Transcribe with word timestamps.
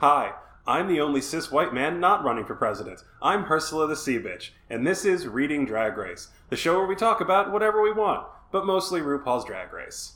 Hi, 0.00 0.34
I'm 0.64 0.86
the 0.86 1.00
only 1.00 1.20
cis 1.20 1.50
white 1.50 1.74
man 1.74 1.98
not 1.98 2.22
running 2.22 2.44
for 2.44 2.54
president. 2.54 3.02
I'm 3.20 3.50
Ursula 3.50 3.88
the 3.88 3.96
Sea 3.96 4.20
Bitch, 4.20 4.50
and 4.70 4.86
this 4.86 5.04
is 5.04 5.26
Reading 5.26 5.64
Drag 5.64 5.96
Race, 5.96 6.28
the 6.50 6.56
show 6.56 6.78
where 6.78 6.86
we 6.86 6.94
talk 6.94 7.20
about 7.20 7.50
whatever 7.50 7.82
we 7.82 7.90
want, 7.90 8.24
but 8.52 8.64
mostly 8.64 9.00
RuPaul's 9.00 9.44
Drag 9.44 9.72
Race. 9.72 10.12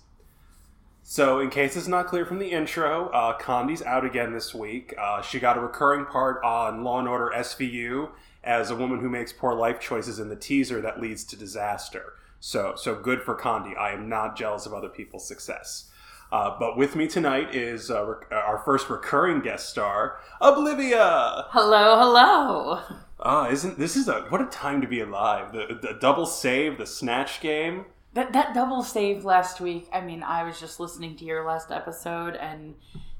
So, 1.03 1.41
in 1.41 1.51
case 1.51 1.77
it's 1.77 1.89
not 1.89 2.07
clear 2.07 2.25
from 2.25 2.39
the 2.39 2.53
intro, 2.53 3.09
uh, 3.09 3.37
Condi's 3.39 3.83
out 3.83 4.05
again 4.05 4.33
this 4.33 4.55
week. 4.55 4.95
Uh, 4.97 5.21
she 5.21 5.41
got 5.41 5.59
a 5.59 5.61
recurring 5.61 6.07
part 6.07 6.41
on 6.45 6.85
Law 6.85 7.01
and 7.01 7.09
Order 7.09 7.33
SVU 7.35 8.11
as 8.45 8.71
a 8.71 8.77
woman 8.77 9.01
who 9.01 9.11
makes 9.11 9.33
poor 9.33 9.53
life 9.53 9.81
choices 9.81 10.21
in 10.21 10.29
the 10.29 10.37
teaser 10.37 10.81
that 10.81 11.01
leads 11.01 11.25
to 11.25 11.37
disaster. 11.37 12.13
So, 12.39 12.75
so 12.77 12.95
good 12.95 13.21
for 13.23 13.35
Condi. 13.35 13.77
I 13.77 13.95
am 13.95 14.09
not 14.09 14.37
jealous 14.37 14.65
of 14.65 14.75
other 14.75 14.89
people's 14.89 15.27
success. 15.27 15.91
Uh, 16.33 16.57
but 16.59 16.79
with 16.79 16.97
me 16.97 17.07
tonight 17.07 17.55
is 17.55 17.91
uh, 17.91 18.03
rec- 18.07 18.33
our 18.33 18.59
first 18.65 18.89
recurring 18.89 19.43
guest 19.43 19.69
star, 19.69 20.17
Oblivia. 20.41 21.45
Hello, 21.51 21.99
hello. 21.99 22.81
Ah, 23.21 23.51
isn't 23.51 23.79
this 23.79 23.97
is 23.97 24.09
a 24.09 24.23
what 24.31 24.41
a 24.41 24.47
time 24.47 24.81
to 24.81 24.89
be 24.89 25.01
alive? 25.01 25.53
The, 25.53 25.79
the 25.81 25.99
double 26.01 26.25
save, 26.25 26.79
the 26.79 26.87
snatch 26.87 27.43
game. 27.43 27.85
That 28.15 28.33
that 28.33 28.55
double 28.55 28.83
save 28.83 29.27
last 29.27 29.61
week. 29.61 29.91
I 29.93 30.01
mean, 30.01 30.23
I 30.23 30.43
was 30.43 30.59
just 30.59 30.81
listening 30.81 31.17
to 31.17 31.25
your 31.27 31.47
last 31.47 31.71
episode, 31.71 32.35
and 32.37 32.77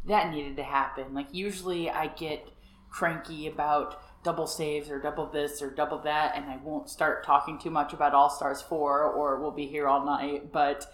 that 0.07 0.33
needed 0.33 0.57
to 0.57 0.63
happen. 0.63 1.13
Like 1.13 1.29
usually, 1.33 1.91
I 1.91 2.07
get 2.07 2.49
cranky 2.89 3.47
about 3.47 4.03
double 4.25 4.47
saves 4.47 4.89
or 4.89 4.99
double 4.99 5.27
this 5.27 5.61
or 5.61 5.71
double 5.71 5.99
that, 5.99 6.35
and 6.35 6.47
I 6.47 6.57
won't 6.65 6.89
start 6.89 7.27
talking 7.27 7.59
too 7.59 7.71
much 7.71 7.93
about 7.93 8.15
All 8.15 8.31
Stars 8.31 8.63
Four, 8.63 9.03
or 9.05 9.39
we'll 9.39 9.51
be 9.51 9.67
here 9.67 9.87
all 9.87 10.05
night. 10.05 10.51
But 10.51 10.87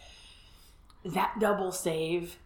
that 1.14 1.34
double 1.40 1.72
save 1.72 2.36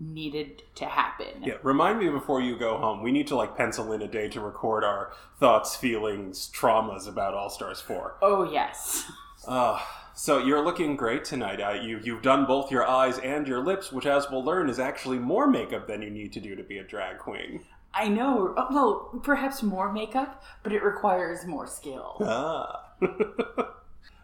needed 0.00 0.62
to 0.76 0.84
happen. 0.86 1.42
Yeah, 1.42 1.54
remind 1.62 1.98
me 1.98 2.08
before 2.08 2.40
you 2.40 2.56
go 2.56 2.78
home. 2.78 3.02
We 3.02 3.10
need 3.10 3.26
to 3.28 3.36
like 3.36 3.56
pencil 3.56 3.92
in 3.92 4.02
a 4.02 4.06
day 4.08 4.28
to 4.28 4.40
record 4.40 4.84
our 4.84 5.12
thoughts, 5.40 5.74
feelings, 5.74 6.50
traumas 6.54 7.08
about 7.08 7.34
All 7.34 7.50
Stars 7.50 7.80
Four. 7.80 8.14
Oh 8.22 8.50
yes. 8.50 9.10
Uh, 9.46 9.80
so 10.14 10.38
you're 10.38 10.64
looking 10.64 10.94
great 10.96 11.24
tonight. 11.24 11.60
Uh, 11.60 11.72
you 11.72 12.00
you've 12.04 12.22
done 12.22 12.44
both 12.46 12.70
your 12.70 12.86
eyes 12.86 13.18
and 13.18 13.46
your 13.48 13.60
lips, 13.60 13.90
which, 13.92 14.06
as 14.06 14.30
we'll 14.30 14.44
learn, 14.44 14.68
is 14.68 14.78
actually 14.78 15.18
more 15.18 15.46
makeup 15.48 15.86
than 15.88 16.02
you 16.02 16.10
need 16.10 16.32
to 16.34 16.40
do 16.40 16.54
to 16.54 16.62
be 16.62 16.78
a 16.78 16.84
drag 16.84 17.18
queen. 17.18 17.60
I 17.94 18.08
know. 18.08 18.54
uh, 18.56 18.66
Well, 18.70 19.18
perhaps 19.22 19.62
more 19.62 19.92
makeup, 19.92 20.44
but 20.62 20.72
it 20.72 20.82
requires 20.84 21.44
more 21.46 21.66
skill. 21.66 22.18
Ah. 22.24 22.84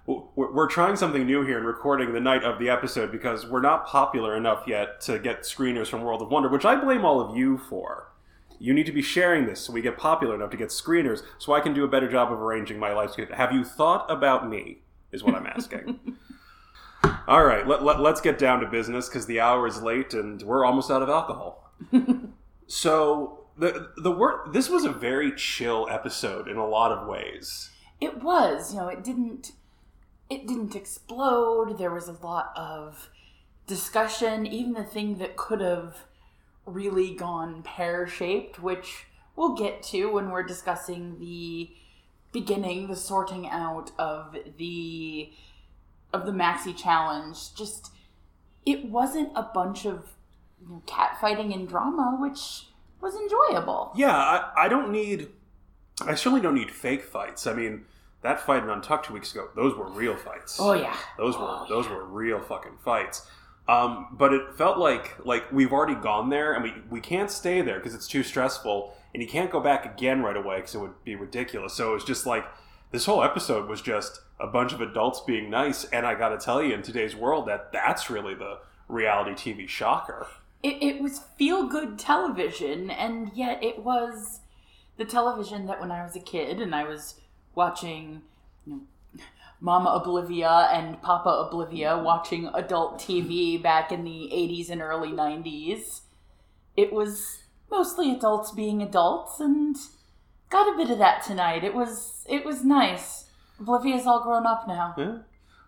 We're 0.07 0.69
trying 0.69 0.97
something 0.97 1.25
new 1.25 1.47
here 1.47 1.57
and 1.57 1.67
recording 1.67 2.13
the 2.13 2.21
night 2.21 2.45
of 2.45 2.59
the 2.59 2.69
episode 2.69 3.11
because 3.11 3.47
we're 3.47 3.63
not 3.63 3.87
popular 3.87 4.37
enough 4.37 4.65
yet 4.67 5.01
to 5.03 5.19
get 5.19 5.43
screeners 5.43 5.87
from 5.87 6.03
World 6.03 6.21
of 6.21 6.31
Wonder, 6.31 6.51
which 6.51 6.67
I 6.67 6.77
blame 6.77 7.07
all 7.07 7.21
of 7.21 7.35
you 7.35 7.57
for. 7.57 8.13
You 8.59 8.75
need 8.75 8.85
to 8.85 8.93
be 8.93 9.01
sharing 9.01 9.47
this 9.47 9.61
so 9.61 9.73
we 9.73 9.81
get 9.81 9.97
popular 9.97 10.35
enough 10.35 10.51
to 10.51 10.59
get 10.59 10.69
screeners 10.69 11.23
so 11.39 11.55
I 11.55 11.61
can 11.61 11.73
do 11.73 11.85
a 11.85 11.89
better 11.89 12.11
job 12.11 12.31
of 12.31 12.39
arranging 12.39 12.79
my 12.79 12.93
life. 12.93 13.15
Have 13.31 13.53
you 13.53 13.65
thought 13.65 14.11
about 14.11 14.49
me? 14.49 14.81
Is 15.11 15.25
what 15.25 15.35
I'm 15.35 15.47
asking. 15.47 15.99
all 17.27 17.45
right, 17.45 17.67
let, 17.67 17.83
let, 17.83 17.99
let's 17.99 18.21
get 18.21 18.37
down 18.37 18.61
to 18.61 18.67
business 18.67 19.09
because 19.09 19.25
the 19.25 19.41
hour 19.41 19.67
is 19.67 19.81
late 19.81 20.13
and 20.13 20.43
we're 20.43 20.67
almost 20.67 20.91
out 20.91 21.03
of 21.03 21.09
alcohol. 21.09 21.73
so 22.67 23.47
the 23.57 23.91
the 23.97 24.11
word 24.11 24.53
this 24.53 24.69
was 24.69 24.85
a 24.85 24.93
very 24.93 25.33
chill 25.33 25.87
episode 25.91 26.49
in 26.49 26.57
a 26.57 26.67
lot 26.67 26.93
of 26.93 27.07
ways. 27.07 27.71
It 28.01 28.23
was, 28.23 28.75
you 28.75 28.81
know, 28.81 28.89
it 28.89 29.03
didn't 29.03 29.53
it 30.31 30.47
didn't 30.47 30.75
explode. 30.75 31.79
There 31.79 31.93
was 31.93 32.09
a 32.09 32.17
lot 32.25 32.53
of 32.57 33.11
discussion, 33.67 34.47
even 34.47 34.73
the 34.73 34.85
thing 34.85 35.19
that 35.19 35.37
could 35.37 35.61
have 35.61 35.97
really 36.67 37.15
gone 37.15 37.63
pear-shaped, 37.63 38.59
which 38.59 39.07
we'll 39.37 39.55
get 39.55 39.83
to 39.83 40.07
when 40.13 40.31
we're 40.31 40.43
discussing 40.43 41.19
the 41.19 41.71
beginning, 42.33 42.89
the 42.89 42.97
sorting 42.97 43.49
out 43.49 43.93
of 43.99 44.37
the 44.59 45.33
of 46.13 46.27
the 46.27 46.33
maxi 46.33 46.77
challenge. 46.77 47.55
Just 47.55 47.91
it 48.65 48.87
wasn't 48.87 49.31
a 49.35 49.43
bunch 49.43 49.85
of 49.85 50.15
you 50.61 50.69
know, 50.69 50.83
cat 50.87 51.19
fighting 51.21 51.53
and 51.53 51.69
drama, 51.69 52.17
which 52.19 52.67
was 53.01 53.15
enjoyable. 53.15 53.93
Yeah, 53.95 54.17
I, 54.17 54.53
I 54.57 54.69
don't 54.69 54.91
need. 54.91 55.29
I 56.01 56.15
certainly 56.15 56.41
don't 56.41 56.55
need 56.55 56.71
fake 56.71 57.03
fights. 57.03 57.47
I 57.47 57.53
mean, 57.53 57.85
that 58.25 58.41
fight 58.41 58.63
in 58.65 58.69
Untucked 58.71 59.07
two 59.07 59.15
weeks 59.15 59.31
ago, 59.33 59.49
those 59.55 59.77
were 59.77 59.89
real 59.89 60.17
fights. 60.17 60.59
Oh 60.61 60.73
yeah. 60.73 60.97
those 61.17 61.37
were 61.37 61.45
Oh, 61.45 61.67
those 61.69 61.89
were 61.89 62.05
real 62.05 62.41
fucking 62.41 62.79
fights. 62.85 63.27
Um, 63.69 64.09
but 64.13 64.35
it 64.35 64.43
felt 64.59 64.79
like 64.79 65.25
like 65.25 65.51
we've 65.53 65.73
already 65.73 65.95
gone 65.95 66.29
there, 66.31 66.53
and 66.53 66.63
we 66.65 66.75
we 66.91 67.01
can't 67.01 67.31
stay 67.31 67.63
there 67.63 67.79
because 67.79 67.95
it's 67.95 68.09
too 68.09 68.23
stressful, 68.23 68.95
and 69.15 69.23
you 69.23 69.29
can't 69.29 69.51
go 69.51 69.61
back 69.61 69.87
again 69.87 70.23
right 70.23 70.37
away 70.37 70.57
because 70.57 70.75
it 70.75 70.79
would 70.79 71.03
be 71.05 71.15
ridiculous. 71.15 71.73
So 71.75 71.91
it 71.93 71.95
was 71.95 72.05
just 72.05 72.27
like 72.27 72.45
this 72.91 73.07
whole 73.07 73.23
episode 73.23 73.69
was 73.69 73.81
just 73.81 74.21
a 74.41 74.47
bunch 74.47 74.73
of 74.73 74.81
adults 74.81 75.21
being 75.21 75.49
nice, 75.49 75.85
and 75.85 76.05
I 76.07 76.15
got 76.15 76.31
to 76.31 76.39
tell 76.39 76.63
you, 76.63 76.75
in 76.75 76.83
today's 76.83 77.15
world, 77.17 77.47
that 77.49 77.73
that's 77.73 78.11
really 78.11 78.35
the 78.35 78.59
reality 78.89 79.33
TV 79.33 79.67
shocker. 79.69 80.27
it, 80.63 80.83
it 80.83 81.01
was 81.03 81.21
feel 81.39 81.67
good 81.67 81.99
television, 81.99 82.91
and 82.91 83.31
yet 83.35 83.63
it 83.63 83.79
was 83.83 84.41
the 84.99 85.05
television 85.05 85.67
that 85.67 85.81
when 85.81 85.91
I 85.91 86.03
was 86.05 86.15
a 86.17 86.21
kid 86.21 86.61
and 86.61 86.75
I 86.75 86.85
was 86.85 87.15
watching, 87.55 88.23
you 88.67 88.73
know, 88.73 88.81
Mama 89.61 90.03
Oblivia 90.05 90.73
and 90.73 91.01
Papa 91.01 91.29
Oblivia 91.51 92.03
watching 92.03 92.51
adult 92.55 92.99
TV 92.99 93.63
back 93.63 93.91
in 93.91 94.05
the 94.05 94.31
80s 94.33 94.69
and 94.69 94.83
early 94.83 95.09
90s, 95.09 96.03
it 96.77 96.93
was 96.93 97.45
mostly 97.71 98.13
adults 98.13 98.51
being 98.53 98.83
adults 98.83 99.41
and 99.41 99.77
got 100.51 100.73
a 100.73 100.77
bit 100.77 100.91
of 100.91 100.99
that 100.99 101.25
tonight. 101.25 101.65
It 101.65 101.75
was 101.75 102.25
it 102.29 102.45
was 102.45 102.65
nice. 102.65 103.25
Oblivia's 103.61 104.07
all 104.07 104.23
grown 104.23 104.47
up 104.47 104.67
now. 104.69 104.95
Yeah. 104.99 105.19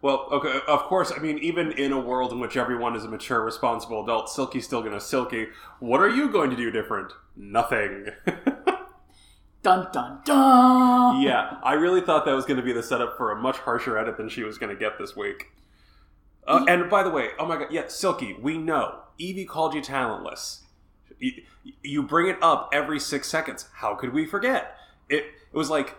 Well, 0.02 0.28
okay, 0.30 0.60
of 0.68 0.82
course, 0.82 1.10
I 1.10 1.18
mean, 1.20 1.38
even 1.38 1.72
in 1.72 1.90
a 1.90 1.98
world 1.98 2.30
in 2.32 2.38
which 2.38 2.56
everyone 2.56 2.94
is 2.94 3.04
a 3.04 3.08
mature, 3.08 3.42
responsible 3.42 4.04
adult, 4.04 4.28
Silky's 4.28 4.64
still 4.64 4.82
gonna 4.82 5.00
Silky. 5.00 5.48
What 5.80 6.00
are 6.00 6.08
you 6.08 6.28
going 6.30 6.50
to 6.50 6.56
do 6.56 6.70
different? 6.70 7.12
Nothing. 7.34 8.08
Dun 9.66 9.88
dun 9.92 10.20
dun. 10.24 11.20
yeah, 11.22 11.56
I 11.64 11.72
really 11.72 12.00
thought 12.00 12.24
that 12.24 12.34
was 12.34 12.44
gonna 12.44 12.62
be 12.62 12.72
the 12.72 12.84
setup 12.84 13.16
for 13.16 13.32
a 13.32 13.36
much 13.36 13.56
harsher 13.56 13.98
edit 13.98 14.16
than 14.16 14.28
she 14.28 14.44
was 14.44 14.58
gonna 14.58 14.76
get 14.76 14.96
this 14.96 15.16
week. 15.16 15.48
Uh, 16.46 16.64
and 16.68 16.88
by 16.88 17.02
the 17.02 17.10
way, 17.10 17.30
oh 17.36 17.46
my 17.46 17.56
god, 17.56 17.72
yeah, 17.72 17.88
Silky, 17.88 18.36
we 18.40 18.58
know. 18.58 19.00
Yvie 19.18 19.44
called 19.44 19.74
you 19.74 19.80
talentless. 19.80 20.62
You, 21.18 21.42
you 21.82 22.04
bring 22.04 22.28
it 22.28 22.36
up 22.40 22.70
every 22.72 23.00
six 23.00 23.28
seconds. 23.28 23.68
How 23.74 23.96
could 23.96 24.12
we 24.12 24.24
forget? 24.24 24.76
It, 25.08 25.24
it 25.24 25.56
was 25.56 25.68
like 25.68 25.96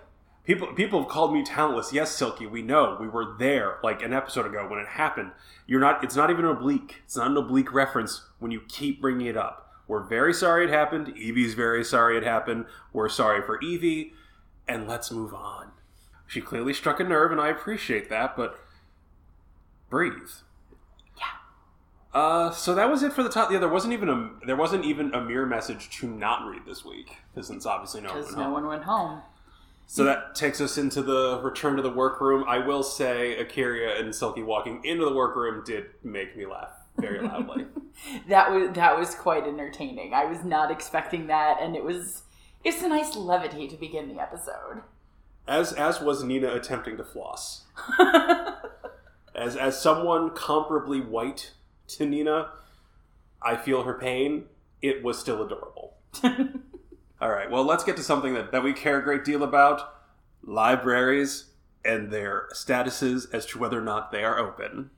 People 0.47 0.67
people 0.67 1.01
have 1.01 1.09
called 1.09 1.33
me 1.33 1.43
talentless. 1.43 1.91
Yes, 1.91 2.15
Silky, 2.15 2.47
we 2.47 2.61
know. 2.61 2.95
We 3.01 3.09
were 3.09 3.35
there 3.37 3.79
like 3.83 4.01
an 4.01 4.13
episode 4.13 4.45
ago 4.45 4.65
when 4.65 4.79
it 4.79 4.87
happened. 4.87 5.31
You're 5.65 5.81
not 5.81 6.05
it's 6.05 6.15
not 6.15 6.29
even 6.29 6.45
oblique. 6.45 7.01
It's 7.03 7.17
not 7.17 7.27
an 7.29 7.35
oblique 7.35 7.73
reference 7.73 8.21
when 8.39 8.51
you 8.51 8.61
keep 8.69 9.01
bringing 9.01 9.27
it 9.27 9.35
up. 9.35 9.66
We're 9.87 10.03
very 10.03 10.33
sorry 10.33 10.65
it 10.65 10.69
happened. 10.69 11.07
Yvie's 11.15 11.53
very 11.53 11.83
sorry 11.83 12.17
it 12.17 12.23
happened. 12.23 12.65
We're 12.93 13.09
sorry 13.09 13.41
for 13.41 13.57
Yvie 13.59 14.11
and 14.67 14.87
let's 14.87 15.11
move 15.11 15.33
on. 15.33 15.71
She 16.27 16.41
clearly 16.41 16.73
struck 16.73 16.99
a 16.99 17.03
nerve 17.03 17.31
and 17.31 17.39
I 17.39 17.47
appreciate 17.49 18.09
that, 18.09 18.35
but 18.35 18.59
breathe. 19.89 20.13
Yeah. 21.17 21.23
Uh, 22.19 22.51
so 22.51 22.75
that 22.75 22.89
was 22.89 23.01
it 23.03 23.13
for 23.13 23.23
the 23.23 23.29
top. 23.29 23.49
Yeah, 23.51 23.59
there 23.59 23.69
wasn't 23.69 23.93
even 23.93 24.09
a 24.09 24.45
there 24.45 24.57
wasn't 24.57 24.83
even 24.83 25.13
a 25.13 25.21
mirror 25.21 25.45
message 25.45 25.89
to 25.99 26.07
not 26.07 26.45
read 26.49 26.63
this 26.65 26.83
week 26.83 27.15
because 27.33 27.47
since 27.47 27.65
obviously 27.65 28.01
no 28.01 28.09
one 28.09 28.17
Because 28.17 28.35
went 28.35 28.37
no 28.39 28.43
home. 28.43 28.53
one 28.53 28.67
went 28.67 28.83
home. 28.83 29.21
So 29.89 30.03
that 30.03 30.35
takes 30.35 30.59
us 30.59 30.77
into 30.77 31.01
the 31.01 31.39
return 31.41 31.77
to 31.77 31.81
the 31.81 31.89
workroom. 31.89 32.43
I 32.45 32.57
will 32.57 32.83
say, 32.83 33.37
A'keria 33.41 33.97
and 34.01 34.13
Silky 34.13 34.43
walking 34.43 34.83
into 34.83 35.05
the 35.05 35.13
workroom 35.13 35.63
did 35.63 35.85
make 36.03 36.35
me 36.35 36.45
laugh 36.45 36.71
very 36.97 37.21
loudly. 37.21 37.65
That 38.29 38.51
was 38.51 38.75
that 38.75 38.95
was 38.99 39.15
quite 39.15 39.47
entertaining. 39.47 40.13
I 40.13 40.25
was 40.25 40.43
not 40.43 40.69
expecting 40.69 41.25
that, 41.27 41.57
and 41.59 41.75
it 41.75 41.83
was 41.83 42.21
it's 42.63 42.83
a 42.83 42.87
nice 42.87 43.15
levity 43.15 43.67
to 43.67 43.75
begin 43.75 44.07
the 44.07 44.21
episode. 44.21 44.83
as 45.47 45.73
as 45.73 45.99
was 45.99 46.23
Nina 46.23 46.53
attempting 46.53 46.97
to 46.97 47.03
floss. 47.03 47.63
As 49.35 49.55
as 49.55 49.79
someone 49.79 50.31
comparably 50.31 51.05
white 51.07 51.53
to 51.89 52.05
Nina, 52.07 52.49
I 53.41 53.55
feel 53.55 53.83
her 53.83 53.93
pain. 53.93 54.45
It 54.81 55.03
was 55.03 55.19
still 55.19 55.43
adorable. 55.43 55.95
All 57.21 57.29
right, 57.29 57.49
well, 57.49 57.63
let's 57.63 57.83
get 57.83 57.97
to 57.97 58.03
something 58.03 58.33
that, 58.33 58.51
that 58.51 58.63
we 58.63 58.73
care 58.73 58.99
a 58.99 59.03
great 59.03 59.23
deal 59.23 59.43
about 59.43 59.93
libraries 60.43 61.45
and 61.85 62.11
their 62.11 62.47
statuses 62.53 63.31
as 63.33 63.45
to 63.47 63.59
whether 63.59 63.77
or 63.79 63.83
not 63.83 64.11
they 64.11 64.23
are 64.23 64.37
open. 64.37 64.89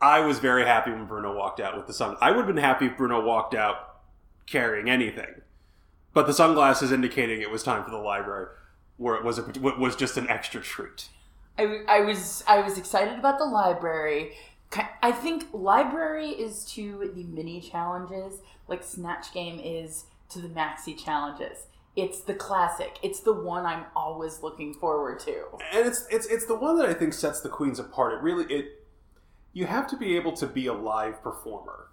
I 0.00 0.20
was 0.20 0.38
very 0.38 0.64
happy 0.64 0.90
when 0.90 1.06
Bruno 1.06 1.36
walked 1.36 1.60
out 1.60 1.76
with 1.76 1.86
the 1.86 1.92
sun. 1.92 2.16
I 2.20 2.30
would 2.30 2.38
have 2.38 2.46
been 2.46 2.56
happy 2.56 2.86
if 2.86 2.96
Bruno 2.96 3.24
walked 3.24 3.54
out 3.54 4.00
carrying 4.46 4.88
anything, 4.88 5.42
but 6.14 6.26
the 6.26 6.32
sunglasses 6.32 6.90
indicating 6.92 7.40
it 7.42 7.50
was 7.50 7.62
time 7.62 7.84
for 7.84 7.90
the 7.90 7.98
library, 7.98 8.46
where 8.96 9.14
it 9.16 9.24
was 9.24 9.38
a, 9.38 9.42
was 9.60 9.96
just 9.96 10.16
an 10.16 10.28
extra 10.28 10.60
treat. 10.60 11.08
I, 11.58 11.82
I 11.88 12.00
was 12.00 12.42
I 12.48 12.60
was 12.60 12.78
excited 12.78 13.18
about 13.18 13.38
the 13.38 13.44
library. 13.44 14.32
I 15.02 15.12
think 15.12 15.46
library 15.52 16.28
is 16.28 16.64
to 16.74 17.10
the 17.14 17.24
mini 17.24 17.60
challenges 17.60 18.40
like 18.68 18.84
Snatch 18.84 19.34
Game 19.34 19.60
is 19.62 20.04
to 20.30 20.40
the 20.40 20.48
maxi 20.48 20.96
challenges. 20.96 21.66
It's 21.96 22.20
the 22.20 22.34
classic. 22.34 22.98
It's 23.02 23.20
the 23.20 23.32
one 23.32 23.66
I'm 23.66 23.86
always 23.96 24.42
looking 24.42 24.72
forward 24.74 25.18
to. 25.20 25.42
and 25.72 25.86
it's 25.86 26.06
it's 26.10 26.26
it's 26.26 26.46
the 26.46 26.54
one 26.54 26.78
that 26.78 26.88
I 26.88 26.94
think 26.94 27.12
sets 27.12 27.40
the 27.40 27.48
queens 27.48 27.78
apart. 27.80 28.14
It 28.14 28.22
really 28.22 28.44
it 28.44 28.79
you 29.52 29.66
have 29.66 29.86
to 29.88 29.96
be 29.96 30.16
able 30.16 30.32
to 30.32 30.46
be 30.46 30.66
a 30.66 30.72
live 30.72 31.22
performer 31.22 31.88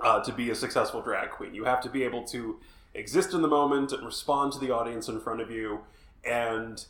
uh, 0.00 0.20
to 0.20 0.32
be 0.32 0.50
a 0.50 0.54
successful 0.54 1.02
drag 1.02 1.30
queen. 1.30 1.54
You 1.54 1.64
have 1.64 1.80
to 1.82 1.88
be 1.88 2.02
able 2.04 2.24
to 2.28 2.60
exist 2.94 3.34
in 3.34 3.42
the 3.42 3.48
moment 3.48 3.92
and 3.92 4.04
respond 4.04 4.52
to 4.52 4.58
the 4.58 4.70
audience 4.70 5.08
in 5.08 5.20
front 5.20 5.40
of 5.40 5.50
you. 5.50 5.80
And 6.24 6.84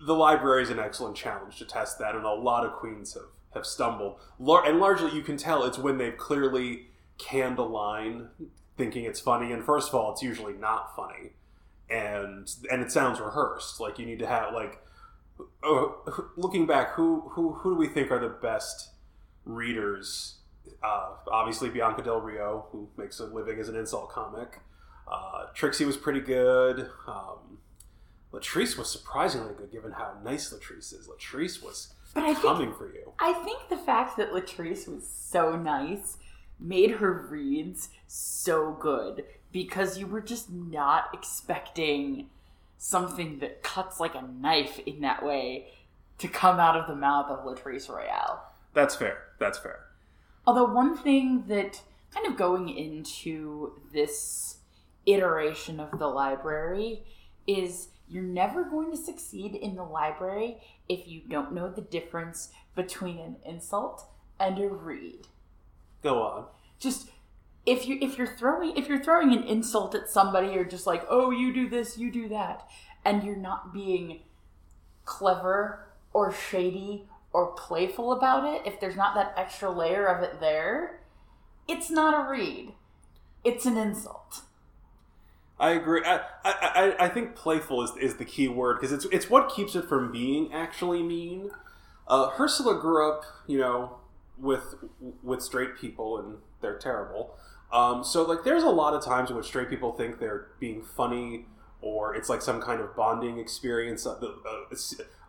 the 0.00 0.14
library 0.14 0.62
is 0.62 0.70
an 0.70 0.78
excellent 0.78 1.16
challenge 1.16 1.58
to 1.58 1.64
test 1.64 1.98
that, 1.98 2.14
and 2.14 2.24
a 2.24 2.32
lot 2.32 2.66
of 2.66 2.72
queens 2.72 3.14
have 3.14 3.24
have 3.54 3.66
stumbled. 3.66 4.18
And 4.38 4.78
largely, 4.80 5.14
you 5.14 5.22
can 5.22 5.36
tell 5.36 5.64
it's 5.64 5.78
when 5.78 5.98
they've 5.98 6.16
clearly 6.16 6.86
canned 7.18 7.58
a 7.58 7.62
line, 7.62 8.28
thinking 8.76 9.04
it's 9.04 9.20
funny. 9.20 9.52
And 9.52 9.62
first 9.62 9.90
of 9.90 9.94
all, 9.94 10.12
it's 10.12 10.22
usually 10.22 10.54
not 10.54 10.96
funny, 10.96 11.32
and 11.88 12.50
and 12.70 12.82
it 12.82 12.90
sounds 12.90 13.20
rehearsed. 13.20 13.78
Like 13.78 13.98
you 13.98 14.06
need 14.06 14.18
to 14.20 14.26
have 14.26 14.52
like 14.52 14.82
looking 16.36 16.66
back, 16.66 16.92
who 16.92 17.28
who 17.30 17.52
who 17.52 17.74
do 17.74 17.76
we 17.76 17.88
think 17.88 18.10
are 18.10 18.18
the 18.18 18.28
best 18.28 18.90
readers? 19.44 20.36
Uh, 20.82 21.10
obviously, 21.30 21.68
Bianca 21.70 22.02
Del 22.02 22.20
Rio, 22.20 22.66
who 22.70 22.88
makes 22.96 23.20
a 23.20 23.26
living 23.26 23.58
as 23.58 23.68
an 23.68 23.76
insult 23.76 24.10
comic. 24.10 24.60
Uh, 25.10 25.46
Trixie 25.54 25.84
was 25.84 25.96
pretty 25.96 26.20
good. 26.20 26.90
Um, 27.06 27.58
Latrice 28.32 28.78
was 28.78 28.90
surprisingly 28.90 29.54
good, 29.54 29.70
given 29.70 29.92
how 29.92 30.14
nice 30.24 30.52
Latrice 30.52 30.92
is. 30.92 31.08
Latrice 31.08 31.62
was 31.62 31.92
But 32.14 32.24
I 32.24 32.34
think 32.34 32.42
coming 32.42 32.74
for 32.74 32.92
you. 32.92 33.12
I 33.18 33.32
think 33.44 33.68
the 33.68 33.76
fact 33.76 34.16
that 34.16 34.32
Latrice 34.32 34.88
was 34.88 35.06
so 35.06 35.54
nice 35.56 36.16
made 36.58 36.92
her 36.92 37.12
reads 37.28 37.90
so 38.06 38.76
good 38.80 39.24
because 39.50 39.98
you 39.98 40.06
were 40.06 40.20
just 40.20 40.50
not 40.50 41.10
expecting 41.12 42.30
something 42.82 43.38
that 43.38 43.62
cuts 43.62 44.00
like 44.00 44.16
a 44.16 44.22
knife 44.40 44.80
in 44.86 45.02
that 45.02 45.24
way 45.24 45.68
to 46.18 46.26
come 46.26 46.58
out 46.58 46.76
of 46.76 46.88
the 46.88 46.96
mouth 46.96 47.30
of 47.30 47.44
Latrice 47.44 47.88
Royale. 47.88 48.42
That's 48.74 48.96
fair. 48.96 49.18
That's 49.38 49.56
fair. 49.56 49.84
Although 50.48 50.64
one 50.64 50.96
thing 50.96 51.44
that 51.46 51.80
kind 52.12 52.26
of 52.26 52.36
going 52.36 52.68
into 52.68 53.80
this 53.92 54.56
iteration 55.06 55.78
of 55.78 55.96
the 55.96 56.08
library 56.08 57.04
is 57.46 57.90
you're 58.08 58.24
never 58.24 58.64
going 58.64 58.90
to 58.90 58.96
succeed 58.96 59.54
in 59.54 59.76
the 59.76 59.84
library 59.84 60.56
if 60.88 61.06
you 61.06 61.20
don't 61.30 61.52
know 61.52 61.70
the 61.70 61.82
difference 61.82 62.48
between 62.74 63.20
an 63.20 63.36
insult 63.46 64.08
and 64.40 64.58
a 64.58 64.66
read. 64.66 65.28
Go 66.02 66.20
on. 66.20 66.46
Just 66.80 67.10
if 67.64 67.86
you 67.86 67.98
if 68.00 68.18
you're 68.18 68.26
throwing 68.26 68.76
if 68.76 68.88
you're 68.88 69.02
throwing 69.02 69.32
an 69.32 69.44
insult 69.44 69.94
at 69.94 70.08
somebody 70.08 70.48
you're 70.48 70.64
just 70.64 70.86
like, 70.86 71.04
"Oh, 71.08 71.30
you 71.30 71.52
do 71.52 71.68
this, 71.68 71.98
you 71.98 72.10
do 72.10 72.28
that." 72.28 72.66
And 73.04 73.24
you're 73.24 73.36
not 73.36 73.72
being 73.72 74.20
clever 75.04 75.86
or 76.12 76.32
shady 76.32 77.04
or 77.32 77.46
playful 77.52 78.12
about 78.12 78.44
it, 78.44 78.62
if 78.66 78.78
there's 78.78 78.96
not 78.96 79.14
that 79.14 79.32
extra 79.36 79.70
layer 79.70 80.06
of 80.06 80.22
it 80.22 80.38
there, 80.38 81.00
it's 81.66 81.90
not 81.90 82.14
a 82.26 82.30
read. 82.30 82.74
It's 83.42 83.64
an 83.66 83.76
insult. 83.78 84.42
I 85.58 85.70
agree. 85.70 86.02
I, 86.04 86.20
I, 86.44 86.94
I- 86.98 87.08
think 87.08 87.34
playful 87.34 87.82
is, 87.82 87.92
is 88.00 88.16
the 88.16 88.24
key 88.24 88.48
word 88.48 88.78
because 88.80 88.92
it's 88.92 89.06
it's 89.12 89.30
what 89.30 89.48
keeps 89.54 89.74
it 89.74 89.88
from 89.88 90.10
being 90.12 90.52
actually 90.52 91.02
mean. 91.02 91.50
Uh, 92.08 92.30
Ursula 92.38 92.80
grew 92.80 93.08
up, 93.10 93.24
you 93.46 93.58
know, 93.58 93.96
with 94.38 94.74
with 95.22 95.40
straight 95.42 95.76
people 95.76 96.18
and 96.18 96.38
they're 96.60 96.78
terrible. 96.78 97.34
Um, 97.72 98.04
so 98.04 98.22
like, 98.22 98.44
there's 98.44 98.62
a 98.62 98.70
lot 98.70 98.94
of 98.94 99.04
times 99.04 99.30
in 99.30 99.36
which 99.36 99.46
straight 99.46 99.70
people 99.70 99.92
think 99.92 100.18
they're 100.18 100.48
being 100.60 100.82
funny 100.82 101.46
or 101.80 102.14
it's 102.14 102.28
like 102.28 102.40
some 102.40 102.60
kind 102.60 102.80
of 102.80 102.94
bonding 102.94 103.38
experience. 103.38 104.06
Uh, 104.06 104.14
uh, 104.20 104.76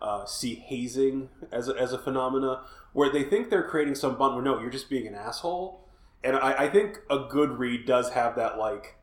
uh, 0.00 0.24
see 0.26 0.54
hazing 0.54 1.30
as 1.50 1.68
a, 1.68 1.74
as 1.76 1.92
a 1.92 1.98
phenomena 1.98 2.62
where 2.92 3.10
they 3.10 3.24
think 3.24 3.50
they're 3.50 3.66
creating 3.66 3.94
some 3.94 4.16
bond. 4.16 4.34
Where 4.36 4.44
no, 4.44 4.60
you're 4.60 4.70
just 4.70 4.88
being 4.88 5.06
an 5.06 5.14
asshole. 5.14 5.88
And 6.22 6.36
I, 6.36 6.64
I 6.64 6.68
think 6.68 7.00
a 7.10 7.26
good 7.28 7.58
read 7.58 7.86
does 7.86 8.10
have 8.10 8.36
that 8.36 8.58
like 8.58 8.96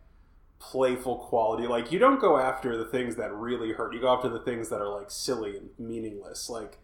playful 0.60 1.18
quality. 1.18 1.68
Like 1.68 1.92
you 1.92 2.00
don't 2.00 2.22
go 2.22 2.38
after 2.38 2.78
the 2.78 2.86
things 2.86 3.16
that 3.18 3.34
really 3.34 3.74
hurt. 3.74 3.94
You 3.94 4.00
go 4.00 4.14
after 4.14 4.30
the 4.30 4.40
things 4.40 4.70
that 4.70 4.80
are 4.80 4.90
like 4.90 5.12
silly 5.12 5.58
and 5.58 5.70
meaningless. 5.78 6.50
Like 6.50 6.78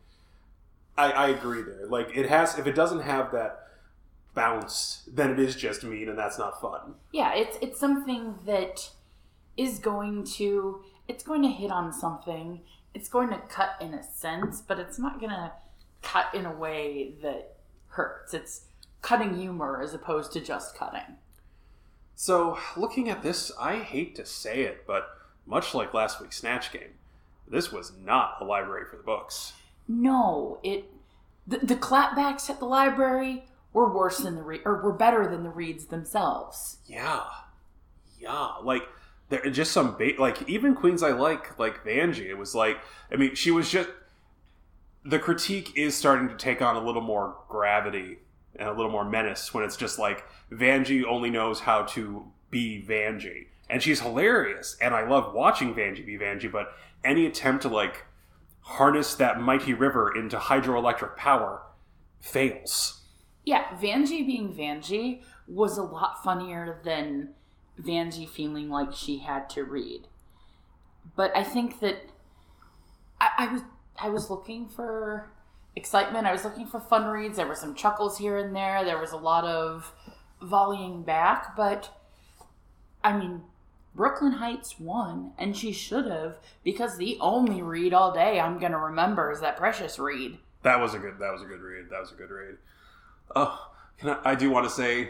I, 0.98 1.12
I 1.12 1.28
agree 1.30 1.62
there. 1.62 1.88
Like 1.88 2.10
it 2.16 2.28
has 2.28 2.58
if 2.58 2.68
it 2.68 2.74
doesn't 2.74 3.02
have 3.02 3.32
that 3.32 3.67
bounce, 4.38 5.02
then 5.12 5.32
it 5.32 5.40
is 5.40 5.56
just 5.56 5.84
mean 5.84 6.08
and 6.08 6.18
that's 6.18 6.38
not 6.38 6.62
fun. 6.62 6.94
Yeah, 7.12 7.34
it's 7.34 7.58
it's 7.60 7.80
something 7.80 8.36
that 8.46 8.92
is 9.58 9.80
going 9.80 10.24
to 10.36 10.84
it's 11.08 11.24
going 11.24 11.42
to 11.42 11.50
hit 11.50 11.72
on 11.72 11.92
something. 11.92 12.62
It's 12.94 13.10
going 13.10 13.30
to 13.30 13.40
cut 13.50 13.72
in 13.82 13.96
a 13.96 14.04
sense, 14.04 14.62
but 14.62 14.80
it's 14.80 15.00
not 15.00 15.20
going 15.20 15.32
to 15.32 15.52
cut 16.04 16.28
in 16.36 16.46
a 16.46 16.52
way 16.52 17.16
that 17.24 17.58
hurts. 17.88 18.36
It's 18.36 18.66
cutting 19.02 19.36
humor 19.36 19.82
as 19.82 19.96
opposed 19.96 20.32
to 20.34 20.40
just 20.40 20.76
cutting. 20.76 21.18
So 22.16 22.60
looking 22.76 23.10
at 23.10 23.24
this, 23.24 23.52
I 23.60 23.78
hate 23.78 24.16
to 24.16 24.26
say 24.26 24.62
it, 24.62 24.86
but 24.86 25.10
much 25.48 25.74
like 25.74 25.96
last 25.96 26.22
week's 26.22 26.38
Snatch 26.38 26.72
Game, 26.72 26.94
this 27.48 27.72
was 27.72 27.92
not 28.04 28.38
a 28.40 28.46
library 28.46 28.86
for 28.90 28.98
the 28.98 29.04
books. 29.04 29.54
No, 29.88 30.60
it 30.64 30.86
the, 31.48 31.58
the 31.60 31.76
clapbacks 31.76 32.50
at 32.50 32.60
the 32.60 32.66
library 32.66 33.46
were 33.78 33.94
worse 33.94 34.18
than 34.18 34.36
the 34.36 34.42
re- 34.42 34.62
or 34.66 34.82
were 34.82 34.92
better 34.92 35.28
than 35.28 35.44
the 35.44 35.52
reads 35.52 35.86
themselves. 35.86 36.78
Yeah, 36.88 37.24
yeah. 38.20 38.54
Like 38.64 38.82
there 39.30 39.48
just 39.52 39.72
some 39.72 39.96
bait. 39.96 40.20
Like 40.20 40.50
even 40.50 40.74
queens 40.74 41.04
I 41.04 41.12
like, 41.12 41.60
like 41.60 41.86
Vanjie. 41.86 42.26
It 42.26 42.40
was 42.40 42.56
like 42.56 42.80
I 43.12 43.18
mean, 43.18 43.36
she 43.36 43.52
was 43.52 43.70
just 43.70 43.90
the 45.06 45.20
critique 45.20 45.78
is 45.78 45.96
starting 45.96 46.28
to 46.28 46.36
take 46.36 46.60
on 46.60 46.76
a 46.76 46.84
little 46.84 47.04
more 47.04 47.38
gravity 47.48 48.18
and 48.56 48.68
a 48.68 48.74
little 48.74 48.92
more 48.92 49.06
menace 49.06 49.54
when 49.54 49.64
it's 49.64 49.78
just 49.78 50.00
like 50.00 50.26
Vanjie 50.52 51.06
only 51.06 51.30
knows 51.30 51.60
how 51.60 51.84
to 51.84 52.32
be 52.50 52.84
Vanjie, 52.84 53.46
and 53.70 53.84
she's 53.84 54.02
hilarious, 54.02 54.76
and 54.82 54.96
I 54.96 55.08
love 55.08 55.36
watching 55.36 55.76
Vanjie 55.76 56.04
be 56.04 56.18
Vanjie. 56.18 56.52
But 56.52 56.74
any 57.04 57.28
attempt 57.28 57.62
to 57.62 57.68
like 57.68 58.06
harness 58.62 59.14
that 59.16 59.40
mighty 59.40 59.76
river 59.76 60.12
into 60.18 60.38
hydroelectric 60.38 61.16
power 61.16 61.62
fails. 62.20 62.97
Yeah, 63.48 63.70
Vanjie 63.82 64.28
being 64.28 64.54
Vanjie 64.54 65.22
was 65.48 65.78
a 65.78 65.82
lot 65.82 66.22
funnier 66.22 66.82
than 66.84 67.30
Vanjie 67.82 68.28
feeling 68.28 68.70
like 68.70 68.94
she 68.94 69.20
had 69.20 69.50
to 69.52 69.64
read. 69.64 70.10
But 71.16 71.32
I 71.34 71.46
think 71.46 71.80
that 71.80 72.10
I, 73.22 73.30
I 73.38 73.54
was 73.54 73.62
I 73.98 74.10
was 74.10 74.30
looking 74.30 74.68
for 74.68 75.32
excitement. 75.78 76.28
I 76.28 76.34
was 76.34 76.44
looking 76.44 76.68
for 76.68 76.82
fun 76.82 77.06
reads. 77.06 77.38
There 77.38 77.48
were 77.48 77.56
some 77.56 77.74
chuckles 77.74 78.18
here 78.18 78.38
and 78.38 78.54
there. 78.54 78.84
There 78.84 79.00
was 79.00 79.14
a 79.14 79.18
lot 79.18 79.46
of 79.46 79.94
volleying 80.42 81.04
back, 81.04 81.56
but 81.56 81.90
I 83.02 83.18
mean, 83.18 83.44
Brooke 83.96 84.22
Lynn 84.22 84.34
Hytes 84.34 84.78
won, 84.78 85.32
and 85.38 85.56
she 85.56 85.72
should 85.72 86.08
have 86.08 86.40
because 86.66 86.98
the 86.98 87.18
only 87.22 87.62
read 87.62 87.94
all 87.94 88.12
day 88.12 88.42
I'm 88.42 88.60
gonna 88.60 88.78
remember 88.78 89.32
is 89.32 89.40
that 89.40 89.56
Precious 89.56 89.98
read. 89.98 90.38
That 90.64 90.82
was 90.82 90.94
a 90.94 91.00
good. 91.00 91.18
That 91.20 91.32
was 91.32 91.44
a 91.44 91.46
good 91.46 91.62
read. 91.62 91.86
That 91.90 92.02
was 92.02 92.12
a 92.12 92.16
good 92.16 92.30
read. 92.30 92.58
Oh, 93.36 93.72
can 93.98 94.10
I, 94.10 94.32
I 94.32 94.36
do 94.36 94.50
want 94.50 94.66
to 94.66 94.70
say, 94.70 95.10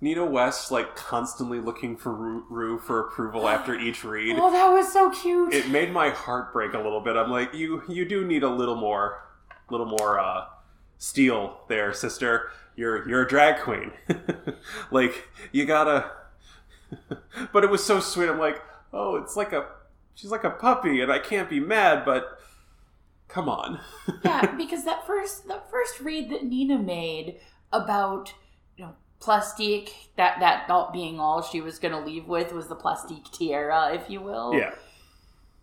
Nina 0.00 0.24
West 0.24 0.70
like 0.70 0.94
constantly 0.94 1.58
looking 1.58 1.96
for 1.96 2.12
Ru, 2.12 2.44
Ru 2.50 2.78
for 2.78 3.00
approval 3.00 3.48
after 3.48 3.74
each 3.78 4.04
read. 4.04 4.36
Oh, 4.38 4.50
that 4.50 4.68
was 4.68 4.92
so 4.92 5.10
cute. 5.10 5.54
It 5.54 5.68
made 5.68 5.92
my 5.92 6.10
heart 6.10 6.52
break 6.52 6.74
a 6.74 6.78
little 6.78 7.00
bit. 7.00 7.16
I'm 7.16 7.30
like, 7.30 7.54
you 7.54 7.82
you 7.88 8.04
do 8.04 8.26
need 8.26 8.42
a 8.42 8.50
little 8.50 8.76
more, 8.76 9.24
little 9.70 9.86
more 9.86 10.18
uh, 10.18 10.46
steel 10.98 11.60
there, 11.68 11.92
sister. 11.92 12.50
You're 12.76 13.08
you're 13.08 13.22
a 13.22 13.28
drag 13.28 13.62
queen. 13.62 13.92
like 14.90 15.28
you 15.52 15.64
gotta. 15.64 16.10
but 17.52 17.64
it 17.64 17.70
was 17.70 17.82
so 17.82 18.00
sweet. 18.00 18.28
I'm 18.28 18.38
like, 18.38 18.62
oh, 18.92 19.16
it's 19.16 19.34
like 19.34 19.52
a 19.52 19.66
she's 20.14 20.30
like 20.30 20.44
a 20.44 20.50
puppy, 20.50 21.00
and 21.00 21.10
I 21.10 21.18
can't 21.18 21.48
be 21.48 21.58
mad, 21.58 22.04
but 22.04 22.35
come 23.28 23.48
on. 23.48 23.80
yeah, 24.24 24.54
because 24.56 24.84
that 24.84 25.06
first 25.06 25.48
that 25.48 25.70
first 25.70 26.00
read 26.00 26.30
that 26.30 26.44
Nina 26.44 26.78
made 26.78 27.40
about 27.72 28.32
you 28.76 28.84
know 28.86 28.94
plastique 29.20 30.10
that 30.16 30.38
that 30.40 30.68
not 30.68 30.92
being 30.92 31.18
all 31.20 31.42
she 31.42 31.60
was 31.60 31.78
going 31.78 31.92
to 31.92 32.00
leave 32.00 32.26
with 32.26 32.52
was 32.52 32.68
the 32.68 32.74
plastique 32.76 33.30
tiara, 33.32 33.92
if 33.94 34.08
you 34.10 34.20
will. 34.20 34.54
yeah. 34.54 34.72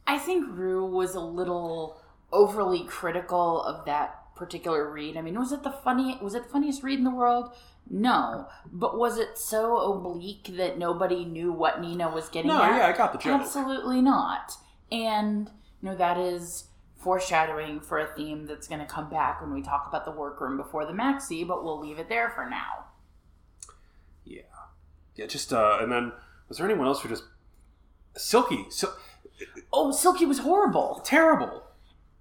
I 0.05 0.17
think 0.17 0.45
Ru 0.49 0.85
was 0.85 1.15
a 1.15 1.21
little 1.21 2.01
overly 2.31 2.83
critical 2.83 3.63
of 3.63 3.85
that 3.85 4.19
particular 4.35 4.89
read. 4.91 5.15
I 5.15 5.21
mean, 5.21 5.39
was 5.39 5.51
it 5.53 5.63
the 5.63 5.71
funny 5.71 6.17
was 6.21 6.35
it 6.35 6.43
the 6.43 6.49
funniest 6.49 6.83
read 6.83 6.97
in 6.99 7.05
the 7.05 7.11
world? 7.11 7.55
No, 7.89 8.47
but 8.71 8.97
was 8.97 9.17
it 9.17 9.37
so 9.37 9.77
oblique 9.77 10.49
that 10.57 10.77
nobody 10.77 11.25
knew 11.25 11.51
what 11.51 11.81
Nina 11.81 12.09
was 12.09 12.29
getting 12.29 12.47
No, 12.49 12.61
at? 12.63 12.77
yeah, 12.77 12.87
I 12.87 12.91
got 12.97 13.11
the 13.13 13.19
joke. 13.19 13.41
Absolutely 13.41 14.01
not. 14.01 14.53
And 14.91 15.49
you 15.81 15.89
know 15.89 15.95
that 15.95 16.17
is 16.17 16.65
foreshadowing 17.03 17.81
for 17.81 17.99
a 17.99 18.07
theme 18.15 18.45
that's 18.47 18.67
going 18.67 18.79
to 18.81 18.85
come 18.87 19.09
back 19.09 19.41
when 19.41 19.53
we 19.53 19.61
talk 19.61 19.85
about 19.87 20.05
the 20.05 20.11
workroom 20.11 20.57
before 20.57 20.85
the 20.85 20.93
maxi, 20.93 21.45
but 21.47 21.63
we'll 21.63 21.79
leave 21.79 21.99
it 21.99 22.09
there 22.09 22.29
for 22.31 22.49
now. 22.49 22.85
Yeah, 24.25 24.41
yeah. 25.15 25.25
Just 25.27 25.51
uh, 25.53 25.77
and 25.81 25.91
then 25.91 26.13
Was 26.47 26.57
there 26.57 26.67
anyone 26.67 26.87
else 26.87 27.01
who 27.01 27.09
just 27.09 27.23
Silky? 28.15 28.65
Sil- 28.71 28.95
Oh, 29.73 29.91
Silky 29.91 30.25
was 30.25 30.39
horrible. 30.39 31.01
terrible. 31.03 31.63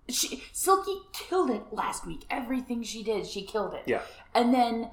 She 0.08 0.42
Silky 0.52 0.96
killed 1.12 1.50
it 1.50 1.62
last 1.72 2.06
week. 2.06 2.24
Everything 2.28 2.82
she 2.82 3.04
did, 3.04 3.26
she 3.26 3.42
killed 3.42 3.74
it. 3.74 3.82
Yeah. 3.86 4.00
And 4.34 4.52
then 4.52 4.90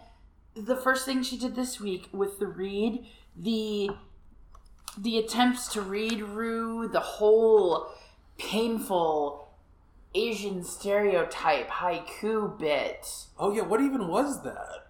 the 0.53 0.75
first 0.75 1.05
thing 1.05 1.23
she 1.23 1.37
did 1.37 1.55
this 1.55 1.79
week 1.79 2.07
with 2.11 2.37
the 2.39 2.45
read, 2.47 3.05
the 3.35 3.89
the 4.97 5.17
attempts 5.17 5.67
to 5.69 5.81
read 5.81 6.21
Ru, 6.21 6.87
the 6.89 6.99
whole 6.99 7.89
painful 8.37 9.48
Asian 10.15 10.63
stereotype 10.63 11.69
haiku 11.69 12.57
bit. 12.57 13.07
Oh 13.37 13.53
yeah, 13.53 13.61
what 13.61 13.81
even 13.81 14.07
was 14.07 14.43
that? 14.43 14.87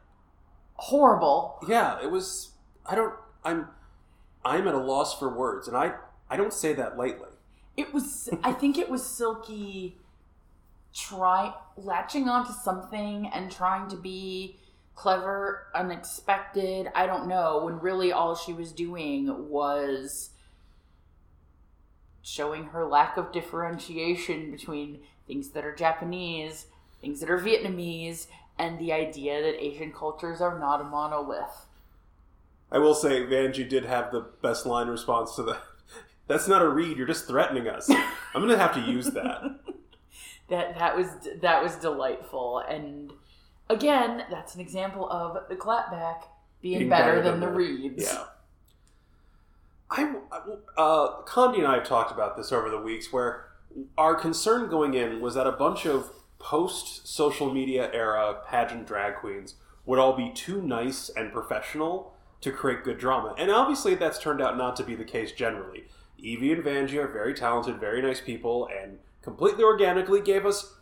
Horrible. 0.76 1.60
Yeah, 1.68 2.02
it 2.02 2.12
was. 2.12 2.52
I 2.86 2.96
don't. 2.96 3.14
I'm. 3.44 3.68
I'm 4.46 4.68
at 4.68 4.74
a 4.74 4.80
loss 4.80 5.18
for 5.18 5.36
words, 5.36 5.68
and 5.68 5.76
I. 5.76 5.94
I 6.30 6.38
don't 6.38 6.54
say 6.54 6.74
that 6.74 6.98
lightly. 6.98 7.30
It 7.76 7.94
was 7.94 8.30
I 8.44 8.52
think 8.54 8.78
it 8.78 8.90
was 8.90 9.06
Silky 9.06 9.98
try 10.94 11.54
latching 11.78 12.28
onto 12.28 12.52
something 12.52 13.30
and 13.34 13.52
trying 13.52 13.90
to 13.90 13.96
be 13.96 14.58
clever, 14.96 15.68
unexpected. 15.74 16.90
I 16.94 17.06
don't 17.06 17.28
know, 17.28 17.64
when 17.64 17.80
really 17.80 18.12
all 18.12 18.36
she 18.36 18.54
was 18.54 18.72
doing 18.72 19.50
was 19.50 20.32
showing 22.22 22.66
her 22.66 22.86
lack 22.86 23.18
of 23.18 23.32
differentiation 23.32 24.52
between 24.52 25.00
things 25.28 25.50
that 25.50 25.66
are 25.66 25.76
Japanese, 25.76 26.68
things 27.02 27.20
that 27.20 27.30
are 27.30 27.40
Vietnamese, 27.40 28.28
and 28.58 28.78
the 28.80 28.92
idea 28.92 29.42
that 29.42 29.64
Asian 29.64 29.92
cultures 29.92 30.42
are 30.42 30.60
not 30.60 30.82
a 30.82 30.84
monolith. 30.84 31.66
I 32.72 32.78
will 32.78 32.94
say, 32.94 33.22
Vanjie 33.26 33.68
did 33.68 33.86
have 33.86 34.12
the 34.12 34.22
best 34.42 34.66
line 34.66 34.88
response 34.88 35.36
to 35.36 35.44
that. 35.44 35.62
That's 36.28 36.48
not 36.48 36.62
a 36.62 36.70
read. 36.70 36.98
You're 36.98 37.08
just 37.08 37.28
threatening 37.28 37.68
us. 37.68 37.90
I'm 38.34 38.42
gonna 38.42 38.58
have 38.58 38.74
to 38.76 38.82
use 38.82 39.08
that. 39.08 39.42
that 40.50 40.78
that 40.78 40.96
was 40.96 41.08
that 41.42 41.64
was 41.64 41.76
delightful 41.76 42.60
and 42.60 43.12
again 43.70 44.24
that's 44.32 44.54
an 44.56 44.62
example 44.62 45.08
of 45.10 45.48
the 45.50 45.56
clapback 45.56 46.24
being, 46.62 46.80
Being 46.80 46.90
better, 46.90 47.16
better 47.16 47.22
than, 47.22 47.40
than 47.40 47.40
the 47.40 47.46
the- 47.48 47.52
reads 47.54 48.04
Yeah. 48.04 48.24
I, 49.92 50.16
uh, 50.78 51.22
Condi 51.24 51.60
and 51.60 51.68
I 51.68 51.76
have 51.76 51.88
talked 51.88 52.12
about 52.12 52.38
this 52.38 52.52
over 52.52 52.70
the 52.70 52.80
weeks, 52.80 53.12
where 53.12 53.46
our 53.98 54.16
concern 54.16 54.70
going 54.70 54.94
in 54.94 55.20
was 55.20 55.36
that 55.36 55.48
a 55.48 55.52
bunch 55.52 55.86
of 55.86 56.12
post 56.38 57.08
social 57.08 57.54
media 57.54 57.90
era 57.94 58.42
pageant 58.48 58.88
drag 58.88 59.16
queens 59.16 59.56
would 59.86 60.00
all 60.00 60.16
be 60.16 60.32
too 60.32 60.62
nice 60.62 61.10
and 61.10 61.34
professional 61.34 62.14
to 62.42 62.52
create 62.52 62.84
good 62.84 62.98
drama. 62.98 63.34
And 63.38 63.52
obviously, 63.52 63.96
that's 63.96 64.20
turned 64.20 64.42
out 64.42 64.58
not 64.58 64.76
to 64.78 64.84
be 64.84 64.96
the 64.96 65.04
case 65.04 65.32
generally. 65.32 65.86
Yvie 66.20 66.54
and 66.54 66.64
Vanjie 66.64 67.04
are 67.04 67.08
very 67.08 67.34
talented, 67.34 67.80
very 67.80 68.02
nice 68.02 68.22
people, 68.22 68.68
and 68.68 69.00
completely 69.22 69.64
organically 69.64 70.22
gave 70.22 70.46
us 70.46 70.76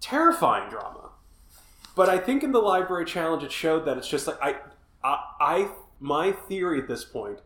terrifying 0.00 0.70
drama. 0.70 1.10
But 1.94 2.08
I 2.08 2.18
think 2.18 2.42
in 2.42 2.52
the 2.52 2.60
library 2.60 3.04
challenge, 3.04 3.42
it 3.42 3.52
showed 3.52 3.84
that 3.84 3.98
it's 3.98 4.08
just 4.08 4.26
like 4.26 4.40
I, 4.42 4.56
I, 5.04 5.24
I 5.40 5.68
my 6.00 6.32
theory 6.32 6.80
at 6.80 6.88
this 6.88 7.04
point 7.04 7.40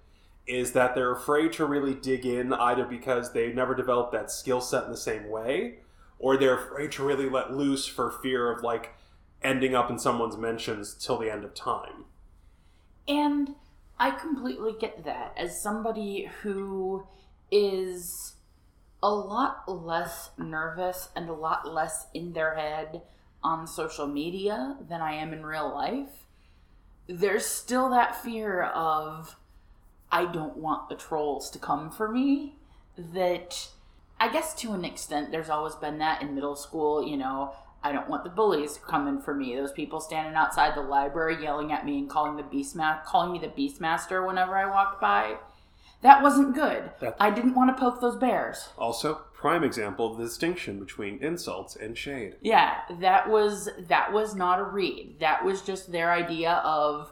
is 0.46 0.72
that 0.72 0.94
they're 0.94 1.12
afraid 1.12 1.52
to 1.54 1.64
really 1.64 1.94
dig 1.94 2.26
in 2.26 2.52
either 2.52 2.84
because 2.84 3.32
they've 3.32 3.54
never 3.54 3.74
developed 3.74 4.12
that 4.12 4.30
skill 4.30 4.60
set 4.60 4.84
in 4.84 4.90
the 4.90 4.96
same 4.96 5.28
way, 5.30 5.76
or 6.18 6.36
they're 6.36 6.58
afraid 6.58 6.92
to 6.92 7.04
really 7.04 7.28
let 7.28 7.52
loose 7.52 7.86
for 7.86 8.10
fear 8.10 8.50
of 8.50 8.62
like 8.62 8.94
ending 9.42 9.74
up 9.74 9.90
in 9.90 9.98
someone's 9.98 10.36
mentions 10.36 10.94
till 10.94 11.18
the 11.18 11.30
end 11.30 11.44
of 11.44 11.54
time. 11.54 12.06
and 13.06 13.54
i 13.98 14.10
completely 14.10 14.72
get 14.80 15.04
that 15.04 15.32
as 15.36 15.60
somebody 15.62 16.28
who 16.42 17.06
is 17.50 18.34
a 19.02 19.10
lot 19.10 19.68
less 19.68 20.30
nervous 20.38 21.10
and 21.14 21.28
a 21.28 21.32
lot 21.32 21.70
less 21.70 22.06
in 22.14 22.32
their 22.32 22.54
head 22.54 23.02
on 23.42 23.66
social 23.66 24.06
media 24.06 24.76
than 24.88 25.00
i 25.02 25.12
am 25.12 25.32
in 25.32 25.44
real 25.44 25.68
life 25.72 26.24
there's 27.06 27.44
still 27.44 27.90
that 27.90 28.16
fear 28.22 28.62
of 28.62 29.36
I 30.14 30.26
don't 30.26 30.56
want 30.56 30.88
the 30.88 30.94
trolls 30.94 31.50
to 31.50 31.59
come 31.59 31.90
for 31.90 32.09
me. 32.09 32.54
That 32.97 33.68
I 34.21 34.33
guess 34.33 34.54
to 34.61 34.73
an 34.73 34.85
extent, 34.85 35.33
there's 35.33 35.50
always 35.50 35.75
been 35.75 35.99
that 35.99 36.23
in 36.23 36.35
middle 36.37 36.54
school. 36.54 37.06
You 37.06 37.16
know, 37.16 37.52
I 37.83 37.90
don't 37.90 38.09
want 38.09 38.23
the 38.23 38.30
bullies 38.30 38.78
coming 38.87 39.21
for 39.21 39.35
me. 39.35 39.56
Those 39.56 39.73
people 39.73 40.00
standing 40.00 40.35
outside 40.37 40.76
the 40.76 40.83
library 40.83 41.42
yelling 41.42 41.73
at 41.73 41.85
me 41.85 41.99
and 41.99 42.09
calling 42.09 42.37
the 42.37 42.44
beastma- 42.44 43.04
calling 43.04 43.33
me 43.33 43.40
the 43.40 43.49
beastmaster 43.49 44.25
whenever 44.25 44.56
I 44.56 44.66
walked 44.71 45.00
by. 45.00 45.38
That 46.02 46.23
wasn't 46.23 46.54
good. 46.54 46.92
That- 47.00 47.16
I 47.18 47.30
didn't 47.30 47.54
want 47.54 47.75
to 47.76 47.80
poke 47.80 48.00
those 48.00 48.16
bears. 48.16 48.68
Also, 48.78 49.23
prime 49.33 49.64
example 49.64 50.12
of 50.12 50.18
the 50.18 50.25
distinction 50.25 50.78
between 50.78 51.18
insults 51.23 51.75
and 51.75 51.99
shade. 51.99 52.37
Yeah, 52.40 52.83
that 53.00 53.28
was 53.28 53.68
that 53.88 54.12
was 54.12 54.37
not 54.37 54.61
a 54.61 54.64
read. 54.64 55.16
That 55.18 55.44
was 55.44 55.61
just 55.62 55.90
their 55.90 56.12
idea 56.12 56.52
of 56.64 57.11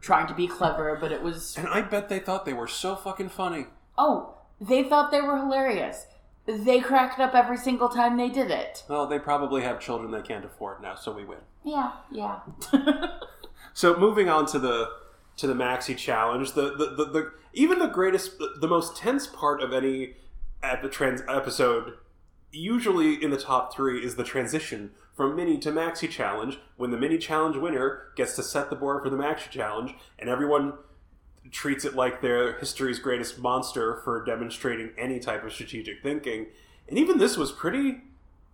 trying 0.00 0.26
to 0.28 0.34
be 0.34 0.46
clever, 0.46 0.96
but 1.00 1.12
it 1.12 1.22
was 1.22 1.56
And 1.56 1.68
I 1.68 1.82
bet 1.82 2.08
they 2.08 2.18
thought 2.18 2.44
they 2.44 2.52
were 2.52 2.68
so 2.68 2.96
fucking 2.96 3.30
funny. 3.30 3.66
Oh, 3.98 4.34
they 4.60 4.84
thought 4.84 5.10
they 5.10 5.20
were 5.20 5.36
hilarious. 5.36 6.06
They 6.46 6.80
cracked 6.80 7.20
up 7.20 7.34
every 7.34 7.56
single 7.56 7.88
time 7.88 8.16
they 8.16 8.28
did 8.28 8.50
it. 8.50 8.84
Well, 8.88 9.06
they 9.06 9.18
probably 9.18 9.62
have 9.62 9.80
children 9.80 10.10
they 10.10 10.22
can't 10.22 10.44
afford 10.44 10.82
now, 10.82 10.96
so 10.96 11.12
we 11.12 11.24
win. 11.24 11.38
Yeah, 11.64 11.92
yeah. 12.10 12.40
So 13.74 13.98
moving 13.98 14.28
on 14.28 14.46
to 14.46 14.58
the 14.58 14.90
to 15.36 15.46
the 15.46 15.54
maxi 15.54 15.96
challenge, 15.96 16.52
the 16.52 16.72
the, 16.76 16.94
the, 16.96 17.04
the 17.10 17.32
even 17.54 17.78
the 17.78 17.86
greatest, 17.86 18.38
the 18.60 18.68
most 18.68 18.96
tense 18.96 19.26
part 19.26 19.62
of 19.62 19.72
any 19.72 20.14
ep- 20.62 20.90
trans 20.90 21.22
episode, 21.28 21.94
usually 22.50 23.22
in 23.22 23.30
the 23.30 23.38
top 23.38 23.74
three, 23.74 24.04
is 24.04 24.16
the 24.16 24.24
transition 24.24 24.90
from 25.14 25.36
mini 25.36 25.58
to 25.58 25.70
maxi 25.70 26.08
challenge. 26.08 26.58
When 26.76 26.90
the 26.90 26.96
mini 26.96 27.18
challenge 27.18 27.56
winner 27.56 28.08
gets 28.16 28.34
to 28.36 28.42
set 28.42 28.70
the 28.70 28.76
board 28.76 29.02
for 29.02 29.10
the 29.10 29.16
maxi 29.16 29.50
challenge, 29.50 29.94
and 30.18 30.28
everyone 30.28 30.74
treats 31.50 31.84
it 31.84 31.94
like 31.94 32.20
they're 32.22 32.58
history's 32.58 32.98
greatest 32.98 33.38
monster 33.38 34.00
for 34.04 34.24
demonstrating 34.24 34.90
any 34.96 35.18
type 35.18 35.44
of 35.44 35.52
strategic 35.52 36.02
thinking. 36.02 36.46
And 36.88 36.98
even 36.98 37.18
this 37.18 37.36
was 37.36 37.52
pretty 37.52 38.02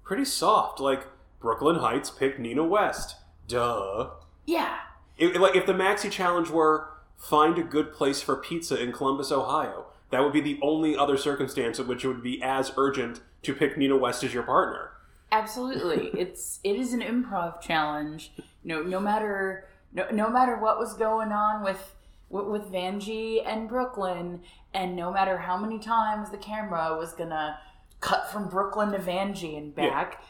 pretty 0.04 0.24
soft. 0.24 0.80
Like 0.80 1.06
Brooke 1.40 1.62
Lynn 1.62 1.76
Hytes 1.76 2.10
picked 2.10 2.38
Nina 2.38 2.64
West. 2.64 3.16
Duh. 3.46 4.10
yeah. 4.44 4.78
It, 5.16 5.40
like 5.40 5.56
if 5.56 5.66
the 5.66 5.72
maxi 5.72 6.10
challenge 6.10 6.50
were 6.50 6.90
find 7.16 7.58
a 7.58 7.62
good 7.62 7.92
place 7.92 8.20
for 8.20 8.36
pizza 8.36 8.80
in 8.80 8.92
Columbus, 8.92 9.32
Ohio, 9.32 9.86
that 10.10 10.22
would 10.22 10.32
be 10.32 10.40
the 10.40 10.58
only 10.62 10.96
other 10.96 11.16
circumstance 11.16 11.78
in 11.78 11.88
which 11.88 12.04
it 12.04 12.08
would 12.08 12.22
be 12.22 12.40
as 12.42 12.72
urgent 12.76 13.20
to 13.42 13.54
pick 13.54 13.76
Nina 13.76 13.96
West 13.96 14.22
as 14.22 14.32
your 14.32 14.44
partner. 14.44 14.92
Absolutely. 15.30 16.08
it's 16.18 16.60
it 16.64 16.76
is 16.76 16.92
an 16.92 17.00
improv 17.00 17.60
challenge. 17.60 18.32
You 18.36 18.44
know, 18.64 18.82
no 18.82 19.00
matter 19.00 19.68
no, 19.92 20.06
no 20.10 20.28
matter 20.30 20.56
what 20.56 20.78
was 20.78 20.94
going 20.94 21.32
on 21.32 21.62
with 21.62 21.94
with, 22.30 22.46
with 22.46 22.62
Vanjie 22.72 23.42
and 23.46 23.68
Brooke 23.68 23.96
Lynn, 23.96 24.40
and 24.74 24.94
no 24.96 25.12
matter 25.12 25.38
how 25.38 25.56
many 25.56 25.78
times 25.78 26.30
the 26.30 26.36
camera 26.38 26.96
was 26.98 27.12
gonna 27.14 27.58
cut 28.00 28.30
from 28.30 28.48
Brooke 28.48 28.76
Lynn 28.76 28.92
to 28.92 28.98
Vanjie 28.98 29.56
and 29.56 29.72
Yeah. 29.76 29.90
back, 29.90 30.22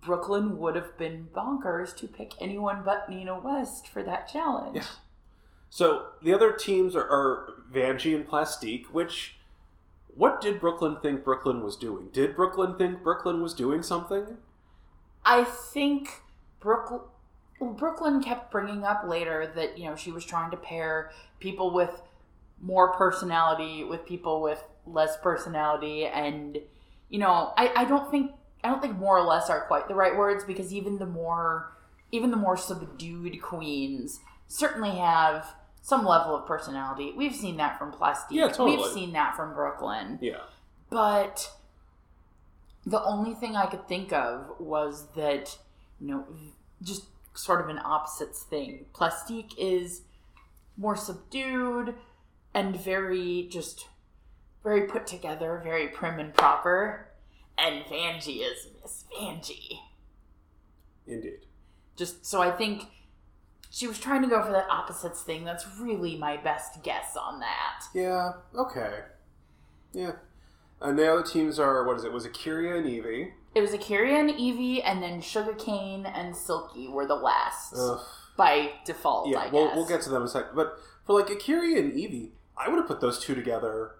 Brooke 0.00 0.28
Lynn 0.28 0.58
would 0.58 0.74
have 0.74 0.96
been 0.98 1.28
bonkers 1.34 1.94
to 1.96 2.08
pick 2.08 2.32
anyone 2.40 2.82
but 2.84 3.08
Nina 3.08 3.38
West 3.38 3.86
for 3.88 4.02
that 4.02 4.26
challenge. 4.28 4.76
Yeah. 4.76 4.86
So 5.70 6.06
the 6.22 6.34
other 6.34 6.52
teams 6.52 6.94
are, 6.96 7.08
are 7.08 7.62
Vanjie 7.72 8.14
and 8.14 8.26
Plastique, 8.26 8.86
which 8.92 9.36
what 10.14 10.40
did 10.40 10.60
Brooke 10.60 10.82
Lynn 10.82 10.96
think 11.00 11.24
Brooke 11.24 11.46
Lynn 11.46 11.62
was 11.62 11.76
doing? 11.76 12.08
Did 12.12 12.36
Brooke 12.36 12.58
Lynn 12.58 12.76
think 12.76 13.02
Brooke 13.02 13.24
Lynn 13.24 13.42
was 13.42 13.54
doing 13.54 13.82
something? 13.82 14.36
I 15.24 15.44
think 15.44 16.22
Brooke 16.60 16.90
Lynn. 16.90 17.00
Brooklyn 17.76 18.20
kept 18.20 18.50
bringing 18.50 18.82
up 18.82 19.04
later 19.06 19.52
that 19.54 19.78
you 19.78 19.84
know 19.84 19.94
she 19.94 20.10
was 20.10 20.24
trying 20.24 20.50
to 20.50 20.56
pair 20.56 21.12
people 21.38 21.72
with 21.72 22.02
more 22.60 22.92
personality 22.92 23.84
with 23.84 24.04
people 24.04 24.42
with 24.42 24.62
less 24.86 25.16
personality, 25.22 26.06
and 26.06 26.58
you 27.08 27.18
know 27.18 27.52
I, 27.56 27.72
I 27.76 27.84
don't 27.84 28.10
think 28.10 28.32
I 28.64 28.68
don't 28.68 28.82
think 28.82 28.98
more 28.98 29.18
or 29.18 29.24
less 29.24 29.48
are 29.48 29.66
quite 29.66 29.88
the 29.88 29.94
right 29.94 30.16
words 30.16 30.44
because 30.44 30.72
even 30.72 30.98
the 30.98 31.06
more 31.06 31.72
even 32.10 32.30
the 32.30 32.36
more 32.36 32.56
subdued 32.56 33.40
queens 33.40 34.20
certainly 34.48 34.90
have 34.90 35.54
some 35.82 36.06
level 36.06 36.34
of 36.34 36.46
personality. 36.46 37.12
We've 37.14 37.34
seen 37.34 37.56
that 37.58 37.78
from 37.78 37.92
Plastique. 37.92 38.38
Yeah, 38.38 38.48
totally. 38.48 38.76
We've 38.78 38.92
seen 38.92 39.12
that 39.12 39.36
from 39.36 39.52
Brooke 39.52 39.82
Lynn. 39.82 40.18
Yeah. 40.22 40.42
But 40.88 41.50
the 42.86 43.02
only 43.02 43.34
thing 43.34 43.56
I 43.56 43.66
could 43.66 43.86
think 43.88 44.12
of 44.12 44.54
was 44.58 45.08
that, 45.16 45.58
you 46.00 46.08
know, 46.08 46.24
just 46.82 47.04
sort 47.34 47.60
of 47.60 47.68
an 47.68 47.80
opposites 47.84 48.44
thing. 48.44 48.86
Plastique 48.92 49.54
is 49.58 50.02
more 50.76 50.96
subdued 50.96 51.94
and 52.54 52.76
very 52.76 53.48
just 53.50 53.88
very 54.62 54.82
put 54.82 55.06
together, 55.06 55.60
very 55.64 55.88
prim 55.88 56.20
and 56.20 56.32
proper. 56.32 57.08
And 57.58 57.84
Vanjie 57.84 58.42
is 58.42 58.68
Miss 58.80 59.04
Vanjie. 59.12 59.78
Indeed. 61.06 61.40
Just 61.96 62.24
so 62.24 62.40
I 62.40 62.52
think 62.52 62.84
she 63.72 63.88
was 63.88 63.98
trying 63.98 64.20
to 64.20 64.28
go 64.28 64.42
for 64.44 64.52
that 64.52 64.68
opposites 64.68 65.22
thing. 65.22 65.44
That's 65.44 65.66
really 65.80 66.16
my 66.16 66.36
best 66.36 66.82
guess 66.82 67.16
on 67.16 67.40
that. 67.40 67.84
Yeah. 67.94 68.32
Okay. 68.54 69.00
Yeah. 69.94 70.12
And 70.80 70.96
now 70.96 71.02
the 71.02 71.12
other 71.12 71.22
teams 71.22 71.58
are 71.58 71.86
what 71.86 71.96
is 71.96 72.04
it? 72.04 72.12
Was 72.12 72.26
Kyria 72.26 72.76
and 72.76 72.86
Yvie? 72.86 73.32
It 73.54 73.60
was 73.60 73.70
A'keria 73.70 74.18
and 74.18 74.30
Yvie, 74.30 74.82
and 74.84 75.02
then 75.02 75.20
Shuga 75.20 75.58
Cain 75.58 76.06
and 76.06 76.34
Silky 76.34 76.88
were 76.88 77.06
the 77.06 77.14
last 77.14 77.74
Ugh. 77.76 78.00
by 78.36 78.72
default. 78.84 79.28
Yeah. 79.28 79.38
I 79.38 79.44
guess. 79.44 79.52
We'll 79.52 79.74
we'll 79.74 79.88
get 79.88 80.02
to 80.02 80.10
them 80.10 80.22
in 80.22 80.28
a 80.28 80.30
second. 80.30 80.54
But 80.54 80.78
for 81.06 81.18
like 81.18 81.28
A'keria 81.28 81.78
and 81.78 81.92
Yvie, 81.92 82.30
I 82.56 82.68
would 82.68 82.76
have 82.76 82.86
put 82.86 83.00
those 83.00 83.18
two 83.18 83.34
together. 83.34 83.92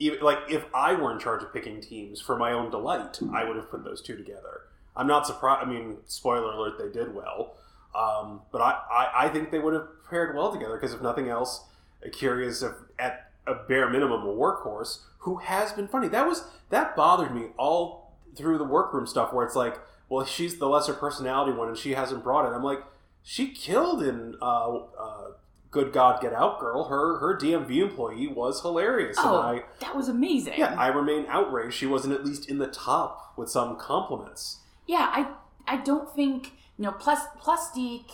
Even 0.00 0.20
like 0.20 0.38
if 0.48 0.64
I 0.74 0.94
were 0.94 1.12
in 1.12 1.20
charge 1.20 1.42
of 1.44 1.52
picking 1.52 1.80
teams 1.80 2.20
for 2.20 2.36
my 2.36 2.52
own 2.52 2.70
delight, 2.70 3.20
I 3.32 3.44
would 3.44 3.56
have 3.56 3.70
put 3.70 3.84
those 3.84 4.02
two 4.02 4.16
together. 4.16 4.62
I'm 4.96 5.06
not 5.06 5.26
surprised. 5.26 5.66
I 5.66 5.70
mean, 5.70 5.98
spoiler 6.06 6.52
alert, 6.52 6.78
they 6.78 6.90
did 6.90 7.14
well. 7.14 7.56
Um, 7.96 8.42
but 8.52 8.60
I, 8.60 8.78
I, 8.90 9.26
I 9.26 9.28
think 9.28 9.50
they 9.50 9.58
would 9.58 9.74
have 9.74 9.86
paired 10.10 10.36
well 10.36 10.52
together 10.52 10.74
because 10.76 10.92
if 10.92 11.00
nothing 11.00 11.28
else, 11.28 11.64
A'keria 12.06 12.46
is 12.46 12.62
a, 12.62 12.74
at 12.98 13.30
a 13.46 13.54
bare 13.54 13.88
minimum 13.88 14.22
a 14.22 14.26
workhorse 14.26 15.00
who 15.20 15.36
has 15.36 15.72
been 15.72 15.88
funny. 15.88 16.08
That 16.08 16.26
was 16.26 16.44
that 16.70 16.94
bothered 16.96 17.34
me 17.34 17.48
all 17.56 18.16
through 18.36 18.58
the 18.58 18.64
workroom 18.64 19.06
stuff 19.06 19.32
where 19.32 19.46
it's 19.46 19.56
like, 19.56 19.78
well, 20.08 20.24
she's 20.24 20.58
the 20.58 20.68
lesser 20.68 20.92
personality 20.92 21.56
one 21.56 21.68
and 21.68 21.76
she 21.76 21.92
hasn't 21.94 22.22
brought 22.22 22.44
it. 22.50 22.54
I'm 22.54 22.62
like, 22.62 22.82
she 23.22 23.48
killed 23.48 24.02
in 24.02 24.36
uh, 24.40 24.76
uh, 24.76 25.24
Good 25.70 25.92
God 25.92 26.20
Get 26.20 26.32
Out 26.32 26.60
Girl. 26.60 26.84
Her 26.84 27.18
her 27.18 27.36
DMV 27.36 27.76
employee 27.78 28.28
was 28.28 28.60
hilarious. 28.62 29.16
Oh, 29.18 29.40
and 29.40 29.60
I, 29.60 29.64
that 29.80 29.96
was 29.96 30.08
amazing. 30.08 30.54
yeah, 30.56 30.74
I 30.78 30.88
remain 30.88 31.26
outraged 31.28 31.74
she 31.74 31.86
wasn't 31.86 32.14
at 32.14 32.24
least 32.24 32.48
in 32.48 32.58
the 32.58 32.68
top 32.68 33.32
with 33.36 33.48
some 33.48 33.76
compliments. 33.76 34.58
Yeah, 34.86 35.08
I 35.10 35.28
I 35.66 35.78
don't 35.78 36.14
think 36.14 36.52
you 36.78 36.84
know 36.84 36.92
plus 36.92 37.20
Plastique 37.40 38.12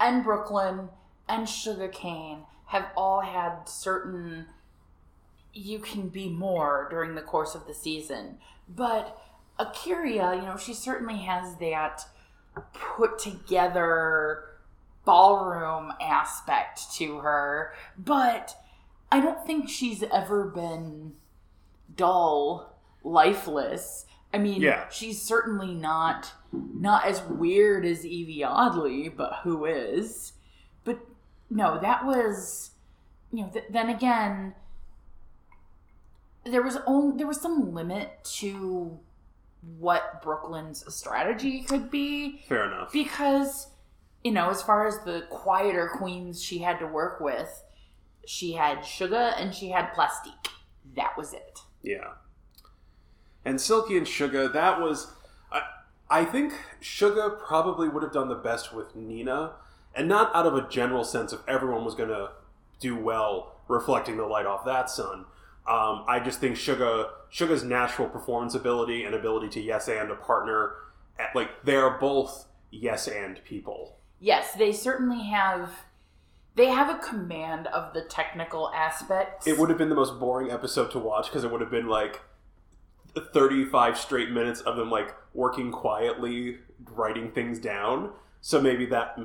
and 0.00 0.22
Brooke 0.24 0.50
Lynn 0.50 0.88
and 1.28 1.46
Shuga 1.46 1.90
Cain 1.90 2.40
have 2.66 2.86
all 2.96 3.20
had 3.20 3.68
certain 3.68 4.46
you 5.52 5.78
can 5.78 6.08
be 6.08 6.28
more 6.28 6.88
during 6.90 7.14
the 7.14 7.22
course 7.22 7.54
of 7.54 7.66
the 7.66 7.74
season. 7.74 8.38
But 8.68 9.16
A'keria, 9.58 10.34
you 10.34 10.42
know, 10.42 10.56
she 10.56 10.74
certainly 10.74 11.18
has 11.18 11.56
that 11.58 12.02
put 12.72 13.18
together 13.20 14.44
ballroom 15.04 15.92
aspect 16.00 16.92
to 16.96 17.18
her, 17.18 17.72
but 17.96 18.56
I 19.12 19.20
don't 19.20 19.46
think 19.46 19.68
she's 19.68 20.02
ever 20.02 20.44
been 20.46 21.12
dull, 21.94 22.74
lifeless. 23.04 24.06
I 24.32 24.38
mean, 24.38 24.60
Yeah. 24.60 24.88
she's 24.88 25.22
certainly 25.22 25.72
not 25.74 26.32
not 26.74 27.06
as 27.06 27.22
weird 27.22 27.84
as 27.84 28.04
Yvie 28.04 28.44
Oddly, 28.44 29.08
but 29.08 29.40
who 29.42 29.64
is? 29.64 30.32
But 30.84 30.98
no, 31.50 31.78
that 31.80 32.04
was 32.04 32.70
you 33.32 33.42
know. 33.44 33.48
Th- 33.50 33.64
then 33.70 33.88
again, 33.88 34.54
there 36.44 36.62
was 36.62 36.78
only 36.86 37.16
there 37.16 37.26
was 37.26 37.40
some 37.40 37.72
limit 37.74 38.22
to 38.38 38.98
what 39.78 40.22
Brooke 40.22 40.48
Lynn's 40.50 40.84
strategy 40.94 41.62
could 41.62 41.90
be 41.90 42.42
Fair 42.48 42.66
enough. 42.66 42.92
because 42.92 43.68
you 44.22 44.30
know 44.30 44.50
as 44.50 44.62
far 44.62 44.86
as 44.86 44.98
the 45.06 45.24
quieter 45.30 45.90
queens 45.96 46.42
she 46.42 46.58
had 46.58 46.78
to 46.80 46.86
work 46.86 47.18
with 47.18 47.62
she 48.26 48.52
had 48.52 48.80
Shuga 48.80 49.32
and 49.40 49.54
she 49.54 49.70
had 49.70 49.94
plastique 49.94 50.48
that 50.94 51.16
was 51.16 51.32
it 51.32 51.60
Yeah. 51.82 52.12
And 53.46 53.58
Silky 53.60 53.96
and 53.98 54.06
Shuga, 54.06 54.50
that 54.54 54.80
was. 54.80 55.12
I, 56.10 56.24
think 56.24 56.52
Shuga 56.80 57.38
probably 57.40 57.88
would 57.88 58.02
have 58.02 58.12
done 58.12 58.28
the 58.28 58.34
best 58.34 58.72
with 58.72 58.94
Nina, 58.94 59.52
and 59.94 60.08
not 60.08 60.34
out 60.34 60.46
of 60.46 60.54
a 60.54 60.68
general 60.68 61.04
sense 61.04 61.32
of 61.32 61.42
everyone 61.48 61.84
was 61.84 61.94
going 61.94 62.08
to 62.10 62.30
do 62.80 62.96
well 62.96 63.56
reflecting 63.68 64.16
the 64.16 64.26
light 64.26 64.46
off 64.46 64.64
that 64.64 64.90
sun. 64.90 65.24
Um, 65.66 66.04
I 66.06 66.20
just 66.22 66.40
think 66.40 66.56
Shuga, 66.56 67.08
Shuga's 67.32 67.64
natural 67.64 68.08
performance 68.08 68.54
ability 68.54 69.04
and 69.04 69.14
ability 69.14 69.48
to 69.50 69.60
yes 69.60 69.88
and 69.88 70.10
a 70.10 70.16
partner, 70.16 70.74
at, 71.18 71.34
like, 71.34 71.64
they 71.64 71.76
are 71.76 71.98
both 71.98 72.46
yes 72.70 73.06
and 73.06 73.42
people. 73.44 73.96
yes 74.20 74.52
they 74.54 74.72
certainly 74.72 75.22
have 75.22 75.70
they 76.56 76.66
have 76.66 76.88
a 76.88 76.98
command 76.98 77.68
of 77.68 77.92
the 77.94 78.02
technical 78.02 78.70
aspects 78.74 79.46
It 79.46 79.58
would 79.58 79.68
have 79.68 79.78
been 79.78 79.88
the 79.90 79.94
most 79.94 80.18
boring 80.18 80.50
episode 80.50 80.90
to 80.90 80.98
watch 80.98 81.26
because 81.26 81.44
it 81.44 81.50
would 81.52 81.60
have 81.60 81.70
been 81.70 81.86
like 81.88 82.20
35 83.16 83.96
straight 83.98 84.30
minutes 84.30 84.60
of 84.62 84.76
them 84.76 84.90
like 84.90 85.14
working 85.34 85.70
quietly, 85.70 86.58
writing 86.90 87.30
things 87.32 87.58
down. 87.58 88.12
So 88.40 88.60
maybe 88.60 88.86
that. 88.86 89.18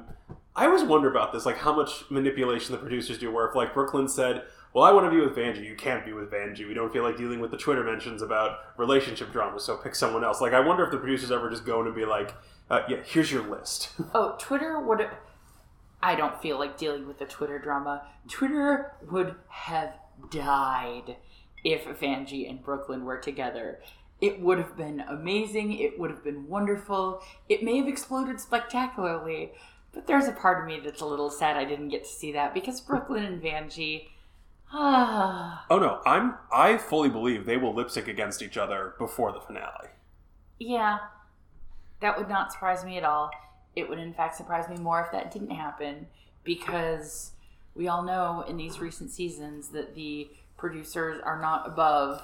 I 0.55 0.65
always 0.65 0.83
wonder 0.83 1.09
about 1.09 1.31
this, 1.31 1.45
like 1.45 1.57
how 1.57 1.73
much 1.73 2.03
manipulation 2.09 2.73
the 2.73 2.79
producers 2.79 3.17
do. 3.17 3.31
Where 3.31 3.47
if 3.47 3.55
like 3.55 3.73
Brooke 3.73 3.93
Lynn 3.93 4.07
said, 4.09 4.43
"Well, 4.73 4.83
I 4.83 4.91
want 4.91 5.05
to 5.05 5.11
be 5.11 5.23
with 5.23 5.35
Vanjie," 5.35 5.65
you 5.65 5.75
can't 5.75 6.05
be 6.05 6.11
with 6.11 6.31
Vanjie. 6.31 6.67
We 6.67 6.73
don't 6.73 6.91
feel 6.91 7.03
like 7.03 7.17
dealing 7.17 7.39
with 7.39 7.51
the 7.51 7.57
Twitter 7.57 7.83
mentions 7.83 8.21
about 8.21 8.57
relationship 8.77 9.31
drama, 9.31 9.59
so 9.59 9.77
pick 9.77 9.95
someone 9.95 10.23
else. 10.23 10.41
Like 10.41 10.53
I 10.53 10.59
wonder 10.59 10.83
if 10.83 10.91
the 10.91 10.97
producers 10.97 11.31
ever 11.31 11.49
just 11.49 11.65
go 11.65 11.79
in 11.81 11.87
and 11.87 11.95
be 11.95 12.05
like, 12.05 12.33
uh, 12.69 12.81
"Yeah, 12.89 12.97
here's 13.05 13.31
your 13.31 13.43
list." 13.43 13.89
oh 14.13 14.35
twitter 14.39 14.79
would 14.79 15.07
i 16.01 16.15
don't 16.15 16.41
feel 16.41 16.57
like 16.57 16.77
dealing 16.77 17.07
with 17.07 17.19
the 17.19 17.25
twitter 17.25 17.59
drama 17.59 18.01
twitter 18.27 18.93
would 19.11 19.35
have 19.49 19.93
died 20.31 21.17
if 21.63 21.85
vanjie 21.99 22.49
and 22.49 22.63
brooke 22.63 22.87
lynn 22.89 23.03
were 23.03 23.17
together 23.17 23.79
it 24.21 24.39
would 24.41 24.57
have 24.57 24.75
been 24.75 25.01
amazing. 25.01 25.79
It 25.79 25.99
would 25.99 26.11
have 26.11 26.23
been 26.23 26.47
wonderful. 26.47 27.21
It 27.47 27.63
may 27.63 27.77
have 27.77 27.87
exploded 27.87 28.39
spectacularly 28.39 29.51
but 29.91 30.05
there's 30.05 30.27
a 30.27 30.31
part 30.31 30.61
of 30.61 30.67
me 30.67 30.79
that's 30.79 31.01
a 31.01 31.05
little 31.05 31.31
sad 31.31 31.57
i 31.57 31.65
didn't 31.65 31.89
get 31.89 32.03
to 32.03 32.09
see 32.11 32.31
that 32.31 32.53
because 32.53 32.79
brooke 32.79 33.09
lynn 33.09 33.23
and 33.23 33.41
vanjie 33.41 34.05
ah. 34.71 35.65
Oh 35.69 35.79
no, 35.79 36.01
I'm 36.05 36.35
I 36.51 36.77
fully 36.77 37.09
believe 37.09 37.45
they 37.45 37.57
will 37.57 37.73
lip 37.73 37.89
sync 37.89 38.07
against 38.07 38.41
each 38.41 38.57
other 38.57 38.93
before 38.97 39.31
the 39.31 39.39
finale. 39.39 39.89
Yeah, 40.59 40.99
that 42.01 42.17
would 42.17 42.29
not 42.29 42.51
surprise 42.51 42.83
me 42.83 42.97
at 42.97 43.03
all. 43.03 43.31
It 43.75 43.87
would, 43.87 43.99
in 43.99 44.13
fact, 44.13 44.35
surprise 44.35 44.67
me 44.67 44.77
more 44.77 45.01
if 45.01 45.11
that 45.11 45.31
didn't 45.31 45.51
happen 45.51 46.07
because 46.43 47.31
we 47.75 47.87
all 47.87 48.03
know 48.03 48.43
in 48.47 48.57
these 48.57 48.79
recent 48.79 49.11
seasons 49.11 49.69
that 49.69 49.95
the 49.95 50.29
producers 50.57 51.21
are 51.23 51.39
not 51.39 51.65
above 51.65 52.21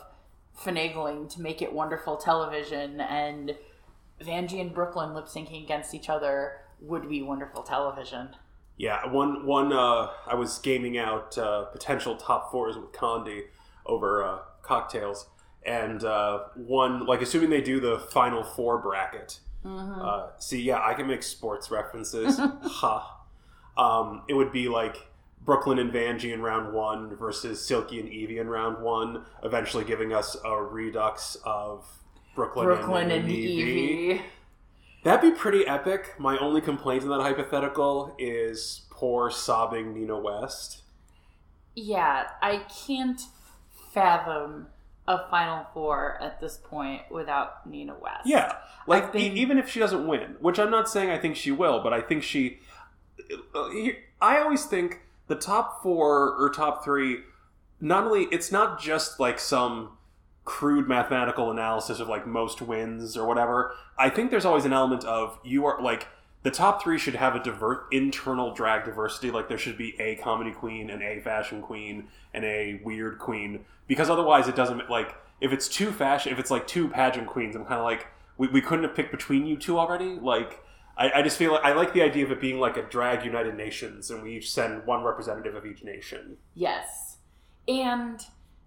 finagling 0.57 1.29
to 1.33 1.41
make 1.41 1.61
it 1.61 1.73
wonderful 1.73 2.17
television, 2.17 3.01
and 3.01 3.55
Vanjie 4.21 4.61
and 4.61 4.73
Brooke 4.73 4.95
Lynn 4.95 5.13
lip 5.13 5.25
syncing 5.25 5.63
against 5.63 5.93
each 5.93 6.09
other 6.09 6.61
would 6.79 7.09
be 7.09 7.21
wonderful 7.21 7.63
television. 7.63 8.29
Yeah, 8.77 9.07
one 9.07 9.45
one. 9.45 9.71
Uh, 9.71 10.09
I 10.27 10.35
was 10.35 10.59
gaming 10.59 10.97
out 10.97 11.37
uh, 11.37 11.65
potential 11.65 12.15
top 12.15 12.51
fours 12.51 12.77
with 12.77 12.91
Condi 12.91 13.43
over 13.85 14.23
uh, 14.23 14.39
cocktails, 14.61 15.27
and 15.65 16.03
uh, 16.03 16.39
one 16.55 17.05
like 17.05 17.21
assuming 17.21 17.49
they 17.49 17.61
do 17.61 17.79
the 17.79 17.99
final 18.11 18.43
four 18.43 18.77
bracket. 18.77 19.39
Uh, 19.65 20.27
see, 20.37 20.61
yeah, 20.61 20.85
I 20.85 20.93
can 20.93 21.07
make 21.07 21.23
sports 21.23 21.71
references. 21.71 22.37
ha. 22.63 23.23
Um, 23.77 24.21
it 24.27 24.35
would 24.35 24.51
be 24.51 24.69
like 24.69 25.07
Brooke 25.45 25.67
Lynn 25.67 25.77
and 25.79 25.93
Vanjie 25.93 26.33
in 26.33 26.41
round 26.41 26.73
one 26.73 27.15
versus 27.15 27.65
Silky 27.65 27.99
and 27.99 28.09
Yvie 28.09 28.39
in 28.41 28.49
round 28.49 28.83
one, 28.83 29.25
eventually 29.43 29.83
giving 29.83 30.11
us 30.11 30.35
a 30.43 30.61
redux 30.61 31.37
of 31.45 31.85
Brooke 32.33 32.55
Lynn, 32.55 32.65
Brooklyn 32.65 33.11
and, 33.11 33.25
and 33.25 33.29
Yvie. 33.29 34.21
That'd 35.03 35.33
be 35.33 35.37
pretty 35.37 35.67
epic. 35.67 36.15
My 36.17 36.35
only 36.39 36.61
complaint 36.61 37.03
in 37.03 37.09
that 37.09 37.21
hypothetical 37.21 38.15
is 38.17 38.87
poor 38.89 39.29
sobbing 39.29 39.93
Nina 39.93 40.17
West. 40.19 40.81
Yeah, 41.75 42.27
I 42.41 42.63
can't 42.87 43.21
fathom 43.93 44.67
a 45.07 45.29
Final 45.29 45.67
Four 45.75 46.17
at 46.21 46.41
this 46.41 46.57
point 46.57 47.03
without 47.11 47.69
Nina 47.69 47.95
West. 48.01 48.25
Yeah, 48.25 48.55
like 48.87 49.11
been- 49.11 49.21
e- 49.37 49.39
even 49.41 49.59
if 49.59 49.69
she 49.69 49.79
doesn't 49.79 50.07
win, 50.07 50.37
which 50.39 50.57
I'm 50.57 50.71
not 50.71 50.89
saying 50.89 51.11
I 51.11 51.19
think 51.19 51.35
she 51.35 51.51
will, 51.51 51.83
but 51.83 51.93
I 51.93 52.01
think 52.01 52.23
she. 52.23 52.59
uh, 53.53 53.69
I 54.19 54.39
always 54.39 54.65
think 54.65 55.01
the 55.27 55.35
top 55.35 55.81
four 55.81 56.35
or 56.35 56.49
top 56.49 56.83
three. 56.83 57.19
Not 57.81 58.05
only 58.05 58.23
it's 58.31 58.51
not 58.51 58.81
just 58.81 59.19
like 59.19 59.39
some 59.39 59.97
crude 60.45 60.87
mathematical 60.87 61.49
analysis 61.51 61.99
of 61.99 62.07
like 62.07 62.25
most 62.25 62.61
wins 62.61 63.17
or 63.17 63.27
whatever. 63.27 63.73
I 63.97 64.09
think 64.09 64.29
there's 64.29 64.45
always 64.45 64.65
an 64.65 64.73
element 64.73 65.03
of 65.03 65.39
you 65.43 65.65
are 65.65 65.81
like 65.81 66.07
the 66.43 66.51
top 66.51 66.83
three 66.83 66.99
should 66.99 67.15
have 67.15 67.35
a 67.35 67.43
divert 67.43 67.87
internal 67.91 68.53
drag 68.53 68.85
diversity. 68.85 69.31
Like 69.31 69.49
there 69.49 69.57
should 69.57 69.77
be 69.77 69.99
a 69.99 70.15
comedy 70.17 70.51
queen 70.51 70.91
and 70.91 71.01
a 71.01 71.19
fashion 71.19 71.61
queen 71.61 72.07
and 72.33 72.45
a 72.45 72.79
weird 72.83 73.17
queen 73.17 73.65
because 73.87 74.09
otherwise 74.09 74.47
it 74.47 74.55
doesn't 74.55 74.89
like 74.89 75.15
if 75.41 75.51
it's 75.51 75.67
two 75.67 75.91
fashion 75.91 76.31
if 76.31 76.39
it's 76.39 76.51
like 76.51 76.67
two 76.67 76.87
pageant 76.87 77.27
queens. 77.27 77.55
I'm 77.55 77.65
kind 77.65 77.79
of 77.79 77.85
like 77.85 78.07
we, 78.37 78.47
we 78.47 78.61
couldn't 78.61 78.85
have 78.85 78.95
picked 78.95 79.11
between 79.11 79.47
you 79.47 79.57
two 79.57 79.79
already. 79.79 80.19
Like 80.19 80.63
I, 80.97 81.11
I 81.19 81.21
just 81.21 81.37
feel 81.37 81.51
like 81.53 81.63
I 81.63 81.73
like 81.73 81.93
the 81.93 82.01
idea 82.01 82.25
of 82.25 82.31
it 82.31 82.39
being 82.39 82.59
like 82.59 82.77
a 82.77 82.83
drag 82.83 83.25
United 83.25 83.55
Nations 83.55 84.09
and 84.09 84.23
we 84.23 84.37
each 84.37 84.51
send 84.51 84.85
one 84.85 85.03
representative 85.03 85.55
of 85.55 85.65
each 85.65 85.83
nation. 85.83 86.37
Yes. 86.53 87.17
And 87.67 88.21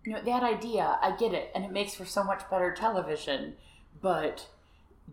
you 0.04 0.12
know, 0.12 0.22
that 0.22 0.42
idea, 0.42 0.98
I 1.02 1.16
get 1.16 1.34
it, 1.34 1.50
and 1.54 1.64
it 1.64 1.72
makes 1.72 1.94
for 1.94 2.04
so 2.04 2.24
much 2.24 2.48
better 2.50 2.72
television, 2.72 3.54
but 4.00 4.46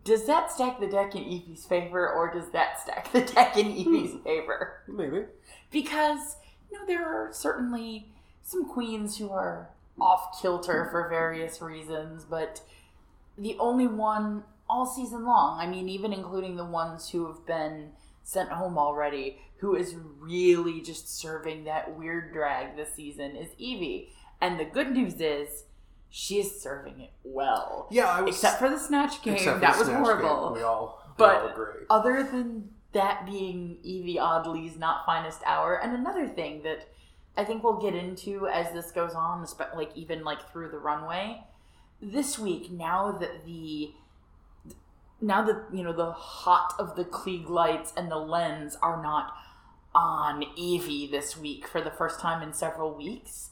Does 0.04 0.26
that 0.28 0.52
stack 0.52 0.80
the 0.80 0.88
deck 0.88 1.16
in 1.16 1.24
Yvie's 1.24 1.66
favor, 1.66 2.10
or 2.12 2.32
does 2.32 2.50
that 2.50 2.80
stack 2.80 3.12
the 3.12 3.22
deck 3.22 3.58
in 3.58 3.72
hmm. 3.72 3.96
Yvie's 3.96 4.24
favor? 4.24 4.82
Maybe. 4.88 5.24
Because 5.72 6.38
you 6.72 6.78
know 6.80 6.86
there 6.86 7.06
are 7.06 7.32
certainly 7.32 8.08
some 8.44 8.66
queens 8.66 9.18
who 9.18 9.32
are 9.32 9.70
off 10.00 10.42
kilter 10.42 10.88
for 10.92 11.08
various 11.10 11.62
reasons, 11.62 12.26
but 12.26 12.62
the 13.38 13.56
only 13.60 13.88
one 13.88 14.44
all 14.70 14.86
season 14.86 15.26
long. 15.26 15.60
I 15.60 15.68
mean, 15.68 15.90
even 15.90 16.12
including 16.14 16.56
the 16.56 16.66
ones 16.66 17.10
who 17.10 17.28
have 17.28 17.46
been 17.46 17.92
sent 18.24 18.50
home 18.50 18.78
already, 18.78 19.40
who 19.58 19.76
is 19.76 19.96
really 20.20 20.82
just 20.82 21.18
serving 21.20 21.64
that 21.66 21.98
weird 21.98 22.34
drag 22.34 22.76
this 22.76 22.94
season 22.96 23.36
is 23.36 23.50
Yvie. 23.60 24.10
And 24.42 24.60
the 24.60 24.66
good 24.66 24.92
news 24.92 25.16
is 25.20 25.66
she 26.10 26.40
is 26.40 26.62
serving 26.62 27.00
it 27.02 27.12
well. 27.24 27.88
Yeah, 27.92 28.06
I 28.08 28.22
was, 28.22 28.36
Except 28.36 28.60
for 28.60 28.70
the 28.70 28.80
snatch 28.80 29.22
game, 29.22 29.44
that 29.60 29.78
was 29.78 29.88
horrible. 29.88 30.50
game. 30.50 30.58
We 30.58 30.64
all, 30.64 31.02
we 31.10 31.14
But- 31.18 31.42
all 31.42 31.48
agree. 31.50 31.86
Other 31.90 32.24
than 32.24 32.70
that 32.94 33.26
being 33.26 33.78
Yvie 33.86 34.18
Oddly's 34.20 34.78
not 34.78 35.06
finest 35.06 35.42
hour, 35.46 35.76
and 35.76 35.94
another 35.94 36.28
thing 36.28 36.64
that 36.64 36.88
I 37.38 37.44
think 37.44 37.64
we'll 37.64 37.82
get 37.82 37.94
into 37.94 38.48
as 38.48 38.72
this 38.72 38.92
goes 38.92 39.14
on, 39.14 39.46
like 39.76 39.92
even 39.96 40.24
like 40.24 40.50
through 40.52 40.70
the 40.70 40.78
runway, 40.80 41.44
this 42.02 42.40
week 42.40 42.72
now 42.72 43.12
that 43.12 43.46
the 43.46 43.94
now 45.26 45.44
that 45.44 45.64
you 45.74 45.84
know 45.84 45.94
the 45.94 46.12
hot 46.12 46.74
of 46.80 46.96
the 46.96 47.06
Klieg 47.06 47.50
lights 47.50 47.92
and 47.98 48.12
the 48.12 48.18
lens 48.18 48.78
are 48.82 49.02
not 49.02 49.34
on 49.94 50.44
Yvie 50.58 51.10
this 51.10 51.38
week 51.38 51.68
for 51.68 51.82
the 51.82 51.92
first 51.92 52.20
time 52.20 52.44
in 52.44 52.54
several 52.54 52.96
weeks, 52.96 53.50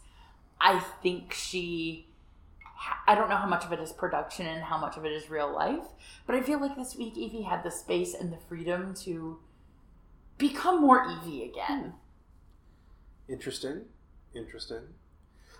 I 0.59 0.79
think 1.01 1.33
she. 1.33 2.07
I 3.07 3.15
don't 3.15 3.29
know 3.29 3.37
how 3.37 3.47
much 3.47 3.63
of 3.63 3.71
it 3.71 3.79
is 3.79 3.93
production 3.93 4.45
and 4.45 4.61
how 4.61 4.77
much 4.77 4.97
of 4.97 5.05
it 5.05 5.13
is 5.13 5.29
real 5.29 5.53
life, 5.53 5.85
but 6.27 6.35
I 6.35 6.41
feel 6.41 6.59
like 6.59 6.75
this 6.75 6.95
week 6.95 7.15
Yvie 7.15 7.45
had 7.45 7.63
the 7.63 7.71
space 7.71 8.13
and 8.13 8.31
the 8.31 8.37
freedom 8.37 8.93
to 9.05 9.39
become 10.37 10.81
more 10.81 11.05
Yvie 11.05 11.49
again. 11.49 11.93
Hmm. 13.27 13.31
Interesting. 13.31 13.81
Interesting. 14.35 14.81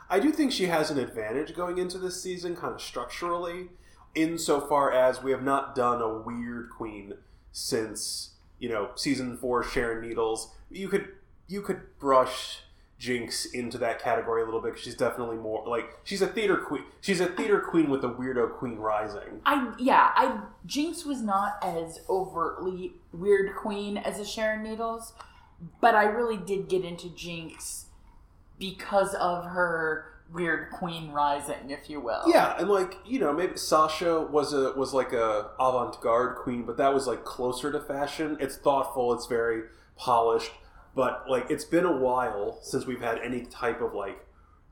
I 0.10 0.20
do 0.20 0.32
think 0.32 0.52
she 0.52 0.66
has 0.66 0.92
an 0.92 1.00
advantage 1.00 1.56
going 1.56 1.78
into 1.78 1.98
this 1.98 2.22
season, 2.22 2.58
kind 2.58 2.74
of 2.74 2.82
structurally, 2.82 3.70
insofar 4.16 4.92
as 4.92 5.22
we 5.22 5.32
have 5.32 5.44
not 5.44 5.76
done 5.76 6.02
a 6.02 6.18
weird 6.18 6.70
queen 6.70 7.14
since 7.52 8.32
you 8.60 8.70
know 8.70 8.92
season 8.96 9.38
four. 9.38 9.64
Sharon 9.64 10.08
Needles. 10.08 10.52
You 10.70 10.88
could 10.88 11.10
you 11.48 11.62
could 11.62 11.82
brush 12.00 12.60
Jinkx 13.00 13.54
into 13.54 13.78
that 13.80 14.02
category 14.02 14.42
a 14.42 14.46
little 14.46 14.62
bit. 14.62 14.80
she's 14.80 14.96
definitely 14.96 15.36
more 15.36 15.68
like 15.68 16.00
she's 16.04 16.22
a 16.22 16.28
theater 16.28 16.58
queen. 16.58 16.84
She's 17.02 17.20
a 17.20 17.28
theater 17.28 17.60
queen 17.60 17.90
with 17.90 18.04
a 18.04 18.10
weirdo 18.10 18.54
queen 18.54 18.78
rising. 18.78 19.42
I 19.46 19.74
yeah, 19.78 20.12
I 20.16 20.42
Jinkx 20.66 21.06
was 21.06 21.22
not 21.22 21.58
as 21.62 22.00
overtly 22.10 22.94
weird 23.12 23.56
queen 23.56 23.98
as 23.98 24.20
a 24.20 24.26
Sharon 24.26 24.64
Needles, 24.64 25.14
but 25.82 25.96
I 25.96 26.06
really 26.06 26.38
did 26.38 26.70
get 26.70 26.86
into 26.86 27.08
Jinkx 27.08 27.86
because 28.58 29.14
of 29.16 29.46
her 29.46 30.13
weird 30.34 30.72
queen 30.72 31.12
rising, 31.12 31.70
if 31.70 31.90
you 31.90 32.00
will. 32.00 32.24
Yeah, 32.28 32.58
and 32.58 32.70
like 32.70 32.98
you 33.06 33.20
know, 33.20 33.32
maybe 33.32 33.58
Sasha 33.58 34.22
was 34.22 34.54
a 34.54 34.74
was 34.74 34.94
like 34.94 35.14
a 35.14 35.52
avant 35.60 36.00
garde 36.02 36.38
queen, 36.38 36.64
but 36.64 36.78
that 36.78 36.94
was 36.94 37.08
like 37.08 37.24
closer 37.24 37.72
to 37.72 37.80
fashion. 37.80 38.38
It's 38.40 38.58
thoughtful, 38.58 39.14
it's 39.14 39.28
very 39.28 39.64
polished, 39.96 40.52
but 40.96 41.26
like 41.30 41.50
it's 41.50 41.66
been 41.66 41.86
a 41.86 41.96
while 41.96 42.60
since 42.62 42.86
we've 42.86 43.02
had 43.02 43.20
any 43.20 43.42
type 43.46 43.82
of 43.82 43.94
like 43.94 44.26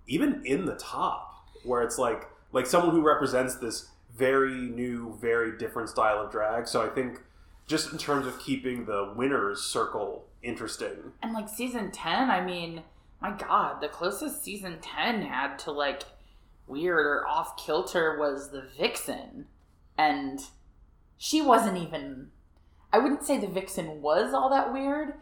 even 0.08 0.42
in 0.46 0.66
the 0.66 0.76
top 0.76 1.46
where 1.64 1.82
it's 1.82 1.98
like 1.98 2.28
like 2.52 2.66
someone 2.66 2.92
who 2.92 3.02
represents 3.02 3.56
this 3.56 3.90
very 4.16 4.54
new, 4.54 5.18
very 5.22 5.58
different 5.58 5.90
style 5.90 6.20
of 6.20 6.32
drag. 6.32 6.68
So 6.68 6.82
I 6.86 6.90
think 6.90 7.22
just 7.68 7.92
in 7.92 7.98
terms 7.98 8.28
of 8.28 8.40
keeping 8.40 8.86
the 8.86 9.14
winners 9.16 9.62
circle 9.62 10.26
interesting. 10.44 11.14
And 11.22 11.34
like 11.34 11.48
season 11.48 11.92
10, 11.92 12.30
I 12.30 12.44
mean, 12.44 12.84
my 13.22 13.32
god, 13.32 13.82
the 13.82 13.88
closest 13.88 14.44
season 14.44 14.80
10 14.82 15.22
had 15.22 15.60
to 15.60 15.72
like 15.72 16.04
weird 16.68 17.06
or 17.06 17.28
off 17.28 17.58
kilter 17.58 18.18
was 18.18 18.52
the 18.52 18.64
Vixen. 18.78 19.46
And 19.98 20.40
she 21.18 21.42
wasn't 21.42 21.78
even 21.78 22.32
I 22.94 22.98
wouldn't 22.98 23.24
say 23.24 23.38
the 23.38 23.48
Vixen 23.48 24.02
was 24.02 24.34
all 24.34 24.50
that 24.50 24.74
weird. 24.74 25.14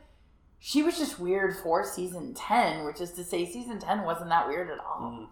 She 0.59 0.83
was 0.83 0.97
just 0.97 1.19
weird 1.19 1.55
for 1.55 1.85
season 1.85 2.33
10, 2.33 2.83
which 2.85 2.99
is 2.99 3.11
to 3.11 3.23
say 3.23 3.45
season 3.45 3.79
10 3.79 4.03
wasn't 4.03 4.29
that 4.29 4.47
weird 4.47 4.69
at 4.69 4.79
all. 4.79 5.01
Mm. 5.01 5.27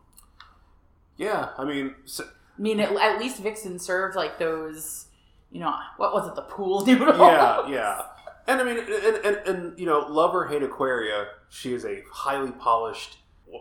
Yeah, 1.17 1.49
I 1.58 1.65
mean, 1.65 1.95
s 2.06 2.21
I 2.21 2.62
mean, 2.62 2.80
at, 2.80 2.91
at 2.91 3.19
least 3.19 3.41
Vixen 3.41 3.80
served 3.80 4.15
like 4.15 4.38
those, 4.38 5.08
you 5.51 5.60
know, 5.60 5.73
what 5.97 6.13
was 6.13 6.27
it, 6.27 6.36
the 6.36 6.43
pool 6.43 6.86
noodles? 6.86 7.17
yeah, 7.17 7.67
yeah. 7.67 8.01
And 8.48 8.62
I 8.62 8.64
mean, 8.64 8.78
and, 8.80 9.26
and, 9.26 9.36
and 9.48 9.80
you 9.80 9.86
know, 9.86 10.00
love 10.08 10.34
or 10.34 10.48
hate 10.48 10.64
Aquaria, 10.64 11.28
she 11.50 11.74
is 11.74 11.86
a 11.86 12.02
highly 12.12 12.52
polished, 12.52 13.18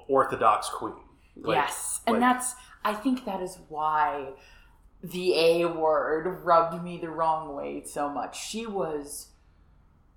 orthodox 0.09 0.69
queen. 0.69 0.95
Like, 1.37 1.57
yes, 1.57 2.01
and 2.07 2.15
like- 2.15 2.21
that's 2.21 2.55
I 2.85 2.95
think 2.95 3.25
that 3.25 3.41
is 3.43 3.59
why 3.69 4.31
the 5.03 5.35
A 5.35 5.65
word 5.67 6.45
rubbed 6.45 6.83
me 6.83 6.99
the 6.99 7.11
wrong 7.11 7.55
way 7.55 7.83
so 7.85 8.09
much. 8.09 8.41
She 8.49 8.65
was 8.67 9.29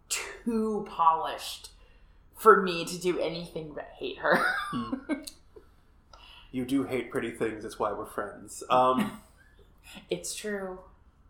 too 0.07 0.85
polished 0.89 1.69
for 2.35 2.61
me 2.61 2.85
to 2.85 2.99
do 2.99 3.19
anything 3.19 3.73
but 3.73 3.89
hate 3.97 4.19
her. 4.19 4.43
You 6.51 6.65
do 6.65 6.83
hate 6.83 7.11
pretty 7.11 7.31
things. 7.31 7.63
That's 7.63 7.77
why 7.77 7.91
we're 7.93 8.05
friends. 8.07 8.63
Um, 8.69 9.21
it's 10.09 10.33
true. 10.33 10.79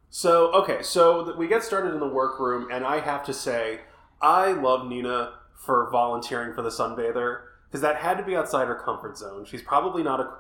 So 0.10 0.52
okay, 0.54 0.82
so 0.82 1.36
we 1.38 1.48
get 1.48 1.64
started 1.64 1.94
in 1.94 2.00
the 2.00 2.08
workroom, 2.08 2.70
and 2.72 2.86
I 2.86 3.00
have 3.00 3.24
to 3.26 3.34
say, 3.34 3.82
I 4.22 4.52
love 4.52 4.88
Nina 4.88 5.34
for 5.56 5.90
volunteering 5.92 6.54
for 6.54 6.62
the 6.62 6.70
sunbather 6.70 7.42
because 7.68 7.82
that 7.82 7.98
had 7.98 8.18
to 8.18 8.24
be 8.24 8.36
outside 8.36 8.68
her 8.68 8.76
comfort 8.76 9.18
zone. 9.18 9.46
She's 9.46 9.62
probably 9.62 10.04
not 10.04 10.20
a 10.20 10.34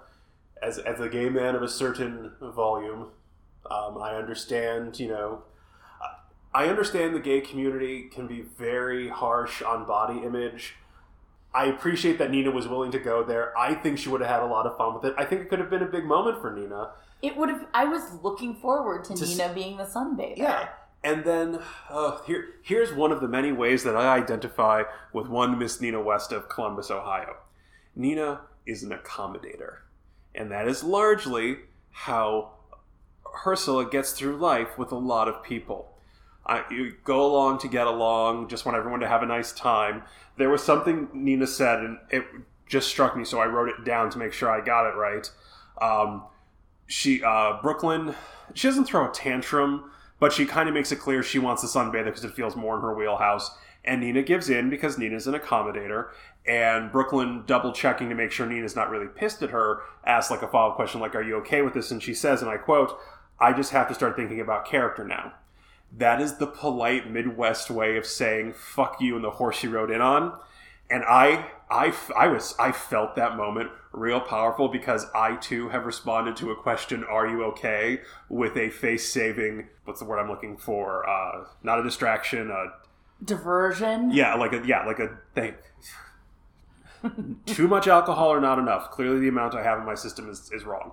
as 0.61 0.77
as 0.79 0.99
a 0.99 1.09
gay 1.09 1.29
man 1.29 1.55
of 1.55 1.61
a 1.61 1.69
certain 1.69 2.31
volume. 2.41 3.07
Um, 3.69 3.97
I 4.01 4.15
understand, 4.15 4.99
you 4.99 5.09
know, 5.09 5.43
I 6.53 6.65
understand 6.65 7.13
the 7.13 7.19
gay 7.19 7.41
community 7.41 8.09
can 8.11 8.27
be 8.27 8.41
very 8.41 9.09
harsh 9.09 9.61
on 9.61 9.85
body 9.85 10.25
image. 10.25 10.75
I 11.53 11.65
appreciate 11.65 12.17
that 12.19 12.31
Nina 12.31 12.51
was 12.51 12.67
willing 12.67 12.91
to 12.91 12.99
go 12.99 13.23
there. 13.23 13.57
I 13.57 13.73
think 13.73 13.97
she 13.97 14.09
would 14.09 14.21
have 14.21 14.29
had 14.29 14.41
a 14.41 14.45
lot 14.45 14.65
of 14.65 14.77
fun 14.77 14.95
with 14.95 15.05
it. 15.05 15.13
I 15.17 15.25
think 15.25 15.41
it 15.41 15.49
could 15.49 15.59
have 15.59 15.69
been 15.69 15.81
a 15.81 15.87
big 15.87 16.05
moment 16.05 16.41
for 16.41 16.51
Nina. 16.53 16.91
It 17.21 17.35
would 17.37 17.49
have. 17.49 17.65
I 17.73 17.85
was 17.85 18.21
looking 18.23 18.55
forward 18.55 19.03
to, 19.05 19.15
To 19.15 19.23
s- 19.23 19.37
Nina 19.37 19.53
being 19.53 19.77
the 19.77 19.83
sunbather. 19.85 20.37
Yeah. 20.37 20.69
And 21.03 21.23
then 21.23 21.59
uh, 21.89 22.21
here, 22.23 22.55
here's 22.61 22.93
one 22.93 23.11
of 23.13 23.21
the 23.21 23.27
many 23.27 23.51
ways 23.53 23.83
that 23.83 23.95
I 23.95 24.17
identify 24.17 24.83
with 25.13 25.27
one 25.27 25.57
Miss 25.57 25.79
Nina 25.79 26.01
West 26.01 26.31
of 26.33 26.49
Columbus, 26.49 26.91
Ohio. 26.91 27.37
Nina 27.95 28.41
is 28.65 28.83
an 28.83 28.91
accommodator, 28.91 29.77
and 30.35 30.51
that 30.51 30.67
is 30.67 30.83
largely 30.83 31.57
how 31.91 32.51
Ursula 33.45 33.89
gets 33.89 34.11
through 34.11 34.35
life 34.37 34.77
with 34.77 34.91
a 34.91 34.97
lot 34.97 35.27
of 35.29 35.41
people. 35.43 35.93
I, 36.45 36.63
you 36.69 36.95
go 37.03 37.25
along 37.25 37.59
to 37.59 37.67
get 37.67 37.87
along, 37.87 38.49
just 38.49 38.65
want 38.65 38.77
everyone 38.77 38.99
to 39.01 39.07
have 39.07 39.23
a 39.23 39.25
nice 39.25 39.51
time. 39.53 40.03
There 40.37 40.49
was 40.49 40.63
something 40.63 41.07
Nina 41.13 41.47
said, 41.47 41.79
and 41.79 41.97
it 42.09 42.25
just 42.67 42.87
struck 42.89 43.15
me, 43.15 43.23
so 43.23 43.39
I 43.39 43.45
wrote 43.45 43.69
it 43.69 43.85
down 43.85 44.09
to 44.11 44.17
make 44.17 44.33
sure 44.33 44.49
I 44.49 44.59
got 44.65 44.85
it 44.89 44.95
right. 44.95 45.29
Um, 45.81 46.23
she, 46.89 47.23
uh, 47.23 47.61
Brooke 47.61 47.83
Lynn, 47.83 48.15
she 48.53 48.67
doesn't 48.67 48.85
throw 48.85 49.07
a 49.07 49.13
tantrum, 49.13 49.91
but 50.19 50.33
she 50.33 50.45
kind 50.45 50.67
of 50.67 50.75
makes 50.75 50.91
it 50.91 50.97
clear 50.97 51.23
she 51.23 51.39
wants 51.39 51.61
the 51.61 51.67
sunbather 51.67 52.05
because 52.05 52.25
it 52.25 52.33
feels 52.33 52.55
more 52.55 52.75
in 52.75 52.81
her 52.81 52.93
wheelhouse. 52.93 53.51
And 53.85 54.01
Nina 54.01 54.23
gives 54.23 54.49
in 54.49 54.69
because 54.69 54.97
Nina's 54.97 55.27
an 55.27 55.35
accommodator. 55.35 56.09
And 56.45 56.91
Brooke 56.91 57.13
Lynn, 57.13 57.43
double 57.45 57.71
checking 57.71 58.09
to 58.09 58.15
make 58.15 58.31
sure 58.31 58.45
Nina's 58.45 58.75
not 58.75 58.89
really 58.89 59.07
pissed 59.07 59.43
at 59.43 59.51
her, 59.51 59.83
asks 60.03 60.31
like 60.31 60.41
a 60.41 60.47
follow 60.47 60.71
up 60.71 60.75
question, 60.75 60.99
like, 60.99 61.15
Are 61.15 61.21
you 61.21 61.35
okay 61.37 61.61
with 61.61 61.75
this? 61.75 61.91
And 61.91 62.01
she 62.01 62.13
says, 62.13 62.41
and 62.41 62.49
I 62.49 62.57
quote, 62.57 62.97
I 63.39 63.53
just 63.53 63.71
have 63.71 63.87
to 63.87 63.93
start 63.93 64.15
thinking 64.15 64.41
about 64.41 64.65
character 64.65 65.05
now. 65.05 65.33
That 65.95 66.19
is 66.19 66.37
the 66.37 66.47
polite 66.47 67.09
Midwest 67.09 67.69
way 67.69 67.97
of 67.97 68.05
saying 68.05 68.53
fuck 68.53 68.99
you 68.99 69.15
and 69.15 69.23
the 69.23 69.31
horse 69.31 69.63
you 69.63 69.69
rode 69.69 69.91
in 69.91 70.01
on. 70.01 70.37
And 70.89 71.03
I, 71.03 71.51
I, 71.71 71.93
I 72.17 72.27
was, 72.27 72.55
I 72.59 72.71
felt 72.71 73.15
that 73.15 73.37
moment 73.37 73.69
real 73.91 74.19
powerful 74.19 74.67
because 74.69 75.05
I 75.13 75.35
too 75.35 75.69
have 75.69 75.85
responded 75.85 76.35
to 76.37 76.51
a 76.51 76.55
question, 76.55 77.03
"Are 77.03 77.27
you 77.27 77.43
okay?" 77.45 78.01
with 78.27 78.57
a 78.57 78.69
face-saving. 78.69 79.67
What's 79.85 79.99
the 79.99 80.05
word 80.05 80.19
I'm 80.19 80.29
looking 80.29 80.57
for? 80.57 81.07
Uh, 81.09 81.45
not 81.63 81.79
a 81.79 81.83
distraction. 81.83 82.49
a 82.51 82.73
Diversion. 83.23 84.11
yeah, 84.11 84.35
like 84.35 84.53
a 84.53 84.65
yeah, 84.65 84.85
like 84.85 84.99
a 84.99 85.17
thing. 85.35 85.53
Too 87.45 87.67
much 87.67 87.87
alcohol 87.87 88.29
or 88.29 88.41
not 88.41 88.59
enough? 88.59 88.91
Clearly, 88.91 89.19
the 89.21 89.29
amount 89.29 89.55
I 89.55 89.63
have 89.63 89.79
in 89.79 89.85
my 89.85 89.95
system 89.95 90.29
is, 90.29 90.51
is 90.51 90.65
wrong. 90.65 90.91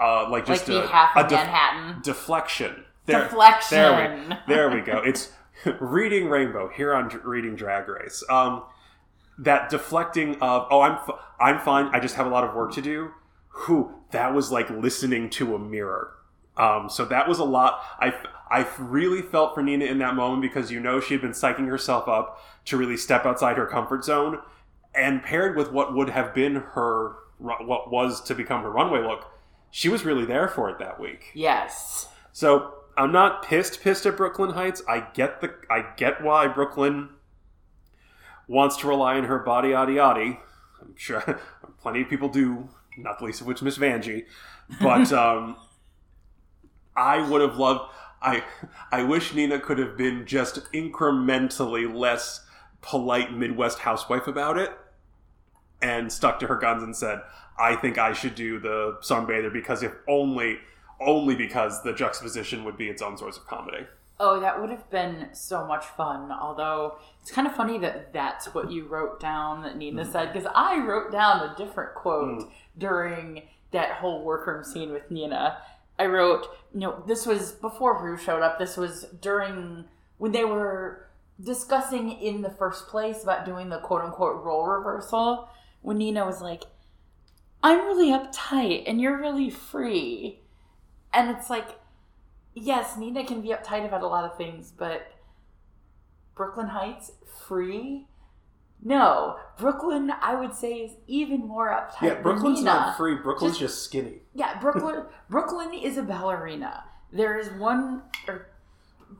Uh, 0.00 0.22
like 0.30 0.30
Like 0.30 0.44
just 0.46 0.66
the 0.66 0.84
a, 0.84 0.86
half 0.86 1.16
a 1.16 1.22
def- 1.22 1.32
Manhattan. 1.32 2.02
deflection. 2.02 2.84
There, 3.06 3.24
Deflection. 3.24 3.76
There 3.78 4.28
we, 4.28 4.36
there 4.54 4.70
we 4.70 4.80
go. 4.82 4.98
It's 5.04 5.32
reading 5.80 6.28
Rainbow 6.28 6.68
here 6.68 6.94
on 6.94 7.08
Reading 7.24 7.56
Drag 7.56 7.88
Race. 7.88 8.22
Um, 8.30 8.62
that 9.38 9.70
deflecting 9.70 10.34
of 10.36 10.66
oh 10.70 10.80
I'm 10.80 10.92
f- 10.92 11.18
I'm 11.40 11.58
fine. 11.60 11.86
I 11.92 12.00
just 12.00 12.16
have 12.16 12.26
a 12.26 12.30
lot 12.30 12.44
of 12.44 12.54
work 12.54 12.72
to 12.74 12.82
do. 12.82 13.12
Who 13.48 13.92
that 14.10 14.34
was 14.34 14.50
like 14.50 14.70
listening 14.70 15.30
to 15.30 15.54
a 15.54 15.58
mirror. 15.58 16.14
Um, 16.56 16.88
so 16.90 17.04
that 17.04 17.28
was 17.28 17.38
a 17.38 17.44
lot. 17.44 17.82
I, 18.00 18.12
I 18.50 18.66
really 18.78 19.22
felt 19.22 19.54
for 19.54 19.62
Nina 19.62 19.84
in 19.84 19.98
that 19.98 20.16
moment 20.16 20.42
because 20.42 20.72
you 20.72 20.80
know 20.80 21.00
she 21.00 21.14
had 21.14 21.20
been 21.20 21.30
psyching 21.30 21.68
herself 21.68 22.08
up 22.08 22.42
to 22.64 22.76
really 22.76 22.96
step 22.96 23.24
outside 23.24 23.56
her 23.56 23.66
comfort 23.66 24.04
zone, 24.04 24.40
and 24.94 25.22
paired 25.22 25.56
with 25.56 25.70
what 25.70 25.94
would 25.94 26.10
have 26.10 26.34
been 26.34 26.56
her 26.56 27.14
what 27.38 27.92
was 27.92 28.20
to 28.22 28.34
become 28.34 28.62
her 28.62 28.70
runway 28.70 29.00
look, 29.00 29.26
she 29.70 29.88
was 29.88 30.04
really 30.04 30.24
there 30.24 30.48
for 30.48 30.68
it 30.68 30.78
that 30.80 30.98
week. 30.98 31.30
Yes. 31.34 32.08
So 32.32 32.74
I'm 32.96 33.12
not 33.12 33.44
pissed 33.44 33.80
pissed 33.80 34.06
at 34.06 34.16
Brooke 34.16 34.40
Lynn 34.40 34.50
Hytes. 34.50 34.82
I 34.88 35.06
get 35.14 35.40
the 35.40 35.54
I 35.70 35.84
get 35.96 36.22
why 36.22 36.48
Brooke 36.48 36.76
Lynn 36.76 37.10
wants 38.48 38.78
to 38.78 38.88
rely 38.88 39.16
on 39.16 39.24
her 39.24 39.38
body 39.38 39.68
yada 39.68 39.92
yada. 39.92 40.38
I'm 40.80 40.96
sure 40.96 41.38
plenty 41.80 42.02
of 42.02 42.08
people 42.08 42.28
do, 42.28 42.68
not 42.96 43.18
the 43.18 43.26
least 43.26 43.42
of 43.42 43.46
which 43.46 43.62
Miss 43.62 43.78
Vanjie. 43.78 44.24
But 44.80 45.12
um, 45.24 45.56
I 46.96 47.28
would 47.28 47.42
have 47.42 47.58
loved. 47.58 47.92
I 48.20 48.42
I 48.90 49.04
wish 49.04 49.34
Nina 49.34 49.60
could 49.60 49.78
have 49.78 49.96
been 49.96 50.26
just 50.26 50.72
incrementally 50.72 51.92
less 51.92 52.44
polite 52.80 53.32
Midwest 53.32 53.80
housewife 53.80 54.26
about 54.26 54.58
it, 54.58 54.72
and 55.80 56.10
stuck 56.10 56.40
to 56.40 56.46
her 56.48 56.56
guns 56.56 56.82
and 56.82 56.96
said, 56.96 57.20
"I 57.58 57.76
think 57.76 57.98
I 57.98 58.12
should 58.12 58.34
do 58.34 58.58
the 58.58 58.98
sunbather 59.02 59.52
because 59.52 59.82
if 59.82 59.92
only." 60.08 60.58
Only 61.00 61.36
because 61.36 61.84
the 61.84 61.92
juxtaposition 61.92 62.64
would 62.64 62.76
be 62.76 62.88
its 62.88 63.02
own 63.02 63.16
source 63.16 63.36
of 63.36 63.46
comedy. 63.46 63.86
Oh, 64.20 64.40
that 64.40 64.60
would 64.60 64.70
have 64.70 64.90
been 64.90 65.28
so 65.32 65.64
much 65.66 65.84
fun. 65.84 66.32
Although 66.32 66.98
it's 67.22 67.30
kind 67.30 67.46
of 67.46 67.54
funny 67.54 67.78
that 67.78 68.12
that's 68.12 68.52
what 68.52 68.70
you 68.70 68.86
wrote 68.86 69.20
down 69.20 69.62
that 69.62 69.76
Nina 69.76 70.04
mm. 70.04 70.12
said 70.12 70.32
because 70.32 70.48
I 70.54 70.78
wrote 70.78 71.12
down 71.12 71.48
a 71.48 71.54
different 71.56 71.94
quote 71.94 72.40
mm. 72.40 72.50
during 72.76 73.42
that 73.70 73.92
whole 73.92 74.24
workroom 74.24 74.64
scene 74.64 74.92
with 74.92 75.10
Nina. 75.10 75.58
I 75.98 76.06
wrote, 76.06 76.46
you 76.72 76.80
know, 76.80 77.02
this 77.06 77.26
was 77.26 77.52
before 77.52 78.02
Ru 78.02 78.16
showed 78.16 78.42
up. 78.42 78.58
This 78.58 78.76
was 78.76 79.04
during 79.20 79.84
when 80.18 80.32
they 80.32 80.44
were 80.44 81.08
discussing 81.40 82.10
in 82.10 82.42
the 82.42 82.50
first 82.50 82.88
place 82.88 83.22
about 83.22 83.46
doing 83.46 83.68
the 83.68 83.78
quote 83.78 84.02
unquote 84.02 84.42
role 84.44 84.66
reversal. 84.66 85.48
When 85.82 85.98
Nina 85.98 86.24
was 86.24 86.40
like, 86.40 86.64
I'm 87.62 87.86
really 87.86 88.10
uptight 88.10 88.84
and 88.86 89.00
you're 89.00 89.18
really 89.18 89.50
free. 89.50 90.40
And 91.12 91.30
it's 91.30 91.50
like, 91.50 91.78
yes, 92.62 92.96
Nina 92.96 93.24
can 93.24 93.40
be 93.40 93.48
uptight 93.48 93.86
about 93.86 94.02
a 94.02 94.06
lot 94.06 94.24
of 94.24 94.36
things, 94.36 94.72
but 94.76 95.12
Brooke 96.34 96.56
Lynn 96.56 96.68
Hytes 96.68 97.12
free? 97.46 98.06
No, 98.82 99.36
Brooke 99.58 99.82
Lynn, 99.82 100.12
I 100.22 100.34
would 100.36 100.54
say, 100.54 100.74
is 100.74 100.92
even 101.06 101.40
more 101.46 101.70
uptight. 101.70 102.02
Yeah, 102.02 102.14
Brooke 102.22 102.42
Lynn's 102.42 102.62
not 102.62 102.96
free. 102.96 103.16
Brooke 103.16 103.42
Lynn's 103.42 103.58
just, 103.58 103.74
just 103.74 103.84
skinny. 103.84 104.20
Yeah. 104.34 104.58
Brooke 104.60 105.52
Lynn 105.52 105.74
is 105.82 105.96
a 105.98 106.02
ballerina. 106.02 106.84
There 107.12 107.38
is 107.38 107.48
one 107.58 108.02
or 108.28 108.48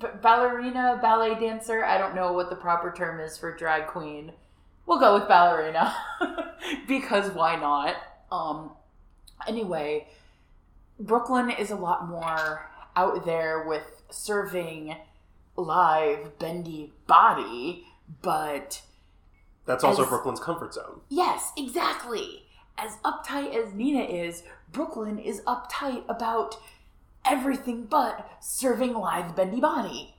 b- 0.01 0.07
ballerina, 0.23 0.99
ballet 1.03 1.35
dancer. 1.35 1.85
I 1.85 1.99
don't 1.99 2.15
know 2.15 2.33
what 2.33 2.51
the 2.51 2.57
proper 2.57 2.93
term 2.93 3.19
is 3.19 3.37
for 3.37 3.55
drag 3.57 3.89
queen. 3.89 4.33
We'll 4.87 5.01
go 5.01 5.15
with 5.15 5.29
ballerina 5.29 5.95
because 6.89 7.31
why 7.31 7.57
not? 7.57 7.97
Um. 8.31 8.71
Anyway, 9.47 10.09
Brooke 11.01 11.31
Lynn 11.31 11.51
is 11.51 11.71
a 11.71 11.77
lot 11.77 12.09
more 12.09 12.71
out 12.99 13.25
there 13.25 13.63
with 13.63 14.03
serving 14.11 14.97
live 15.55 16.37
bendy 16.41 16.93
body, 17.07 17.85
but 18.23 18.83
that's 19.67 19.85
also 19.85 20.03
as, 20.03 20.09
Brooke 20.09 20.27
Lynn's 20.27 20.41
comfort 20.41 20.75
zone. 20.75 21.01
Yes, 21.09 21.53
exactly. 21.57 22.43
As 22.77 22.97
uptight 23.05 23.55
as 23.55 23.73
Nina 23.73 24.03
is, 24.03 24.43
Brooke 24.73 24.97
Lynn 24.97 25.19
is 25.19 25.41
uptight 25.43 26.03
about 26.09 26.57
everything 27.25 27.85
but 27.85 28.29
serving 28.41 28.95
live 28.95 29.37
bendy 29.37 29.61
body. 29.61 30.15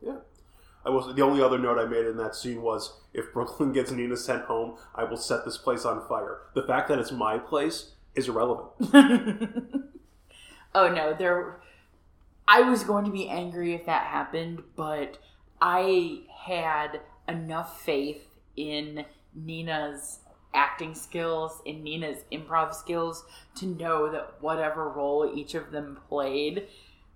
Yeah. 0.00 0.18
I 0.86 0.90
was 0.90 1.12
the 1.14 1.22
only 1.22 1.42
other 1.42 1.58
note 1.58 1.78
I 1.78 1.86
made 1.86 2.06
in 2.06 2.16
that 2.18 2.36
scene 2.36 2.62
was 2.62 3.00
if 3.12 3.32
Brooke 3.34 3.58
Lynn 3.58 3.72
gets 3.72 3.90
Nina 3.90 4.16
sent 4.16 4.44
home, 4.44 4.76
I 4.94 5.02
will 5.02 5.16
set 5.16 5.44
this 5.44 5.58
place 5.58 5.84
on 5.84 6.06
fire. 6.06 6.38
The 6.54 6.62
fact 6.62 6.88
that 6.88 7.00
it's 7.00 7.10
my 7.10 7.36
place 7.36 7.94
is 8.14 8.28
irrelevant. 8.28 8.70
oh 10.74 10.88
no, 10.88 11.14
there 11.14 11.60
I 12.52 12.62
was 12.62 12.82
going 12.82 13.04
to 13.04 13.12
be 13.12 13.28
angry 13.28 13.74
if 13.74 13.86
that 13.86 14.06
happened, 14.06 14.64
but 14.74 15.18
I 15.60 16.22
had 16.36 17.00
enough 17.28 17.80
faith 17.82 18.26
in 18.56 19.04
Nina's 19.32 20.18
acting 20.52 20.96
skills, 20.96 21.62
in 21.64 21.84
Nina's 21.84 22.24
improv 22.32 22.74
skills, 22.74 23.24
to 23.54 23.66
know 23.66 24.10
that 24.10 24.34
whatever 24.40 24.88
role 24.88 25.30
each 25.32 25.54
of 25.54 25.70
them 25.70 26.00
played, 26.08 26.66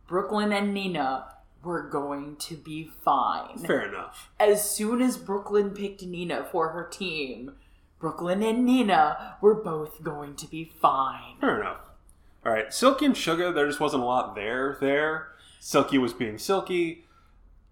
Brooke 0.06 0.30
Lynn 0.30 0.52
and 0.52 0.72
Nina 0.72 1.26
were 1.64 1.82
going 1.82 2.36
to 2.36 2.54
be 2.54 2.84
fine. 2.84 3.58
Fair 3.58 3.88
enough. 3.88 4.30
As 4.38 4.70
soon 4.70 5.02
as 5.02 5.16
Brooke 5.16 5.50
Lynn 5.50 5.70
picked 5.70 6.04
Nina 6.04 6.46
for 6.52 6.68
her 6.68 6.86
team, 6.86 7.56
Brooke 7.98 8.22
Lynn 8.22 8.44
and 8.44 8.64
Nina 8.64 9.36
were 9.40 9.54
both 9.54 10.04
going 10.04 10.36
to 10.36 10.46
be 10.46 10.64
fine. 10.64 11.38
Fair 11.40 11.60
enough. 11.60 11.83
All 12.44 12.52
right, 12.52 12.72
Silky 12.72 13.06
and 13.06 13.14
Shuga, 13.14 13.54
there 13.54 13.66
just 13.66 13.80
wasn't 13.80 14.02
a 14.02 14.06
lot 14.06 14.34
there. 14.34 14.76
There, 14.80 15.28
Silky 15.60 15.96
was 15.96 16.12
being 16.12 16.36
Silky. 16.36 17.06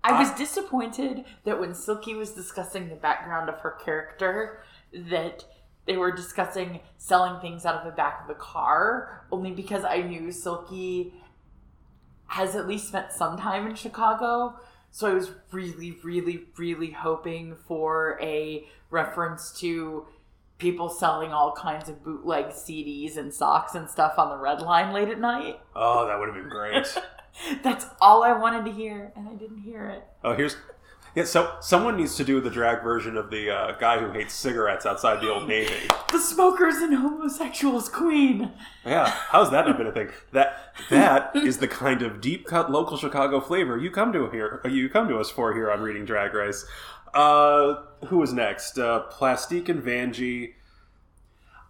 I 0.04 0.18
was 0.18 0.32
disappointed 0.32 1.24
that 1.44 1.60
when 1.60 1.74
Silky 1.74 2.14
was 2.14 2.32
discussing 2.32 2.88
the 2.88 2.96
background 2.96 3.48
of 3.48 3.60
her 3.60 3.78
character, 3.84 4.64
that 4.92 5.44
they 5.86 5.96
were 5.96 6.10
discussing 6.10 6.80
selling 6.96 7.40
things 7.40 7.66
out 7.66 7.76
of 7.76 7.84
the 7.84 7.92
back 7.92 8.22
of 8.22 8.28
the 8.28 8.34
car, 8.34 9.26
only 9.30 9.52
because 9.52 9.84
I 9.84 10.02
knew 10.02 10.32
Silky 10.32 11.12
has 12.26 12.56
at 12.56 12.66
least 12.66 12.88
spent 12.88 13.12
some 13.12 13.36
time 13.36 13.66
in 13.66 13.74
Chicago. 13.74 14.58
So 14.90 15.10
I 15.10 15.14
was 15.14 15.30
really, 15.52 15.98
really, 16.02 16.46
really 16.56 16.90
hoping 16.90 17.56
for 17.68 18.18
a 18.20 18.66
reference 18.90 19.52
to 19.60 20.06
people 20.62 20.88
selling 20.88 21.32
all 21.32 21.52
kinds 21.52 21.88
of 21.88 22.04
bootleg 22.04 22.46
CDs 22.46 23.16
and 23.16 23.34
socks 23.34 23.74
and 23.74 23.90
stuff 23.90 24.14
on 24.16 24.30
the 24.30 24.38
red 24.38 24.62
line 24.62 24.94
late 24.94 25.08
at 25.08 25.18
night. 25.18 25.58
Oh, 25.74 26.06
that 26.06 26.18
would 26.18 26.28
have 26.28 26.36
been 26.36 26.48
great. 26.48 26.86
That's 27.64 27.86
all 28.00 28.22
I 28.22 28.32
wanted 28.32 28.64
to 28.66 28.72
hear, 28.72 29.12
and 29.16 29.28
I 29.28 29.32
didn't 29.32 29.62
hear 29.62 29.90
it. 29.90 30.04
Oh, 30.22 30.34
here's 30.34 30.56
yeah. 31.16 31.24
So 31.24 31.56
someone 31.60 31.96
needs 31.96 32.14
to 32.16 32.24
do 32.24 32.40
the 32.40 32.50
drag 32.50 32.82
version 32.82 33.16
of 33.16 33.30
the 33.30 33.50
uh, 33.50 33.72
guy 33.78 33.98
who 33.98 34.12
hates 34.12 34.34
cigarettes 34.34 34.86
outside 34.86 35.20
the 35.20 35.30
old 35.32 35.48
navy. 35.48 35.88
the 36.12 36.18
smokers 36.18 36.76
and 36.76 36.94
homosexuals 36.94 37.88
queen. 37.88 38.52
Yeah, 38.84 39.08
how's 39.08 39.50
that 39.50 39.66
not 39.66 39.76
been 39.76 39.88
a 39.88 39.92
thing? 39.92 40.10
That 40.32 40.74
that 40.88 41.36
is 41.36 41.58
the 41.58 41.68
kind 41.68 42.02
of 42.02 42.20
deep 42.20 42.46
cut 42.46 42.70
local 42.70 42.96
Chicago 42.96 43.40
flavor 43.40 43.76
you 43.76 43.90
come 43.90 44.12
to 44.12 44.30
here. 44.30 44.62
You 44.64 44.88
come 44.88 45.08
to 45.08 45.18
us 45.18 45.30
for 45.30 45.52
here 45.54 45.70
on 45.70 45.80
Reading 45.80 46.04
Drag 46.04 46.32
Race. 46.32 46.64
Uh, 47.14 47.82
who 48.06 48.18
was 48.18 48.32
next? 48.32 48.78
Uh, 48.78 49.00
Plastique 49.10 49.68
and 49.68 49.82
Vanjie. 49.82 50.54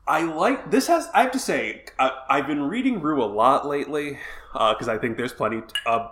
I 0.06 0.22
like 0.22 0.70
this. 0.70 0.88
Has 0.88 1.08
I 1.14 1.22
have 1.22 1.32
to 1.32 1.38
say, 1.38 1.84
I, 1.98 2.36
have 2.36 2.46
been 2.46 2.64
reading 2.64 3.00
Ru 3.00 3.22
a 3.22 3.26
lot 3.26 3.66
lately 3.66 4.18
because 4.52 4.88
uh, 4.88 4.92
I 4.92 4.98
think 4.98 5.16
there's 5.16 5.32
plenty 5.32 5.62
uh, 5.86 6.08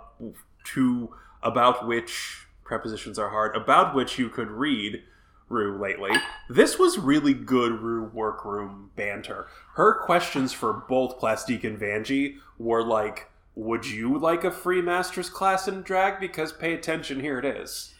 to 0.73 1.13
about 1.43 1.87
which 1.87 2.47
prepositions 2.63 3.19
are 3.19 3.29
hard, 3.29 3.55
about 3.55 3.93
which 3.93 4.17
you 4.17 4.29
could 4.29 4.49
read 4.49 5.03
Ru 5.49 5.77
lately. 5.77 6.11
This 6.49 6.79
was 6.79 6.97
really 6.97 7.33
good 7.33 7.81
Ru 7.81 8.05
workroom 8.05 8.91
banter. 8.95 9.47
Her 9.75 9.93
questions 9.93 10.53
for 10.53 10.71
both 10.71 11.19
Plastique 11.19 11.65
and 11.65 11.77
Vanjie 11.77 12.37
were 12.57 12.83
like, 12.83 13.29
"Would 13.55 13.85
you 13.85 14.17
like 14.17 14.45
a 14.45 14.51
free 14.51 14.81
master's 14.81 15.29
class 15.29 15.67
in 15.67 15.81
drag? 15.81 16.21
Because 16.21 16.53
pay 16.53 16.73
attention, 16.73 17.19
here 17.19 17.39
it 17.39 17.45
is." 17.45 17.93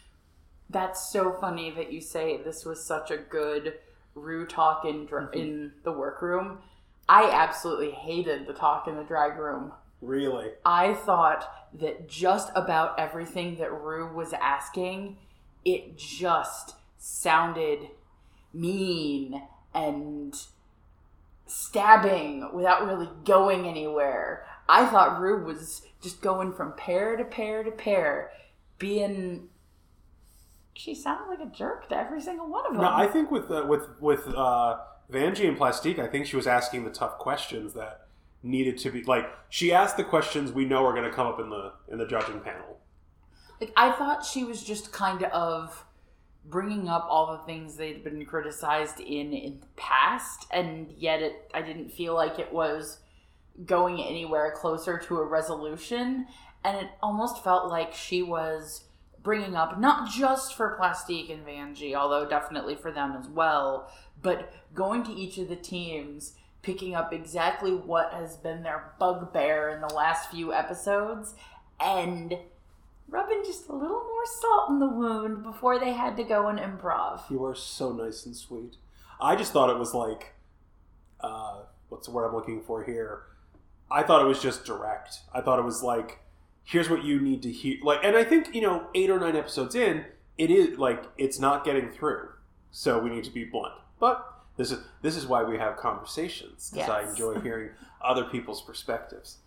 That's 0.72 1.12
so 1.12 1.36
funny 1.40 1.70
that 1.70 1.92
you 1.92 2.00
say 2.00 2.40
this 2.42 2.64
was 2.64 2.84
such 2.84 3.10
a 3.10 3.18
good 3.18 3.74
Ru 4.14 4.46
talk 4.46 4.84
in 4.84 5.06
mm-hmm. 5.06 5.38
in 5.38 5.72
the 5.84 5.92
workroom. 5.92 6.58
I 7.08 7.30
absolutely 7.30 7.90
hated 7.90 8.46
the 8.46 8.54
talk 8.54 8.88
in 8.88 8.96
the 8.96 9.04
drag 9.04 9.38
room. 9.38 9.72
Really? 10.00 10.50
I 10.64 10.94
thought 10.94 11.48
that 11.74 12.08
just 12.08 12.50
about 12.54 12.98
everything 12.98 13.56
that 13.56 13.72
Ru 13.72 14.12
was 14.12 14.32
asking, 14.32 15.18
it 15.64 15.96
just 15.96 16.74
sounded 16.98 17.88
mean 18.52 19.42
and 19.74 20.34
stabbing 21.46 22.50
without 22.54 22.86
really 22.86 23.08
going 23.24 23.66
anywhere. 23.66 24.46
I 24.68 24.86
thought 24.86 25.20
Ru 25.20 25.44
was 25.44 25.82
just 26.00 26.20
going 26.22 26.52
from 26.52 26.72
pair 26.72 27.16
to 27.16 27.24
pair 27.24 27.62
to 27.62 27.70
pair, 27.70 28.32
being. 28.78 29.48
She 30.74 30.94
sounded 30.94 31.28
like 31.28 31.40
a 31.40 31.50
jerk 31.50 31.88
to 31.90 31.96
every 31.96 32.20
single 32.20 32.48
one 32.48 32.66
of 32.66 32.72
them. 32.72 32.82
No, 32.82 32.90
I 32.90 33.06
think 33.06 33.30
with 33.30 33.50
uh, 33.50 33.64
with 33.68 33.88
with 34.00 34.26
uh, 34.28 34.78
Vanjie 35.10 35.46
and 35.48 35.56
Plastique, 35.56 35.98
I 35.98 36.06
think 36.06 36.26
she 36.26 36.36
was 36.36 36.46
asking 36.46 36.84
the 36.84 36.90
tough 36.90 37.18
questions 37.18 37.74
that 37.74 38.06
needed 38.42 38.76
to 38.76 38.90
be 38.90 39.04
like 39.04 39.30
she 39.48 39.72
asked 39.72 39.96
the 39.96 40.04
questions 40.04 40.50
we 40.50 40.64
know 40.64 40.84
are 40.84 40.92
going 40.92 41.08
to 41.08 41.14
come 41.14 41.26
up 41.26 41.38
in 41.38 41.50
the 41.50 41.72
in 41.88 41.98
the 41.98 42.06
judging 42.06 42.40
panel. 42.40 42.78
Like 43.60 43.72
I 43.76 43.92
thought 43.92 44.24
she 44.24 44.44
was 44.44 44.62
just 44.62 44.92
kind 44.92 45.24
of 45.24 45.84
bringing 46.44 46.88
up 46.88 47.06
all 47.08 47.36
the 47.36 47.44
things 47.44 47.76
they'd 47.76 48.02
been 48.02 48.24
criticized 48.24 48.98
in 48.98 49.32
in 49.32 49.60
the 49.60 49.66
past, 49.76 50.46
and 50.50 50.92
yet 50.96 51.22
it 51.22 51.50
I 51.54 51.62
didn't 51.62 51.90
feel 51.90 52.14
like 52.14 52.38
it 52.38 52.52
was 52.52 52.98
going 53.66 54.00
anywhere 54.00 54.52
closer 54.56 54.98
to 54.98 55.18
a 55.18 55.24
resolution. 55.24 56.26
And 56.64 56.76
it 56.76 56.90
almost 57.02 57.42
felt 57.42 57.68
like 57.68 57.92
she 57.92 58.22
was 58.22 58.84
bringing 59.22 59.54
up 59.54 59.78
not 59.78 60.10
just 60.10 60.54
for 60.54 60.76
Plastique 60.76 61.30
and 61.30 61.46
Vanjie, 61.46 61.94
although 61.94 62.28
definitely 62.28 62.74
for 62.74 62.90
them 62.90 63.16
as 63.18 63.28
well, 63.28 63.90
but 64.20 64.52
going 64.74 65.04
to 65.04 65.12
each 65.12 65.38
of 65.38 65.48
the 65.48 65.56
teams, 65.56 66.34
picking 66.62 66.94
up 66.94 67.12
exactly 67.12 67.72
what 67.72 68.12
has 68.12 68.36
been 68.36 68.62
their 68.62 68.94
bugbear 68.98 69.68
in 69.70 69.80
the 69.80 69.94
last 69.94 70.30
few 70.30 70.52
episodes, 70.52 71.34
and 71.80 72.36
rubbing 73.08 73.42
just 73.44 73.68
a 73.68 73.72
little 73.72 74.04
more 74.04 74.26
salt 74.40 74.70
in 74.70 74.78
the 74.78 74.88
wound 74.88 75.42
before 75.42 75.78
they 75.78 75.92
had 75.92 76.16
to 76.16 76.24
go 76.24 76.48
and 76.48 76.58
improv. 76.58 77.28
You 77.30 77.44
are 77.44 77.54
so 77.54 77.92
nice 77.92 78.24
and 78.24 78.36
sweet. 78.36 78.76
I 79.20 79.36
just 79.36 79.52
thought 79.52 79.70
it 79.70 79.78
was 79.78 79.94
like, 79.94 80.34
uh, 81.20 81.62
what's 81.88 82.06
the 82.06 82.12
word 82.12 82.26
I'm 82.26 82.34
looking 82.34 82.62
for 82.62 82.84
here? 82.84 83.24
I 83.90 84.02
thought 84.02 84.22
it 84.22 84.28
was 84.28 84.42
just 84.42 84.64
direct. 84.64 85.18
I 85.34 85.42
thought 85.42 85.58
it 85.58 85.64
was 85.64 85.82
like, 85.82 86.20
here's 86.64 86.88
what 86.88 87.04
you 87.04 87.20
need 87.20 87.42
to 87.42 87.50
hear. 87.50 87.78
Like, 87.82 88.00
and 88.02 88.16
I 88.16 88.24
think 88.24 88.54
you 88.54 88.62
know, 88.62 88.88
eight 88.94 89.10
or 89.10 89.18
nine 89.18 89.36
episodes 89.36 89.74
in, 89.74 90.04
it 90.38 90.50
is 90.50 90.78
like 90.78 91.04
it's 91.18 91.38
not 91.38 91.64
getting 91.64 91.90
through. 91.90 92.28
So 92.70 92.98
we 92.98 93.10
need 93.10 93.24
to 93.24 93.30
be 93.30 93.44
blunt. 93.44 93.74
But 93.98 94.26
this 94.56 94.70
is 94.70 94.80
this 95.02 95.16
is 95.16 95.26
why 95.26 95.42
we 95.42 95.58
have 95.58 95.76
conversations 95.76 96.70
because 96.72 96.88
I 96.88 97.08
enjoy 97.08 97.40
hearing 97.40 97.70
other 98.04 98.24
people's 98.24 98.62
perspectives. 98.62 99.38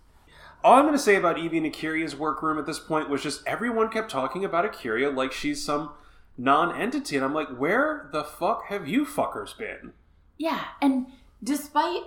All 0.63 0.73
I'm 0.73 0.85
going 0.85 0.93
to 0.93 0.99
say 0.99 1.15
about 1.15 1.37
Yvie 1.37 1.57
and 1.57 1.65
A'keria's 1.67 2.15
workroom 2.15 2.57
at 2.57 2.65
this 2.65 2.79
point 2.79 3.07
was 3.07 3.21
just 3.21 3.45
everyone 3.45 3.89
kept 3.89 4.09
talking 4.09 4.43
about 4.43 4.65
A'keria 4.65 5.15
like 5.15 5.31
she's 5.31 5.63
some 5.63 5.91
non-entity, 6.37 7.15
and 7.15 7.23
I'm 7.23 7.33
like, 7.33 7.49
where 7.49 8.09
the 8.11 8.23
fuck 8.23 8.65
have 8.69 8.87
you 8.87 9.05
fuckers 9.05 9.55
been? 9.57 9.93
Yeah, 10.37 10.63
and 10.81 11.07
despite 11.43 12.03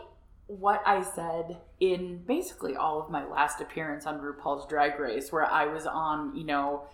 what 0.49 0.83
I 0.85 1.03
said 1.03 1.59
in 1.79 2.25
basically 2.27 2.75
all 2.75 3.01
of 3.01 3.11
my 3.11 3.25
last 3.25 3.61
appearance 3.61 4.07
on 4.07 4.19
RuPaul's 4.21 4.67
Drag 4.67 4.99
Race, 4.99 5.31
where 5.31 5.47
I 5.47 5.67
was 5.67 5.87
on, 5.87 6.35
you 6.35 6.45
know, 6.45 6.85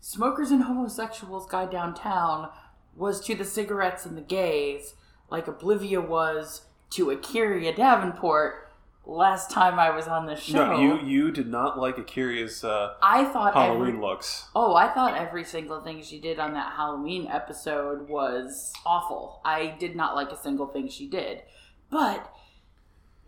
Smokers 0.00 0.50
and 0.50 0.64
Homosexuals 0.64 1.46
Guide 1.46 1.70
Downtown 1.70 2.50
was 2.96 3.20
to 3.26 3.34
the 3.34 3.44
cigarettes 3.44 4.04
and 4.04 4.16
the 4.16 4.22
gays, 4.22 4.94
like 5.30 5.46
Oblivia 5.46 6.06
was 6.06 6.62
to 6.90 7.06
A'keria 7.06 7.74
Davenport 7.76 8.68
last 9.04 9.50
time 9.50 9.78
I 9.78 9.90
was 9.90 10.06
on 10.08 10.26
the 10.26 10.36
show. 10.36 10.72
No, 10.72 10.80
you 10.80 11.00
you 11.00 11.30
did 11.30 11.48
not 11.48 11.78
like 11.78 11.96
A'keria's 11.96 12.64
uh, 12.64 12.94
I 13.02 13.24
thought 13.26 13.54
Halloween 13.54 13.88
every, 13.88 14.00
looks. 14.00 14.48
Oh, 14.54 14.74
I 14.74 14.88
thought 14.88 15.16
every 15.16 15.44
single 15.44 15.80
thing 15.80 16.02
she 16.02 16.20
did 16.20 16.38
on 16.38 16.54
that 16.54 16.72
Halloween 16.76 17.26
episode 17.26 18.08
was 18.08 18.72
awful. 18.86 19.40
I 19.44 19.76
did 19.78 19.96
not 19.96 20.14
like 20.14 20.30
a 20.30 20.36
single 20.36 20.66
thing 20.66 20.88
she 20.88 21.08
did. 21.08 21.42
But 21.90 22.32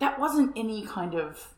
that 0.05 0.21
wasn't 0.21 0.53
any 0.55 0.83
kind 0.83 1.14
of. 1.14 1.55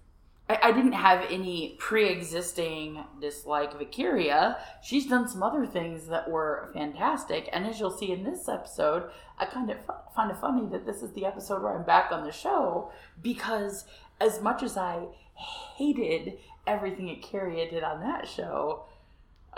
I, 0.48 0.58
I 0.62 0.72
didn't 0.72 0.92
have 0.92 1.26
any 1.28 1.74
pre 1.80 2.08
existing 2.08 3.04
dislike 3.20 3.74
of 3.74 3.80
A'keria. 3.80 4.56
She's 4.84 5.06
done 5.06 5.28
some 5.28 5.42
other 5.42 5.66
things 5.66 6.06
that 6.06 6.30
were 6.30 6.70
fantastic. 6.72 7.48
And 7.52 7.66
as 7.66 7.80
you'll 7.80 7.90
see 7.90 8.12
in 8.12 8.22
this 8.22 8.48
episode, 8.48 9.10
I 9.36 9.46
kind 9.46 9.68
of 9.68 9.78
find 10.14 10.30
it 10.30 10.36
funny 10.36 10.64
that 10.70 10.86
this 10.86 11.02
is 11.02 11.12
the 11.12 11.26
episode 11.26 11.60
where 11.60 11.76
I'm 11.76 11.84
back 11.84 12.12
on 12.12 12.24
the 12.24 12.30
show 12.30 12.92
because 13.20 13.84
as 14.20 14.40
much 14.40 14.62
as 14.62 14.76
I 14.76 15.06
hated 15.34 16.38
everything 16.68 17.08
A'keria 17.08 17.68
did 17.68 17.82
on 17.82 18.00
that 18.02 18.28
show, 18.28 18.84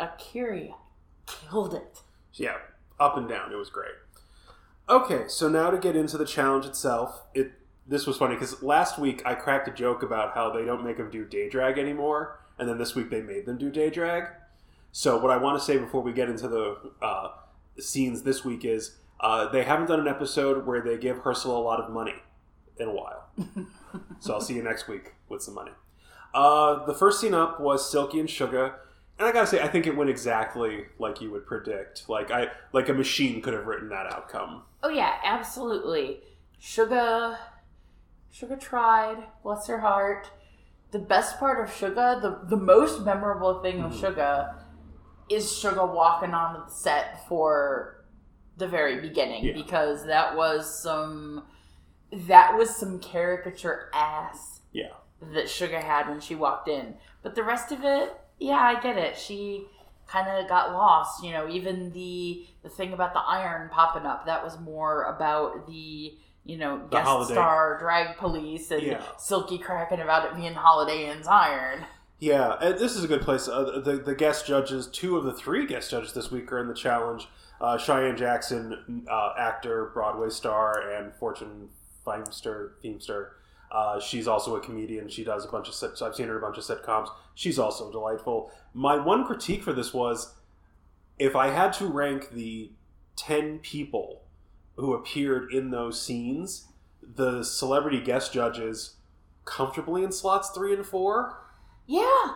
A'keria 0.01 0.75
killed 1.27 1.75
it. 1.75 2.01
Yeah, 2.33 2.57
up 2.99 3.19
and 3.19 3.29
down. 3.29 3.53
It 3.53 3.57
was 3.57 3.69
great. 3.69 3.93
Okay, 4.89 5.25
so 5.29 5.51
now 5.51 5.71
to 5.71 5.77
get 5.77 5.95
into 5.95 6.17
the 6.17 6.25
challenge 6.25 6.65
itself. 6.65 7.25
It 7.35 7.53
this 7.89 8.07
was 8.07 8.19
funny 8.19 8.35
because 8.35 8.63
last 8.63 8.99
week 8.99 9.23
I 9.25 9.35
cracked 9.35 9.67
a 9.67 9.73
joke 9.73 10.03
about 10.03 10.35
how 10.35 10.51
they 10.51 10.65
don't 10.65 10.85
make 10.85 10.99
them 10.99 11.11
do 11.11 11.25
day 11.25 11.49
drag 11.49 11.79
anymore, 11.79 12.39
and 12.59 12.69
then 12.69 12.79
this 12.79 12.95
week 12.95 13.11
they 13.11 13.23
made 13.23 13.47
them 13.47 13.57
do 13.57 13.71
day 13.71 13.91
drag. 13.91 14.25
So 14.93 15.19
what 15.19 15.31
I 15.31 15.39
want 15.39 15.59
to 15.59 15.65
say 15.65 15.79
before 15.79 16.03
we 16.03 16.13
get 16.13 16.29
into 16.29 16.49
the 16.49 16.77
uh, 17.03 17.31
scenes 17.79 18.23
this 18.23 18.45
week 18.45 18.65
is 18.65 18.97
uh, 19.21 19.49
they 19.49 19.65
haven't 19.65 19.87
done 19.87 20.01
an 20.01 20.09
episode 20.09 20.67
where 20.67 20.81
they 20.81 20.97
give 20.97 21.27
Ursula 21.27 21.59
a 21.59 21.61
lot 21.61 21.81
of 21.81 21.91
money 21.91 22.15
in 22.77 22.89
a 22.89 22.93
while. 22.93 23.29
so 24.21 24.35
I'll 24.35 24.41
see 24.41 24.55
you 24.55 24.63
next 24.63 24.87
week 24.87 25.15
with 25.29 25.43
some 25.43 25.55
money. 25.55 25.73
Uh, 26.35 26.85
the 26.85 26.95
first 26.95 27.21
scene 27.21 27.35
up 27.35 27.59
was 27.59 27.91
Silky 27.91 28.21
and 28.21 28.29
Shuga, 28.29 28.75
and 29.19 29.27
I 29.27 29.33
gotta 29.33 29.47
say, 29.47 29.61
I 29.61 29.69
think 29.69 29.87
it 29.87 29.97
went 29.97 30.11
exactly 30.11 30.87
like 30.99 31.21
you 31.21 31.31
would 31.33 31.47
predict. 31.47 32.09
Like 32.09 32.31
I, 32.31 32.49
like 32.73 32.89
a 32.89 32.95
machine 32.95 33.41
could 33.41 33.55
have 33.55 33.67
written 33.67 33.89
that 33.89 34.07
outcome. 34.13 34.63
Oh 34.83 34.91
yeah, 34.91 35.17
absolutely. 35.25 36.21
Shuga, 36.61 37.39
Shuga 38.35 38.61
tried. 38.61 39.25
Bless 39.43 39.67
her 39.67 39.81
heart. 39.81 40.31
The 40.91 40.99
best 40.99 41.39
part 41.39 41.63
of 41.63 41.75
Shuga, 41.75 42.21
the 42.21 42.41
the 42.49 42.57
most 42.57 43.05
memorable 43.05 43.61
thing 43.63 43.81
of 43.81 43.93
mm-hmm. 43.93 44.05
Shuga, 44.05 44.55
is 45.29 45.45
Shuga 45.47 45.93
walking 45.93 46.35
on 46.35 46.55
the 46.55 46.73
set 46.73 47.29
for 47.29 48.05
the 48.57 48.67
very 48.67 49.01
beginning 49.01 49.45
Yeah. 49.45 49.53
because 49.53 50.07
that 50.07 50.37
was 50.37 50.83
some 50.83 51.45
that 52.13 52.57
was 52.57 52.75
some 52.75 52.99
caricature 53.01 53.91
ass 53.93 54.61
Yeah, 54.73 54.93
that 55.21 55.45
Shuga 55.45 55.83
had 55.83 56.09
when 56.09 56.21
she 56.21 56.35
walked 56.35 56.69
in. 56.69 56.95
But 57.23 57.35
the 57.35 57.43
rest 57.43 57.71
of 57.71 57.85
it, 57.85 58.19
yeah, 58.39 58.57
I 58.57 58.81
get 58.81 58.97
it. 58.97 59.17
She 59.19 59.67
kind 60.07 60.27
of 60.29 60.49
got 60.49 60.73
lost. 60.73 61.23
You 61.23 61.33
know, 61.33 61.49
even 61.49 61.93
the 61.93 62.47
the 62.63 62.71
thing 62.71 62.93
about 62.93 63.13
the 63.13 63.21
iron 63.21 63.69
popping 63.69 64.07
up 64.07 64.27
that 64.27 64.43
was 64.43 64.59
more 64.59 65.05
about 65.05 65.67
the 65.67 66.15
you 66.49 66.57
know 66.59 66.79
guest 66.91 67.05
Holiday. 67.07 67.35
star 67.35 67.79
drag 67.79 68.17
police 68.17 68.71
and 68.73 68.83
Yeah. 68.83 69.03
Silky 69.19 69.59
cracking 69.59 70.01
about 70.01 70.25
it 70.27 70.35
being 70.37 70.55
Holiday 70.55 71.09
Inn's 71.11 71.29
iron. 71.29 71.85
yeah. 72.19 72.57
This 72.61 72.97
is 72.97 73.05
a 73.05 73.09
good 73.09 73.23
place. 73.23 73.47
Uh, 73.47 73.81
the 73.85 73.99
the 73.99 74.15
guest 74.17 74.47
judges, 74.47 74.89
two 74.89 75.17
of 75.17 75.23
the 75.25 75.33
three 75.33 75.67
guest 75.67 75.91
judges 75.93 76.13
this 76.15 76.31
week 76.33 76.51
are 76.51 76.59
in 76.59 76.67
the 76.67 76.75
challenge. 76.75 77.29
Uh, 77.61 77.77
Cheyenne 77.77 78.17
Jackson, 78.17 79.05
uh, 79.11 79.33
actor, 79.39 79.91
Broadway 79.93 80.31
star, 80.31 80.91
and 80.93 81.13
Fortune 81.15 81.69
Feimster, 82.07 82.71
Feimster. 82.85 83.31
Uh, 83.71 84.01
she's 84.01 84.27
also 84.29 84.57
a 84.57 84.61
comedian. 84.61 85.09
She 85.09 85.25
does 85.25 85.45
a 85.45 85.49
bunch 85.49 85.69
of 85.69 85.75
sit- 85.75 86.01
I've 86.01 86.15
seen 86.15 86.29
her 86.29 86.39
in 86.39 86.43
a 86.43 86.47
bunch 86.47 86.57
of 86.57 86.65
sitcoms. 86.65 87.09
She's 87.35 87.59
also 87.59 87.91
delightful. 87.93 88.51
My 88.73 88.97
one 88.97 89.27
critique 89.27 89.63
for 89.63 89.73
this 89.75 89.93
was 89.93 90.35
if 91.19 91.35
I 91.37 91.49
had 91.49 91.73
to 91.75 91.87
rank 91.87 92.31
the 92.31 92.71
10 93.17 93.59
people 93.59 94.23
who 94.79 94.95
appeared 94.95 95.53
in 95.53 95.71
those 95.71 96.01
scenes, 96.01 96.69
the 97.03 97.43
celebrity 97.43 98.01
guest 98.01 98.33
judges 98.33 98.95
comfortably 99.45 100.05
in 100.05 100.13
slots 100.13 100.51
3 100.51 100.75
and 100.75 100.87
4. 100.87 101.37
Yeah, 101.87 102.35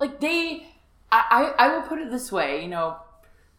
like 0.00 0.20
they. 0.20 0.66
I, 1.10 1.54
I, 1.58 1.66
I 1.66 1.74
will 1.74 1.82
put 1.82 1.98
it 2.00 2.10
this 2.10 2.32
way, 2.32 2.62
you 2.62 2.68
know, 2.68 2.96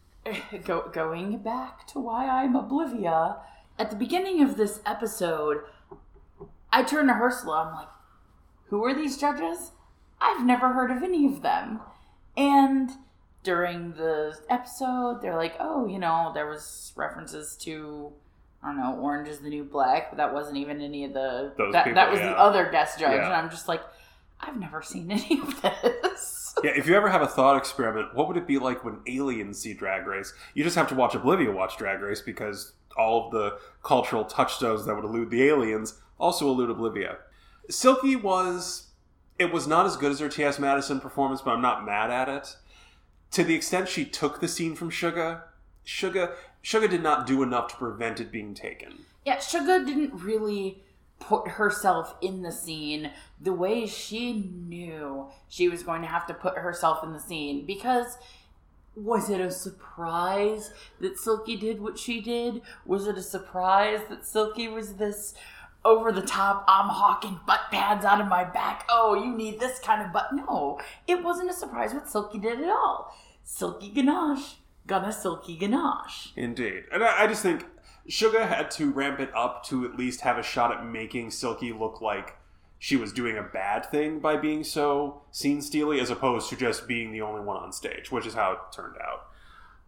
go, 0.64 0.90
going 0.92 1.38
back 1.38 1.86
to 1.88 2.00
why 2.00 2.28
I'm 2.28 2.54
Oblivia. 2.54 3.38
At 3.78 3.90
the 3.90 3.96
beginning 3.96 4.42
of 4.42 4.56
this 4.56 4.80
episode, 4.84 5.58
I 6.72 6.82
turn 6.82 7.06
to 7.06 7.14
Ursula. 7.14 7.66
I'm 7.68 7.74
like, 7.74 7.88
who 8.66 8.84
are 8.84 8.94
these 8.94 9.16
judges? 9.16 9.70
I've 10.20 10.44
never 10.44 10.72
heard 10.72 10.90
of 10.90 11.02
any 11.02 11.26
of 11.26 11.42
them. 11.42 11.80
And 12.36 12.90
during 13.44 13.92
the 13.92 14.36
episode, 14.50 15.20
they're 15.22 15.36
like, 15.36 15.54
oh, 15.60 15.86
you 15.86 15.98
know, 15.98 16.32
there 16.34 16.48
was 16.48 16.92
references 16.96 17.56
to, 17.58 18.10
I 18.62 18.68
don't 18.68 18.78
know, 18.78 18.98
Orange 19.00 19.28
is 19.28 19.38
the 19.38 19.50
New 19.50 19.64
Black, 19.64 20.10
but 20.10 20.16
that 20.16 20.34
wasn't 20.34 20.56
even 20.56 20.80
any 20.80 21.04
of 21.04 21.12
the. 21.12 21.52
Those 21.56 21.72
that, 21.72 21.84
people, 21.84 21.94
that 21.94 22.10
was 22.10 22.20
yeah. 22.20 22.30
the 22.30 22.38
other 22.38 22.70
guest 22.70 22.98
judge. 22.98 23.12
Yeah. 23.12 23.26
And 23.26 23.34
I'm 23.34 23.50
just 23.50 23.68
like, 23.68 23.82
I've 24.40 24.58
never 24.58 24.82
seen 24.82 25.10
any 25.12 25.40
of 25.40 25.62
this. 25.62 26.54
Yeah, 26.64 26.72
if 26.74 26.86
you 26.86 26.96
ever 26.96 27.10
have 27.10 27.22
a 27.22 27.26
thought 27.26 27.56
experiment, 27.56 28.14
what 28.14 28.28
would 28.28 28.36
it 28.36 28.46
be 28.46 28.58
like 28.58 28.84
when 28.84 29.00
aliens 29.06 29.58
see 29.58 29.74
Drag 29.74 30.06
Race? 30.06 30.32
You 30.54 30.64
just 30.64 30.76
have 30.76 30.88
to 30.88 30.94
watch 30.94 31.12
Oblivia 31.12 31.52
watch 31.52 31.76
Drag 31.76 32.00
Race 32.00 32.22
because 32.22 32.72
all 32.96 33.26
of 33.26 33.32
the 33.32 33.58
cultural 33.82 34.24
touchstones 34.24 34.86
that 34.86 34.94
would 34.94 35.04
elude 35.04 35.30
the 35.30 35.42
aliens 35.44 36.00
also 36.18 36.48
elude 36.48 36.70
Oblivia. 36.70 37.16
Silky 37.68 38.16
was. 38.16 38.88
It 39.36 39.52
was 39.52 39.66
not 39.66 39.84
as 39.84 39.96
good 39.96 40.12
as 40.12 40.20
her 40.20 40.28
T.S. 40.28 40.60
Madison 40.60 41.00
performance, 41.00 41.42
but 41.42 41.50
I'm 41.50 41.60
not 41.60 41.84
mad 41.84 42.08
at 42.08 42.28
it. 42.28 42.56
To 43.34 43.42
the 43.42 43.56
extent 43.56 43.88
she 43.88 44.04
took 44.04 44.38
the 44.38 44.46
scene 44.46 44.76
from 44.76 44.92
Shuga, 44.92 45.42
Shuga, 45.84 46.34
Shuga 46.62 46.88
did 46.88 47.02
not 47.02 47.26
do 47.26 47.42
enough 47.42 47.72
to 47.72 47.76
prevent 47.76 48.20
it 48.20 48.30
being 48.30 48.54
taken. 48.54 49.06
Yeah, 49.26 49.38
Shuga 49.38 49.84
didn't 49.84 50.14
really 50.14 50.84
put 51.18 51.48
herself 51.48 52.14
in 52.22 52.42
the 52.42 52.52
scene 52.52 53.10
the 53.40 53.52
way 53.52 53.88
she 53.88 54.34
knew 54.34 55.30
she 55.48 55.68
was 55.68 55.82
going 55.82 56.02
to 56.02 56.06
have 56.06 56.28
to 56.28 56.34
put 56.34 56.58
herself 56.58 57.02
in 57.02 57.12
the 57.12 57.18
scene 57.18 57.66
because 57.66 58.18
was 58.94 59.28
it 59.28 59.40
a 59.40 59.50
surprise 59.50 60.72
that 61.00 61.18
Silky 61.18 61.56
did 61.56 61.82
what 61.82 61.98
she 61.98 62.20
did? 62.20 62.62
Was 62.86 63.08
it 63.08 63.18
a 63.18 63.22
surprise 63.22 64.02
that 64.10 64.24
Silky 64.24 64.68
was 64.68 64.94
this 64.94 65.34
over 65.84 66.12
the 66.12 66.22
top, 66.22 66.64
I'm 66.66 66.88
hawking 66.88 67.40
butt 67.46 67.60
pads 67.70 68.04
out 68.04 68.20
of 68.20 68.28
my 68.28 68.44
back. 68.44 68.86
Oh, 68.88 69.14
you 69.14 69.36
need 69.36 69.60
this 69.60 69.78
kind 69.80 70.02
of 70.02 70.12
butt. 70.12 70.32
No, 70.32 70.80
it 71.06 71.22
wasn't 71.22 71.50
a 71.50 71.54
surprise 71.54 71.92
what 71.92 72.08
Silky 72.08 72.38
did 72.38 72.60
at 72.60 72.70
all. 72.70 73.14
Silky 73.44 73.90
ganache, 73.90 74.56
gonna 74.86 75.12
Silky 75.12 75.56
ganache. 75.56 76.32
Indeed. 76.34 76.84
And 76.92 77.04
I, 77.04 77.24
I 77.24 77.26
just 77.26 77.42
think 77.42 77.66
Shuga 78.08 78.48
had 78.48 78.70
to 78.72 78.90
ramp 78.90 79.20
it 79.20 79.30
up 79.34 79.64
to 79.66 79.84
at 79.84 79.96
least 79.96 80.22
have 80.22 80.38
a 80.38 80.42
shot 80.42 80.72
at 80.72 80.84
making 80.84 81.30
Silky 81.30 81.72
look 81.72 82.00
like 82.00 82.36
she 82.78 82.96
was 82.96 83.12
doing 83.12 83.38
a 83.38 83.42
bad 83.42 83.86
thing 83.86 84.18
by 84.20 84.36
being 84.36 84.64
so 84.64 85.22
scene 85.30 85.62
steely, 85.62 86.00
as 86.00 86.10
opposed 86.10 86.50
to 86.50 86.56
just 86.56 86.86
being 86.86 87.12
the 87.12 87.22
only 87.22 87.40
one 87.40 87.56
on 87.56 87.72
stage, 87.72 88.10
which 88.10 88.26
is 88.26 88.34
how 88.34 88.52
it 88.52 88.58
turned 88.74 88.96
out. 89.00 89.26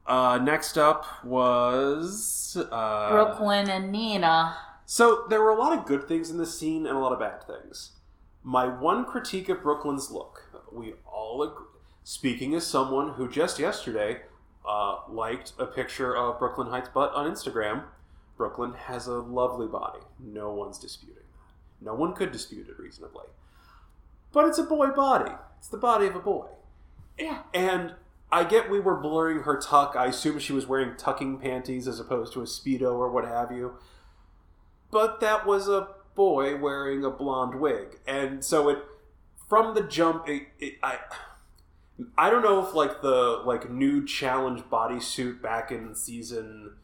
Uh, 0.06 0.38
next 0.38 0.78
up 0.78 1.04
was 1.24 2.56
uh, 2.70 3.10
Brooke 3.10 3.40
Lynn 3.40 3.68
and 3.68 3.90
Nina. 3.90 4.56
So 4.86 5.26
there 5.28 5.42
were 5.42 5.50
a 5.50 5.58
lot 5.58 5.76
of 5.76 5.84
good 5.84 6.06
things 6.06 6.30
in 6.30 6.38
this 6.38 6.56
scene 6.56 6.86
and 6.86 6.96
a 6.96 7.00
lot 7.00 7.12
of 7.12 7.18
bad 7.18 7.44
things. 7.44 7.92
My 8.42 8.66
one 8.66 9.04
critique 9.04 9.48
of 9.48 9.62
Brooke 9.62 9.84
Lynn's 9.84 10.10
look, 10.10 10.42
we 10.72 10.94
all 11.04 11.42
agree. 11.42 11.75
Speaking 12.08 12.54
as 12.54 12.64
someone 12.64 13.14
who 13.14 13.28
just 13.28 13.58
yesterday 13.58 14.20
uh, 14.64 14.98
liked 15.08 15.54
a 15.58 15.66
picture 15.66 16.16
of 16.16 16.38
Brooke 16.38 16.56
Lynn 16.56 16.68
Hytes 16.68 16.88
butt 16.88 17.12
on 17.14 17.28
Instagram, 17.28 17.82
Brooke 18.36 18.60
Lynn 18.60 18.74
has 18.74 19.08
a 19.08 19.14
lovely 19.14 19.66
body. 19.66 19.98
No 20.20 20.52
one's 20.52 20.78
disputing 20.78 21.16
that. 21.16 21.84
No 21.84 21.94
one 21.94 22.12
could 22.12 22.30
dispute 22.30 22.68
it 22.68 22.78
reasonably. 22.78 23.24
But 24.32 24.46
it's 24.46 24.56
a 24.56 24.62
boy 24.62 24.90
body. 24.90 25.32
It's 25.58 25.66
the 25.66 25.78
body 25.78 26.06
of 26.06 26.14
a 26.14 26.20
boy. 26.20 26.46
Yeah. 27.18 27.42
And 27.52 27.94
I 28.30 28.44
get 28.44 28.70
we 28.70 28.78
were 28.78 29.00
blurring 29.00 29.40
her 29.40 29.60
tuck. 29.60 29.96
I 29.96 30.06
assume 30.06 30.38
she 30.38 30.52
was 30.52 30.64
wearing 30.64 30.96
tucking 30.96 31.38
panties 31.38 31.88
as 31.88 31.98
opposed 31.98 32.32
to 32.34 32.40
a 32.40 32.44
speedo 32.44 32.92
or 32.92 33.10
what 33.10 33.24
have 33.24 33.50
you. 33.50 33.78
But 34.92 35.18
that 35.22 35.44
was 35.44 35.68
a 35.68 35.88
boy 36.14 36.56
wearing 36.56 37.04
a 37.04 37.10
blonde 37.10 37.58
wig, 37.58 37.98
and 38.06 38.44
so 38.44 38.68
it 38.68 38.78
from 39.48 39.74
the 39.74 39.82
jump. 39.82 40.28
It, 40.28 40.44
it, 40.60 40.74
I 40.84 41.00
I 42.16 42.30
don't 42.30 42.42
know 42.42 42.66
if 42.66 42.74
like 42.74 43.00
the 43.00 43.42
like 43.44 43.70
new 43.70 44.04
challenge 44.06 44.62
bodysuit 44.62 45.40
back 45.40 45.70
in 45.70 45.94
season 45.94 46.74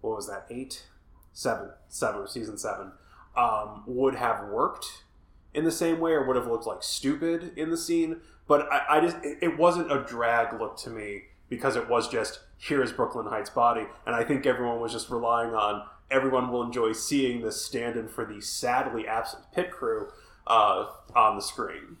what 0.00 0.16
was 0.16 0.28
that 0.28 0.46
eight 0.50 0.86
seven 1.32 1.70
seven 1.88 2.26
season 2.28 2.56
seven 2.56 2.92
um, 3.36 3.82
would 3.86 4.14
have 4.14 4.48
worked 4.48 5.04
in 5.52 5.64
the 5.64 5.72
same 5.72 5.98
way 5.98 6.12
or 6.12 6.24
would 6.24 6.36
have 6.36 6.46
looked 6.46 6.66
like 6.66 6.82
stupid 6.82 7.52
in 7.56 7.70
the 7.70 7.76
scene 7.76 8.20
but 8.46 8.70
I, 8.72 8.98
I 8.98 9.00
just 9.00 9.16
it, 9.24 9.38
it 9.42 9.58
wasn't 9.58 9.90
a 9.90 10.04
drag 10.04 10.58
look 10.60 10.76
to 10.78 10.90
me 10.90 11.22
because 11.48 11.76
it 11.76 11.88
was 11.88 12.08
just 12.08 12.40
here's 12.58 12.92
Brooke 12.92 13.14
Lynn 13.14 13.26
Hytes 13.26 13.50
body 13.50 13.86
and 14.06 14.14
I 14.14 14.22
think 14.22 14.46
everyone 14.46 14.80
was 14.80 14.92
just 14.92 15.10
relying 15.10 15.54
on 15.54 15.82
everyone 16.10 16.50
will 16.50 16.62
enjoy 16.62 16.92
seeing 16.92 17.42
this 17.42 17.64
stand-in 17.64 18.08
for 18.08 18.24
the 18.24 18.40
sadly 18.40 19.06
absent 19.06 19.42
pit 19.52 19.70
crew 19.70 20.08
uh, 20.46 20.86
on 21.14 21.36
the 21.36 21.42
screen. 21.42 21.96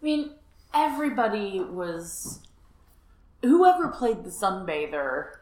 I 0.00 0.04
mean, 0.04 0.30
everybody 0.74 1.60
was. 1.60 2.40
Whoever 3.42 3.88
played 3.88 4.24
the 4.24 4.30
sunbather, 4.30 5.32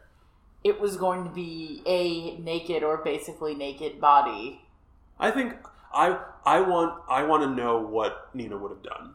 it 0.63 0.79
was 0.79 0.97
going 0.97 1.23
to 1.23 1.29
be 1.29 1.81
a 1.85 2.37
naked 2.37 2.83
or 2.83 2.97
basically 2.97 3.55
naked 3.55 3.99
body. 4.01 4.61
I 5.19 5.31
think 5.31 5.53
I 5.93 6.19
I 6.45 6.59
want 6.61 7.01
I 7.09 7.23
want 7.23 7.43
to 7.43 7.49
know 7.49 7.77
what 7.79 8.29
Nina 8.33 8.57
would 8.57 8.71
have 8.71 8.83
done. 8.83 9.13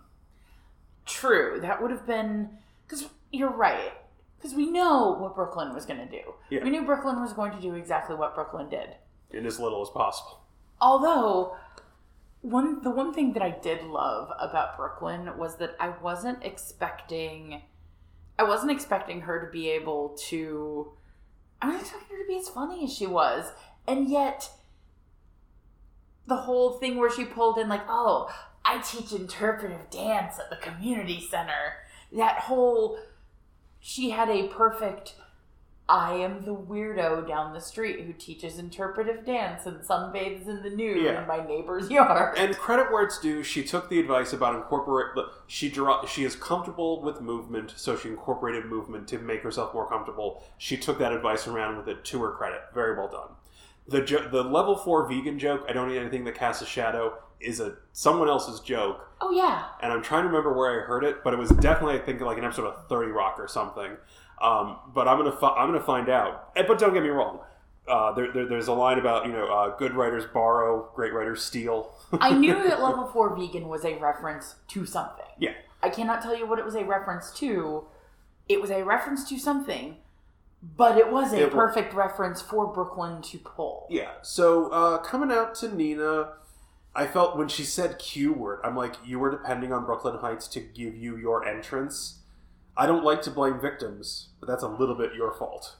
True, 1.04 1.58
that 1.60 1.82
would 1.82 1.90
have 1.90 2.06
been 2.06 2.50
because 2.86 3.08
you're 3.32 3.50
right. 3.52 3.92
Because 4.38 4.54
we 4.54 4.70
know 4.70 5.16
what 5.18 5.34
Brooke 5.34 5.56
Lynn 5.56 5.74
was 5.74 5.84
going 5.84 5.98
to 5.98 6.06
do. 6.06 6.32
Yeah. 6.48 6.62
We 6.62 6.70
knew 6.70 6.82
Brooke 6.84 7.04
Lynn 7.04 7.20
was 7.20 7.32
going 7.32 7.50
to 7.52 7.60
do 7.60 7.74
exactly 7.74 8.14
what 8.14 8.36
Brooke 8.36 8.54
Lynn 8.54 8.68
did. 8.68 8.90
in 9.32 9.44
as 9.46 9.58
little 9.58 9.82
as 9.82 9.90
possible. 9.90 10.38
Although 10.80 11.56
one 12.40 12.82
the 12.82 12.90
one 12.90 13.12
thing 13.12 13.32
that 13.32 13.42
I 13.42 13.50
did 13.50 13.82
love 13.84 14.30
about 14.38 14.76
Brooke 14.76 15.02
Lynn 15.02 15.36
was 15.36 15.56
that 15.56 15.76
I 15.80 15.88
wasn't 15.88 16.44
expecting 16.44 17.62
I 18.38 18.44
wasn't 18.44 18.70
expecting 18.70 19.22
her 19.22 19.44
to 19.44 19.50
be 19.50 19.68
able 19.70 20.10
to 20.28 20.92
I 21.60 21.66
wasn't 21.66 21.82
expecting 21.82 22.16
her 22.16 22.22
to 22.22 22.28
be 22.28 22.38
as 22.38 22.48
funny 22.48 22.84
as 22.84 22.92
she 22.92 23.06
was. 23.06 23.52
And 23.86 24.08
yet 24.08 24.50
the 26.26 26.36
whole 26.36 26.72
thing 26.72 26.96
where 26.96 27.10
she 27.10 27.24
pulled 27.24 27.58
in 27.58 27.68
like, 27.68 27.84
"Oh, 27.88 28.30
I 28.64 28.78
teach 28.78 29.12
interpretive 29.12 29.90
dance 29.90 30.38
at 30.38 30.50
the 30.50 30.56
community 30.56 31.20
center." 31.20 31.78
That 32.12 32.40
whole 32.40 32.98
she 33.80 34.10
had 34.10 34.28
a 34.28 34.48
perfect 34.48 35.14
I 35.90 36.12
am 36.16 36.44
the 36.44 36.54
weirdo 36.54 37.26
down 37.26 37.54
the 37.54 37.60
street 37.60 38.00
who 38.04 38.12
teaches 38.12 38.58
interpretive 38.58 39.24
dance 39.24 39.64
and 39.64 39.78
sunbathes 39.80 40.46
in 40.46 40.62
the 40.62 40.68
nude 40.68 41.02
Yeah. 41.02 41.22
in 41.22 41.26
my 41.28 41.42
neighbor's 41.46 41.90
yard. 41.90 42.36
And 42.36 42.54
credit 42.58 42.92
where 42.92 43.02
it's 43.04 43.18
due, 43.18 43.42
she 43.42 43.62
took 43.64 43.88
the 43.88 43.98
advice 43.98 44.34
about 44.34 44.54
incorporate. 44.54 45.12
She 45.46 45.70
draw. 45.70 46.04
She 46.04 46.24
is 46.24 46.36
comfortable 46.36 47.00
with 47.00 47.22
movement, 47.22 47.72
so 47.76 47.96
she 47.96 48.10
incorporated 48.10 48.66
movement 48.66 49.08
to 49.08 49.18
make 49.18 49.42
herself 49.42 49.72
more 49.72 49.88
comfortable. 49.88 50.42
She 50.58 50.76
took 50.76 50.98
that 50.98 51.12
advice 51.12 51.46
around 51.46 51.78
with 51.78 51.88
it 51.88 52.04
to 52.06 52.22
her 52.22 52.32
credit. 52.32 52.60
Very 52.74 52.94
well 52.96 53.08
done. 53.08 53.30
The 53.86 54.02
jo- 54.02 54.28
the 54.28 54.42
level 54.44 54.76
four 54.76 55.08
vegan 55.08 55.38
joke. 55.38 55.64
I 55.66 55.72
don't 55.72 55.88
need 55.88 55.96
anything 55.98 56.24
that 56.24 56.34
casts 56.34 56.60
a 56.62 56.66
shadow. 56.66 57.14
Is 57.40 57.60
a 57.60 57.76
someone 57.92 58.28
else's 58.28 58.58
joke, 58.58 59.08
oh 59.20 59.30
yeah. 59.30 59.66
and 59.80 59.92
I'm 59.92 60.02
trying 60.02 60.22
to 60.24 60.26
remember 60.26 60.52
where 60.52 60.82
I 60.82 60.84
heard 60.84 61.04
it, 61.04 61.22
but 61.22 61.32
it 61.32 61.38
was 61.38 61.50
definitely 61.50 61.94
I 61.94 62.00
think 62.00 62.20
like 62.20 62.36
an 62.36 62.42
episode 62.44 62.66
of 62.66 62.88
Thirty 62.88 63.12
Rock 63.12 63.36
or 63.38 63.46
something. 63.46 63.92
Um, 64.40 64.76
but 64.94 65.08
I'm 65.08 65.18
gonna 65.18 65.32
fi- 65.36 65.54
I'm 65.56 65.68
gonna 65.68 65.84
find 65.84 66.08
out. 66.08 66.54
But 66.54 66.78
don't 66.78 66.92
get 66.94 67.02
me 67.02 67.08
wrong. 67.08 67.40
Uh, 67.86 68.12
there, 68.12 68.30
there, 68.32 68.46
there's 68.46 68.68
a 68.68 68.72
line 68.72 68.98
about 68.98 69.26
you 69.26 69.32
know 69.32 69.46
uh, 69.46 69.76
good 69.76 69.94
writers 69.94 70.24
borrow, 70.32 70.90
great 70.94 71.12
writers 71.12 71.42
steal. 71.42 71.94
I 72.20 72.32
knew 72.32 72.54
that 72.68 72.82
level 72.82 73.06
4 73.06 73.34
vegan 73.36 73.66
was 73.68 73.84
a 73.84 73.94
reference 73.98 74.56
to 74.68 74.84
something. 74.86 75.24
yeah. 75.38 75.52
I 75.82 75.88
cannot 75.90 76.22
tell 76.22 76.36
you 76.36 76.44
what 76.46 76.58
it 76.58 76.64
was 76.64 76.74
a 76.74 76.84
reference 76.84 77.30
to. 77.38 77.84
It 78.48 78.60
was 78.60 78.70
a 78.70 78.82
reference 78.82 79.28
to 79.28 79.38
something, 79.38 79.96
but 80.76 80.98
it 80.98 81.10
was 81.12 81.32
a 81.32 81.44
It 81.44 81.52
perfect 81.52 81.94
reference 81.94 82.42
for 82.42 82.66
Brooke 82.66 82.98
Lynn 82.98 83.22
to 83.22 83.38
pull. 83.38 83.86
Yeah. 83.88 84.10
So 84.22 84.70
uh, 84.70 84.98
coming 84.98 85.30
out 85.30 85.54
to 85.56 85.74
Nina, 85.74 86.32
I 86.96 87.06
felt 87.06 87.36
when 87.36 87.46
she 87.48 87.62
said 87.62 87.98
Q 88.00 88.32
word, 88.32 88.60
I'm 88.64 88.74
like, 88.76 88.94
you 89.06 89.18
were 89.20 89.30
depending 89.30 89.72
on 89.72 89.84
Brooke 89.84 90.04
Lynn 90.04 90.16
Hytes 90.18 90.48
to 90.48 90.60
give 90.60 90.96
you 90.96 91.16
your 91.16 91.44
entrance. 91.46 92.17
I 92.78 92.86
don't 92.86 93.04
like 93.04 93.22
to 93.22 93.30
blame 93.30 93.60
victims, 93.60 94.28
but 94.38 94.46
that's 94.48 94.62
a 94.62 94.68
little 94.68 94.94
bit 94.94 95.14
your 95.14 95.34
fault. 95.34 95.76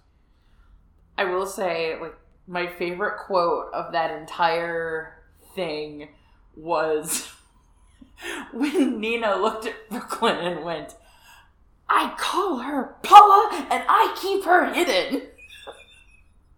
I 1.16 1.24
will 1.24 1.46
say, 1.46 1.98
like, 2.00 2.16
my 2.48 2.66
favorite 2.66 3.18
quote 3.18 3.72
of 3.72 3.92
that 3.92 4.10
entire 4.18 5.22
thing 5.54 6.08
was 6.56 7.28
when 8.52 9.00
Nina 9.00 9.36
looked 9.36 9.66
at 9.66 9.88
Brooke 9.88 10.20
Lynn 10.20 10.38
and 10.38 10.64
went, 10.64 10.96
I 11.88 12.14
call 12.18 12.58
her 12.58 12.96
Paula 13.02 13.66
and 13.70 13.84
I 13.88 14.16
keep 14.20 14.44
her 14.44 14.72
hidden. 14.72 15.22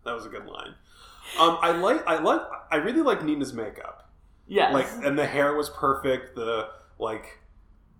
That 0.02 0.14
was 0.14 0.24
a 0.24 0.30
good 0.30 0.46
line. 0.46 0.74
Um, 1.38 1.58
I 1.60 1.72
like, 1.72 2.04
I 2.06 2.18
like, 2.22 2.40
I 2.70 2.76
really 2.76 3.02
like 3.02 3.22
Nina's 3.22 3.52
makeup. 3.52 4.10
Yes. 4.48 4.72
Like, 4.72 4.86
and 5.04 5.16
the 5.18 5.26
hair 5.26 5.54
was 5.54 5.68
perfect. 5.68 6.34
The 6.36 6.70
like, 6.98 7.38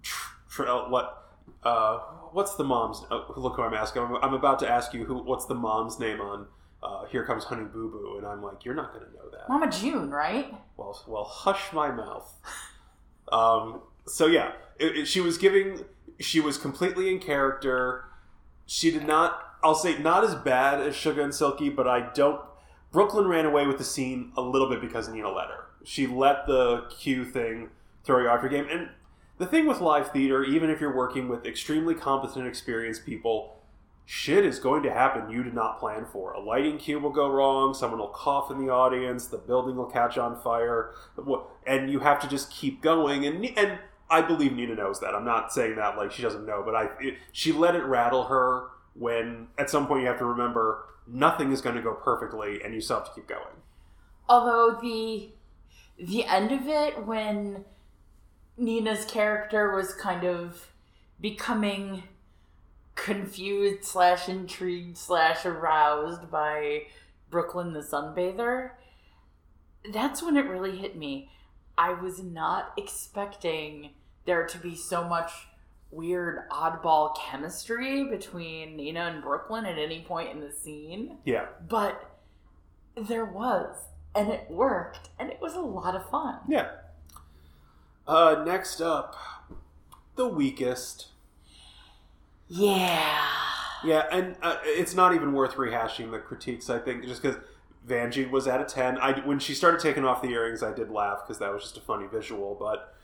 tr- 0.03 0.33
tr- 0.49 0.65
what, 0.89 1.20
uh, 1.63 1.99
what's 2.33 2.55
the 2.57 2.65
mom's? 2.65 3.03
Oh, 3.11 3.33
look 3.37 3.57
who 3.57 3.63
I'm 3.63 3.75
asking. 3.75 4.03
I'm, 4.03 4.17
I'm 4.17 4.35
about 4.35 4.59
to 4.61 4.69
ask 4.71 4.93
you 4.95 5.05
who. 5.05 5.23
What's 5.23 5.47
the 5.47 5.55
mom's 5.55 5.99
name 5.99 6.21
on? 6.21 6.47
Uh, 6.83 7.05
Here 7.07 7.25
comes 7.25 7.45
Honey 7.45 7.65
Boo 7.65 7.91
Boo, 7.91 8.17
and 8.19 8.27
I'm 8.27 8.43
like, 8.43 8.65
you're 8.65 8.75
not 8.75 8.95
to 8.95 9.01
know 9.01 9.29
that. 9.33 9.49
Mama 9.49 9.71
June, 9.71 10.11
right? 10.11 10.55
Well, 10.77 10.99
well, 11.07 11.25
hush 11.25 11.73
my 11.73 11.91
mouth. 11.91 12.33
Um, 13.33 13.83
so 14.07 14.27
yeah, 14.27 14.53
it, 14.79 14.97
it- 14.99 15.09
she 15.09 15.21
was 15.21 15.39
giving. 15.39 15.85
She 16.19 16.41
was 16.41 16.59
completely 16.59 17.09
in 17.11 17.19
character. 17.19 18.05
She 18.67 18.91
did 18.91 19.07
not. 19.07 19.39
I'll 19.63 19.75
say 19.75 19.99
not 19.99 20.25
as 20.25 20.35
bad 20.35 20.81
as 20.81 20.95
Shuga 20.95 21.23
and 21.23 21.35
Silky, 21.35 21.69
but 21.69 21.87
I 21.87 22.11
don't. 22.15 22.41
Brooke 22.93 23.15
Lynn 23.15 23.27
ran 23.29 23.45
away 23.45 23.67
with 23.67 23.79
the 23.79 23.85
scene 23.85 24.33
a 24.37 24.41
little 24.43 24.69
bit 24.69 24.81
because 24.81 25.09
Nina 25.09 25.31
let 25.31 25.49
her. 25.49 25.67
She 25.85 26.07
let 26.07 26.47
the 26.47 26.87
Q 26.91 27.25
thing 27.25 27.69
throw 28.05 28.21
you 28.23 28.29
off 28.29 28.43
your 28.43 28.51
game. 28.51 28.67
And 28.71 28.89
the 29.41 29.47
thing 29.47 29.67
with 29.67 29.81
live 29.81 30.13
theater, 30.13 30.45
even 30.45 30.69
if 30.69 30.83
you're 30.83 30.95
working 30.95 31.27
with 31.27 31.47
extremely 31.47 31.95
competent, 31.95 32.47
experienced 32.47 33.07
people, 33.07 33.57
shit 34.05 34.45
is 34.45 34.59
going 34.59 34.83
to 34.83 34.93
happen 34.93 35.31
you 35.31 35.43
did 35.43 35.55
not 35.55 35.81
plan 35.81 36.05
for. 36.05 36.35
A 36.35 36.41
lighting 36.41 36.77
cue 36.77 36.99
will 36.99 37.09
go 37.09 37.31
wrong, 37.31 37.73
someone 37.73 38.01
will 38.01 38.09
cough 38.09 38.51
in 38.51 38.59
the 38.59 38.71
audience, 38.71 39.29
the 39.29 39.39
building 39.39 39.77
will 39.77 39.87
catch 39.87 40.19
on 40.19 40.39
fire, 40.43 40.93
and 41.67 41.91
you 41.91 42.01
have 42.01 42.21
to 42.21 42.29
just 42.29 42.53
keep 42.53 42.83
going. 42.83 43.25
And 43.25 43.43
and 43.57 43.79
I 44.11 44.21
believe 44.21 44.53
Nina 44.53 44.75
knows 44.75 45.01
that. 45.01 45.15
I'm 45.15 45.25
not 45.25 45.55
saying 45.55 45.77
that 45.77 45.97
like 45.97 46.13
she 46.13 46.21
doesn't 46.21 46.45
know, 46.45 46.63
but 46.63 46.75
I 46.75 46.91
it, 47.01 47.17
she 47.33 47.51
let 47.51 47.75
it 47.75 47.85
rattle 47.85 48.25
her 48.25 48.69
when 48.93 49.49
at 49.57 49.71
some 49.71 49.87
point 49.87 50.03
you 50.03 50.09
have 50.09 50.19
to 50.19 50.27
remember 50.27 50.85
nothing 51.07 51.51
is 51.51 51.63
going 51.63 51.77
to 51.77 51.83
go 51.83 51.95
perfectly, 51.95 52.61
and 52.63 52.75
you 52.75 52.83
still 52.83 52.99
have 52.99 53.07
to 53.07 53.15
keep 53.15 53.27
going. 53.27 53.57
Although 54.29 54.79
the 54.83 55.31
the 55.99 56.27
end 56.27 56.53
of 56.53 56.69
it 56.69 57.07
when 57.07 57.65
Nina's 58.61 59.05
character 59.07 59.75
was 59.75 59.95
kind 59.95 60.25
of 60.25 60.69
becoming 61.21 62.05
confused 62.95 63.85
slash 63.85 64.29
intrigued 64.29 64.99
slash 64.99 65.47
aroused 65.47 66.31
by 66.31 66.83
Brooke 67.31 67.55
Lynn 67.55 67.73
the 67.73 67.81
sunbather, 67.81 68.73
that's 69.93 70.23
when 70.23 70.37
it 70.37 70.47
really 70.47 70.77
hit 70.77 70.97
me. 70.97 71.31
I 71.79 71.95
was 71.95 72.23
not 72.23 72.73
expecting 72.77 73.91
there 74.27 74.47
to 74.47 74.59
be 74.59 74.77
so 74.77 75.05
much 75.05 75.31
weird 75.91 76.49
oddball 76.51 77.17
chemistry 77.17 78.05
between 78.05 78.77
Nina 78.77 79.01
and 79.01 79.23
Brooke 79.23 79.49
Lynn 79.49 79.65
at 79.65 79.79
any 79.79 80.03
point 80.03 80.31
in 80.31 80.41
the 80.41 80.53
scene 80.53 81.19
Yeah, 81.25 81.47
but 81.69 82.19
there 82.97 83.25
was 83.25 83.77
and 84.15 84.29
it 84.29 84.47
worked 84.51 85.09
and 85.19 85.31
it 85.31 85.41
was 85.41 85.55
a 85.55 85.61
lot 85.61 85.95
of 85.95 86.09
fun 86.11 86.39
yeah. 86.49 86.71
Uh, 88.11 88.43
next 88.45 88.81
up, 88.81 89.15
the 90.17 90.27
weakest. 90.27 91.11
Yeah. 92.49 93.25
Yeah, 93.85 94.07
and 94.11 94.35
uh, 94.43 94.57
it's 94.65 94.97
not 94.97 95.15
even 95.15 95.33
worth 95.33 95.55
rehashing 95.55 96.11
the 96.11 96.19
critiques. 96.19 96.69
I 96.69 96.81
think 96.81 97.05
just 97.05 97.23
because 97.23 97.39
Vanjie 97.87 98.29
was 98.29 98.49
at 98.49 98.61
a 98.61 98.65
ten. 98.65 98.99
I 98.99 99.21
when 99.21 99.39
she 99.39 99.55
started 99.55 99.81
taking 99.81 100.05
off 100.05 100.23
the 100.23 100.31
earrings, 100.31 100.61
I 100.61 100.73
did 100.75 100.91
laugh 100.91 101.21
because 101.25 101.39
that 101.39 101.53
was 101.53 101.63
just 101.63 101.77
a 101.77 101.81
funny 101.81 102.09
visual. 102.09 102.57
But 102.59 102.97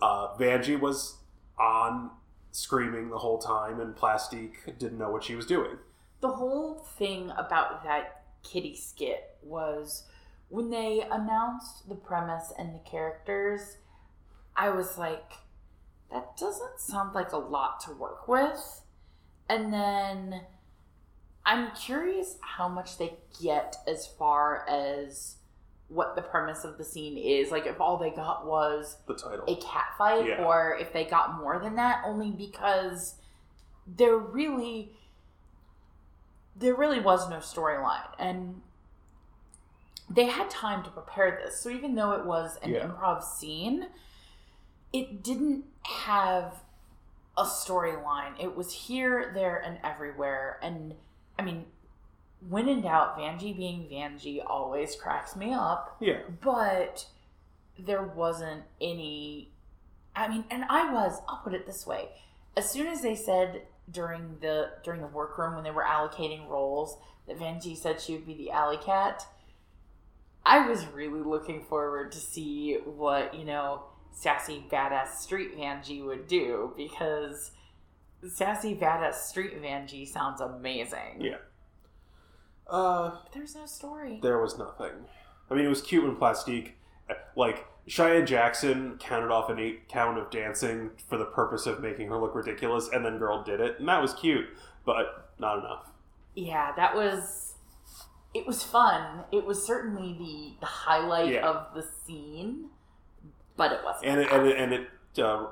uh, 0.00 0.34
Vanjie 0.38 0.80
was 0.80 1.18
on 1.58 2.10
screaming 2.50 3.10
the 3.10 3.18
whole 3.18 3.36
time, 3.36 3.80
and 3.80 3.94
Plastique 3.94 4.78
didn't 4.78 4.96
know 4.96 5.10
what 5.10 5.24
she 5.24 5.34
was 5.34 5.44
doing. 5.44 5.76
The 6.22 6.30
whole 6.30 6.86
thing 6.96 7.30
about 7.36 7.84
that 7.84 8.22
kitty 8.42 8.76
skit 8.76 9.36
was 9.42 10.04
when 10.48 10.70
they 10.70 11.02
announced 11.10 11.86
the 11.86 11.96
premise 11.96 12.50
and 12.58 12.74
the 12.74 12.90
characters, 12.90 13.76
I 14.56 14.70
was 14.70 14.96
like, 14.98 15.32
that 16.12 16.36
doesn't 16.36 16.78
sound 16.80 17.14
like 17.14 17.32
a 17.32 17.38
lot 17.38 17.80
to 17.80 17.92
work 17.92 18.28
with. 18.28 18.82
And 19.48 19.72
then 19.72 20.42
I'm 21.44 21.72
curious 21.72 22.36
how 22.40 22.68
much 22.68 22.96
they 22.98 23.14
get 23.42 23.76
as 23.86 24.06
far 24.06 24.66
as 24.68 25.36
what 25.88 26.16
the 26.16 26.22
premise 26.22 26.64
of 26.64 26.78
the 26.78 26.84
scene 26.84 27.18
is. 27.18 27.50
Like, 27.50 27.66
if 27.66 27.80
all 27.80 27.98
they 27.98 28.10
got 28.10 28.46
was 28.46 28.96
The 29.06 29.14
title. 29.14 29.44
a 29.46 29.56
cat 29.56 29.88
fight 29.98 30.26
Yeah. 30.26 30.44
or 30.44 30.76
if 30.80 30.92
they 30.92 31.04
got 31.04 31.36
more 31.38 31.58
than 31.58 31.74
that 31.76 32.02
only 32.06 32.30
because 32.30 33.16
there 33.86 34.16
really 34.16 34.96
there 36.56 36.74
really 36.74 37.00
was 37.00 37.28
no 37.28 37.36
storyline 37.38 38.06
and 38.18 38.62
they 40.08 40.24
had 40.26 40.48
time 40.48 40.82
to 40.84 40.90
prepare 40.90 41.40
this 41.44 41.60
so 41.60 41.68
even 41.68 41.94
though 41.94 42.12
it 42.12 42.24
was 42.24 42.56
an 42.62 42.70
Yeah. 42.72 42.86
improv 42.86 43.22
scene 43.22 43.88
it 44.94 45.24
didn't 45.24 45.64
have 45.82 46.62
a 47.36 47.42
storyline. 47.42 48.32
It 48.40 48.56
was 48.56 48.72
here 48.72 49.32
there 49.34 49.58
and 49.58 49.78
everywhere. 49.84 50.58
And 50.62 50.94
i 51.38 51.42
mean 51.42 51.66
when 52.48 52.68
in 52.68 52.82
doubt 52.82 53.18
vanjie 53.18 53.56
being 53.56 53.88
vanjie 53.90 54.40
always 54.46 54.94
cracks 54.94 55.36
me 55.36 55.52
up. 55.52 55.96
Yeah, 56.00 56.20
but 56.40 57.06
there 57.78 58.04
wasn't 58.04 58.62
any 58.80 59.50
i 60.14 60.28
mean 60.28 60.44
and 60.48 60.64
i 60.70 60.92
was 60.92 61.20
i'll 61.28 61.42
put 61.42 61.52
it 61.52 61.66
this 61.66 61.86
way. 61.86 62.08
As 62.56 62.70
soon 62.70 62.86
as 62.86 63.02
they 63.02 63.16
said 63.16 63.62
during 63.90 64.36
the 64.40 64.70
during 64.84 65.00
the 65.00 65.08
workroom 65.08 65.56
when 65.56 65.64
they 65.64 65.72
were 65.72 65.82
allocating 65.82 66.48
roles 66.48 66.96
that 67.26 67.38
vanjie 67.38 67.76
said 67.76 68.00
she 68.00 68.12
would 68.12 68.26
be 68.26 68.34
the 68.34 68.50
alley 68.50 68.78
cat 68.78 69.26
i 70.46 70.66
was 70.66 70.86
really 70.86 71.20
looking 71.20 71.62
forward 71.62 72.10
to 72.10 72.18
see 72.18 72.78
what 72.86 73.34
you 73.34 73.44
know 73.44 73.82
sassy 74.14 74.64
badass 74.70 75.16
street 75.16 75.56
vanjie 75.58 76.04
would 76.04 76.26
do 76.26 76.72
because 76.76 77.50
sassy 78.28 78.74
badass 78.74 79.14
street 79.14 79.60
vanjie 79.60 80.06
sounds 80.08 80.40
amazing 80.40 81.20
Yeah. 81.20 81.36
uh, 82.68 83.10
but 83.22 83.32
there's 83.32 83.54
no 83.54 83.66
story 83.66 84.18
there 84.22 84.38
was 84.40 84.58
nothing. 84.58 84.92
I 85.50 85.54
mean, 85.54 85.66
it 85.66 85.68
was 85.68 85.82
cute 85.82 86.04
when 86.04 86.16
Plastique, 86.16 86.78
like 87.36 87.66
Cheyenne 87.86 88.24
Jackson, 88.26 88.96
counted 88.98 89.30
off 89.30 89.50
an 89.50 89.58
eight 89.58 89.88
count 89.88 90.16
of 90.18 90.30
dancing 90.30 90.92
for 91.06 91.18
the 91.18 91.26
purpose 91.26 91.66
of 91.66 91.80
making 91.82 92.08
her 92.08 92.16
look 92.18 92.34
ridiculous, 92.34 92.88
and 92.90 93.04
then 93.04 93.18
Girl 93.18 93.42
did 93.44 93.60
it, 93.60 93.78
and 93.78 93.86
that 93.88 94.00
was 94.00 94.14
cute, 94.14 94.46
but 94.86 95.28
not 95.38 95.58
enough. 95.58 95.90
yeah 96.34 96.72
that 96.76 96.94
was 96.94 97.54
it 98.32 98.46
was 98.46 98.62
fun 98.62 99.22
it 99.32 99.44
was 99.44 99.64
certainly 99.64 100.14
the 100.18 100.54
the 100.60 100.66
highlight 100.66 101.32
Yeah. 101.34 101.48
of 101.48 101.74
the 101.74 101.82
scene 101.82 102.70
but 103.56 103.72
it 103.72 103.80
wasn't 103.84 104.06
and 104.06 104.20
it, 104.20 104.30
and 104.30 104.46
it, 104.46 104.56
and 104.58 104.72
it 104.72 104.88
uh, 105.22 105.46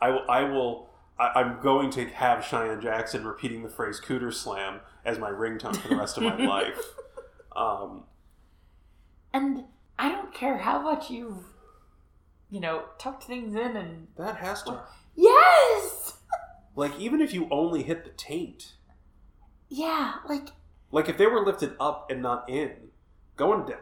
I 0.00 0.10
will 0.10 0.24
I 0.28 0.42
will 0.42 0.90
I, 1.18 1.40
I'm 1.40 1.60
going 1.60 1.90
to 1.90 2.06
have 2.06 2.44
Cheyenne 2.44 2.80
Jackson 2.80 3.24
repeating 3.24 3.62
the 3.62 3.70
phrase 3.70 4.00
"cooter 4.00 4.32
slam" 4.32 4.80
as 5.04 5.18
my 5.18 5.30
ringtone 5.30 5.76
for 5.76 5.88
the 5.88 5.96
rest 5.96 6.16
of 6.16 6.24
my 6.24 6.36
life. 6.46 6.80
Um, 7.54 8.04
and 9.34 9.64
i 9.98 10.08
don't 10.08 10.32
care 10.32 10.58
how 10.58 10.80
much 10.80 11.10
you've 11.10 11.44
you 12.50 12.60
know 12.60 12.84
tucked 12.98 13.24
things 13.24 13.54
in 13.54 13.76
and 13.76 14.06
that 14.16 14.36
has 14.36 14.62
to. 14.62 14.80
Yes! 15.14 16.18
Like 16.76 16.98
even 16.98 17.20
if 17.20 17.32
you 17.32 17.46
only 17.52 17.84
hit 17.84 18.02
the 18.02 18.10
taint, 18.10 18.74
yeah 19.68 20.14
like 20.28 20.48
like 20.90 21.08
if 21.08 21.16
they 21.16 21.26
were 21.26 21.44
lifted 21.46 21.76
up 21.78 22.10
and 22.10 22.20
not 22.20 22.50
in, 22.50 22.72
going 23.36 23.64
da- 23.64 23.76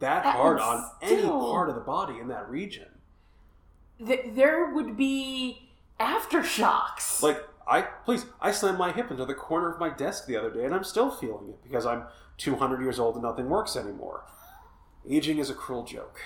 that 0.00 0.24
That 0.24 0.34
hard 0.36 0.60
on 0.60 0.90
any 1.02 1.22
part 1.22 1.68
of 1.68 1.74
the 1.74 1.80
body 1.80 2.18
in 2.18 2.28
that 2.28 2.48
region. 2.48 2.88
th- 4.04 4.26
there 4.34 4.66
would 4.74 4.96
be 4.96 5.70
aftershocks 6.00 7.22
Like 7.22 7.42
I 7.66 7.82
please, 8.04 8.26
I 8.40 8.50
slammed 8.52 8.78
my 8.78 8.92
hip 8.92 9.10
into 9.10 9.24
the 9.24 9.34
corner 9.34 9.72
of 9.72 9.80
my 9.80 9.88
desk 9.88 10.26
the 10.26 10.36
other 10.36 10.50
day, 10.50 10.64
and 10.64 10.74
I'm 10.74 10.84
still 10.84 11.10
feeling 11.10 11.48
it 11.48 11.62
because 11.62 11.86
I'm 11.86 12.04
200 12.36 12.82
years 12.82 12.98
old 12.98 13.14
and 13.14 13.22
nothing 13.24 13.48
works 13.48 13.76
anymore. 13.76 14.24
Aging 15.08 15.38
is 15.38 15.48
a 15.50 15.54
cruel 15.54 15.84
joke. 15.84 16.20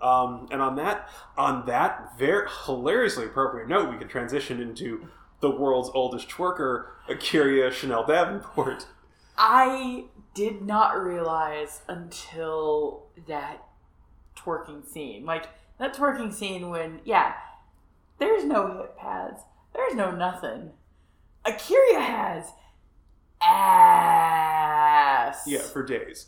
Um, 0.00 0.46
and 0.50 0.62
on 0.62 0.76
that, 0.76 1.08
on 1.36 1.66
that 1.66 2.16
very 2.18 2.46
hilariously 2.64 3.24
appropriate 3.26 3.68
note, 3.68 3.90
we 3.90 3.98
can 3.98 4.08
transition 4.08 4.60
into 4.62 5.08
the 5.40 5.50
world's 5.50 5.90
oldest 5.92 6.28
twerker, 6.28 6.86
A'keria 7.08 7.70
Chanel 7.72 8.06
Davenport. 8.06 8.86
I 9.38 10.06
did 10.34 10.62
not 10.62 11.00
realize 11.00 11.82
until 11.88 13.06
that 13.28 13.64
twerking 14.36 14.84
scene. 14.84 15.24
Like 15.24 15.46
that 15.78 15.94
twerking 15.94 16.34
scene 16.34 16.70
when, 16.70 17.00
yeah, 17.04 17.34
there's 18.18 18.44
no 18.44 18.76
hip 18.76 18.98
pads, 18.98 19.42
there's 19.74 19.94
no 19.94 20.10
nothing. 20.10 20.72
A'keria 21.46 22.00
has 22.00 22.50
ass. 23.40 25.44
Yeah, 25.46 25.62
for 25.62 25.84
days. 25.84 26.26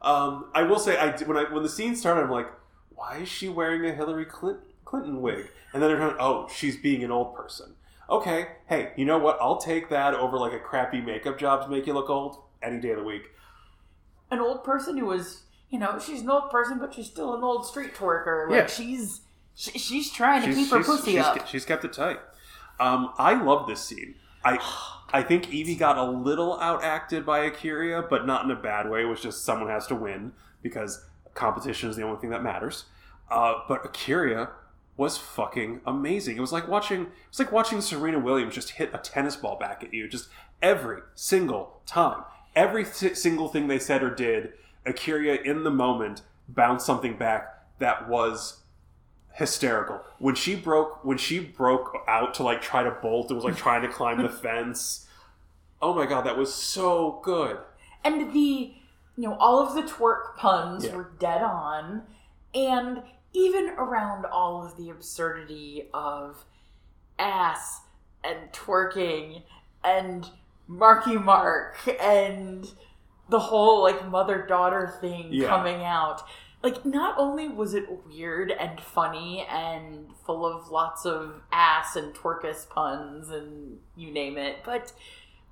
Um, 0.00 0.50
I 0.54 0.62
will 0.62 0.78
say, 0.78 0.96
I 0.96 1.16
when 1.24 1.36
I 1.36 1.52
when 1.52 1.64
the 1.64 1.68
scene 1.68 1.96
started, 1.96 2.22
I'm 2.22 2.30
like, 2.30 2.48
why 2.90 3.18
is 3.18 3.28
she 3.28 3.48
wearing 3.48 3.84
a 3.84 3.92
Hillary 3.92 4.24
Clinton, 4.24 5.20
wig? 5.20 5.48
And 5.72 5.82
then 5.82 5.90
they're 5.90 5.98
trying, 5.98 6.16
oh, 6.20 6.48
she's 6.54 6.76
being 6.76 7.02
an 7.02 7.10
old 7.10 7.34
person. 7.34 7.74
Okay, 8.08 8.48
hey, 8.68 8.92
you 8.96 9.04
know 9.04 9.18
what? 9.18 9.38
I'll 9.40 9.58
take 9.58 9.88
that 9.88 10.14
over 10.14 10.38
like 10.38 10.52
a 10.52 10.58
crappy 10.58 11.00
makeup 11.00 11.38
job 11.38 11.62
to 11.62 11.68
make 11.68 11.86
you 11.86 11.94
look 11.94 12.10
old 12.10 12.42
any 12.62 12.80
day 12.80 12.90
of 12.90 12.98
the 12.98 13.04
week. 13.04 13.30
An 14.30 14.40
old 14.40 14.64
person 14.64 14.96
who 14.96 15.06
was, 15.06 15.42
you 15.70 15.78
know, 15.78 15.98
she's 15.98 16.22
an 16.22 16.30
old 16.30 16.50
person, 16.50 16.78
but 16.78 16.94
she's 16.94 17.06
still 17.06 17.34
an 17.34 17.42
old 17.42 17.66
street 17.66 17.94
twerker. 17.94 18.48
Like 18.50 18.56
Yeah. 18.60 18.66
she's 18.66 19.20
she, 19.54 19.78
she's 19.78 20.10
trying 20.10 20.42
to 20.48 20.54
keep 20.54 20.70
her 20.70 20.82
pussy 20.82 21.12
she's- 21.12 21.26
up. 21.26 21.46
she's 21.46 21.64
kept 21.66 21.84
it 21.84 21.92
tight. 21.92 22.18
Um, 22.80 23.12
I 23.18 23.34
love 23.34 23.66
this 23.68 23.82
scene. 23.84 24.14
I 24.44 24.58
I 25.12 25.22
think 25.22 25.46
Yvie 25.48 25.78
got 25.78 25.98
a 25.98 26.04
little 26.04 26.56
outacted 26.58 27.24
by 27.26 27.48
A'keria, 27.50 28.08
but 28.08 28.26
not 28.26 28.44
in 28.46 28.50
a 28.50 28.56
bad 28.56 28.88
way. 28.88 29.02
It 29.02 29.06
was 29.06 29.20
just 29.20 29.44
someone 29.44 29.68
has 29.68 29.86
to 29.88 29.94
win 29.94 30.32
because 30.62 31.04
competition 31.34 31.90
is 31.90 31.96
the 31.96 32.02
only 32.02 32.18
thing 32.18 32.30
that 32.30 32.42
matters. 32.42 32.86
Uh, 33.30 33.54
but 33.68 33.84
A'keria 33.84 34.48
was 34.96 35.16
fucking 35.18 35.80
amazing. 35.86 36.36
It 36.38 36.40
was 36.40 36.52
like 36.52 36.66
watching 36.66 37.08
it's 37.28 37.38
like 37.38 37.52
watching 37.52 37.80
Serena 37.82 38.18
Williams 38.18 38.54
just 38.54 38.70
hit 38.70 38.90
a 38.94 38.98
tennis 38.98 39.36
ball 39.36 39.58
back 39.58 39.84
at 39.84 39.92
you, 39.92 40.08
just 40.08 40.28
every 40.62 41.02
single 41.14 41.82
time. 41.86 42.24
Every 42.54 42.84
single 42.84 43.48
thing 43.48 43.66
they 43.68 43.78
said 43.78 44.02
or 44.02 44.14
did, 44.14 44.52
A'keria 44.86 45.42
in 45.42 45.64
the 45.64 45.70
moment 45.70 46.22
bounced 46.48 46.84
something 46.86 47.16
back 47.16 47.46
that 47.78 48.08
was 48.08 48.62
hysterical. 49.34 50.00
When 50.18 50.34
she 50.34 50.54
broke 50.54 51.04
when 51.04 51.16
she 51.18 51.38
broke 51.40 51.96
out 52.06 52.34
to 52.34 52.42
like 52.42 52.60
try 52.60 52.82
to 52.82 52.90
bolt 52.90 53.28
and 53.30 53.36
was 53.36 53.44
like 53.44 53.56
trying 53.56 53.82
to 53.82 53.88
climb 53.88 54.22
the 54.22 54.28
fence 54.46 55.06
oh 55.80 55.94
my 55.94 56.04
god 56.06 56.22
that 56.26 56.36
was 56.36 56.52
so 56.52 57.20
good. 57.24 57.56
And 58.04 58.32
the 58.32 58.74
you 59.16 59.28
know 59.28 59.34
all 59.36 59.58
of 59.66 59.74
the 59.74 59.82
twerk 59.82 60.36
puns 60.36 60.84
Yeah. 60.84 60.94
were 60.96 61.12
dead 61.18 61.42
on. 61.42 62.02
And 62.54 63.02
even 63.32 63.70
around 63.78 64.26
all 64.26 64.62
of 64.64 64.76
the 64.76 64.90
absurdity 64.90 65.88
of 65.94 66.44
ass 67.18 67.80
and 68.22 68.52
twerking 68.52 69.42
and 69.82 70.28
marky 70.66 71.16
mark 71.16 71.76
and 72.00 72.70
the 73.28 73.38
whole 73.40 73.82
like 73.82 74.08
mother 74.08 74.44
daughter 74.46 74.92
thing 75.00 75.28
Yeah. 75.30 75.48
coming 75.48 75.82
out 75.84 76.22
like 76.62 76.84
not 76.86 77.16
only 77.18 77.48
was 77.48 77.74
it 77.74 77.86
weird 78.06 78.50
and 78.52 78.80
funny 78.80 79.44
and 79.50 80.06
full 80.24 80.46
of 80.46 80.68
lots 80.70 81.04
of 81.04 81.42
ass 81.50 81.96
and 81.96 82.14
twerkus 82.14 82.68
puns 82.68 83.28
and 83.30 83.78
you 83.96 84.10
name 84.12 84.38
it 84.38 84.56
but 84.64 84.92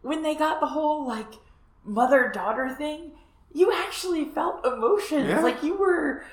when 0.03 0.23
they 0.23 0.35
got 0.35 0.61
the 0.61 0.67
whole 0.69 1.07
like 1.07 1.35
mother 1.85 2.31
daughter 2.33 2.69
thing 2.77 3.13
you 3.53 3.73
actually 3.73 4.25
felt 4.27 4.65
emotions 4.65 5.27
Yeah. 5.29 5.41
like 5.41 5.63
you 5.63 5.77
were 5.77 6.25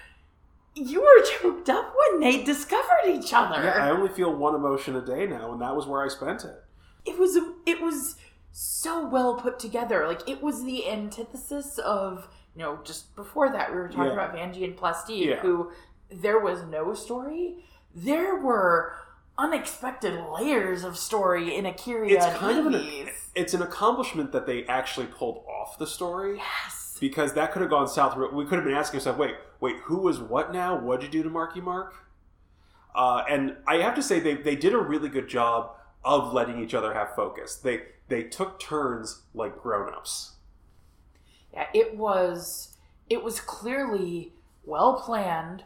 you 0.76 1.02
were 1.02 1.24
choked 1.40 1.70
up 1.70 1.94
when 2.12 2.20
they 2.20 2.44
discovered 2.44 3.08
each 3.08 3.34
other 3.34 3.64
yeah 3.64 3.86
i 3.86 3.90
only 3.90 4.10
feel 4.10 4.34
one 4.36 4.54
emotion 4.54 4.96
a 4.96 5.02
day 5.02 5.26
now 5.26 5.52
and 5.52 5.62
that 5.62 5.76
was 5.76 5.88
where 5.88 6.04
i 6.04 6.08
spent 6.08 6.44
it 6.46 6.64
it 7.06 7.18
was 7.18 7.36
it 7.66 7.82
was 7.82 8.16
so 8.52 9.08
well 9.08 9.36
put 9.36 9.60
together. 9.60 10.08
Like 10.08 10.28
it 10.28 10.42
was 10.42 10.64
the 10.64 10.90
antithesis 10.90 11.78
of 11.80 12.28
you 12.56 12.62
know 12.64 12.80
just 12.84 13.16
before 13.16 13.52
that 13.52 13.72
we 13.72 13.78
were 13.78 13.88
talking 13.90 14.06
Yeah. 14.06 14.14
about 14.14 14.36
Vanjie 14.36 14.64
and 14.64 14.76
Plastique, 14.76 15.26
Yeah. 15.26 15.36
who 15.40 15.72
there 16.10 16.40
was 16.40 16.64
no 16.64 16.94
story. 16.94 17.64
there 17.96 18.36
were 18.36 18.94
unexpected 19.40 20.14
layers 20.40 20.84
of 20.84 20.98
story 20.98 21.56
in 21.56 21.66
A'keria. 21.66 22.12
It's 22.12 22.26
kind 22.38 22.60
of 22.60 22.66
an 22.68 23.10
it's 23.36 23.54
an 23.54 23.62
accomplishment 23.62 24.32
that 24.32 24.46
they 24.46 24.66
actually 24.66 25.08
pulled 25.08 25.44
off 25.48 25.78
the 25.78 25.88
story 25.88 26.38
yes. 26.38 26.98
because 27.00 27.34
that 27.34 27.52
could 27.52 27.62
have 27.62 27.70
gone 27.72 27.88
south. 27.88 28.18
We 28.34 28.46
could 28.46 28.56
have 28.56 28.66
been 28.66 28.74
asking 28.74 29.00
ourselves, 29.00 29.20
wait, 29.20 29.36
wait, 29.60 29.78
who 29.86 29.98
was 29.98 30.20
what 30.20 30.52
now? 30.54 30.76
What'd 30.80 31.04
you 31.04 31.10
do 31.10 31.24
to 31.24 31.30
Marky 31.30 31.62
Mark? 31.62 31.94
Uh, 32.96 33.24
and 33.30 33.58
I 33.68 33.78
have 33.78 33.96
to 33.96 34.02
say 34.04 34.20
they 34.20 34.36
they 34.36 34.56
did 34.56 34.74
a 34.74 34.80
really 34.80 35.10
good 35.10 35.28
job 35.28 35.72
of 36.04 36.34
letting 36.34 36.62
each 36.64 36.74
other 36.74 36.94
have 36.94 37.16
focus. 37.16 37.56
They 37.56 37.82
they 38.08 38.24
took 38.24 38.60
turns 38.60 39.22
like 39.34 39.62
grown 39.62 39.94
ups. 39.94 40.34
Yeah, 41.54 41.68
it 41.74 41.96
was 41.96 42.78
it 43.10 43.24
was 43.24 43.40
clearly 43.40 44.34
well 44.66 45.02
planned, 45.02 45.64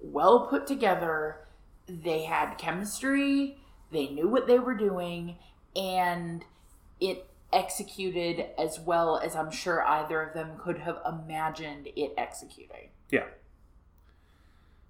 well 0.00 0.46
put 0.46 0.66
together. 0.66 1.46
They 1.88 2.24
had 2.24 2.54
chemistry, 2.56 3.58
they 3.90 4.08
knew 4.08 4.28
what 4.28 4.46
they 4.46 4.58
were 4.58 4.74
doing, 4.74 5.36
and 5.74 6.44
it 7.00 7.26
executed 7.52 8.46
as 8.58 8.78
well 8.78 9.18
as 9.18 9.34
I'm 9.34 9.50
sure 9.50 9.84
either 9.84 10.22
of 10.22 10.34
them 10.34 10.52
could 10.58 10.78
have 10.78 10.98
imagined 11.06 11.88
it 11.96 12.14
executing. 12.16 12.90
Yeah. 13.10 13.24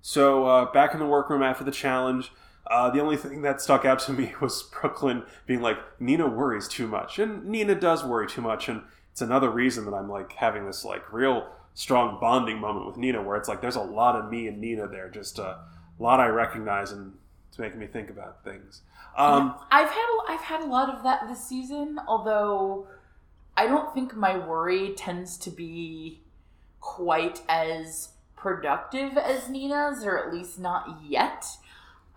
So 0.02 0.46
uh, 0.46 0.72
back 0.72 0.92
in 0.92 0.98
the 0.98 1.06
workroom 1.06 1.42
after 1.42 1.64
the 1.64 1.70
challenge, 1.70 2.32
uh, 2.66 2.90
the 2.90 3.00
only 3.00 3.16
thing 3.16 3.42
that 3.42 3.60
stuck 3.60 3.84
out 3.84 3.98
to 4.00 4.12
me 4.14 4.32
was 4.40 4.62
Brooke 4.62 5.02
Lynn 5.02 5.24
being 5.46 5.60
like, 5.60 5.78
Nina 6.00 6.26
worries 6.26 6.68
too 6.68 6.86
much, 6.86 7.18
and 7.18 7.44
Nina 7.44 7.74
does 7.74 8.04
worry 8.04 8.28
too 8.28 8.42
much, 8.42 8.68
and 8.68 8.82
it's 9.12 9.20
another 9.20 9.50
reason 9.50 9.84
that 9.86 9.94
I'm 9.94 10.08
like 10.08 10.32
having 10.32 10.66
this 10.66 10.84
like 10.84 11.12
real 11.12 11.48
strong 11.74 12.18
bonding 12.20 12.58
moment 12.58 12.86
with 12.86 12.96
Nina, 12.96 13.22
where 13.22 13.36
it's 13.36 13.48
like 13.48 13.60
there's 13.60 13.76
a 13.76 13.82
lot 13.82 14.16
of 14.16 14.30
me 14.30 14.48
and 14.48 14.60
Nina 14.60 14.86
there, 14.86 15.08
just 15.08 15.38
a 15.38 15.58
lot 15.98 16.20
I 16.20 16.28
recognize, 16.28 16.92
and 16.92 17.14
it's 17.48 17.58
making 17.58 17.80
me 17.80 17.86
think 17.86 18.10
about 18.10 18.44
things. 18.44 18.82
Um, 19.16 19.54
I've 19.70 19.90
had 19.90 20.06
I've 20.28 20.40
had 20.40 20.60
a 20.62 20.66
lot 20.66 20.88
of 20.88 21.02
that 21.02 21.28
this 21.28 21.44
season, 21.44 21.98
although 22.06 22.86
I 23.56 23.66
don't 23.66 23.92
think 23.92 24.14
my 24.14 24.38
worry 24.38 24.94
tends 24.96 25.36
to 25.38 25.50
be 25.50 26.20
quite 26.80 27.42
as 27.48 28.10
productive 28.36 29.18
as 29.18 29.48
Nina's, 29.48 30.04
or 30.04 30.18
at 30.18 30.32
least 30.32 30.58
not 30.58 31.00
yet. 31.06 31.44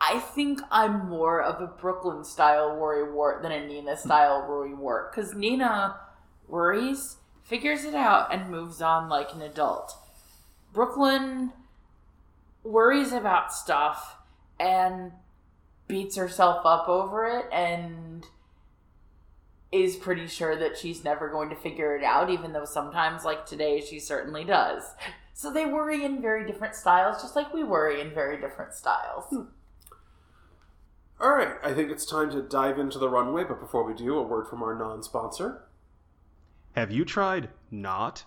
I 0.05 0.19
think 0.19 0.59
I'm 0.69 1.07
more 1.07 1.41
of 1.41 1.61
a 1.61 1.67
Brooke 1.67 2.03
Lynn 2.03 2.25
style 2.25 2.77
worry 2.77 3.09
wart 3.09 3.41
than 3.41 3.53
a 3.53 3.65
Nina 3.65 3.95
style 3.95 4.45
worry 4.49 4.73
wart 4.73 5.15
because 5.15 5.33
Nina 5.33 5.95
worries, 6.47 7.17
figures 7.41 7.85
it 7.85 7.95
out, 7.95 8.33
and 8.33 8.51
moves 8.51 8.81
on 8.81 9.07
like 9.07 9.33
an 9.33 9.41
adult. 9.41 9.93
Brooke 10.73 10.97
Lynn 10.97 11.53
worries 12.63 13.13
about 13.13 13.53
stuff 13.53 14.17
and 14.59 15.13
beats 15.87 16.17
herself 16.17 16.65
up 16.65 16.89
over 16.89 17.25
it 17.25 17.45
and 17.53 18.25
is 19.71 19.95
pretty 19.95 20.27
sure 20.27 20.55
that 20.55 20.77
she's 20.77 21.03
never 21.03 21.29
going 21.29 21.49
to 21.49 21.55
figure 21.55 21.95
it 21.95 22.03
out, 22.03 22.29
even 22.29 22.51
though 22.51 22.65
sometimes, 22.65 23.23
like 23.23 23.45
today, 23.45 23.79
she 23.81 23.99
certainly 23.99 24.43
does. 24.43 24.83
So 25.33 25.51
they 25.51 25.65
worry 25.65 26.03
in 26.03 26.21
very 26.21 26.45
different 26.45 26.75
styles, 26.75 27.21
just 27.21 27.35
like 27.35 27.53
we 27.53 27.63
worry 27.63 28.01
in 28.01 28.13
very 28.13 28.39
different 28.39 28.73
styles. 28.73 29.25
Hmm. 29.29 29.43
All 31.19 31.33
right, 31.33 31.55
I 31.63 31.73
think 31.73 31.91
it's 31.91 32.05
time 32.05 32.31
to 32.31 32.41
dive 32.41 32.79
into 32.79 32.99
the 32.99 33.09
runway, 33.09 33.43
but 33.43 33.59
before 33.59 33.83
we 33.83 33.93
do, 33.93 34.17
a 34.17 34.23
word 34.23 34.47
from 34.47 34.61
our 34.63 34.75
non 34.75 35.03
sponsor. 35.03 35.63
Have 36.75 36.91
you 36.91 37.05
tried 37.05 37.49
not? 37.69 38.25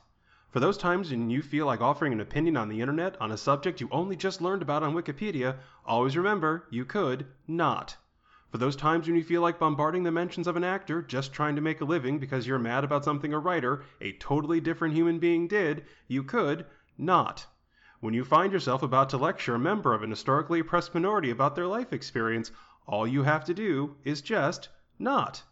For 0.50 0.60
those 0.60 0.78
times 0.78 1.10
when 1.10 1.28
you 1.28 1.42
feel 1.42 1.66
like 1.66 1.80
offering 1.80 2.12
an 2.12 2.20
opinion 2.20 2.56
on 2.56 2.68
the 2.68 2.80
internet 2.80 3.20
on 3.20 3.30
a 3.30 3.36
subject 3.36 3.80
you 3.80 3.88
only 3.92 4.16
just 4.16 4.40
learned 4.40 4.62
about 4.62 4.82
on 4.82 4.94
Wikipedia, 4.94 5.56
always 5.84 6.16
remember 6.16 6.66
you 6.70 6.84
could 6.84 7.26
not. 7.46 7.96
For 8.50 8.58
those 8.58 8.76
times 8.76 9.06
when 9.06 9.16
you 9.16 9.24
feel 9.24 9.42
like 9.42 9.58
bombarding 9.58 10.04
the 10.04 10.10
mentions 10.10 10.46
of 10.46 10.56
an 10.56 10.64
actor 10.64 11.02
just 11.02 11.32
trying 11.32 11.56
to 11.56 11.60
make 11.60 11.82
a 11.82 11.84
living 11.84 12.18
because 12.18 12.46
you're 12.46 12.58
mad 12.58 12.84
about 12.84 13.04
something 13.04 13.34
a 13.34 13.38
writer, 13.38 13.82
a 14.00 14.12
totally 14.12 14.60
different 14.60 14.94
human 14.94 15.18
being 15.18 15.46
did, 15.48 15.84
you 16.08 16.22
could 16.22 16.64
not. 16.96 17.46
When 18.00 18.14
you 18.14 18.24
find 18.24 18.52
yourself 18.52 18.82
about 18.82 19.10
to 19.10 19.16
lecture 19.16 19.56
a 19.56 19.58
member 19.58 19.92
of 19.92 20.02
an 20.02 20.10
historically 20.10 20.60
oppressed 20.60 20.94
minority 20.94 21.30
about 21.30 21.56
their 21.56 21.66
life 21.66 21.92
experience, 21.92 22.52
all 22.86 23.06
you 23.06 23.22
have 23.22 23.44
to 23.44 23.54
do 23.54 23.96
is 24.04 24.20
just 24.20 24.68
not. 24.98 25.42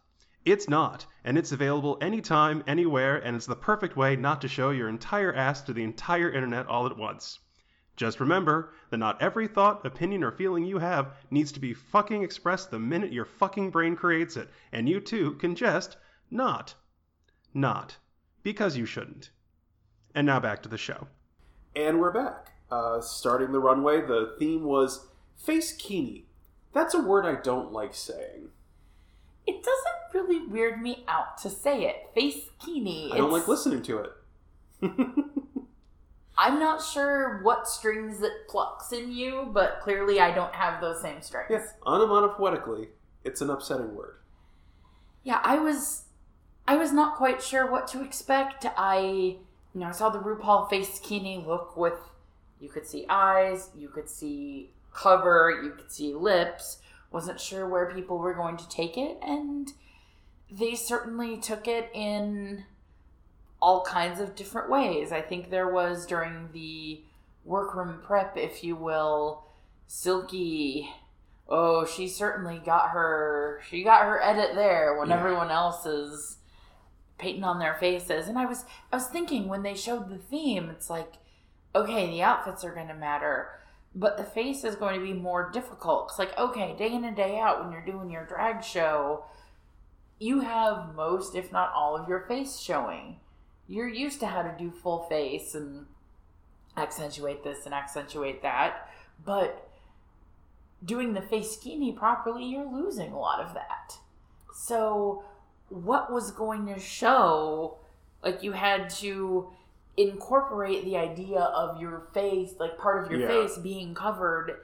It's 0.45 0.69
not, 0.69 1.05
and 1.23 1.37
it's 1.37 1.51
available 1.51 1.97
anytime, 2.01 2.63
anywhere, 2.67 3.17
and 3.17 3.35
it's 3.35 3.47
the 3.47 3.55
perfect 3.55 3.97
way 3.97 4.15
not 4.15 4.41
to 4.41 4.47
show 4.47 4.69
your 4.69 4.87
entire 4.87 5.33
ass 5.33 5.61
to 5.63 5.73
the 5.73 5.83
entire 5.83 6.31
internet 6.31 6.67
all 6.67 6.85
at 6.85 6.97
once. 6.97 7.39
Just 7.95 8.19
remember 8.19 8.73
that 8.89 8.97
not 8.97 9.21
every 9.21 9.47
thought, 9.47 9.85
opinion, 9.85 10.23
or 10.23 10.31
feeling 10.31 10.65
you 10.65 10.77
have 10.77 11.15
needs 11.31 11.51
to 11.53 11.59
be 11.59 11.73
fucking 11.73 12.23
expressed 12.23 12.69
the 12.69 12.79
minute 12.79 13.11
your 13.11 13.25
fucking 13.25 13.71
brain 13.71 13.95
creates 13.95 14.37
it, 14.37 14.49
and 14.71 14.87
you 14.87 14.99
too 14.99 15.33
can 15.35 15.55
just 15.55 15.97
not. 16.29 16.75
Not. 17.53 17.97
Because 18.43 18.77
you 18.77 18.85
shouldn't. 18.85 19.31
And 20.13 20.27
now 20.27 20.39
back 20.39 20.61
to 20.63 20.69
the 20.69 20.77
show. 20.77 21.07
And 21.75 21.99
we're 21.99 22.11
back. 22.11 22.51
Uh, 22.69 23.01
starting 23.01 23.51
the 23.51 23.59
runway, 23.59 24.01
the 24.01 24.35
theme 24.37 24.63
was 24.63 25.07
face 25.37 25.73
kini. 25.73 26.27
That's 26.75 26.93
a 26.93 27.01
word 27.01 27.25
I 27.25 27.41
don't 27.41 27.71
like 27.71 27.95
saying. 27.95 28.49
It 29.47 29.63
doesn't 29.63 30.13
really 30.13 30.45
weird 30.45 30.81
me 30.81 31.05
out 31.07 31.37
to 31.39 31.49
say 31.49 31.85
it. 31.85 32.09
Face 32.13 32.49
kini. 32.59 33.13
I 33.13 33.17
don't 33.17 33.31
like 33.31 33.47
listening 33.47 33.81
to 33.83 33.99
it. 33.99 34.11
I'm 36.37 36.59
not 36.59 36.83
sure 36.83 37.39
what 37.43 37.69
strings 37.69 38.21
it 38.21 38.49
plucks 38.49 38.91
in 38.91 39.13
you, 39.13 39.49
but 39.53 39.79
clearly 39.79 40.19
I 40.19 40.35
don't 40.35 40.53
have 40.53 40.81
those 40.81 41.01
same 41.01 41.21
strings. 41.21 41.47
yeah, 41.49 41.65
onomatopoetically, 41.85 42.89
it's 43.23 43.39
an 43.39 43.49
upsetting 43.49 43.95
word. 43.95 44.17
Yeah, 45.23 45.39
I 45.43 45.57
was 45.57 46.03
I 46.67 46.75
was 46.75 46.91
not 46.91 47.15
quite 47.15 47.41
sure 47.41 47.71
what 47.71 47.87
to 47.89 48.03
expect. 48.03 48.65
I 48.75 48.99
you 48.99 49.39
know, 49.75 49.87
I 49.87 49.91
saw 49.91 50.09
the 50.09 50.19
RuPaul 50.19 50.69
face 50.69 50.99
kini 51.01 51.37
look 51.37 51.77
with 51.77 51.93
you 52.59 52.67
could 52.67 52.85
see 52.85 53.05
eyes, 53.07 53.69
you 53.77 53.87
could 53.87 54.09
see 54.09 54.71
cover, 54.95 55.61
you 55.63 55.71
could 55.71 55.91
see 55.91 56.13
lips. 56.13 56.79
Wasn't 57.11 57.39
sure 57.39 57.67
where 57.67 57.91
people 57.93 58.17
were 58.17 58.33
going 58.33 58.57
to 58.57 58.67
take 58.69 58.97
it, 58.97 59.17
and 59.21 59.71
they 60.51 60.75
certainly 60.75 61.37
took 61.37 61.67
it 61.67 61.89
in 61.93 62.65
all 63.61 63.83
kinds 63.83 64.19
of 64.19 64.35
different 64.35 64.69
ways. 64.69 65.11
I 65.11 65.21
think 65.21 65.49
there 65.49 65.71
was 65.71 66.05
during 66.05 66.49
the 66.51 67.03
workroom 67.43 68.01
prep, 68.03 68.37
if 68.37 68.63
you 68.63 68.75
will, 68.75 69.45
Silky 69.87 70.89
Oh, 71.47 71.85
she 71.85 72.07
certainly 72.07 72.57
got 72.57 72.89
her. 72.89 73.61
She 73.69 73.83
got 73.83 74.05
her 74.05 74.19
edit 74.21 74.55
there 74.55 74.97
when 74.97 75.09
Yeah. 75.09 75.19
everyone 75.19 75.51
else 75.51 75.85
is 75.85 76.37
painting 77.19 77.43
on 77.43 77.59
their 77.59 77.75
faces. 77.75 78.27
And 78.27 78.37
I 78.37 78.45
was, 78.45 78.65
I 78.91 78.95
was 78.95 79.07
thinking 79.07 79.47
when 79.47 79.61
they 79.61 79.75
showed 79.75 80.09
the 80.09 80.17
theme, 80.17 80.69
it's 80.71 80.89
like, 80.89 81.13
okay, 81.75 82.07
the 82.07 82.23
outfits 82.23 82.63
are 82.63 82.73
going 82.73 82.87
to 82.87 82.95
matter, 82.95 83.59
but 83.95 84.17
the 84.17 84.23
face 84.23 84.65
is 84.65 84.75
going 84.75 84.99
to 84.99 85.05
be 85.05 85.13
more 85.13 85.49
difficult. 85.51 86.09
It's 86.09 86.19
like, 86.19 86.37
okay, 86.37 86.75
day 86.77 86.93
in 86.93 87.05
and 87.05 87.15
day 87.15 87.39
out 87.39 87.63
when 87.63 87.71
you're 87.71 87.85
doing 87.85 88.11
your 88.11 88.25
drag 88.25 88.61
show, 88.61 89.23
you 90.19 90.41
have 90.41 90.93
most, 90.95 91.33
if 91.33 91.51
not 91.51 91.71
all, 91.73 91.95
of 91.95 92.09
your 92.09 92.21
face 92.21 92.59
showing. 92.59 93.17
You're 93.67 93.87
used 93.87 94.19
to 94.19 94.27
how 94.27 94.41
to 94.41 94.53
do 94.57 94.69
full 94.69 95.03
face 95.03 95.55
and 95.55 95.85
accentuate 96.75 97.43
this 97.43 97.65
and 97.65 97.73
accentuate 97.73 98.41
that, 98.41 98.89
but 99.23 99.69
doing 100.83 101.13
the 101.13 101.21
face 101.21 101.57
kini 101.57 101.93
properly, 101.93 102.45
you're 102.45 102.69
losing 102.69 103.13
a 103.13 103.19
lot 103.19 103.39
of 103.39 103.53
that. 103.53 103.97
So, 104.53 105.23
what 105.69 106.11
was 106.11 106.31
going 106.31 106.67
to 106.67 106.79
show? 106.79 107.77
Like, 108.23 108.43
you 108.43 108.51
had 108.51 108.89
to 108.91 109.49
incorporate 109.97 110.83
the 110.85 110.97
idea 110.97 111.39
of 111.39 111.79
your 111.81 112.07
face, 112.13 112.53
like 112.59 112.77
part 112.77 113.03
of 113.03 113.11
your 113.11 113.21
Yeah. 113.21 113.27
face 113.27 113.57
being 113.57 113.93
covered, 113.95 114.59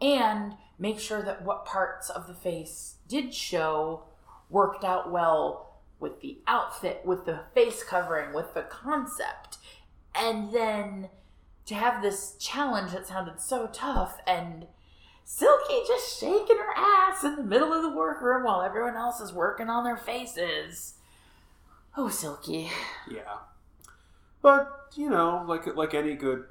and 0.00 0.56
make 0.78 0.98
sure 0.98 1.22
that 1.22 1.42
what 1.42 1.64
parts 1.64 2.10
of 2.10 2.26
the 2.26 2.34
face 2.34 2.96
did 3.06 3.32
show 3.34 4.04
worked 4.50 4.84
out 4.84 5.10
well 5.10 5.76
with 6.00 6.20
the 6.20 6.42
outfit, 6.46 7.02
with 7.04 7.24
the 7.26 7.40
face 7.54 7.84
covering, 7.84 8.32
with 8.32 8.54
the 8.54 8.62
concept. 8.62 9.58
And 10.14 10.52
then 10.52 11.10
to 11.66 11.74
have 11.76 12.02
this 12.02 12.36
challenge 12.38 12.90
that 12.92 13.06
sounded 13.06 13.40
so 13.40 13.68
tough 13.72 14.18
and 14.26 14.66
Silky 15.24 15.84
just 15.86 16.18
shaking 16.18 16.58
her 16.58 16.72
ass 16.76 17.22
in 17.22 17.36
the 17.36 17.42
middle 17.44 17.72
of 17.72 17.82
the 17.82 17.96
workroom 17.96 18.42
while 18.42 18.60
everyone 18.60 18.96
else 18.96 19.20
is 19.20 19.32
working 19.32 19.70
on 19.70 19.84
their 19.84 19.96
faces. 19.96 20.94
Oh, 21.96 22.08
Silky. 22.08 22.70
Yeah, 23.08 23.38
but 24.42 24.90
you 24.94 25.08
know, 25.08 25.44
like 25.48 25.66
like 25.76 25.94
any 25.94 26.14
good 26.14 26.44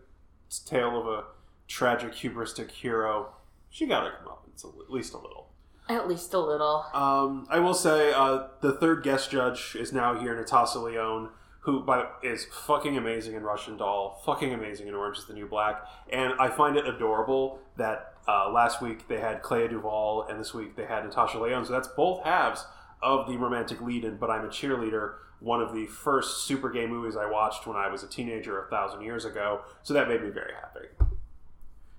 tale 0.66 1.00
of 1.00 1.08
a 1.08 1.24
tragic 1.68 2.14
hubristic 2.14 2.72
hero, 2.72 3.34
she 3.70 3.86
got 3.86 4.04
her 4.04 4.12
comeuppance 4.24 4.66
at 4.66 4.89
least 4.89 5.14
a 5.14 5.18
little. 5.18 5.50
At 5.89 6.08
least 6.08 6.34
a 6.34 6.39
little. 6.39 6.86
Um, 6.94 7.48
I 7.50 7.60
will 7.60 7.74
say 7.74 8.14
uh, 8.14 8.48
the 8.62 8.74
third 8.74 9.04
guest 9.04 9.32
judge 9.32 9.76
is 9.76 9.92
now 9.92 10.18
here, 10.18 10.36
Natasha 10.36 10.80
Lyonne, 10.80 11.30
who 11.62 11.82
by, 11.82 12.06
is 12.24 12.46
fucking 12.46 12.96
amazing 12.98 13.36
in 13.36 13.44
Russian 13.44 13.78
Doll, 13.78 14.22
fucking 14.26 14.54
amazing 14.54 14.88
in 14.88 14.94
Orange 14.94 15.18
is 15.18 15.26
the 15.26 15.34
New 15.34 15.48
Black, 15.48 15.84
and 16.12 16.34
I 16.39 16.50
find 16.50 16.78
it 16.78 16.86
adorable 16.88 17.60
that 17.78 18.08
Uh, 18.28 18.52
last 18.52 18.84
week 18.84 19.08
they 19.08 19.20
had 19.20 19.42
Clea 19.42 19.68
Duvall, 19.68 20.28
and 20.30 20.39
this 20.39 20.54
week 20.54 20.76
they 20.76 20.86
had 20.86 21.04
Natasha 21.04 21.39
Lyonne. 21.39 21.66
So 21.66 21.74
that's 21.74 21.88
both 21.88 22.24
halves 22.24 22.64
of 23.02 23.28
the 23.28 23.38
romantic 23.38 23.82
lead-in. 23.82 24.18
But 24.18 24.30
I'm 24.30 24.45
a 24.45 24.49
cheerleader. 24.49 25.16
One 25.39 25.62
of 25.62 25.74
the 25.74 25.88
first 25.88 26.45
super 26.45 26.70
gay 26.70 26.86
movies 26.86 27.16
I 27.16 27.30
watched 27.30 27.66
when 27.66 27.76
I 27.76 27.88
was 27.89 28.04
a 28.04 28.08
teenager 28.08 28.62
a 28.62 28.70
thousand 28.70 29.02
years 29.02 29.26
ago. 29.26 29.62
So 29.82 29.93
that 29.93 30.08
made 30.08 30.22
me 30.22 30.30
very 30.30 30.54
happy. 30.54 30.88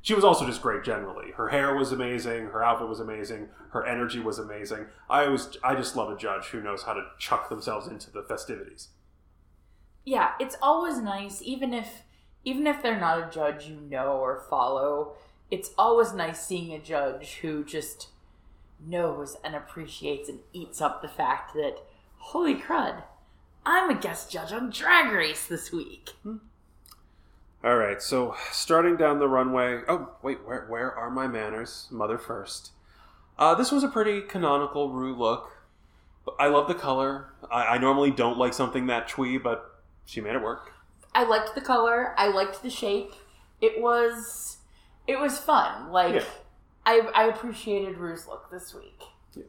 She 0.03 0.15
was 0.15 0.25
also 0.25 0.45
just 0.45 0.63
great 0.63 0.83
generally. 0.83 1.31
Her 1.33 1.49
hair 1.49 1.77
was 1.77 1.93
amazing. 1.93 2.47
Her 2.47 2.63
outfit 2.63 2.89
was 2.89 2.99
amazing. 2.99 3.49
Her 3.71 3.87
energy 3.87 4.19
was 4.19 4.41
amazing. 4.41 4.87
I 5.09 5.29
was 5.29 5.57
I 5.63 5.77
just 5.77 5.95
love 5.95 6.11
a 6.11 6.17
judge 6.17 6.47
who 6.47 6.61
knows 6.61 6.83
how 6.83 6.93
to 6.95 7.07
chuck 7.19 7.49
themselves 7.49 7.87
into 7.87 8.11
the 8.11 8.25
festivities. 8.25 8.89
Yeah, 10.05 10.33
it's 10.41 10.57
always 10.61 10.99
nice, 10.99 11.41
even 11.43 11.73
if 11.73 12.03
even 12.45 12.67
if 12.67 12.83
they're 12.83 12.99
not 12.99 13.29
a 13.29 13.31
judge 13.31 13.67
you 13.67 13.77
know 13.77 14.17
or 14.19 14.45
follow. 14.51 15.15
It's 15.53 15.71
always 15.79 16.13
nice 16.13 16.45
seeing 16.45 16.73
a 16.73 16.79
judge 16.81 17.35
who 17.43 17.63
just 17.63 18.09
knows 18.87 19.37
and 19.45 19.55
appreciates 19.55 20.29
and 20.29 20.41
eats 20.53 20.81
up 20.81 21.03
the 21.03 21.09
fact 21.09 21.55
that 21.55 21.77
holy 22.19 22.55
crud, 22.55 23.03
I'm 23.65 23.91
a 23.91 23.95
guest 23.95 24.31
judge 24.31 24.53
on 24.53 24.71
Drag 24.71 25.13
Race 25.13 25.47
this 25.47 25.73
week. 25.73 26.11
All 27.65 27.77
right, 27.77 28.03
so 28.03 28.35
starting 28.51 28.97
down 28.97 29.21
the 29.21 29.29
runway. 29.29 29.83
Oh, 29.87 30.11
wait, 30.23 30.45
where 30.45 30.67
where 30.69 30.93
are 30.93 31.11
my 31.11 31.29
manners? 31.29 31.87
Mother 31.91 32.19
first. 32.19 32.73
Uh, 33.39 33.55
this 33.55 33.71
was 33.71 33.85
a 33.85 33.89
pretty 33.89 34.21
canonical 34.21 34.91
Ru 34.91 35.15
look. 35.15 35.53
I 36.39 36.49
love 36.49 36.69
the 36.69 36.75
color. 36.75 37.33
I, 37.51 37.67
I 37.67 37.79
normally 37.79 38.11
don't 38.11 38.39
like 38.39 38.55
something 38.55 38.87
that 38.87 39.09
twee, 39.09 39.39
but 39.39 39.81
she 40.05 40.21
made 40.21 40.35
it 40.35 40.43
work. 40.43 40.73
I 41.15 41.25
liked 41.25 41.55
the 41.55 41.61
color. 41.61 42.15
I 42.17 42.29
liked 42.29 42.63
the 42.63 42.71
shape. 42.71 43.13
It 43.61 43.81
was 43.81 44.59
it 45.07 45.21
was 45.21 45.39
fun. 45.39 45.91
Like 45.91 46.15
Yeah. 46.15 46.25
I 46.85 47.01
I 47.15 47.25
appreciated 47.25 47.99
Ru's 47.99 48.27
look 48.27 48.51
this 48.51 48.75
week. 48.75 49.03
Yeah. 49.35 49.45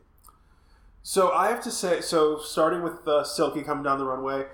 So 1.01 1.31
I 1.31 1.49
have 1.49 1.63
to 1.63 1.71
say, 1.71 2.01
so 2.01 2.39
starting 2.39 2.81
with 2.81 3.07
uh, 3.07 3.23
Silky 3.23 3.61
coming 3.61 3.83
down 3.83 3.97
the 3.97 4.05
runway, 4.05 4.45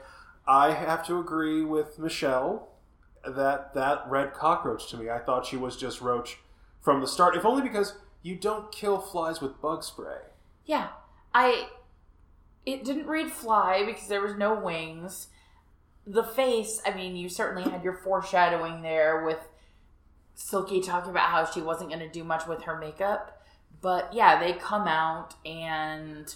I 0.48 0.74
have 0.74 1.06
to 1.08 1.20
agree 1.20 1.64
with 1.64 2.00
Michelle 2.00 2.70
that 3.26 3.74
that 3.74 4.04
red 4.08 4.34
cockroach 4.34 4.90
to 4.92 4.98
me, 4.98 5.10
I 5.10 5.20
thought 5.20 5.46
she 5.46 5.58
was 5.58 5.76
just 5.76 6.02
roach 6.02 6.40
from 6.82 7.02
the 7.02 7.08
start, 7.08 7.36
if 7.36 7.46
only 7.46 7.62
because 7.62 7.96
you 8.22 8.36
don't 8.36 8.72
kill 8.72 9.00
flies 9.00 9.42
with 9.42 9.62
bug 9.62 9.84
spray. 9.84 10.20
Yeah. 10.66 10.90
I 11.34 11.70
it 12.66 12.84
didn't 12.84 13.08
read 13.08 13.32
fly 13.32 13.84
because 13.86 14.08
there 14.08 14.22
was 14.22 14.36
no 14.36 14.54
wings. 14.54 15.28
The 16.06 16.24
face, 16.24 16.82
I 16.86 16.94
mean, 16.94 17.16
you 17.16 17.30
certainly 17.30 17.70
had 17.70 17.84
your 17.84 17.94
foreshadowing 17.94 18.82
there 18.82 19.24
with 19.26 19.48
Silky 20.40 20.80
talking 20.80 21.12
about 21.12 21.30
how 21.30 21.46
she 21.46 21.62
wasn't 21.62 21.90
going 21.90 22.00
to 22.00 22.10
do 22.10 22.24
much 22.24 22.48
with 22.48 22.64
her 22.64 22.78
makeup. 22.78 23.44
But 23.82 24.14
yeah, 24.14 24.40
they 24.40 24.54
come 24.54 24.88
out 24.88 25.36
and 25.46 26.34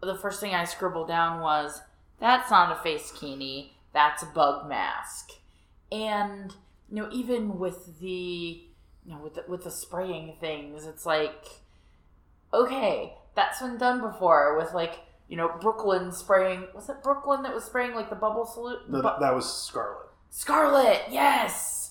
the 0.00 0.16
first 0.16 0.40
thing 0.40 0.54
I 0.54 0.64
scribbled 0.64 1.08
down 1.08 1.40
was 1.40 1.82
that's 2.18 2.50
not 2.50 2.72
a 2.72 2.82
face 2.82 3.12
kini, 3.14 3.74
that's 3.92 4.22
a 4.22 4.26
bug 4.26 4.68
mask. 4.68 5.30
And 5.90 6.54
you 6.90 7.02
know, 7.02 7.08
even 7.12 7.58
with 7.58 8.00
the 8.00 8.62
you 9.04 9.12
know, 9.12 9.18
with 9.18 9.34
the, 9.34 9.44
with 9.46 9.64
the 9.64 9.70
spraying 9.70 10.34
things, 10.40 10.86
it's 10.86 11.04
like 11.04 11.46
okay, 12.54 13.14
that's 13.34 13.60
been 13.60 13.76
done 13.76 14.00
before 14.00 14.56
with 14.56 14.72
like 14.72 15.00
you 15.28 15.36
know 15.36 15.50
Brooke 15.60 15.84
Lynn 15.84 16.12
spraying. 16.12 16.66
Was 16.74 16.88
it 16.88 17.02
Brooke 17.02 17.26
Lynn 17.26 17.42
that 17.42 17.54
was 17.54 17.64
spraying 17.64 17.94
like 17.94 18.08
the 18.08 18.16
bubble 18.16 18.46
salute? 18.46 18.88
No, 18.88 18.98
Bu- 18.98 19.02
that, 19.02 19.20
that 19.20 19.34
was 19.34 19.52
Scarlet. 19.52 20.08
Scarlet, 20.30 21.02
yes, 21.10 21.81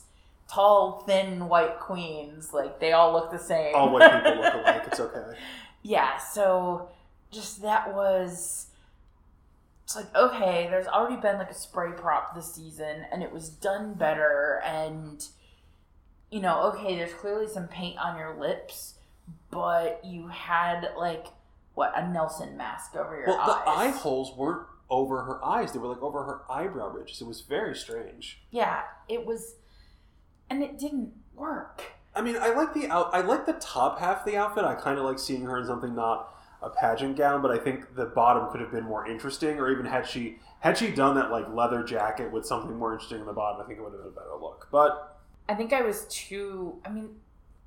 tall, 0.53 1.03
thin, 1.05 1.47
white 1.47 1.79
queens. 1.79 2.53
Like 2.53 2.79
they 2.79 2.91
all 2.93 3.13
look 3.13 3.31
the 3.31 3.39
same. 3.39 3.73
All 3.75 3.91
white 3.91 4.11
people 4.23 4.41
look 4.41 4.53
alike. 4.65 4.83
It's 4.87 4.99
okay. 4.99 5.37
yeah. 5.83 6.17
So 6.17 6.89
just 7.31 7.61
that 7.61 7.93
was. 7.93 8.67
It's 9.83 9.95
like 9.95 10.15
okay, 10.15 10.67
there's 10.69 10.87
already 10.87 11.19
been 11.21 11.37
like 11.37 11.49
a 11.49 11.53
spray 11.55 11.91
prop 11.91 12.33
this 12.35 12.53
season, 12.53 13.05
and 13.11 13.21
it 13.21 13.31
was 13.31 13.49
done 13.49 13.93
better. 13.95 14.61
And 14.65 15.25
you 16.29 16.39
know, 16.39 16.71
okay, 16.73 16.95
there's 16.95 17.13
clearly 17.13 17.47
some 17.47 17.67
paint 17.67 17.97
on 17.97 18.17
your 18.17 18.39
lips, 18.39 18.93
but 19.49 19.99
you 20.05 20.27
had 20.29 20.91
like 20.97 21.27
what 21.73 21.91
a 21.97 22.07
Nelson 22.09 22.55
mask 22.55 22.95
over 22.95 23.17
your 23.17 23.27
Well, 23.27 23.39
eyes. 23.41 23.47
the 23.65 23.69
eye 23.69 23.89
holes 23.99 24.33
weren't 24.37 24.65
over 24.89 25.23
her 25.23 25.43
eyes; 25.43 25.73
they 25.73 25.79
were 25.79 25.89
like 25.89 26.01
over 26.01 26.23
her 26.23 26.41
eyebrow 26.49 26.89
ridges. 26.89 27.19
It 27.19 27.27
was 27.27 27.41
very 27.41 27.75
strange. 27.75 28.39
Yeah, 28.49 28.83
it 29.09 29.25
was, 29.25 29.55
and 30.51 30.61
it 30.61 30.77
didn't 30.77 31.13
work. 31.33 31.81
I 32.13 32.21
mean, 32.21 32.35
I 32.37 32.53
like 32.53 32.73
the 32.73 32.87
out. 32.89 33.09
I 33.13 33.21
like 33.21 33.45
the 33.45 33.53
top 33.53 33.99
half 33.99 34.19
of 34.19 34.25
the 34.25 34.35
outfit. 34.35 34.65
I 34.65 34.75
kind 34.75 34.99
of 34.99 35.05
like 35.05 35.17
seeing 35.17 35.43
her 35.43 35.57
in 35.57 35.65
something 35.65 35.95
not 35.95 36.35
a 36.61 36.69
pageant 36.69 37.15
gown, 37.17 37.41
but 37.41 37.51
I 37.51 37.57
think 37.57 37.95
the 37.95 38.05
bottom 38.05 38.51
could 38.51 38.59
have 38.59 38.69
been 38.69 38.83
more 38.83 39.07
interesting. 39.07 39.59
Or 39.59 39.71
even 39.71 39.85
had 39.85 40.05
she 40.05 40.39
had 40.59 40.77
she 40.77 40.91
done 40.91 41.15
that 41.15 41.31
like 41.31 41.47
leather 41.53 41.83
jacket 41.83 42.29
with 42.29 42.45
something 42.45 42.77
more 42.77 42.91
interesting 42.91 43.21
in 43.21 43.25
the 43.25 43.33
bottom, 43.33 43.61
I 43.61 43.65
think 43.65 43.79
it 43.79 43.81
would 43.81 43.93
have 43.93 44.01
been 44.01 44.11
a 44.11 44.15
better 44.15 44.35
look. 44.39 44.67
But 44.71 45.21
I 45.47 45.55
think 45.55 45.71
I 45.71 45.81
was 45.81 46.05
too. 46.09 46.81
I 46.85 46.89
mean, 46.89 47.15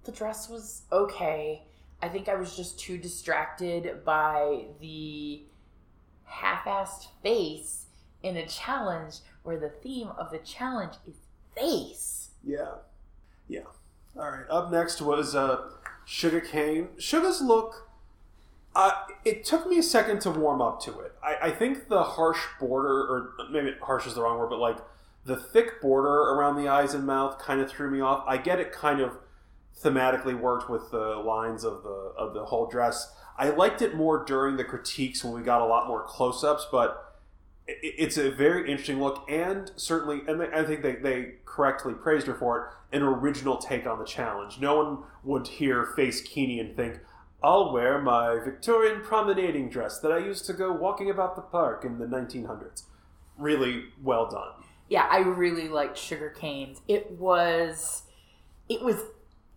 the 0.05 0.13
dress 0.13 0.51
was 0.51 0.83
okay. 0.93 1.63
I 2.03 2.09
think 2.11 2.29
I 2.29 2.35
was 2.35 2.55
just 2.55 2.79
too 2.79 2.99
distracted 2.99 4.05
by 4.05 4.67
the 4.79 5.43
half-assed 6.25 7.07
face 7.23 7.87
in 8.23 8.37
a 8.37 8.47
challenge 8.47 9.21
where 9.43 9.59
the 9.59 9.71
theme 9.71 10.11
of 10.19 10.31
the 10.31 10.39
challenge 10.39 10.97
is 11.09 11.15
face. 11.57 12.24
Yeah, 12.47 12.75
yeah. 13.49 13.61
All 14.17 14.31
right. 14.31 14.45
Up 14.49 14.71
next 14.71 15.01
was 15.01 15.35
uh, 15.35 15.71
Shuga 16.07 16.47
Cain. 16.47 16.89
Shuga's 16.99 17.41
look. 17.41 17.89
Uh, 18.77 18.93
it 19.25 19.45
took 19.45 19.69
me 19.69 19.79
a 19.79 19.83
second 19.83 20.21
to 20.21 20.31
warm 20.31 20.61
up 20.61 20.81
to 20.83 21.01
it. 21.01 21.13
I, 21.23 21.49
I 21.49 21.51
think 21.51 21.89
the 21.89 22.03
harsh 22.03 22.41
border, 22.59 22.89
or 22.89 23.33
maybe 23.51 23.75
harsh 23.81 24.07
is 24.07 24.15
the 24.15 24.23
wrong 24.23 24.39
word, 24.39 24.51
but 24.51 24.59
like 24.59 24.79
the 25.25 25.37
thick 25.37 25.81
border 25.81 26.09
around 26.09 26.57
the 26.57 26.69
eyes 26.69 26.93
and 26.93 27.07
mouth 27.07 27.39
kind 27.39 27.61
of 27.61 27.71
threw 27.71 27.91
me 27.91 28.01
off. 28.01 28.25
I 28.27 28.37
get 28.37 28.61
it 28.61 28.73
kind 28.73 29.01
of 29.01 29.17
thematically 29.81 30.39
worked 30.39 30.69
with 30.69 30.91
the 30.91 31.17
lines 31.17 31.65
of 31.65 31.83
the 31.83 32.13
of 32.17 32.35
the 32.35 32.47
whole 32.47 32.67
dress. 32.67 33.13
I 33.37 33.51
liked 33.51 33.83
it 33.83 33.95
more 33.95 34.25
during 34.25 34.57
the 34.57 34.65
critiques 34.65 35.25
when 35.25 35.35
we 35.35 35.43
got 35.43 35.61
a 35.61 35.67
lot 35.67 35.89
more 35.89 36.05
close-ups, 36.05 36.69
but 36.71 36.91
it, 36.91 37.14
it's 37.67 38.19
a 38.19 38.31
very 38.31 38.71
interesting 38.71 39.01
look 39.01 39.25
and 39.29 39.71
certainly 39.77 40.21
and 40.27 40.41
they, 40.41 40.49
I 40.49 40.65
think 40.65 40.83
they, 40.83 40.97
they 40.97 41.35
correctly 41.45 41.95
praised 41.95 42.27
her 42.27 42.35
for 42.35 42.59
it, 42.93 42.97
an 42.97 43.03
original 43.03 43.57
take 43.57 43.87
on 43.87 43.99
the 43.99 44.05
challenge. 44.05 44.61
No 44.61 44.77
one 44.77 44.99
would 45.23 45.49
hear 45.49 45.87
Face 45.97 46.21
Kini 46.21 46.61
and 46.61 46.77
think, 46.77 47.01
I'll 47.43 47.73
wear 47.73 48.01
my 48.01 48.39
Victorian 48.43 49.03
promenading 49.03 49.69
dress 49.69 50.01
that 50.01 50.11
I 50.11 50.19
used 50.19 50.47
to 50.47 50.53
go 50.53 50.73
walking 50.73 51.11
about 51.11 51.37
the 51.37 51.43
park 51.43 51.85
in 51.85 51.99
the 51.99 52.07
1900s. 52.07 52.85
Really 53.37 53.85
well 54.03 54.29
done. 54.29 54.65
Yeah, 54.89 55.07
I 55.11 55.19
really 55.19 55.69
liked 55.69 55.97
Shuga 55.97 56.35
Cain's. 56.35 56.81
It 56.89 57.11
was, 57.13 58.05
it 58.69 58.83
was 58.83 58.97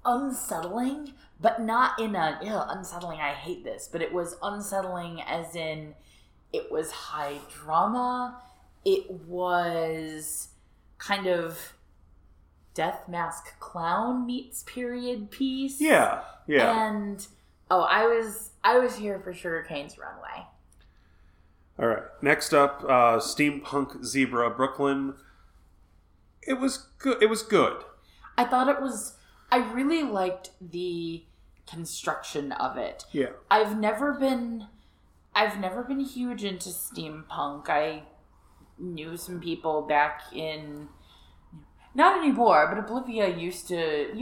unsettling, 0.05 1.13
but 1.39 1.61
not 1.61 1.99
in 1.99 2.15
a 2.15 2.39
unsettling. 2.43 3.19
I 3.19 3.33
hate 3.33 3.63
this, 3.63 3.89
but 3.91 4.01
it 4.01 4.13
was 4.13 4.37
unsettling 4.41 5.21
as 5.21 5.55
in 5.55 5.93
it 6.57 6.71
was 6.71 6.91
high 6.91 7.37
drama. 7.53 8.41
It 8.83 9.09
was 9.11 10.49
kind 10.97 11.27
of 11.27 11.73
death 12.73 13.07
mask 13.07 13.59
clown 13.59 14.25
meets 14.25 14.63
period 14.63 15.31
piece. 15.31 15.79
Yeah, 15.79 16.21
yeah. 16.47 16.87
And 16.87 17.25
oh, 17.71 17.81
I 17.81 18.05
was 18.05 18.51
I 18.63 18.79
was 18.79 18.95
here 18.97 19.19
for 19.19 19.33
Shuga 19.33 19.67
Cain's 19.67 19.97
runway. 19.97 20.47
All 21.79 21.87
right. 21.87 22.03
Next 22.21 22.53
up, 22.53 22.83
uh, 22.83 23.19
Steampunk 23.19 24.03
Zebra 24.03 24.49
Brooke 24.49 24.79
Lynn. 24.79 25.13
It 26.41 26.59
was 26.59 26.87
good. 26.97 27.21
It 27.21 27.29
was 27.29 27.43
good. 27.43 27.83
I 28.37 28.45
thought 28.45 28.67
it 28.67 28.81
was. 28.81 29.13
I 29.51 29.57
really 29.71 30.03
liked 30.03 30.51
the 30.59 31.23
construction 31.67 32.51
of 32.51 32.77
it. 32.77 33.05
Yeah. 33.11 33.29
I've 33.51 33.77
never 33.77 34.13
been. 34.13 34.67
I've 35.37 35.59
never 35.59 35.83
been 35.83 35.99
huge 35.99 36.43
into 36.43 36.69
steampunk. 36.69 37.69
I 37.69 38.01
knew 38.79 39.15
some 39.17 39.39
people 39.39 39.83
back 39.83 40.23
in. 40.33 40.87
Not 41.93 42.17
anymore, 42.17 42.73
but 42.73 42.87
Oblivia 42.87 43.39
used 43.39 43.67
to. 43.67 43.75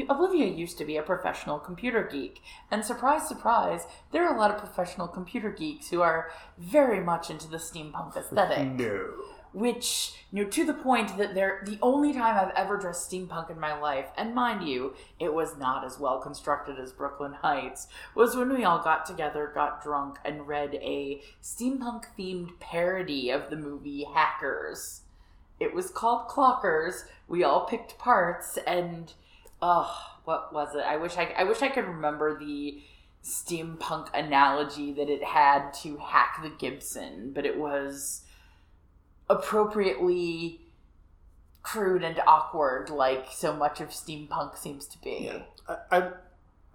Oblivia 0.09 0.57
used 0.57 0.78
to 0.78 0.84
be 0.84 0.97
a 0.97 1.03
professional 1.03 1.57
computer 1.57 2.03
geek, 2.03 2.41
and 2.70 2.84
surprise, 2.84 3.30
surprise, 3.30 3.88
there 4.11 4.28
are 4.28 4.36
a 4.36 4.38
lot 4.38 4.51
of 4.51 4.57
professional 4.57 5.07
computer 5.07 5.51
geeks 5.51 5.89
who 5.89 6.01
are 6.01 6.32
very 6.57 7.01
much 7.01 7.30
into 7.30 7.47
the 7.47 7.57
steampunk 7.57 8.18
aesthetic 8.18 8.74
No. 8.74 9.13
Which 9.56 10.12
you 10.32 10.43
know 10.43 10.49
to 10.49 10.66
the 10.66 10.74
point 10.74 11.18
that 11.18 11.34
they're 11.34 11.64
the 11.66 11.80
only 11.82 12.12
time 12.12 12.36
I've 12.36 12.53
ever 12.58 12.76
dressed 12.76 13.10
steampunk 13.10 13.49
in 13.49 13.58
my 13.58 13.80
life, 13.80 14.08
and 14.18 14.36
mind 14.36 14.68
you, 14.68 14.95
it 15.18 15.34
was 15.34 15.58
not 15.58 15.86
as 15.86 15.97
well 15.97 16.20
constructed 16.20 16.78
as 16.78 16.91
Brooke 16.91 17.22
Lynn 17.22 17.38
Hytes, 17.41 17.88
was 18.16 18.36
when 18.36 18.51
we 18.51 18.66
all 18.66 18.84
got 18.84 19.06
together, 19.06 19.49
got 19.56 19.82
drunk, 19.82 20.18
and 20.26 20.45
read 20.45 20.76
a 20.76 21.22
steampunk 21.41 22.03
themed 22.20 22.60
parody 22.60 23.30
of 23.30 23.49
the 23.49 23.56
movie 23.56 24.06
Hackers. 24.14 25.03
It 25.58 25.74
was 25.74 25.89
called 25.89 26.28
Clockers. 26.28 27.06
We 27.30 27.45
all 27.45 27.66
picked 27.66 27.97
parts, 27.97 28.60
and 28.68 29.14
oh, 29.62 30.18
what 30.26 30.51
was 30.53 30.76
it? 30.76 30.84
I 30.86 30.97
wish 30.97 31.16
I 31.16 31.34
I 31.38 31.45
wish 31.45 31.62
I 31.62 31.70
could 31.70 31.86
remember 31.86 32.38
the 32.38 32.84
steampunk 33.24 34.10
analogy 34.14 34.91
that 34.91 35.10
it 35.10 35.24
had 35.24 35.74
to 35.76 35.95
hack 35.95 36.41
the 36.43 36.49
Gibson, 36.49 37.32
but 37.34 37.45
it 37.45 37.58
was 37.58 38.24
appropriately 39.30 40.61
crude 41.63 42.03
and 42.03 42.19
awkward, 42.28 42.89
like 42.89 43.28
so 43.32 43.55
much 43.55 43.82
of 43.82 43.89
steampunk 43.89 44.57
seems 44.57 44.86
to 44.88 44.97
be. 45.01 45.32
Yeah. 45.32 45.43
I, 45.67 45.97
I 45.97 46.09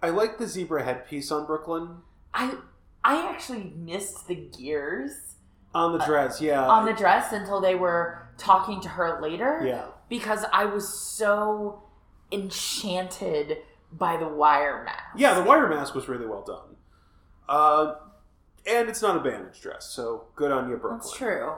I 0.03 0.09
like 0.09 0.37
the 0.37 0.47
zebra 0.47 0.83
headpiece 0.83 1.31
on 1.31 1.45
Brooke 1.45 1.67
Lynn 1.67 1.97
I 2.33 2.55
I 3.03 3.29
actually 3.29 3.73
missed 3.75 4.27
the 4.27 4.35
gears 4.35 5.35
on 5.73 5.97
the 5.97 6.05
dress. 6.05 6.41
Yeah, 6.41 6.67
on 6.67 6.85
the 6.85 6.93
dress 6.93 7.31
until 7.31 7.61
they 7.61 7.75
were 7.75 8.27
talking 8.37 8.81
to 8.81 8.89
her 8.89 9.21
later. 9.21 9.61
yeah. 9.65 9.85
Because 10.09 10.43
I 10.51 10.65
was 10.65 10.93
so 10.93 11.83
enchanted 12.31 13.57
by 13.93 14.17
the 14.17 14.27
wire 14.27 14.83
mask. 14.83 15.03
Yeah, 15.15 15.33
the 15.35 15.43
wire 15.43 15.69
mask 15.69 15.95
was 15.95 16.09
really 16.09 16.25
well 16.25 16.43
done. 16.43 16.75
Uh, 17.47 17.95
and 18.65 18.89
it's 18.89 19.01
not 19.01 19.15
a 19.15 19.19
bandage 19.19 19.61
dress, 19.61 19.85
so 19.87 20.25
good 20.35 20.51
on 20.51 20.69
you, 20.69 20.75
Brooke 20.77 20.91
Lynn. 20.91 20.99
That's 20.99 21.13
true. 21.17 21.53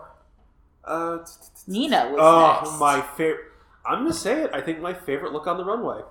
Uh, 0.85 1.19
t- 1.19 1.23
t- 1.25 1.47
t- 1.65 1.71
Nina 1.71 2.09
was 2.09 2.19
oh, 2.19 2.59
next. 2.63 2.79
my 2.79 3.01
favorite. 3.01 3.45
I'm 3.85 3.99
gonna 3.99 4.13
say 4.13 4.43
it. 4.43 4.51
I 4.53 4.61
think 4.61 4.79
my 4.79 4.93
favorite 4.93 5.33
look 5.33 5.47
on 5.47 5.57
the 5.57 5.65
runway. 5.65 6.01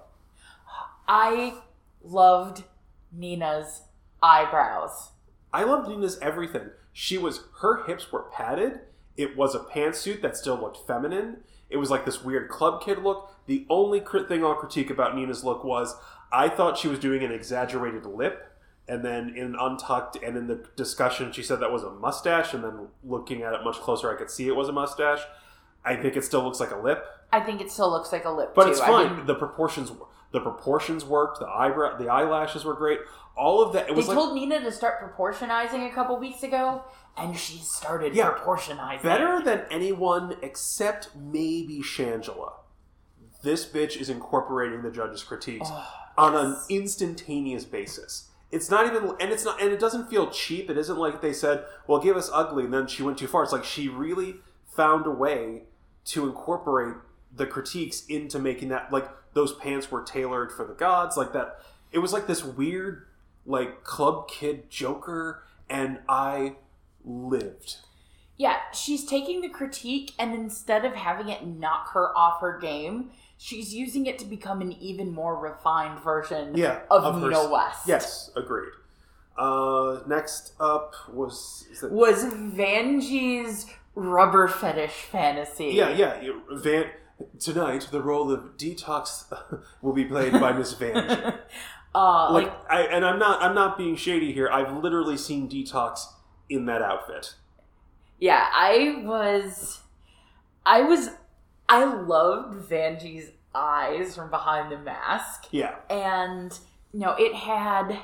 I 1.09 1.55
loved 2.03 2.65
Nina's 3.13 3.83
eyebrows. 4.23 5.11
I 5.53 5.65
loved 5.65 5.89
Nina's 5.89 6.19
everything. 6.21 6.71
She 6.93 7.19
was 7.19 7.45
her 7.61 7.85
hips 7.85 8.11
were 8.13 8.25
padded. 8.33 8.81
It 9.17 9.37
was 9.37 9.55
a 9.55 9.61
pantsuit 9.61 10.23
that 10.23 10.37
still 10.37 10.57
looked 10.57 10.87
feminine. 10.87 11.39
It 11.69 11.77
was 11.77 11.91
like 11.91 12.05
this 12.05 12.23
weird 12.23 12.49
club 12.49 12.83
kid 12.83 12.99
look. 12.99 13.35
The 13.47 13.67
only 13.69 14.01
crit 14.01 14.29
thing 14.29 14.45
I'll 14.45 14.55
critique 14.55 14.91
about 14.91 15.15
Nina's 15.17 15.45
look 15.45 15.65
was 15.65 15.97
I 16.31 16.49
thought 16.49 16.79
she 16.79 16.89
was 16.89 16.99
doing 16.99 17.23
an 17.23 17.33
exaggerated 17.33 18.07
lip, 18.07 18.52
and 18.93 19.05
then 19.05 19.35
in 19.37 19.57
untucked 19.59 20.17
and 20.23 20.37
in 20.37 20.47
the 20.47 20.65
discussion 20.77 21.33
she 21.33 21.43
said 21.43 21.59
that 21.61 21.73
was 21.73 21.83
a 21.83 21.91
mustache, 21.91 22.53
and 22.55 22.63
then 22.63 22.89
looking 23.03 23.43
at 23.43 23.55
it 23.55 23.65
much 23.65 23.77
closer 23.77 24.13
I 24.15 24.17
could 24.19 24.31
see 24.31 24.47
it 24.49 24.57
was 24.57 24.69
a 24.69 24.73
mustache. 24.73 25.21
I 25.85 25.97
think 25.97 26.17
it 26.17 26.25
still 26.25 26.43
looks 26.45 26.61
like 26.61 26.71
a 26.71 26.77
lip, 26.79 27.05
I 27.33 27.41
think 27.41 27.61
it 27.61 27.71
still 27.71 27.91
looks 27.91 28.13
like 28.13 28.25
a 28.25 28.31
lip 28.31 28.53
but 28.55 28.65
too. 28.65 28.71
it's 28.71 28.81
fine. 28.81 29.09
didn't- 29.09 29.27
The 29.27 29.35
proportions 29.35 29.91
the 30.33 30.41
proportions 30.41 31.05
worked. 31.05 31.41
The 31.41 31.47
eyebrow 31.47 31.97
the 31.99 32.09
eyelashes 32.09 32.65
were 32.65 32.75
great. 32.75 33.01
All 33.37 33.63
of 33.63 33.73
that. 33.75 33.85
It 33.85 33.89
They 33.89 33.95
was 33.95 34.09
like 34.09 34.17
told 34.17 34.35
Nina 34.35 34.61
to 34.61 34.71
start 34.73 35.01
proportionizing 35.03 35.91
a 35.91 35.95
couple 35.95 36.17
weeks 36.19 36.43
ago, 36.43 36.85
and 37.17 37.37
she 37.37 37.59
started 37.59 38.15
Yeah, 38.15 38.31
proportionizing. 38.31 39.03
better 39.03 39.43
than 39.43 39.65
anyone 39.71 40.37
except 40.43 41.15
maybe 41.17 41.83
Shangela. 41.83 42.53
This 43.43 43.65
bitch 43.67 43.97
is 44.01 44.09
incorporating 44.09 44.83
the 44.83 44.91
judges' 44.91 45.23
critiques 45.25 45.69
oh, 45.71 45.87
on 46.17 46.35
an 46.37 46.57
instantaneous 46.71 47.65
basis. 47.65 48.29
It's 48.53 48.71
not 48.71 48.87
even, 48.87 49.17
and 49.19 49.33
it's 49.33 49.45
not, 49.45 49.61
and 49.61 49.73
it 49.73 49.81
doesn't 49.81 50.11
feel 50.11 50.31
cheap. 50.31 50.69
It 50.69 50.77
isn't 50.77 50.99
like 50.99 51.23
they 51.23 51.33
said, 51.33 51.65
"Well, 51.87 52.01
give 52.01 52.17
us 52.17 52.31
ugly," 52.33 52.65
and 52.65 52.75
then 52.75 52.87
she 52.87 53.03
went 53.03 53.19
too 53.19 53.27
far. 53.27 53.43
It's 53.43 53.53
like 53.53 53.65
she 53.65 53.89
really 53.89 54.37
found 54.67 55.07
a 55.07 55.11
way 55.11 55.63
to 56.05 56.27
incorporate 56.27 56.97
the 57.35 57.47
critiques 57.47 58.05
into 58.07 58.39
making 58.39 58.69
that 58.69 58.93
like 58.93 59.09
those 59.33 59.55
pants 59.55 59.91
were 59.91 60.03
tailored 60.03 60.53
for 60.53 60.67
the 60.67 60.75
gods, 60.75 61.17
like 61.17 61.33
that. 61.33 61.61
It 61.91 61.99
was 61.99 62.13
like 62.13 62.27
this 62.27 62.45
weird, 62.45 63.07
like 63.47 63.85
club 63.85 64.29
kid 64.29 64.71
Joker, 64.71 65.43
and 65.71 66.01
I 66.09 66.57
lived. 67.05 67.79
Yeah, 68.37 68.57
she's 68.73 69.05
taking 69.05 69.41
the 69.41 69.49
critique 69.49 70.13
and 70.19 70.35
instead 70.35 70.85
of 70.85 70.95
having 70.95 71.29
it 71.29 71.47
knock 71.47 71.93
her 71.93 72.17
off 72.17 72.41
her 72.41 72.59
game, 72.59 73.11
she's 73.43 73.75
using 73.75 74.07
it 74.07 74.19
to 74.21 74.25
become 74.25 74.61
an 74.61 74.73
even 74.81 75.11
more 75.13 75.37
refined 75.37 75.99
version 76.01 76.57
yeah, 76.57 76.81
of, 76.91 77.03
her- 77.21 77.21
Nina 77.29 77.49
West. 77.51 77.87
Yes, 77.87 78.31
agreed. 78.37 78.73
Uh, 79.37 80.01
next 80.07 80.53
up 80.61 80.95
was 81.13 81.67
it, 81.83 81.91
Was 81.91 82.25
Vanjie's 82.25 83.67
rubber 83.95 84.47
fetish 84.49 84.91
fantasy. 85.11 85.71
yeah, 85.73 85.89
yeah. 85.91 86.33
Van 86.51 86.85
tonight 87.39 87.89
the 87.91 88.01
role 88.03 88.31
of 88.31 88.57
detox 88.59 89.25
will 89.83 89.93
be 89.93 90.05
played 90.05 90.33
by 90.33 90.53
Miss 90.53 90.73
Van. 90.75 91.39
Uh, 91.95 92.33
like 92.33 92.47
like, 92.47 92.71
I 92.71 92.83
and 92.85 93.05
I'm 93.05 93.19
not 93.19 93.43
I'm 93.43 93.55
not 93.55 93.77
being 93.77 93.97
shady 93.97 94.33
here. 94.33 94.49
I've 94.49 94.73
literally 94.83 95.19
seen 95.19 95.47
detox 95.47 96.01
in 96.49 96.65
that 96.65 96.81
outfit. 96.81 97.35
yeah, 98.19 98.49
I 98.51 99.03
was, 99.05 99.81
I 100.65 100.81
was, 100.81 101.11
I 101.73 101.85
loved 101.85 102.69
Vanjie's 102.69 103.31
eyes 103.55 104.15
from 104.15 104.31
behind 104.31 104.71
the 104.71 104.79
mask. 104.79 105.47
Yeah, 105.51 105.75
and 105.89 106.57
you 106.93 107.01
know 107.01 107.15
it 107.19 107.35
had 107.35 107.99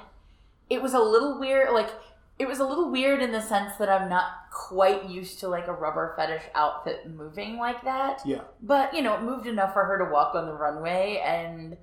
it 0.70 0.82
was 0.82 0.94
a 0.94 0.98
little 0.98 1.38
weird 1.38 1.72
like 1.72 1.90
it 2.38 2.46
was 2.46 2.58
a 2.58 2.64
little 2.64 2.90
weird 2.90 3.20
in 3.22 3.32
the 3.32 3.40
sense 3.40 3.76
that 3.78 3.88
i'm 3.88 4.08
not 4.08 4.30
quite 4.50 5.08
used 5.08 5.40
to 5.40 5.48
like 5.48 5.66
a 5.66 5.72
rubber 5.72 6.14
fetish 6.16 6.42
outfit 6.54 7.08
moving 7.10 7.58
like 7.58 7.82
that 7.84 8.20
yeah. 8.24 8.40
but 8.62 8.94
you 8.94 9.02
know 9.02 9.14
it 9.14 9.22
moved 9.22 9.46
enough 9.46 9.72
for 9.72 9.84
her 9.84 9.98
to 9.98 10.10
walk 10.10 10.34
on 10.34 10.46
the 10.46 10.52
runway 10.52 11.22
and 11.24 11.76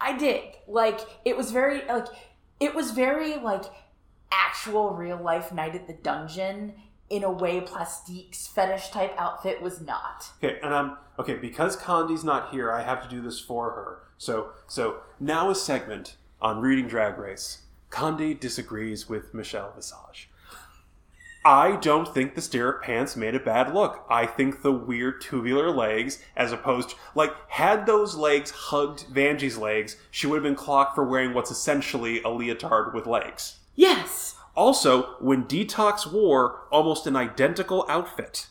i 0.00 0.16
did. 0.16 0.42
like 0.66 1.00
it 1.24 1.36
was 1.36 1.50
very 1.50 1.84
like 1.86 2.06
it 2.60 2.74
was 2.74 2.92
very 2.92 3.36
like 3.36 3.64
actual 4.30 4.90
real 4.90 5.20
life 5.20 5.52
night 5.52 5.74
at 5.74 5.86
the 5.86 5.92
dungeon 5.92 6.72
in 7.08 7.22
a 7.22 7.30
way 7.30 7.60
plastique's 7.60 8.46
fetish 8.46 8.88
type 8.88 9.14
outfit 9.16 9.62
was 9.62 9.80
not 9.80 10.30
Okay, 10.42 10.58
and 10.62 10.74
I'm 10.74 10.96
okay 11.18 11.34
because 11.34 11.76
Condi's 11.76 12.24
not 12.24 12.50
here. 12.50 12.70
I 12.72 12.82
have 12.82 13.02
to 13.02 13.08
do 13.08 13.20
this 13.22 13.40
for 13.40 13.70
her. 13.70 13.98
So 14.18 14.50
so 14.66 14.98
now 15.20 15.50
a 15.50 15.54
segment 15.54 16.16
on 16.40 16.60
reading 16.60 16.88
Drag 16.88 17.18
Race. 17.18 17.62
Condi 17.90 18.38
disagrees 18.38 19.08
with 19.08 19.32
Michelle 19.32 19.72
Visage. 19.74 20.28
I 21.44 21.76
don't 21.76 22.12
think 22.12 22.34
the 22.34 22.42
stirrup 22.42 22.82
pants 22.82 23.14
made 23.14 23.36
a 23.36 23.40
bad 23.40 23.72
look. 23.72 24.04
I 24.10 24.26
think 24.26 24.62
the 24.62 24.72
weird 24.72 25.20
tubular 25.20 25.70
legs, 25.70 26.20
as 26.36 26.50
opposed 26.50 26.90
to, 26.90 26.96
like, 27.14 27.32
had 27.46 27.86
those 27.86 28.16
legs 28.16 28.50
hugged 28.50 29.06
Vanjie's 29.06 29.56
legs, 29.56 29.96
she 30.10 30.26
would 30.26 30.36
have 30.36 30.42
been 30.42 30.56
clocked 30.56 30.96
for 30.96 31.04
wearing 31.04 31.34
what's 31.34 31.52
essentially 31.52 32.20
a 32.22 32.28
leotard 32.28 32.92
with 32.94 33.06
legs. 33.06 33.58
yes 33.76 34.34
Also, 34.56 35.16
when 35.20 35.44
Detox 35.44 36.10
wore 36.10 36.62
almost 36.70 37.06
an 37.06 37.14
identical 37.14 37.84
outfit, 37.88 38.48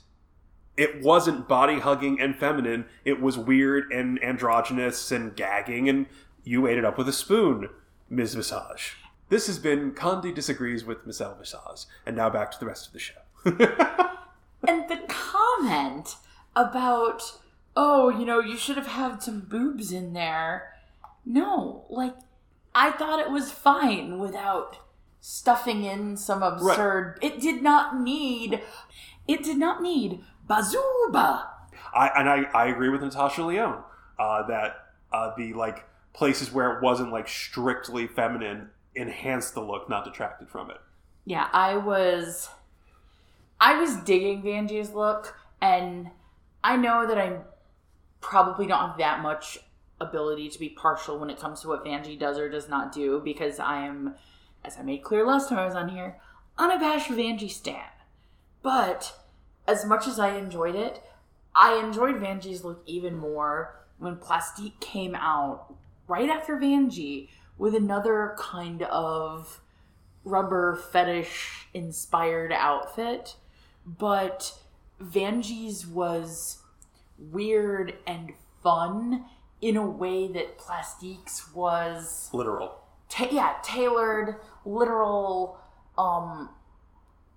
it 0.78 1.02
wasn't 1.02 1.48
body 1.48 1.80
hugging 1.80 2.20
and 2.22 2.36
feminine. 2.36 2.86
It 3.04 3.22
was 3.22 3.38
weird 3.38 3.92
and 3.92 4.22
androgynous 4.24 5.12
and 5.12 5.36
gagging, 5.36 5.90
and 5.90 6.06
you 6.44 6.68
ate 6.68 6.78
it 6.78 6.86
up 6.86 6.98
with 6.98 7.10
a 7.10 7.14
spoon, 7.14 7.70
Ms. 8.10 8.36
Visage. 8.36 8.98
This 9.30 9.48
has 9.48 9.58
been 9.58 9.94
Condi 9.94 10.34
Disagrees 10.34 10.86
with 10.86 11.08
Miss 11.08 11.20
El 11.20 11.36
Visage, 11.36 11.88
and 12.06 12.16
now 12.16 12.30
back 12.30 12.52
to 12.52 12.60
the 12.60 12.68
rest 12.68 12.88
of 12.88 12.94
the 12.94 13.00
show. 13.00 14.12
And 14.68 14.90
the 14.90 15.02
comment 15.08 16.16
about, 16.56 17.38
oh, 17.76 18.10
you 18.10 18.26
know, 18.26 18.40
you 18.40 18.58
should 18.58 18.78
have 18.78 18.88
had 18.88 19.22
some 19.22 19.42
boobs 19.42 19.92
in 19.92 20.14
there. 20.14 20.74
No, 21.26 21.86
like, 21.90 22.16
I 22.74 22.92
thought 22.92 23.20
it 23.20 23.30
was 23.30 23.52
fine 23.52 24.18
without 24.18 24.78
stuffing 25.28 25.84
in 25.84 26.16
some 26.16 26.44
absurd. 26.44 27.18
It 27.22 27.42
did 27.42 27.64
not 27.64 28.00
need. 28.00 28.62
It 29.28 29.44
did 29.44 29.58
not 29.58 29.82
need 29.82 30.22
bazooba. 30.48 31.48
I, 31.96 32.12
and 32.16 32.30
I, 32.30 32.44
I 32.54 32.68
agree 32.68 32.90
with 32.90 33.02
Natasha 33.02 33.44
Lyonne 33.44 33.82
uh, 34.20 34.46
that 34.48 34.86
uh, 35.12 35.32
the 35.36 35.54
like 35.54 35.86
places 36.14 36.52
where 36.52 36.78
it 36.78 36.84
wasn't 36.84 37.12
like 37.12 37.28
strictly 37.28 38.06
feminine 38.06 38.70
enhanced 38.94 39.56
the 39.56 39.62
look, 39.62 39.90
not 39.90 40.06
detracted 40.06 40.48
from 40.48 40.70
it. 40.70 40.78
Yeah, 41.26 41.50
I 41.52 41.78
was. 41.78 42.50
I 43.60 43.80
was 43.80 43.96
digging 43.98 44.44
Vanjie's 44.44 44.92
look, 44.92 45.36
and 45.60 46.12
I 46.64 46.76
know 46.76 47.08
that 47.08 47.18
I 47.18 47.38
probably 48.22 48.68
don't 48.68 48.90
have 48.90 48.98
that 49.00 49.24
much 49.24 49.58
ability 50.00 50.50
to 50.50 50.60
be 50.60 50.70
partial 50.70 51.18
when 51.18 51.30
it 51.30 51.40
comes 51.40 51.62
to 51.62 51.68
what 51.70 51.84
Vanjie 51.84 52.20
does 52.20 52.38
or 52.38 52.50
does 52.50 52.68
not 52.70 52.92
do 52.92 53.22
because 53.24 53.60
I 53.60 53.86
am, 53.86 54.16
as 54.66 54.78
I 54.78 54.82
made 54.82 55.04
clear 55.04 55.26
last 55.26 55.50
time 55.50 55.60
I 55.60 55.66
was 55.66 55.76
on 55.76 55.90
here, 55.90 56.18
unabashed 56.58 57.10
Vanjie 57.12 57.50
stan. 57.50 57.84
But 58.62 59.16
as 59.68 59.86
much 59.86 60.08
as 60.08 60.20
I 60.20 60.36
enjoyed 60.38 60.76
it, 60.76 61.02
I 61.56 61.76
enjoyed 61.76 62.16
Vanjie's 62.16 62.64
look 62.64 62.82
even 62.86 63.18
more 63.18 63.76
when 63.98 64.18
Plastique 64.18 64.80
came 64.80 65.16
out 65.16 65.74
right 66.08 66.30
after 66.30 66.58
Vanjie 66.58 67.30
with 67.58 67.76
another 67.76 68.36
kind 68.38 68.82
of 68.84 69.62
rubber 70.24 70.76
fetish 70.92 71.68
inspired 71.74 72.52
outfit, 72.52 73.36
but 73.86 74.58
Vanjie's 75.02 75.86
was 75.88 76.60
weird 77.18 77.94
and 78.06 78.34
fun 78.62 79.26
in 79.62 79.78
a 79.78 79.88
way 79.88 80.28
that 80.28 80.58
Plastique's 80.58 81.54
was 81.54 82.30
Literal. 82.34 82.82
ta- 83.08 83.30
yeah, 83.32 83.56
tailored, 83.64 84.36
literal, 84.66 85.58
um, 85.98 86.50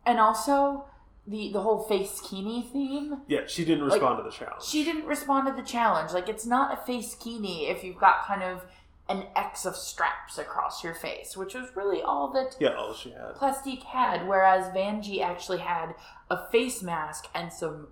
and 0.06 0.18
also 0.18 0.86
the 1.26 1.52
the 1.52 1.60
whole 1.60 1.82
face 1.82 2.20
kini 2.20 2.62
theme. 2.62 3.22
Yeah, 3.28 3.46
she 3.46 3.64
didn't 3.64 3.86
Like, 3.86 4.00
respond 4.00 4.18
to 4.18 4.22
the 4.24 4.30
challenge. 4.30 4.64
She 4.64 4.84
didn't 4.84 5.04
respond 5.04 5.46
to 5.48 5.52
the 5.52 5.66
challenge. 5.66 6.12
Like 6.12 6.28
it's 6.28 6.46
not 6.46 6.72
a 6.72 6.76
face 6.84 7.14
kini 7.14 7.66
if 7.66 7.84
you've 7.84 7.98
got 7.98 8.26
kind 8.26 8.42
of 8.42 8.64
an 9.08 9.24
X 9.34 9.64
of 9.64 9.74
straps 9.74 10.36
across 10.36 10.84
your 10.84 10.94
face, 10.94 11.36
which 11.36 11.54
was 11.54 11.74
really 11.74 12.02
all 12.02 12.30
that 12.32 12.56
yeah, 12.60 12.74
all 12.74 12.92
she 12.92 13.10
had. 13.10 13.34
Plastique 13.36 13.82
had, 13.84 14.28
whereas 14.28 14.66
Vanjie 14.74 15.22
actually 15.22 15.58
had 15.58 15.94
a 16.30 16.46
face 16.50 16.82
mask 16.82 17.26
and 17.34 17.50
some 17.52 17.88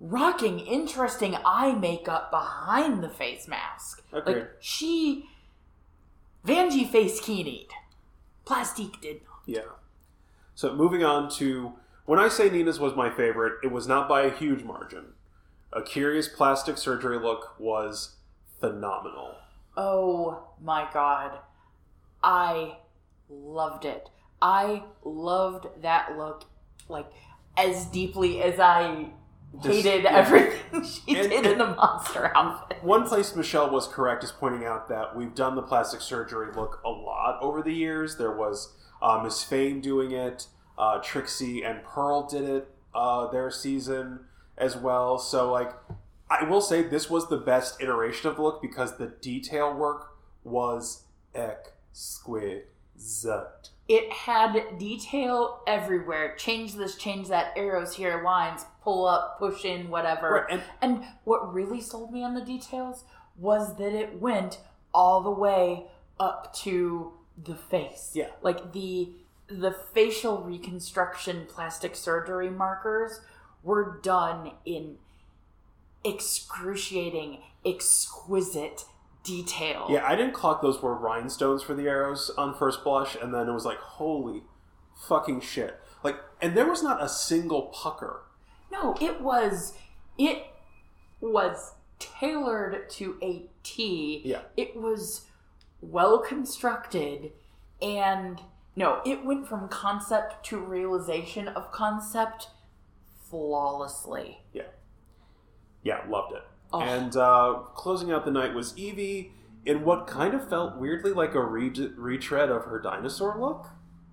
rocking, 0.00 0.58
interesting 0.60 1.36
eye 1.44 1.72
makeup 1.72 2.30
behind 2.30 3.02
the 3.02 3.10
face 3.10 3.46
mask. 3.46 4.02
Agreed. 4.12 4.36
Like 4.36 4.50
she, 4.60 5.26
Vanjie 6.46 6.88
face 6.88 7.20
keyed. 7.20 7.68
Plastique 8.48 8.98
did 9.02 9.20
not. 9.24 9.42
Yeah. 9.44 9.72
So 10.54 10.74
moving 10.74 11.04
on 11.04 11.30
to 11.32 11.74
when 12.06 12.18
I 12.18 12.28
say 12.28 12.48
Nina's 12.48 12.80
was 12.80 12.96
my 12.96 13.10
favorite, 13.10 13.58
it 13.62 13.70
was 13.70 13.86
not 13.86 14.08
by 14.08 14.22
a 14.22 14.30
huge 14.30 14.64
margin. 14.64 15.12
A 15.70 15.82
curious 15.82 16.28
plastic 16.28 16.78
surgery 16.78 17.18
look 17.18 17.60
was 17.60 18.16
phenomenal. 18.58 19.34
Oh 19.76 20.44
my 20.62 20.88
god, 20.94 21.40
I 22.22 22.78
loved 23.28 23.84
it. 23.84 24.08
I 24.40 24.84
loved 25.04 25.66
that 25.82 26.16
look 26.16 26.44
like 26.88 27.12
as 27.58 27.84
deeply 27.84 28.40
as 28.40 28.58
I 28.58 28.92
This- 28.94 29.10
hated 29.62 30.04
yeah. 30.04 30.16
everything 30.16 30.84
she 30.84 31.16
And- 31.16 31.30
did 31.30 31.46
in 31.46 31.58
the 31.58 31.66
monster 31.66 32.30
outfit. 32.36 32.82
One 32.82 33.06
place 33.06 33.34
Michelle 33.34 33.70
was 33.70 33.86
correct 33.88 34.22
is 34.24 34.32
pointing 34.32 34.64
out 34.64 34.88
that 34.88 35.16
we've 35.16 35.34
done 35.34 35.54
the 35.56 35.62
plastic 35.62 36.00
surgery 36.00 36.52
look 36.54 36.80
a 36.84 36.90
lot 36.90 37.38
over 37.40 37.62
the 37.62 37.72
years. 37.72 38.16
There 38.16 38.34
was 38.36 38.74
uh, 39.02 39.20
Miss 39.22 39.42
Fame 39.42 39.80
doing 39.80 40.12
it, 40.12 40.46
uh, 40.76 40.98
Trixie 41.02 41.62
and 41.64 41.82
Pearl 41.82 42.26
did 42.28 42.44
it 42.44 42.68
uh, 42.94 43.30
their 43.30 43.50
season 43.50 44.20
as 44.56 44.76
well. 44.76 45.18
So, 45.18 45.50
like, 45.52 45.72
I 46.30 46.44
will 46.44 46.60
say 46.60 46.82
this 46.82 47.08
was 47.08 47.28
the 47.28 47.36
best 47.38 47.80
iteration 47.80 48.28
of 48.28 48.36
the 48.36 48.42
look 48.42 48.60
because 48.60 48.98
the 48.98 49.06
detail 49.06 49.72
work 49.74 50.12
was 50.44 51.04
exquisite. 51.34 52.64
It 53.88 54.12
had 54.12 54.78
detail 54.78 55.60
everywhere. 55.66 56.34
Change 56.36 56.74
this, 56.74 56.96
change 56.96 57.28
that, 57.28 57.52
arrows 57.56 57.94
here, 57.94 58.22
lines, 58.22 58.66
pull 58.88 59.06
up, 59.06 59.38
push 59.38 59.66
in, 59.66 59.90
whatever. 59.90 60.46
Right, 60.48 60.50
and 60.50 60.62
And 60.80 61.04
what 61.24 61.52
really 61.52 61.82
sold 61.82 62.10
me 62.10 62.24
on 62.24 62.32
the 62.32 62.40
details 62.40 63.04
was 63.36 63.76
that 63.76 63.92
it 63.92 64.18
went 64.18 64.60
all 64.94 65.20
the 65.20 65.30
way 65.30 65.84
up 66.18 66.54
to 66.62 67.12
the 67.36 67.54
face. 67.54 68.12
Yeah. 68.14 68.28
Like 68.40 68.72
the 68.72 69.10
the 69.46 69.74
facial 69.94 70.38
reconstruction 70.38 71.46
plastic 71.46 71.96
surgery 71.96 72.48
markers 72.48 73.20
were 73.62 74.00
done 74.02 74.52
in 74.64 74.96
excruciating, 76.02 77.38
exquisite 77.66 78.84
detail. 79.22 79.86
Yeah, 79.90 80.06
I 80.06 80.16
didn't 80.16 80.32
clock 80.32 80.62
those 80.62 80.80
were 80.82 80.94
rhinestones 80.94 81.62
for 81.62 81.74
the 81.74 81.88
arrows 81.88 82.30
on 82.38 82.54
first 82.54 82.84
blush, 82.84 83.16
and 83.20 83.34
then 83.34 83.48
it 83.48 83.52
was 83.52 83.66
like, 83.66 83.78
holy 83.78 84.44
fucking 85.08 85.40
shit. 85.42 85.78
Like, 86.02 86.16
and 86.40 86.56
there 86.56 86.68
was 86.68 86.82
not 86.82 87.02
a 87.02 87.08
single 87.08 87.62
pucker. 87.62 88.22
No, 88.70 88.96
it 89.00 89.20
was 89.20 89.74
it 90.18 90.46
was 91.20 91.74
tailored 91.98 92.88
to 92.90 93.16
a 93.22 93.46
T. 93.62 94.22
Yeah. 94.24 94.42
It 94.56 94.76
was 94.76 95.26
well 95.80 96.18
constructed 96.18 97.32
and 97.80 98.40
no, 98.76 99.00
it 99.04 99.24
went 99.24 99.48
from 99.48 99.68
concept 99.68 100.44
to 100.46 100.58
realization 100.58 101.48
of 101.48 101.72
concept 101.72 102.48
flawlessly. 103.28 104.42
Yeah. 104.52 104.62
Yeah, 105.82 106.02
loved 106.08 106.34
it. 106.34 106.42
Oh. 106.72 106.80
And 106.80 107.16
uh, 107.16 107.54
closing 107.74 108.12
out 108.12 108.24
the 108.24 108.30
night 108.30 108.54
was 108.54 108.72
Yvie 108.74 109.32
in 109.64 109.84
what 109.84 110.06
kind 110.06 110.34
of 110.34 110.48
felt 110.48 110.76
weirdly 110.76 111.12
like 111.12 111.34
a 111.34 111.42
re- 111.42 111.72
retread 111.96 112.50
of 112.50 112.64
her 112.64 112.80
dinosaur 112.80 113.36
look. 113.38 113.66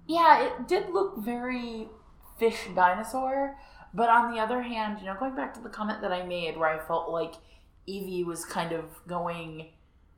Yeah, 0.08 0.41
it 0.43 0.68
did 0.68 0.89
look 0.89 1.18
very 1.18 1.89
fish 2.38 2.68
dinosaur, 2.76 3.58
but 3.96 4.10
on 4.10 4.34
the 4.34 4.39
other 4.39 4.62
hand, 4.62 5.00
you 5.00 5.06
know, 5.06 5.16
going 5.18 5.36
back 5.36 5.54
to 5.56 5.62
the 5.62 5.70
comment 5.70 6.02
that 6.02 6.12
I 6.12 6.26
made 6.26 6.58
where 6.58 6.70
I 6.70 6.86
felt 6.86 7.10
like 7.10 7.36
Yvie 7.88 8.26
was 8.26 8.43
kind 8.46 8.72
of 8.72 8.86
going 9.08 9.68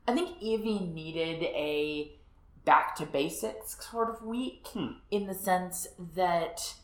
I 0.07 0.13
think 0.13 0.39
Yvie 0.41 0.93
needed 0.93 1.43
a 1.43 2.13
back 2.63 2.95
to 2.95 3.05
basics 3.05 3.78
sort 3.89 4.09
of 4.09 4.21
week 4.23 4.67
Hmm. 4.73 4.93
in 5.11 5.28
the 5.28 5.34
sense 5.34 5.88
that 6.15 6.75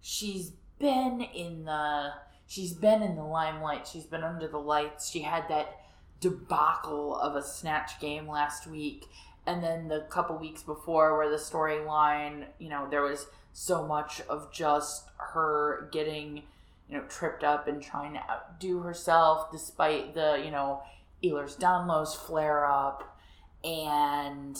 she's 0.00 0.52
been 0.78 1.20
in 1.20 1.64
the 1.64 2.12
she's 2.46 2.72
been 2.72 3.02
in 3.02 3.16
the 3.16 3.24
limelight, 3.24 3.86
she's 3.86 4.04
been 4.06 4.24
under 4.24 4.48
the 4.48 4.58
lights. 4.58 5.10
She 5.10 5.20
had 5.22 5.48
that 5.48 5.80
debacle 6.20 7.16
of 7.16 7.36
a 7.36 7.42
snatch 7.42 8.00
game 8.00 8.26
last 8.26 8.66
week 8.66 9.06
and 9.46 9.62
then 9.62 9.88
the 9.88 10.06
couple 10.10 10.38
weeks 10.38 10.62
before 10.62 11.18
where 11.18 11.28
the 11.28 11.36
storyline 11.36 12.46
you 12.58 12.70
know 12.70 12.86
there 12.90 13.02
was 13.02 13.26
so 13.54 13.86
much 13.86 14.20
of 14.28 14.52
just 14.52 15.08
her 15.16 15.88
getting 15.92 16.42
you 16.88 16.98
know 16.98 17.04
tripped 17.08 17.44
up 17.44 17.66
and 17.66 17.80
trying 17.80 18.12
to 18.12 18.30
outdo 18.30 18.80
herself 18.80 19.50
despite 19.50 20.12
the 20.12 20.42
you 20.44 20.50
know 20.50 20.82
Ehlers 21.22 21.56
Danlos 21.56 22.14
flare 22.14 22.66
up. 22.66 23.16
And 23.64 24.58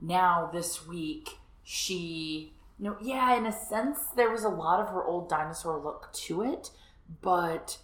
now 0.00 0.50
this 0.52 0.86
week 0.86 1.38
she 1.62 2.52
you 2.78 2.84
know 2.84 2.96
yeah 3.00 3.34
in 3.36 3.46
a 3.46 3.52
sense 3.52 4.00
there 4.16 4.30
was 4.30 4.42
a 4.42 4.48
lot 4.48 4.80
of 4.80 4.88
her 4.88 5.04
old 5.04 5.28
dinosaur 5.28 5.78
look 5.78 6.12
to 6.12 6.42
it 6.42 6.70
but 7.22 7.78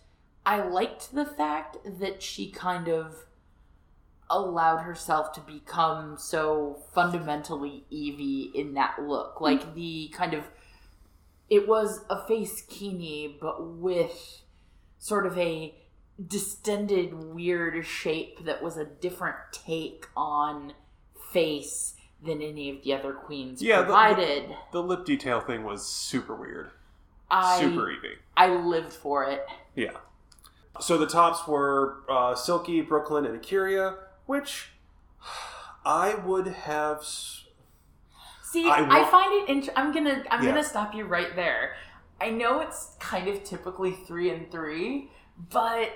I 0.45 0.61
liked 0.61 1.15
the 1.15 1.25
fact 1.25 1.77
that 1.85 2.23
she 2.23 2.51
kind 2.51 2.89
of 2.89 3.27
allowed 4.31 4.79
herself 4.79 5.33
to 5.33 5.41
become 5.41 6.17
so 6.19 6.79
fundamentally 6.95 7.85
Yvie 7.91 8.55
in 8.55 8.75
that 8.75 9.03
look. 9.03 9.41
Like 9.41 9.75
the 9.75 10.09
kind 10.15 10.35
of 10.35 10.45
it 11.49 11.67
was 11.67 12.05
a 12.11 12.27
face 12.27 12.63
kini, 12.69 13.39
but 13.41 13.67
with 13.67 14.43
sort 14.99 15.27
of 15.27 15.39
a 15.39 15.75
distended, 16.27 17.15
weird 17.15 17.87
shape 17.87 18.45
that 18.45 18.63
was 18.63 18.77
a 18.77 18.85
different 18.85 19.37
take 19.53 20.07
on 20.17 20.75
face 21.33 21.95
than 22.23 22.43
any 22.43 22.69
of 22.69 22.83
the 22.83 22.93
other 22.93 23.13
queens 23.13 23.63
Yeah, 23.63 23.79
the- 23.79 23.85
provided. 23.85 24.55
The 24.73 24.83
lip 24.83 25.05
detail 25.05 25.41
thing 25.41 25.63
was 25.65 25.87
super 25.87 26.35
weird. 26.35 26.71
I 27.31 27.61
Super 27.61 27.87
Yvie. 27.93 28.17
I 28.37 28.49
lived 28.57 28.93
for 28.93 29.25
it. 29.25 29.47
Yeah. 29.75 29.93
So 30.81 30.97
the 30.99 31.07
tops 31.07 31.47
were 31.47 31.99
uh, 32.09 32.35
Silky, 32.35 32.81
Brooke 32.81 33.11
Lynn, 33.11 33.25
and 33.27 33.41
A'keria, 33.41 33.97
which 34.29 34.69
I 35.87 36.15
would 36.15 36.47
have. 36.47 37.03
See, 37.03 38.69
I 38.69 39.01
I, 39.01 39.11
find 39.11 39.33
it. 39.33 39.49
Int- 39.49 39.71
I'm 39.75 39.93
gonna. 39.93 40.23
I'm 40.31 40.45
Yeah. 40.45 40.51
gonna 40.51 40.63
stop 40.65 40.95
you 40.95 41.05
right 41.05 41.35
there. 41.35 41.75
I 42.21 42.29
know 42.31 42.61
it's 42.61 42.95
kind 43.01 43.27
of 43.27 43.43
typically 43.43 43.93
three 43.93 44.31
and 44.31 44.51
three, 44.51 45.11
but 45.51 45.93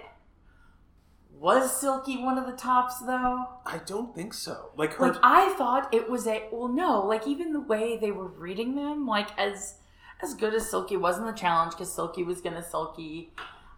was 1.30 1.78
Silky 1.78 2.22
one 2.22 2.38
of 2.38 2.46
the 2.46 2.52
tops 2.52 3.00
though? 3.00 3.44
I 3.66 3.80
don't 3.84 4.14
think 4.14 4.32
so. 4.32 4.70
Like 4.76 4.94
her. 4.94 5.08
Like 5.08 5.20
I 5.22 5.54
thought 5.58 5.92
it 5.92 6.08
was 6.08 6.26
a. 6.26 6.48
Well, 6.50 6.68
no. 6.68 7.04
Like 7.06 7.26
even 7.26 7.52
the 7.52 7.60
way 7.60 7.98
they 7.98 8.12
were 8.12 8.28
reading 8.28 8.74
them, 8.76 9.06
like 9.06 9.28
as 9.38 9.74
as 10.22 10.34
good 10.34 10.54
as 10.54 10.70
Silky 10.70 10.96
was 10.96 11.18
in 11.18 11.26
the 11.26 11.32
challenge, 11.32 11.72
because 11.72 11.92
Silky 11.92 12.22
was 12.22 12.40
gonna 12.40 12.62
Silky. 12.62 13.34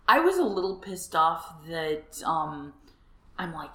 I 0.07 0.21
was 0.21 0.37
a 0.39 0.45
little 0.45 0.77
pissed 0.77 1.17
off 1.17 1.55
that 1.69 2.23
um, 2.25 2.75
I'm 3.39 3.53
like 3.55 3.73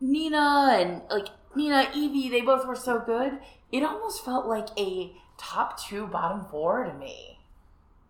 Nina 0.00 0.76
and 0.78 1.02
like 1.10 1.28
Nina, 1.54 1.88
Yvie, 1.94 2.30
they 2.30 2.40
both 2.40 2.66
were 2.66 2.76
so 2.76 3.00
good. 3.00 3.38
It 3.72 3.82
almost 3.82 4.24
felt 4.24 4.46
like 4.46 4.68
a 4.78 5.12
top 5.36 5.80
two, 5.80 6.06
bottom 6.06 6.44
four 6.50 6.84
to 6.84 6.94
me. 6.94 7.38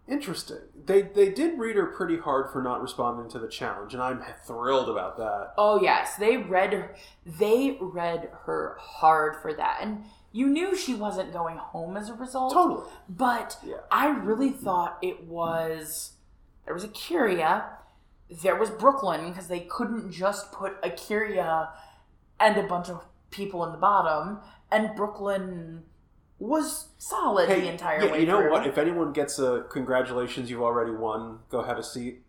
Interesting. 0.06 0.58
They 0.86 1.02
they 1.02 1.28
did 1.28 1.58
read 1.58 1.76
her 1.76 1.86
pretty 1.86 2.18
hard 2.18 2.50
for 2.50 2.62
not 2.62 2.80
responding 2.80 3.30
to 3.30 3.38
the 3.38 3.48
challenge, 3.48 3.92
and 3.92 4.02
I'm 4.02 4.22
thrilled 4.46 4.88
about 4.88 5.18
that. 5.18 5.52
Oh 5.58 5.80
yes, 5.82 6.16
they 6.16 6.38
read 6.38 6.90
they 7.26 7.76
read 7.80 8.30
her 8.46 8.76
hard 8.80 9.36
for 9.42 9.52
that, 9.52 9.80
and 9.82 10.04
you 10.32 10.46
knew 10.46 10.74
she 10.74 10.94
wasn't 10.94 11.32
going 11.32 11.58
home 11.58 11.96
as 11.96 12.08
a 12.08 12.14
result. 12.14 12.54
Totally. 12.54 12.86
But 13.08 13.58
Yeah. 13.62 13.76
I 13.90 14.08
really 14.08 14.50
thought 14.50 14.98
it 15.02 15.24
was 15.24 16.12
there 16.64 16.72
was 16.74 16.84
A'keria, 16.86 17.64
there 18.30 18.56
was 18.56 18.70
Brooke 18.70 19.02
Lynn 19.02 19.28
because 19.28 19.48
they 19.48 19.60
couldn't 19.60 20.12
just 20.12 20.52
put 20.52 20.80
A'keria 20.82 21.70
and 22.40 22.56
a 22.56 22.62
bunch 22.62 22.88
of 22.88 23.04
people 23.30 23.64
in 23.64 23.72
the 23.72 23.78
bottom, 23.78 24.40
and 24.70 24.94
Brooke 24.94 25.20
Lynn 25.20 25.82
was 26.38 26.88
solid 26.98 27.48
the 27.48 27.68
entire 27.68 28.04
yeah, 28.04 28.12
way 28.12 28.20
you 28.20 28.26
know 28.26 28.40
through. 28.40 28.50
what? 28.50 28.66
If 28.66 28.78
anyone 28.78 29.12
gets 29.12 29.38
a 29.38 29.64
congratulations, 29.70 30.50
you've 30.50 30.62
already 30.62 30.92
won. 30.92 31.40
Go 31.50 31.62
have 31.62 31.78
a 31.78 31.82
seat. 31.82 32.22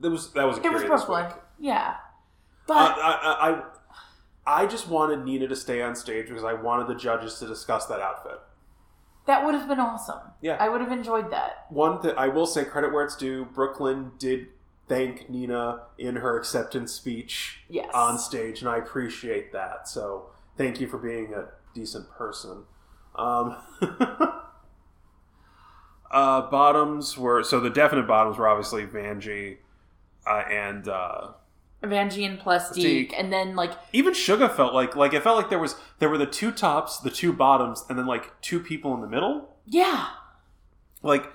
That 0.00 0.10
was 0.10 0.32
that 0.32 0.44
was 0.44 0.58
it 0.58 0.72
was 0.72 0.82
A'keria 0.82 0.86
Brooklyn, 0.86 1.32
yeah, 1.58 1.94
I, 1.94 2.66
but 2.66 2.74
I, 2.74 3.62
I, 4.46 4.62
I 4.62 4.66
just 4.66 4.88
wanted 4.88 5.24
Nina 5.24 5.46
to 5.48 5.56
stay 5.56 5.82
on 5.82 5.94
stage 5.94 6.28
because 6.28 6.44
I 6.44 6.54
wanted 6.54 6.88
the 6.88 6.94
judges 6.94 7.38
to 7.38 7.46
discuss 7.46 7.86
that 7.86 8.00
outfit. 8.00 8.40
That 9.26 9.44
would 9.44 9.54
have 9.54 9.68
been 9.68 9.78
awesome. 9.78 10.20
Yeah. 10.40 10.56
I 10.58 10.68
would 10.68 10.80
have 10.80 10.90
enjoyed 10.90 11.30
that. 11.30 11.66
One 11.68 12.02
that 12.02 12.18
I 12.18 12.26
will 12.26 12.46
say 12.46 12.64
credit 12.64 12.92
where 12.92 13.04
it's 13.04 13.14
due. 13.14 13.44
Brooke 13.44 13.78
Lynn 13.78 14.12
did 14.18 14.48
thank 14.88 15.28
Nina 15.30 15.82
in 15.98 16.16
her 16.16 16.36
acceptance 16.38 16.92
speech 16.92 17.60
Yes. 17.68 17.90
on 17.94 18.18
stage, 18.18 18.60
and 18.60 18.68
I 18.68 18.76
appreciate 18.78 19.52
that. 19.52 19.88
So 19.88 20.30
thank 20.56 20.80
you 20.80 20.86
for 20.88 20.98
being 20.98 21.32
a 21.34 21.46
decent 21.74 22.10
person. 22.10 22.64
Um, 23.14 23.56
uh, 26.10 26.42
bottoms 26.50 27.16
were 27.16 27.42
so 27.42 27.60
the 27.60 27.70
definite 27.70 28.06
bottoms 28.06 28.38
were 28.38 28.48
obviously 28.48 28.84
Vanjie 28.86 29.58
uh, 30.26 30.42
and 30.50 30.88
uh, 30.88 31.28
Vanjie 31.82 32.26
and 32.28 32.38
Plastique, 32.38 33.08
Plastique. 33.10 33.14
and 33.18 33.32
then 33.32 33.56
like 33.56 33.72
even 33.92 34.12
Shuga 34.14 34.54
felt 34.54 34.74
like 34.74 34.94
like 34.96 35.14
it 35.14 35.22
felt 35.22 35.36
like 35.36 35.50
there 35.50 35.58
was 35.58 35.76
there 35.98 36.08
were 36.08 36.18
the 36.18 36.26
two 36.26 36.52
tops, 36.52 36.98
the 36.98 37.10
two 37.10 37.32
bottoms, 37.32 37.84
and 37.88 37.98
then 37.98 38.06
like 38.06 38.40
two 38.40 38.60
people 38.60 38.94
in 38.94 39.00
the 39.00 39.08
middle. 39.08 39.56
yeah, 39.66 40.08
like 41.02 41.30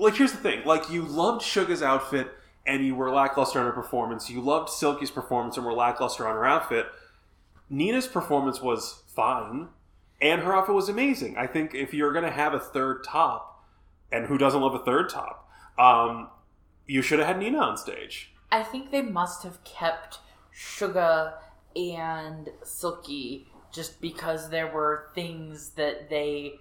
like 0.00 0.16
here's 0.16 0.32
the 0.32 0.38
thing. 0.38 0.64
Like 0.64 0.90
you 0.90 1.02
loved 1.02 1.42
Shuga's 1.42 1.82
outfit 1.82 2.32
and 2.66 2.84
you 2.84 2.94
were 2.94 3.10
lackluster 3.10 3.60
on 3.60 3.66
her 3.66 3.72
performance. 3.72 4.28
You 4.30 4.40
loved 4.40 4.70
silky's 4.70 5.10
performance 5.10 5.56
and 5.56 5.64
were 5.64 5.72
lackluster 5.72 6.26
on 6.26 6.34
her 6.34 6.46
outfit. 6.46 6.86
Nina's 7.68 8.06
performance 8.06 8.60
was 8.60 9.02
fine 9.14 9.68
and 10.20 10.42
her 10.42 10.54
outfit 10.54 10.74
was 10.74 10.88
amazing. 10.88 11.36
I 11.36 11.46
think 11.46 11.74
if 11.74 11.94
you're 11.94 12.12
going 12.12 12.24
to 12.24 12.30
have 12.30 12.54
a 12.54 12.60
third 12.60 13.04
top 13.04 13.64
and 14.10 14.26
who 14.26 14.38
doesn't 14.38 14.60
love 14.60 14.74
a 14.74 14.84
third 14.84 15.08
top 15.08 15.48
um, 15.78 16.28
you 16.86 17.02
should 17.02 17.18
have 17.18 17.28
had 17.28 17.38
nina 17.38 17.58
on 17.58 17.76
stage. 17.76 18.32
I 18.52 18.62
think 18.62 18.90
they 18.90 19.02
must 19.02 19.42
have 19.44 19.62
kept 19.64 20.18
Suga 20.54 21.34
and 21.74 22.50
Silky 22.62 23.46
just 23.72 24.00
because 24.00 24.50
there 24.50 24.66
were 24.66 25.10
things 25.14 25.70
that 25.70 26.10
they 26.10 26.58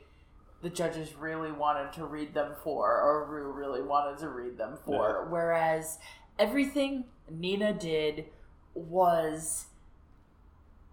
the 0.62 0.70
judges 0.70 1.16
really 1.16 1.52
wanted 1.52 1.94
to 1.94 2.06
read 2.06 2.34
them 2.34 2.54
for 2.64 2.86
or 2.88 3.26
Ru 3.26 3.52
really 3.52 3.82
wanted 3.82 4.18
to 4.20 4.30
read 4.30 4.58
them 4.58 4.78
for. 4.86 5.28
Whereas 5.30 6.00
everything 6.38 7.06
Nina 7.30 7.74
did 7.74 8.26
was 8.74 9.68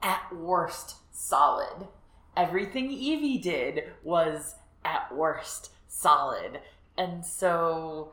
at 0.02 0.22
worst 0.34 0.96
solid. 1.12 1.88
Everything 2.36 2.90
Yvie 2.90 3.42
did 3.42 3.84
was 4.04 4.54
at 4.84 5.14
worst 5.14 5.70
solid. 5.88 6.60
And 6.96 7.24
so 7.24 8.12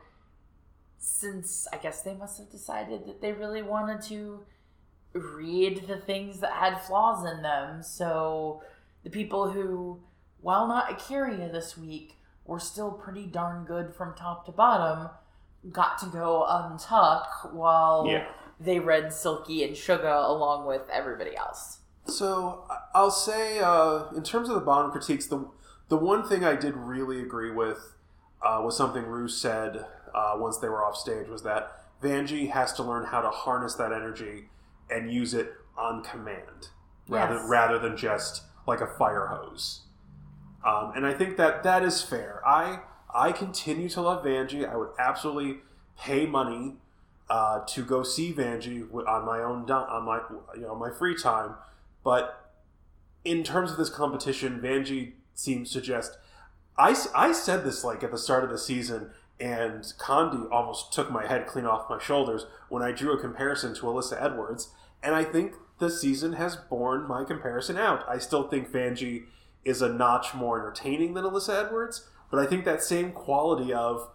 since 0.98 1.68
I 1.72 1.76
guess 1.76 2.02
they 2.02 2.14
must 2.14 2.38
have 2.38 2.50
decided 2.50 3.06
that 3.06 3.20
they 3.20 3.32
really 3.32 3.62
wanted 3.62 4.02
to 4.08 4.40
read 5.12 5.86
the 5.86 5.98
things 5.98 6.40
that 6.40 6.52
had 6.52 6.80
flaws 6.80 7.30
in 7.30 7.42
them. 7.42 7.82
So 7.82 8.62
the 9.04 9.10
people 9.10 9.50
who, 9.50 10.00
while 10.44 10.68
not 10.68 10.92
Akira 10.92 11.34
this 11.50 11.76
week, 11.76 12.18
were 12.44 12.60
still 12.60 12.92
pretty 12.92 13.24
darn 13.26 13.64
good 13.64 13.94
from 13.94 14.14
top 14.14 14.44
to 14.44 14.52
bottom, 14.52 15.08
got 15.72 15.98
to 15.98 16.06
go 16.06 16.44
untuck 16.48 17.52
while 17.54 18.06
Yeah. 18.06 18.26
they 18.60 18.78
read 18.78 19.10
Silky 19.12 19.64
and 19.64 19.74
Shuga 19.74 20.28
along 20.28 20.66
with 20.66 20.82
everybody 20.90 21.34
else. 21.34 21.78
So 22.06 22.66
I- 22.68 22.78
I'll 22.94 23.10
say, 23.10 23.60
uh, 23.60 24.10
in 24.14 24.22
terms 24.22 24.50
of 24.50 24.54
the 24.56 24.60
bottom 24.60 24.90
critiques, 24.90 25.26
the 25.26 25.48
the 25.88 25.96
one 25.98 26.22
thing 26.26 26.44
I 26.44 26.56
did 26.56 26.76
really 26.76 27.20
agree 27.20 27.50
with 27.50 27.96
uh, 28.42 28.60
was 28.62 28.76
something 28.76 29.06
Ru 29.06 29.26
said 29.28 29.86
uh, 30.14 30.34
once 30.36 30.58
they 30.58 30.68
were 30.68 30.84
off 30.84 30.96
stage 30.96 31.28
was 31.28 31.42
that 31.44 31.84
Vanjie 32.02 32.50
has 32.50 32.72
to 32.74 32.82
learn 32.82 33.04
how 33.06 33.20
to 33.22 33.30
harness 33.30 33.74
that 33.76 33.92
energy 33.92 34.50
and 34.90 35.10
use 35.10 35.32
it 35.34 35.52
on 35.78 36.02
command 36.02 36.68
rather 37.08 37.34
Yes. 37.36 37.48
rather 37.48 37.78
than 37.78 37.96
just 37.96 38.42
like 38.66 38.80
a 38.82 38.86
fire 38.86 39.26
hose. 39.28 39.83
Um, 40.64 40.92
and 40.96 41.06
I 41.06 41.12
think 41.12 41.36
that 41.36 41.62
that 41.62 41.82
is 41.82 42.02
fair. 42.02 42.40
I 42.46 42.80
I 43.14 43.32
continue 43.32 43.88
to 43.90 44.00
love 44.00 44.24
Vanjie. 44.24 44.68
I 44.68 44.76
would 44.76 44.90
absolutely 44.98 45.60
pay 45.98 46.26
money 46.26 46.76
uh, 47.28 47.60
to 47.66 47.84
go 47.84 48.02
see 48.02 48.32
Vanjie 48.32 48.88
on 49.06 49.24
my 49.24 49.40
own 49.40 49.70
on 49.70 50.04
my 50.04 50.20
you 50.54 50.62
know 50.62 50.74
my 50.74 50.90
free 50.90 51.14
time. 51.14 51.54
But 52.02 52.50
in 53.24 53.42
terms 53.42 53.70
of 53.72 53.76
this 53.76 53.90
competition, 53.90 54.60
Vanjie 54.60 55.12
seems 55.34 55.70
to 55.72 55.80
just. 55.80 56.18
I, 56.76 56.96
I 57.14 57.30
said 57.30 57.62
this 57.62 57.84
like 57.84 58.02
at 58.02 58.10
the 58.10 58.18
start 58.18 58.42
of 58.42 58.50
the 58.50 58.58
season, 58.58 59.10
and 59.38 59.82
Condi 59.98 60.50
almost 60.50 60.92
took 60.92 61.08
my 61.08 61.24
head 61.26 61.46
clean 61.46 61.66
off 61.66 61.88
my 61.88 62.00
shoulders 62.00 62.46
when 62.68 62.82
I 62.82 62.90
drew 62.90 63.12
a 63.12 63.20
comparison 63.20 63.74
to 63.76 63.82
Alyssa 63.82 64.20
Edwards, 64.20 64.70
and 65.00 65.14
I 65.14 65.22
think 65.22 65.54
the 65.78 65.90
season 65.90 66.32
has 66.32 66.56
borne 66.56 67.06
my 67.06 67.22
comparison 67.22 67.76
out. 67.76 68.04
I 68.08 68.18
still 68.18 68.48
think 68.48 68.72
Vanjie 68.72 69.24
is 69.64 69.82
a 69.82 69.88
notch 69.88 70.34
more 70.34 70.58
entertaining 70.58 71.14
than 71.14 71.24
Alyssa 71.24 71.66
Edwards, 71.66 72.08
but 72.30 72.38
I 72.38 72.46
think 72.46 72.64
that 72.64 72.82
same 72.82 73.12
quality 73.12 73.72
of 73.72 74.10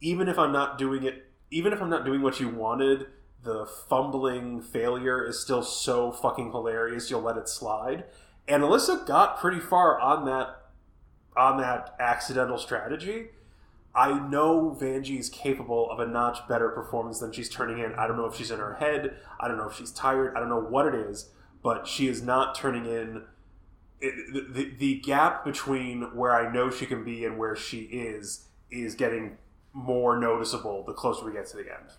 even 0.00 0.28
if 0.28 0.38
I'm 0.38 0.52
not 0.52 0.78
doing 0.78 1.04
it, 1.04 1.26
even 1.50 1.72
if 1.72 1.80
I'm 1.80 1.90
not 1.90 2.04
doing 2.04 2.22
what 2.22 2.40
you 2.40 2.48
wanted, 2.48 3.06
the 3.42 3.66
fumbling 3.66 4.60
failure 4.60 5.24
is 5.24 5.40
still 5.40 5.62
so 5.62 6.12
fucking 6.12 6.52
hilarious. 6.52 7.10
You'll 7.10 7.22
let 7.22 7.36
it 7.36 7.48
slide, 7.48 8.04
and 8.46 8.62
Alyssa 8.62 9.06
got 9.06 9.38
pretty 9.38 9.60
far 9.60 9.98
on 10.00 10.24
that 10.26 10.62
on 11.36 11.58
that 11.58 11.94
accidental 12.00 12.58
strategy. 12.58 13.28
I 13.94 14.18
know 14.28 14.76
Vanjie 14.78 15.18
is 15.18 15.28
capable 15.28 15.90
of 15.90 15.98
a 15.98 16.06
notch 16.06 16.46
better 16.48 16.68
performance 16.68 17.20
than 17.20 17.32
she's 17.32 17.48
turning 17.48 17.78
in. 17.78 17.94
I 17.94 18.06
don't 18.06 18.16
know 18.16 18.26
if 18.26 18.34
she's 18.36 18.50
in 18.50 18.58
her 18.58 18.74
head. 18.74 19.16
I 19.40 19.48
don't 19.48 19.56
know 19.56 19.68
if 19.68 19.76
she's 19.76 19.90
tired. 19.90 20.36
I 20.36 20.40
don't 20.40 20.48
know 20.48 20.60
what 20.60 20.86
it 20.86 20.94
is, 20.94 21.30
but 21.62 21.86
she 21.86 22.08
is 22.08 22.22
not 22.22 22.54
turning 22.54 22.86
in. 22.86 23.24
It, 24.00 24.32
the, 24.32 24.62
the, 24.62 24.70
the 24.78 25.00
gap 25.00 25.44
between 25.44 26.14
where 26.14 26.32
I 26.32 26.52
know 26.52 26.70
she 26.70 26.86
can 26.86 27.04
be 27.04 27.24
and 27.24 27.36
where 27.36 27.56
she 27.56 27.80
is 27.80 28.46
is 28.70 28.94
getting 28.94 29.38
more 29.72 30.18
noticeable 30.18 30.84
the 30.84 30.92
closer 30.92 31.24
we 31.24 31.32
get 31.32 31.46
to 31.48 31.56
the 31.56 31.62
end. 31.62 31.90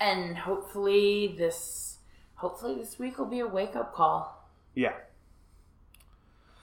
And 0.00 0.36
hopefully 0.36 1.34
this 1.38 1.98
hopefully 2.34 2.74
this 2.74 2.98
week 2.98 3.18
will 3.18 3.26
be 3.26 3.40
a 3.40 3.46
wake 3.46 3.76
up 3.76 3.94
call. 3.94 4.48
Yeah. 4.74 4.94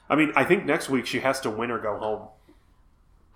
I 0.10 0.16
mean, 0.16 0.34
I 0.36 0.44
think 0.44 0.66
next 0.66 0.90
week 0.90 1.06
she 1.06 1.20
has 1.22 1.40
to 1.42 1.50
win 1.50 1.72
or 1.72 1.80
go 1.80 1.98
home. 1.98 2.28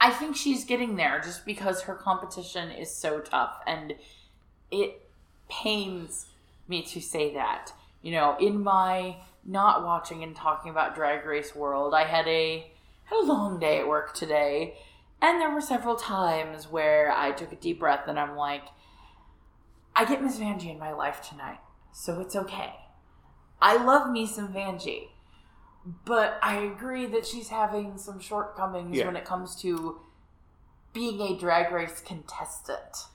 I 0.01 0.09
think 0.09 0.35
she's 0.35 0.65
getting 0.65 0.97
there 0.97 1.21
just 1.21 1.45
because 1.45 1.83
her 1.83 1.95
competition 1.95 2.69
is 2.71 2.93
so 2.93 3.21
tough 3.21 3.61
and 3.65 3.93
it 4.69 5.01
pains 5.49 6.25
me 6.67 6.81
to 6.83 6.99
say 6.99 7.33
that. 7.35 7.71
You 8.01 8.11
know, 8.11 8.35
in 8.39 8.61
my 8.61 9.15
not 9.45 9.83
watching 9.83 10.23
and 10.23 10.35
talking 10.35 10.71
about 10.71 10.95
Drag 10.95 11.25
Race 11.25 11.55
world, 11.55 11.93
I 11.93 12.03
had 12.05 12.27
a 12.27 12.71
had 13.05 13.17
a 13.17 13.25
long 13.25 13.59
day 13.59 13.79
at 13.79 13.87
work 13.87 14.13
today, 14.13 14.77
and 15.21 15.39
there 15.41 15.51
were 15.51 15.61
several 15.61 15.95
times 15.95 16.67
where 16.69 17.11
I 17.11 17.31
took 17.31 17.51
a 17.51 17.55
deep 17.57 17.79
breath 17.79 18.07
and 18.07 18.19
I'm 18.19 18.35
like, 18.35 18.63
I 19.95 20.05
get 20.05 20.23
Miss 20.23 20.39
Vanjie 20.39 20.71
in 20.71 20.79
my 20.79 20.91
life 20.93 21.21
tonight, 21.27 21.59
so 21.91 22.19
it's 22.21 22.35
okay. 22.35 22.73
I 23.61 23.81
love 23.83 24.09
me 24.09 24.25
some 24.27 24.53
Vanjie. 24.53 25.09
But 26.05 26.39
I 26.41 26.59
agree 26.59 27.05
that 27.07 27.25
she's 27.25 27.49
having 27.49 27.97
some 27.97 28.19
shortcomings 28.19 28.97
Yeah. 28.97 29.05
when 29.05 29.17
it 29.17 29.25
comes 29.25 29.55
to 29.61 29.99
being 30.93 31.19
a 31.19 31.37
drag 31.37 31.71
race 31.73 32.01
contestant. 32.05 33.07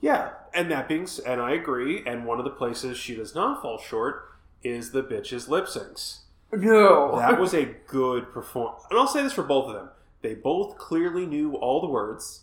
Yeah, 0.00 0.30
and 0.52 0.70
that 0.70 0.86
being, 0.86 1.08
and 1.26 1.40
I 1.40 1.52
agree. 1.52 2.04
And 2.06 2.24
one 2.24 2.38
of 2.38 2.44
the 2.44 2.50
places 2.50 2.96
she 2.98 3.16
does 3.16 3.34
not 3.34 3.62
fall 3.62 3.78
short 3.78 4.33
is 4.64 4.90
the 4.90 5.02
bitches 5.02 5.48
lip 5.48 5.66
syncs. 5.66 6.20
No. 6.52 7.16
That 7.18 7.38
was 7.38 7.54
a 7.54 7.74
good 7.86 8.32
performance, 8.32 8.84
and 8.90 8.98
I'll 8.98 9.06
say 9.06 9.22
this 9.22 9.32
for 9.32 9.42
both 9.42 9.68
of 9.68 9.74
them: 9.74 9.90
they 10.22 10.34
both 10.34 10.78
clearly 10.78 11.26
knew 11.26 11.54
all 11.54 11.80
the 11.80 11.88
words. 11.88 12.40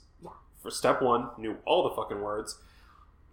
For 0.61 0.69
step 0.69 1.01
one, 1.01 1.29
knew 1.39 1.57
all 1.65 1.89
the 1.89 1.95
fucking 1.95 2.21
words. 2.21 2.59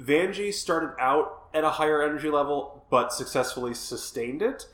Vanjie 0.00 0.54
started 0.54 0.94
out 0.98 1.48
at 1.52 1.64
a 1.64 1.70
higher 1.70 2.02
energy 2.02 2.30
level, 2.30 2.86
but 2.88 3.12
successfully 3.12 3.74
sustained 3.74 4.40
it. 4.40 4.66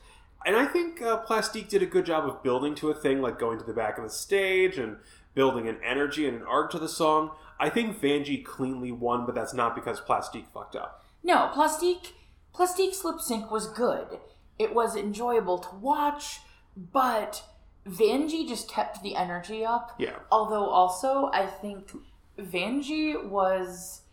And 0.45 0.55
I 0.55 0.65
think 0.65 1.01
uh, 1.01 1.17
Plastique 1.17 1.67
did 1.67 1.81
a 1.81 1.87
good 1.87 2.05
job 2.05 2.25
of 2.25 2.43
building 2.43 2.75
to 2.75 2.91
a 2.91 2.93
thing, 2.93 3.21
like 3.21 3.39
going 3.39 3.57
to 3.57 3.65
the 3.65 3.73
back 3.73 3.97
of 3.97 4.03
the 4.03 4.09
stage 4.09 4.77
and 4.77 4.97
building 5.33 5.67
an 5.67 5.77
energy 5.83 6.27
and 6.27 6.37
an 6.37 6.43
arc 6.47 6.71
to 6.71 6.79
the 6.79 6.87
song. 6.87 7.31
I 7.59 7.69
think 7.69 7.99
Vanjie 7.99 8.45
cleanly 8.45 8.91
won, 8.91 9.25
but 9.25 9.33
that's 9.33 9.53
not 9.53 9.75
because 9.75 9.99
Plastique 9.99 10.47
fucked 10.53 10.75
up. 10.75 11.03
No, 11.23 11.49
Plastique 11.53 12.13
Plastique's 12.55 13.03
lip 13.03 13.19
sync 13.19 13.51
was 13.51 13.67
good. 13.67 14.19
It 14.57 14.73
was 14.73 14.95
enjoyable 14.95 15.57
to 15.57 15.75
watch, 15.75 16.39
but 16.77 17.43
Vanjie 17.85 18.47
just 18.47 18.69
kept 18.69 19.03
the 19.03 19.17
energy 19.17 19.65
up. 19.65 19.93
Yeah. 19.99 20.19
Although 20.31 20.69
also 20.69 21.29
I 21.33 21.47
think 21.47 21.91
Vanjie 22.39 23.27
was 23.27 24.03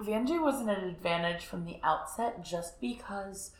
Vanjie 0.00 0.42
was 0.42 0.60
an 0.62 0.70
advantage 0.70 1.44
from 1.44 1.66
the 1.66 1.76
outset 1.84 2.42
just 2.42 2.80
because 2.80 3.50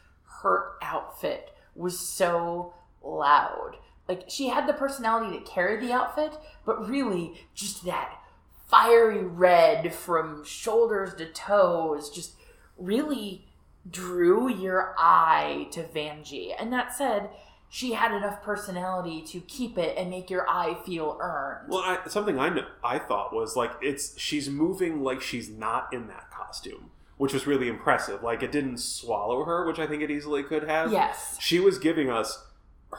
her 0.43 0.73
outfit 0.81 1.51
was 1.75 1.99
so 1.99 2.73
loud. 3.05 3.77
Like 4.09 4.25
she 4.29 4.49
had 4.49 4.67
the 4.67 4.73
personality 4.73 5.39
to 5.39 5.45
carry 5.45 5.79
the 5.79 5.93
outfit, 5.93 6.33
but 6.65 6.89
really 6.89 7.47
just 7.55 7.85
that 7.85 8.19
fiery 8.67 9.25
red 9.25 9.93
from 9.93 10.43
shoulders 10.43 11.15
to 11.17 11.27
toes 11.27 12.09
just 12.09 12.33
really 12.79 13.47
drew 13.91 14.49
your 14.49 14.95
eye 14.99 15.69
to 15.73 15.83
Vanjie. 15.85 16.55
And 16.59 16.73
that 16.73 16.95
said, 16.95 17.31
she 17.69 17.93
had 17.93 18.15
enough 18.15 18.43
personality 18.43 19.23
to 19.23 19.41
keep 19.41 19.77
it 19.77 19.97
and 19.99 20.11
make 20.11 20.31
your 20.31 20.49
eye 20.49 20.77
feel 20.87 21.19
earned. 21.21 21.69
Well, 21.69 21.81
I, 21.81 22.09
something 22.09 22.39
I 22.39 22.65
I 22.83 22.99
thought 22.99 23.35
was 23.35 23.57
like 23.57 23.73
it's 23.83 24.19
she's 24.19 24.49
moving 24.49 25.03
like 25.03 25.21
she's 25.21 25.49
not 25.49 25.93
in 25.93 26.07
that 26.09 26.31
costume, 26.31 26.91
which 27.17 27.33
was 27.33 27.47
really 27.47 27.69
impressive. 27.69 28.23
Like 28.23 28.43
it 28.43 28.53
didn't 28.53 28.79
swallow 28.79 29.45
her, 29.45 29.67
which 29.67 29.79
I 29.79 29.87
think 29.87 30.03
it 30.03 30.11
easily 30.11 30.43
could 30.43 30.63
have. 30.65 30.93
yes. 30.93 31.37
She 31.41 31.59
was 31.59 31.79
giving 31.79 32.09
us 32.09 32.45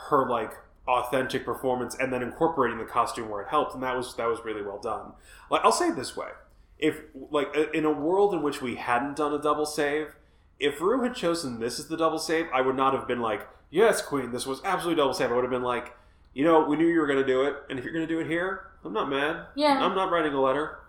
her 0.09 0.29
like 0.29 0.51
authentic 0.87 1.43
performance 1.43 1.95
and 1.99 2.11
then 2.11 2.21
incorporating 2.21 2.77
the 2.77 2.85
costume 2.85 3.29
where 3.29 3.41
it 3.41 3.47
helped, 3.47 3.73
and 3.73 3.83
that 3.83 3.95
was 3.95 4.13
that 4.15 4.27
was 4.27 4.39
really 4.43 4.61
well 4.61 4.79
done. 4.79 5.13
Like 5.49 5.61
I'll 5.63 5.71
say 5.71 5.87
it 5.87 5.95
this 5.95 6.15
way: 6.17 6.29
if 6.77 6.99
like 7.31 7.55
in 7.73 7.85
a 7.85 7.91
world 7.91 8.33
in 8.33 8.41
which 8.41 8.61
we 8.61 8.75
hadn't 8.75 9.15
done 9.15 9.33
a 9.33 9.41
double 9.41 9.65
save, 9.65 10.16
if 10.59 10.81
Ru 10.81 11.01
had 11.03 11.15
chosen 11.15 11.59
this 11.59 11.79
as 11.79 11.87
the 11.87 11.97
double 11.97 12.19
save, 12.19 12.47
I 12.53 12.61
would 12.61 12.75
not 12.75 12.93
have 12.93 13.07
been 13.07 13.21
like, 13.21 13.47
"Yes, 13.69 14.01
Queen, 14.01 14.31
this 14.31 14.45
was 14.45 14.61
absolutely 14.63 15.01
double 15.01 15.13
save." 15.13 15.31
I 15.31 15.35
would 15.35 15.43
have 15.43 15.51
been 15.51 15.63
like, 15.63 15.95
"You 16.33 16.43
know, 16.43 16.65
we 16.65 16.75
knew 16.77 16.87
you 16.87 16.99
were 16.99 17.07
going 17.07 17.19
to 17.19 17.25
do 17.25 17.43
it, 17.43 17.55
and 17.69 17.77
if 17.77 17.85
you're 17.85 17.93
going 17.93 18.07
to 18.07 18.13
do 18.13 18.19
it 18.19 18.27
here, 18.27 18.71
I'm 18.83 18.93
not 18.93 19.09
mad. 19.09 19.47
Yeah. 19.55 19.83
I'm 19.83 19.95
not 19.95 20.11
writing 20.11 20.33
a 20.33 20.41
letter. 20.41 20.79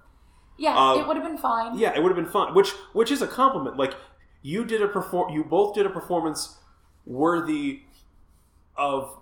Yeah, 0.57 0.77
uh, 0.77 0.99
it 0.99 1.07
would 1.07 1.17
have 1.17 1.25
been 1.25 1.39
fine. 1.39 1.79
Yeah, 1.79 1.95
it 1.95 2.03
would 2.03 2.09
have 2.09 2.17
been 2.17 2.33
fun. 2.33 2.55
Which 2.55 2.71
which 2.93 3.13
is 3.13 3.23
a 3.23 3.29
compliment. 3.29 3.77
Like 3.77 3.95
you 4.43 4.65
did 4.65 4.83
a 4.83 4.89
perform, 4.89 5.33
you 5.33 5.45
both 5.45 5.75
did 5.75 5.87
a 5.87 5.91
performance 5.91 6.59
worthy 7.07 7.83
of 8.77 9.17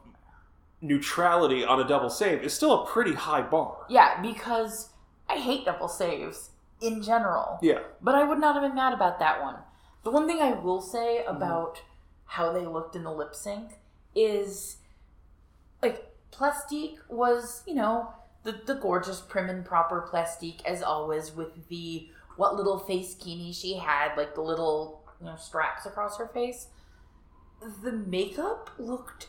neutrality 0.81 1.64
on 1.64 1.81
a 1.81 1.86
double 1.86 2.10
save. 2.10 2.43
It's 2.43 2.55
still 2.55 2.82
a 2.82 2.86
pretty 2.86 3.14
high 3.14 3.43
bar. 3.43 3.85
Yeah, 3.89 4.20
because 4.20 4.90
I 5.28 5.35
hate 5.35 5.64
double 5.64 5.89
saves 5.89 6.51
in 6.81 7.02
general. 7.02 7.59
Yeah. 7.62 7.81
But 8.01 8.14
I 8.14 8.24
would 8.24 8.39
not 8.39 8.55
have 8.55 8.62
been 8.62 8.74
mad 8.74 8.93
about 8.93 9.18
that 9.18 9.43
one. 9.43 9.56
The 10.07 10.12
one 10.12 10.28
thing 10.28 10.41
I 10.41 10.53
will 10.53 10.81
say 10.81 11.24
Mm-hmm. 11.27 11.37
about 11.37 11.83
how 12.27 12.53
they 12.53 12.65
looked 12.65 12.95
in 12.95 13.03
the 13.03 13.11
lip 13.11 13.35
sync 13.35 13.73
is 14.15 14.77
like 15.83 16.07
Plastique 16.31 16.99
was, 17.09 17.65
you 17.66 17.74
know, 17.74 18.15
the, 18.45 18.53
the 18.66 18.74
gorgeous 18.77 19.20
prim 19.20 19.51
and 19.51 19.65
proper 19.65 20.03
Plastique 20.03 20.62
as 20.65 20.81
always 20.81 21.35
with 21.35 21.66
the 21.69 22.09
what 22.37 22.55
little 22.55 22.78
face 22.78 23.16
kini 23.16 23.53
she 23.53 23.78
had, 23.78 24.16
like 24.16 24.37
the 24.37 24.43
little, 24.43 25.03
you 25.19 25.27
know, 25.27 25.35
straps 25.35 25.87
across 25.87 26.19
her 26.19 26.28
face. 26.28 26.69
The 27.83 27.91
makeup 27.91 28.70
looked 28.78 29.27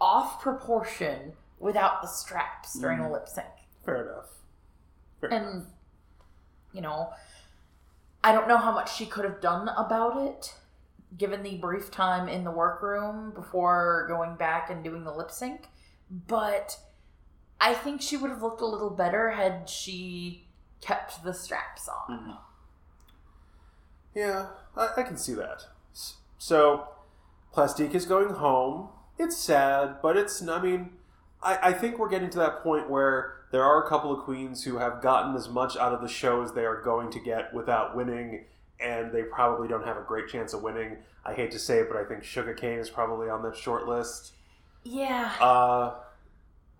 off 0.00 0.40
proportion 0.40 1.32
without 1.58 2.02
the 2.02 2.08
straps 2.08 2.78
during 2.78 3.00
Mm. 3.00 3.06
the 3.08 3.12
lip 3.14 3.26
sync. 3.26 3.48
Fair 3.84 4.04
enough. 4.08 4.30
Fair 5.20 5.30
And, 5.30 5.66
you 6.72 6.82
know, 6.82 7.10
I 8.22 8.32
don't 8.32 8.48
know 8.48 8.58
how 8.58 8.72
much 8.72 8.94
she 8.94 9.06
could 9.06 9.24
have 9.24 9.40
done 9.40 9.68
about 9.76 10.16
it, 10.26 10.54
given 11.16 11.42
the 11.42 11.56
brief 11.56 11.90
time 11.90 12.28
in 12.28 12.44
the 12.44 12.50
workroom 12.50 13.32
before 13.32 14.06
going 14.08 14.36
back 14.36 14.70
and 14.70 14.84
doing 14.84 15.04
the 15.04 15.12
lip 15.12 15.30
sync. 15.30 15.68
But 16.10 16.78
I 17.60 17.74
think 17.74 18.02
she 18.02 18.16
would 18.16 18.30
have 18.30 18.42
looked 18.42 18.60
a 18.60 18.66
little 18.66 18.90
better 18.90 19.30
had 19.30 19.68
she 19.68 20.48
kept 20.80 21.22
the 21.24 21.32
straps 21.34 21.88
on. 21.88 22.18
Mhm. 22.18 22.38
Yeah, 24.14 24.48
I, 24.76 24.88
I 24.98 25.02
can 25.02 25.16
see 25.16 25.34
that. 25.34 25.66
So, 26.38 26.88
Plastique 27.52 27.94
is 27.94 28.06
going 28.06 28.30
home. 28.34 28.88
It's 29.18 29.36
sad, 29.36 29.96
but 30.02 30.16
it's, 30.16 30.46
I 30.46 30.60
mean, 30.60 30.96
I, 31.42 31.58
I 31.62 31.72
think 31.72 31.98
we're 31.98 32.08
getting 32.08 32.30
to 32.30 32.38
that 32.38 32.62
point 32.62 32.88
where 32.90 33.36
there 33.50 33.62
are 33.62 33.84
a 33.84 33.88
couple 33.88 34.12
of 34.12 34.24
queens 34.24 34.64
who 34.64 34.78
have 34.78 35.02
gotten 35.02 35.34
as 35.34 35.48
much 35.48 35.76
out 35.76 35.92
of 35.92 36.00
the 36.00 36.08
show 36.08 36.42
as 36.42 36.52
they 36.52 36.64
are 36.64 36.80
going 36.82 37.10
to 37.12 37.20
get 37.20 37.52
without 37.52 37.96
winning, 37.96 38.44
and 38.78 39.12
they 39.12 39.22
probably 39.22 39.68
don't 39.68 39.84
have 39.84 39.96
a 39.96 40.02
great 40.02 40.28
chance 40.28 40.52
of 40.52 40.62
winning. 40.62 40.98
I 41.24 41.34
hate 41.34 41.50
to 41.52 41.58
say 41.58 41.78
it, 41.80 41.88
but 41.88 41.96
I 41.96 42.04
think 42.04 42.22
Shuga 42.22 42.56
Cain 42.56 42.78
is 42.78 42.90
probably 42.90 43.28
on 43.28 43.42
that 43.42 43.56
short 43.56 43.86
list. 43.86 44.32
Yeah. 44.84 45.32
Uh, 45.40 45.94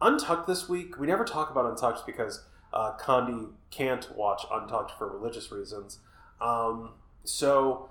Untucked 0.01 0.47
this 0.47 0.69
week, 0.69 0.99
we 0.99 1.07
never 1.07 1.25
talk 1.25 1.51
about 1.51 1.67
Untucked 1.67 2.07
because 2.07 2.45
uh, 2.73 2.97
Condi 2.99 3.51
can't 3.71 4.15
watch 4.17 4.45
Untucked 4.51 4.93
for 4.93 5.09
religious 5.09 5.53
reasons. 5.53 5.99
Um, 6.41 6.93
so 7.25 7.91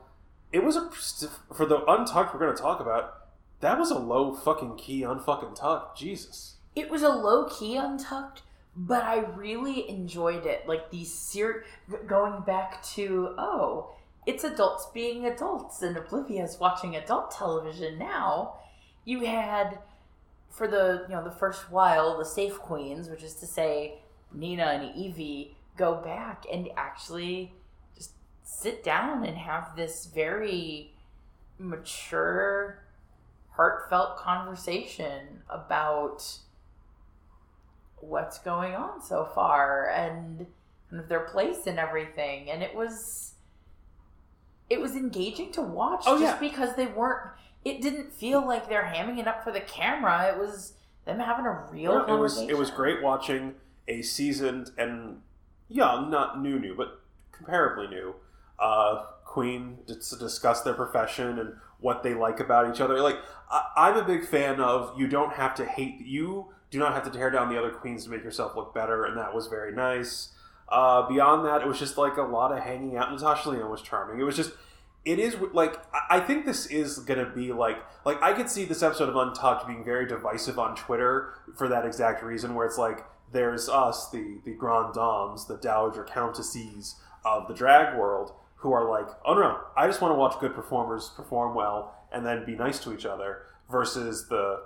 it 0.51 0.63
was 0.63 0.75
a 0.75 0.89
for 1.53 1.65
the 1.65 1.83
Untucked 1.85 2.33
we're 2.33 2.39
going 2.39 2.55
to 2.55 2.61
talk 2.61 2.79
about. 2.79 3.15
That 3.59 3.77
was 3.77 3.91
a 3.91 3.99
low 3.99 4.33
fucking 4.33 4.77
key 4.77 5.01
unfucking 5.01 5.53
tuck. 5.55 5.95
Jesus. 5.95 6.55
It 6.79 6.89
was 6.89 7.03
a 7.03 7.09
low 7.09 7.43
key 7.49 7.75
untucked, 7.75 8.43
but 8.73 9.03
I 9.03 9.17
really 9.17 9.89
enjoyed 9.89 10.45
it. 10.45 10.65
Like 10.65 10.91
the 10.91 11.03
ser- 11.03 11.65
going 12.07 12.41
back 12.43 12.81
to 12.93 13.35
oh, 13.37 13.95
it's 14.25 14.45
adults 14.45 14.87
being 14.93 15.25
adults, 15.25 15.81
and 15.81 15.97
oblivious 15.97 16.57
watching 16.57 16.95
adult 16.95 17.31
television 17.31 17.99
now. 17.99 18.59
You 19.03 19.25
had 19.25 19.79
for 20.49 20.69
the 20.69 21.05
you 21.09 21.15
know 21.15 21.21
the 21.21 21.31
first 21.31 21.69
while 21.69 22.17
the 22.17 22.23
safe 22.23 22.57
queens, 22.59 23.09
which 23.09 23.23
is 23.23 23.33
to 23.35 23.45
say 23.45 23.99
Nina 24.31 24.63
and 24.63 24.95
Yvie, 24.95 25.55
go 25.75 25.95
back 25.95 26.45
and 26.49 26.69
actually 26.77 27.51
just 27.97 28.11
sit 28.45 28.85
down 28.85 29.25
and 29.25 29.37
have 29.37 29.75
this 29.75 30.05
very 30.05 30.93
mature 31.57 32.85
heartfelt 33.49 34.15
conversation 34.15 35.41
about 35.49 36.39
what's 38.01 38.39
going 38.39 38.73
on 38.75 39.01
so 39.01 39.25
far 39.33 39.89
and 39.89 40.45
kind 40.89 41.01
of 41.01 41.09
their 41.09 41.21
place 41.21 41.67
and 41.67 41.77
everything 41.79 42.49
and 42.49 42.63
it 42.63 42.73
was 42.75 43.33
it 44.69 44.79
was 44.79 44.95
engaging 44.95 45.51
to 45.51 45.61
watch 45.61 46.03
Oh, 46.07 46.19
just 46.19 46.41
yeah. 46.41 46.49
because 46.49 46.75
they 46.75 46.87
weren't 46.87 47.31
it 47.65 47.81
didn't 47.81 48.13
feel 48.13 48.45
like 48.45 48.69
they're 48.69 48.91
hamming 48.93 49.19
it 49.19 49.27
up 49.27 49.43
for 49.43 49.51
the 49.51 49.59
camera 49.61 50.31
it 50.33 50.37
was 50.39 50.73
them 51.05 51.19
having 51.19 51.45
a 51.45 51.63
real 51.71 51.93
Well, 52.05 52.15
it 52.15 52.19
was 52.19 52.37
it 52.41 52.57
was 52.57 52.69
great 52.71 53.01
watching 53.01 53.55
a 53.87 54.01
seasoned 54.03 54.71
and 54.77 55.21
young, 55.67 56.09
not 56.11 56.39
new 56.41 56.59
new, 56.59 56.75
but 56.75 56.99
comparably 57.33 57.89
new, 57.89 58.13
uh, 58.59 59.03
queen 59.25 59.79
to 59.87 59.95
discuss 59.95 60.61
their 60.61 60.73
profession 60.75 61.39
and 61.39 61.53
what 61.79 62.03
they 62.03 62.13
like 62.13 62.39
about 62.39 62.71
each 62.73 62.81
other. 62.81 63.01
Like 63.01 63.17
I, 63.49 63.63
I'm 63.77 63.97
a 63.97 64.03
big 64.03 64.27
fan 64.27 64.59
of 64.59 64.99
you 64.99 65.07
don't 65.07 65.33
have 65.33 65.55
to 65.55 65.65
hate 65.65 66.01
you 66.05 66.53
do 66.71 66.79
not 66.79 66.93
have 66.93 67.03
to 67.03 67.09
tear 67.09 67.29
down 67.29 67.49
the 67.49 67.57
other 67.57 67.71
queens 67.71 68.03
to 68.05 68.09
make 68.09 68.23
yourself 68.23 68.55
look 68.55 68.73
better, 68.73 69.05
and 69.05 69.17
that 69.17 69.33
was 69.33 69.47
very 69.47 69.71
nice. 69.73 70.29
Uh, 70.67 71.07
beyond 71.07 71.45
that, 71.45 71.61
it 71.61 71.67
was 71.67 71.79
just 71.79 71.97
like 71.97 72.17
a 72.17 72.21
lot 72.21 72.51
of 72.51 72.59
hanging 72.63 72.95
out. 72.95 73.11
Natasha 73.11 73.49
Lyonne 73.49 73.69
was 73.71 73.81
charming. 73.81 74.19
It 74.19 74.23
was 74.23 74.35
just 74.35 74.51
it 75.05 75.17
is 75.17 75.35
like 75.53 75.77
I- 76.09 76.19
think 76.19 76.45
this 76.45 76.65
is 76.67 76.99
gonna 76.99 77.25
be 77.33 77.51
like 77.53 77.77
like 78.05 78.21
I 78.21 78.33
could 78.33 78.49
see 78.49 78.65
this 78.65 78.83
episode 78.83 79.09
of 79.09 79.15
Untucked 79.15 79.65
being 79.65 79.83
very 79.83 80.05
divisive 80.05 80.59
on 80.59 80.75
Twitter 80.75 81.33
for 81.55 81.67
that 81.69 81.85
exact 81.85 82.21
reason, 82.21 82.53
where 82.53 82.67
it's 82.67 82.77
like 82.77 83.05
there's 83.31 83.67
us, 83.69 84.09
the 84.11 84.39
the 84.45 84.53
grand 84.53 84.93
dames, 84.93 85.47
the 85.47 85.57
dowager 85.57 86.03
countesses 86.03 86.95
of 87.25 87.47
the 87.47 87.53
drag 87.53 87.97
world, 87.97 88.33
who 88.57 88.71
are 88.71 88.87
like, 88.89 89.07
oh 89.25 89.33
no, 89.33 89.41
no, 89.41 89.59
I 89.75 89.87
just 89.87 90.01
want 90.01 90.11
to 90.11 90.15
watch 90.19 90.39
good 90.39 90.53
performers 90.53 91.11
perform 91.15 91.55
well 91.55 91.95
and 92.11 92.25
then 92.25 92.45
be 92.45 92.55
nice 92.55 92.79
to 92.83 92.93
each 92.93 93.05
other, 93.05 93.43
versus 93.71 94.27
the 94.29 94.61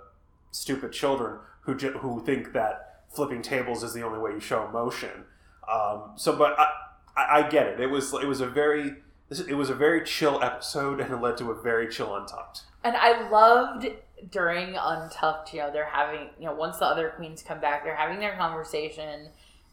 stupid 0.51 0.91
children 0.91 1.39
who 1.63 1.75
ju- 1.75 1.97
who 1.99 2.23
think 2.23 2.53
that 2.53 3.03
flipping 3.09 3.41
tables 3.41 3.83
is 3.83 3.93
the 3.93 4.01
only 4.01 4.19
way 4.19 4.31
you 4.31 4.39
show 4.39 4.67
emotion. 4.67 5.25
Um, 5.71 6.11
so, 6.15 6.35
but 6.35 6.59
I, 6.59 6.67
I, 7.15 7.39
I 7.39 7.49
get 7.49 7.67
it. 7.67 7.79
It 7.79 7.87
was 7.87 8.13
it 8.13 8.27
was 8.27 8.41
a 8.41 8.47
very 8.47 8.95
it 9.29 9.55
was 9.55 9.69
a 9.69 9.75
very 9.75 10.03
chill 10.03 10.41
episode, 10.43 10.99
and 10.99 11.11
it 11.11 11.17
led 11.17 11.37
to 11.37 11.51
a 11.51 11.61
very 11.61 11.87
chill 11.87 12.15
Untucked. 12.15 12.63
And 12.83 12.95
I 12.95 13.29
loved 13.29 13.87
during 14.29 14.75
Untucked, 14.75 15.53
you 15.53 15.59
know, 15.59 15.71
they're 15.71 15.85
having, 15.85 16.29
you 16.39 16.45
know, 16.45 16.53
once 16.53 16.77
the 16.77 16.85
other 16.85 17.09
queens 17.09 17.43
come 17.43 17.59
back, 17.59 17.83
they're 17.83 17.95
having 17.95 18.19
their 18.19 18.35
conversation, 18.35 19.29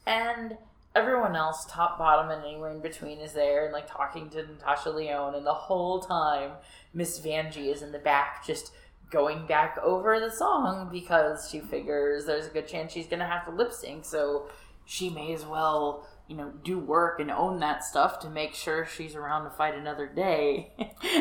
and 0.07 0.57
everyone 0.95 1.37
else, 1.37 1.67
top, 1.69 1.99
bottom, 1.99 2.31
and 2.31 2.45
anywhere 2.45 2.71
in 2.71 2.81
between, 2.81 3.19
is 3.19 3.33
there 3.33 3.65
and 3.65 3.73
like 3.73 3.91
talking 3.91 4.31
to 4.31 4.43
Natasha 4.43 4.91
Lyonne, 4.91 5.35
and 5.35 5.47
the 5.47 5.55
whole 5.55 6.01
time, 6.01 6.53
Miss 6.95 7.21
Vanjie 7.21 7.73
is 7.73 7.83
in 7.83 7.93
the 7.93 7.99
back 7.99 8.47
just 8.47 8.73
going 9.11 9.47
back 9.47 9.77
over 9.82 10.19
the 10.20 10.31
song 10.31 10.89
because 10.93 11.49
she 11.51 11.61
figures 11.61 12.27
there's 12.27 12.47
a 12.47 12.51
good 12.51 12.69
chance 12.69 12.93
she's 12.93 13.07
gonna 13.07 13.27
have 13.27 13.45
to 13.47 13.51
lip 13.51 13.73
sync, 13.73 14.05
so 14.05 14.49
she 14.85 15.11
may 15.11 15.32
as 15.35 15.45
well. 15.45 16.07
You 16.28 16.37
know, 16.37 16.53
do 16.62 16.78
work 16.78 17.19
and 17.19 17.28
own 17.28 17.59
that 17.59 17.82
stuff 17.82 18.20
to 18.20 18.31
make 18.31 18.55
sure 18.55 18.87
she's 18.87 19.16
around 19.16 19.43
to 19.45 19.51
fight 19.51 19.74
another 19.74 20.07
day. 20.07 20.73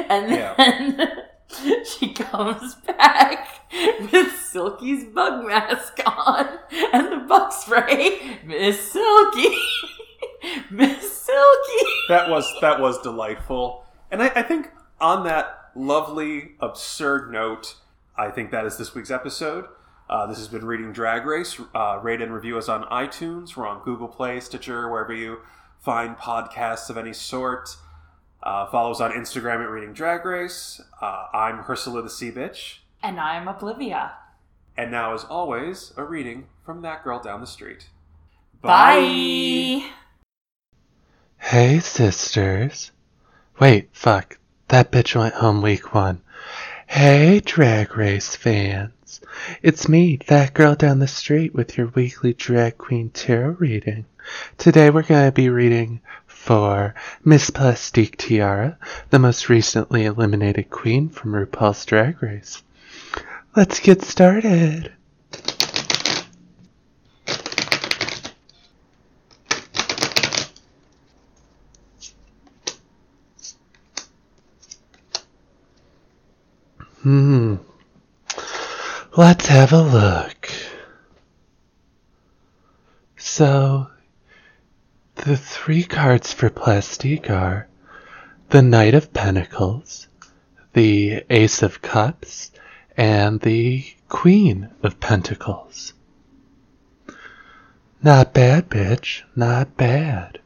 and 0.08 0.30
Yeah. 0.32 0.54
then 0.56 1.10
she 1.84 2.14
comes 2.14 2.76
back 2.76 3.48
with 4.12 4.32
Silky's 4.52 5.06
bug 5.06 5.48
mask 5.48 6.00
on 6.06 6.48
and 6.94 7.12
the 7.12 7.26
bug 7.28 7.52
spray. 7.52 8.38
Miss 8.46 8.92
Silky, 8.92 9.56
Miss 10.70 11.12
Silky. 11.12 11.86
That 12.10 12.30
was 12.30 12.46
that 12.62 12.80
was 12.80 13.02
delightful, 13.02 13.86
and 14.12 14.22
I, 14.22 14.28
I 14.36 14.44
think 14.44 14.70
on 15.02 15.24
that 15.24 15.59
lovely 15.76 16.52
absurd 16.60 17.32
note, 17.32 17.76
I 18.18 18.30
think 18.30 18.52
that 18.52 18.66
is 18.66 18.78
this 18.78 18.94
week's 18.94 19.12
episode. 19.12 19.66
Uh, 20.10 20.26
this 20.26 20.38
has 20.38 20.48
been 20.48 20.66
Reading 20.66 20.92
Drag 20.92 21.26
Race. 21.26 21.60
Uh, 21.76 22.00
rate 22.02 22.22
and 22.22 22.34
review 22.34 22.58
us 22.58 22.68
on 22.68 22.84
iTunes. 22.86 23.56
We're 23.56 23.68
on 23.68 23.84
Google 23.84 24.08
Play, 24.08 24.40
Stitcher, 24.40 24.90
wherever 24.90 25.14
you 25.14 25.40
find 25.80 26.18
podcasts 26.18 26.90
of 26.90 26.98
any 26.98 27.14
sort. 27.14 27.78
Uh, 28.42 28.66
follow 28.68 28.92
us 28.92 29.00
on 29.00 29.12
Instagram 29.12 29.64
at 29.64 29.70
Reading 29.70 29.94
Drag 29.94 30.26
Race. 30.26 30.82
Uh, 31.02 31.28
I'm 31.34 31.64
Ursula 31.70 32.02
the 32.02 32.10
Sea 32.10 32.32
Bitch. 32.32 32.78
And 33.04 33.20
I'm 33.20 33.46
Oblivia. 33.46 34.14
And 34.76 34.92
now, 34.92 35.14
as 35.14 35.26
always, 35.26 35.94
a 35.96 36.04
reading 36.04 36.48
from 36.66 36.82
that 36.82 37.04
girl 37.04 37.20
down 37.20 37.42
the 37.42 37.48
street. 37.48 37.90
Bye. 38.62 39.90
Hey, 41.38 41.80
sisters. 41.80 42.92
Wait, 43.60 43.90
fuck. 43.94 44.39
That 44.70 44.92
bitch 44.92 45.16
went 45.16 45.34
home 45.34 45.64
week 45.64 45.96
one. 45.96 46.22
Hey, 46.86 47.42
Drag 47.44 47.98
Race 47.98 48.36
fans. 48.36 49.20
It's 49.64 49.90
me, 49.90 50.20
that 50.28 50.54
girl 50.54 50.76
down 50.76 51.00
the 51.00 51.08
street, 51.08 51.56
with 51.56 51.76
your 51.76 51.88
weekly 51.88 52.34
Drag 52.34 52.78
Queen 52.78 53.10
Tarot 53.10 53.56
reading. 53.58 54.06
Today 54.60 54.92
we're 54.92 55.02
going 55.02 55.26
to 55.26 55.32
be 55.32 55.50
reading 55.50 56.02
for 56.28 56.94
Miss 57.26 57.50
Plastique 57.50 58.18
Tiara, 58.18 58.78
the 59.10 59.18
most 59.18 59.50
recently 59.50 60.06
eliminated 60.06 60.70
queen 60.70 61.10
from 61.10 61.34
RuPaul's 61.34 61.84
Drag 61.84 62.22
Race. 62.22 62.62
Let's 63.56 63.80
get 63.80 64.04
started. 64.04 64.92
Hmm. 77.04 77.56
Let's 79.16 79.48
have 79.48 79.72
a 79.72 79.82
look. 79.82 80.50
So, 83.16 83.88
the 85.16 85.38
three 85.38 85.84
cards 85.84 86.34
for 86.34 86.50
Plastique 86.50 87.30
are 87.30 87.70
the 88.50 88.62
Knight 88.62 88.94
of 88.94 89.14
Pentacles, 89.14 90.08
the 90.74 91.24
Ace 91.30 91.64
of 91.64 91.82
Cups, 91.82 92.52
and 92.98 93.40
the 93.40 93.86
Queen 94.10 94.70
of 94.84 95.00
Pentacles. 95.00 95.94
Not 98.04 98.34
bad, 98.34 98.70
bitch. 98.70 99.24
Not 99.38 99.78
bad. 99.78 100.40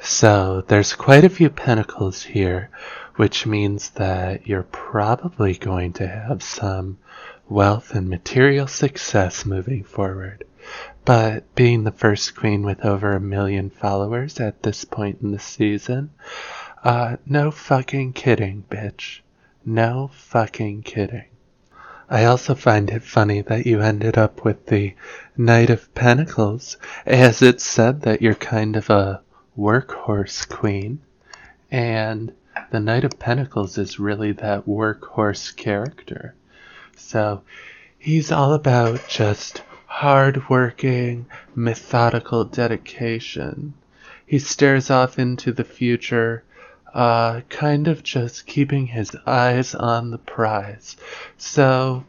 So, 0.00 0.64
there's 0.66 0.94
quite 0.94 1.24
a 1.24 1.28
few 1.28 1.50
pentacles 1.50 2.22
here, 2.22 2.70
which 3.16 3.46
means 3.46 3.90
that 3.90 4.46
you're 4.46 4.62
probably 4.62 5.54
going 5.54 5.92
to 5.94 6.06
have 6.06 6.42
some 6.42 6.98
wealth 7.48 7.94
and 7.94 8.08
material 8.08 8.66
success 8.66 9.44
moving 9.44 9.82
forward. 9.82 10.44
But 11.04 11.54
being 11.54 11.84
the 11.84 11.92
first 11.92 12.34
queen 12.34 12.62
with 12.62 12.84
over 12.84 13.12
a 13.12 13.20
million 13.20 13.70
followers 13.70 14.40
at 14.40 14.62
this 14.62 14.84
point 14.84 15.20
in 15.22 15.30
the 15.30 15.38
season, 15.38 16.10
uh, 16.82 17.16
no 17.24 17.50
fucking 17.50 18.12
kidding, 18.12 18.64
bitch. 18.68 19.20
No 19.64 20.10
fucking 20.12 20.82
kidding. 20.82 21.26
I 22.08 22.24
also 22.24 22.54
find 22.54 22.90
it 22.90 23.02
funny 23.02 23.40
that 23.42 23.66
you 23.66 23.80
ended 23.80 24.16
up 24.16 24.44
with 24.44 24.66
the 24.66 24.94
Knight 25.36 25.70
of 25.70 25.92
Pentacles, 25.94 26.76
as 27.04 27.42
it 27.42 27.60
said 27.60 28.02
that 28.02 28.22
you're 28.22 28.34
kind 28.34 28.76
of 28.76 28.90
a 28.90 29.22
workhorse 29.58 30.48
queen. 30.48 31.00
And 31.70 32.32
the 32.70 32.80
Knight 32.80 33.04
of 33.04 33.18
Pentacles 33.18 33.78
is 33.78 33.98
really 33.98 34.32
that 34.32 34.66
workhorse 34.66 35.54
character. 35.56 36.34
So 36.96 37.42
he's 37.98 38.32
all 38.32 38.54
about 38.54 39.06
just 39.08 39.62
hard-working, 39.86 41.26
methodical 41.54 42.44
dedication. 42.44 43.74
He 44.26 44.38
stares 44.38 44.90
off 44.90 45.18
into 45.18 45.52
the 45.52 45.64
future, 45.64 46.42
uh, 46.92 47.42
kind 47.48 47.88
of 47.88 48.02
just 48.02 48.46
keeping 48.46 48.86
his 48.86 49.14
eyes 49.26 49.74
on 49.74 50.10
the 50.10 50.18
prize. 50.18 50.96
So 51.38 52.04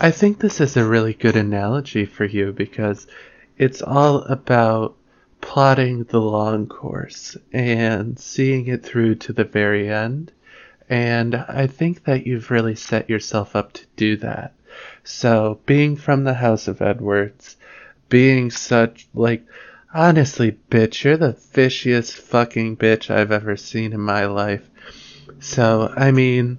I 0.00 0.10
think 0.10 0.38
this 0.38 0.60
is 0.60 0.76
a 0.76 0.84
really 0.84 1.14
good 1.14 1.36
analogy 1.36 2.04
for 2.04 2.24
you 2.24 2.52
because 2.52 3.06
it's 3.56 3.82
all 3.82 4.18
about 4.18 4.96
plotting 5.42 6.04
the 6.04 6.20
long 6.20 6.66
course 6.66 7.36
and 7.52 8.18
seeing 8.18 8.68
it 8.68 8.82
through 8.82 9.16
to 9.16 9.34
the 9.34 9.44
very 9.44 9.90
end. 9.90 10.32
And 10.88 11.34
I 11.34 11.66
think 11.66 12.04
that 12.04 12.26
you've 12.26 12.50
really 12.50 12.74
set 12.74 13.10
yourself 13.10 13.54
up 13.54 13.74
to 13.74 13.86
do 13.96 14.16
that. 14.18 14.54
So, 15.04 15.60
being 15.66 15.96
from 15.96 16.24
the 16.24 16.34
House 16.34 16.68
of 16.68 16.80
Edwards, 16.80 17.56
being 18.08 18.50
such, 18.50 19.06
like, 19.12 19.44
honestly, 19.92 20.56
bitch, 20.70 21.04
you're 21.04 21.18
the 21.18 21.34
fishiest 21.34 22.12
fucking 22.12 22.78
bitch 22.78 23.10
I've 23.10 23.32
ever 23.32 23.56
seen 23.56 23.92
in 23.92 24.00
my 24.00 24.26
life. 24.26 24.68
So, 25.40 25.92
I 25.94 26.12
mean, 26.12 26.58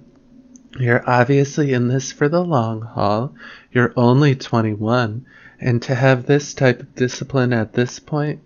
you're 0.78 1.08
obviously 1.08 1.72
in 1.72 1.88
this 1.88 2.12
for 2.12 2.28
the 2.28 2.44
long 2.44 2.82
haul. 2.82 3.34
You're 3.72 3.92
only 3.96 4.36
21. 4.36 5.26
And 5.60 5.82
to 5.82 5.94
have 5.94 6.26
this 6.26 6.54
type 6.54 6.80
of 6.80 6.94
discipline 6.94 7.52
at 7.52 7.72
this 7.72 7.98
point, 7.98 8.42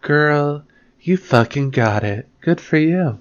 girl, 0.00 0.64
you 1.00 1.16
fucking 1.16 1.70
got 1.70 2.04
it. 2.04 2.28
Good 2.40 2.60
for 2.60 2.76
you. 2.76 3.18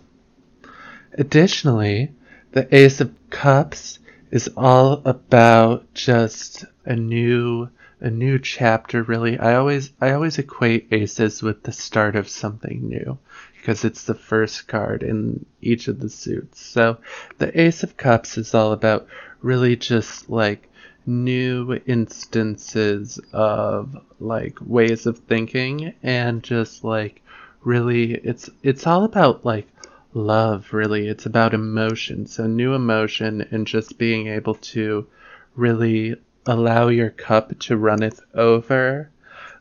Additionally, 1.14 2.12
the 2.52 2.74
Ace 2.76 3.02
of 3.02 3.14
Cups 3.30 4.00
is 4.32 4.50
all 4.58 5.02
about 5.06 5.94
just 5.94 6.66
a 6.86 6.96
new 6.96 7.70
a 8.00 8.10
new 8.10 8.38
chapter 8.38 9.02
really. 9.02 9.40
I 9.40 9.56
always 9.56 9.92
I 10.00 10.12
always 10.12 10.38
equate 10.38 10.88
aces 10.92 11.42
with 11.42 11.64
the 11.64 11.72
start 11.72 12.16
of 12.16 12.30
something 12.30 12.88
new 12.88 13.18
because 13.58 13.84
it's 13.84 14.04
the 14.04 14.14
first 14.14 14.68
card 14.68 15.04
in 15.04 15.46
each 15.62 15.88
of 15.88 16.00
the 16.00 16.10
suits. 16.10 16.62
So 16.62 16.98
the 17.38 17.60
Ace 17.60 17.84
of 17.84 17.98
Cups 17.98 18.38
is 18.38 18.54
all 18.54 18.72
about 18.72 19.08
really 19.42 19.76
just 19.76 20.30
like 20.30 20.67
new 21.08 21.80
instances 21.86 23.20
of 23.32 23.96
like 24.20 24.58
ways 24.62 25.06
of 25.06 25.18
thinking 25.20 25.94
and 26.04 26.44
just 26.44 26.84
like 26.84 27.22
really 27.64 28.14
it's 28.14 28.50
it's 28.62 28.86
all 28.86 29.06
about 29.06 29.46
like 29.46 29.68
love 30.14 30.74
really. 30.74 31.08
It's 31.08 31.26
about 31.26 31.54
emotion. 31.54 32.26
So 32.28 32.48
new 32.48 32.74
emotion 32.74 33.48
and 33.52 33.66
just 33.66 33.98
being 33.98 34.28
able 34.28 34.56
to 34.56 35.08
really 35.56 36.16
allow 36.46 36.88
your 36.88 37.10
cup 37.10 37.58
to 37.60 37.78
runneth 37.78 38.22
over 38.34 39.10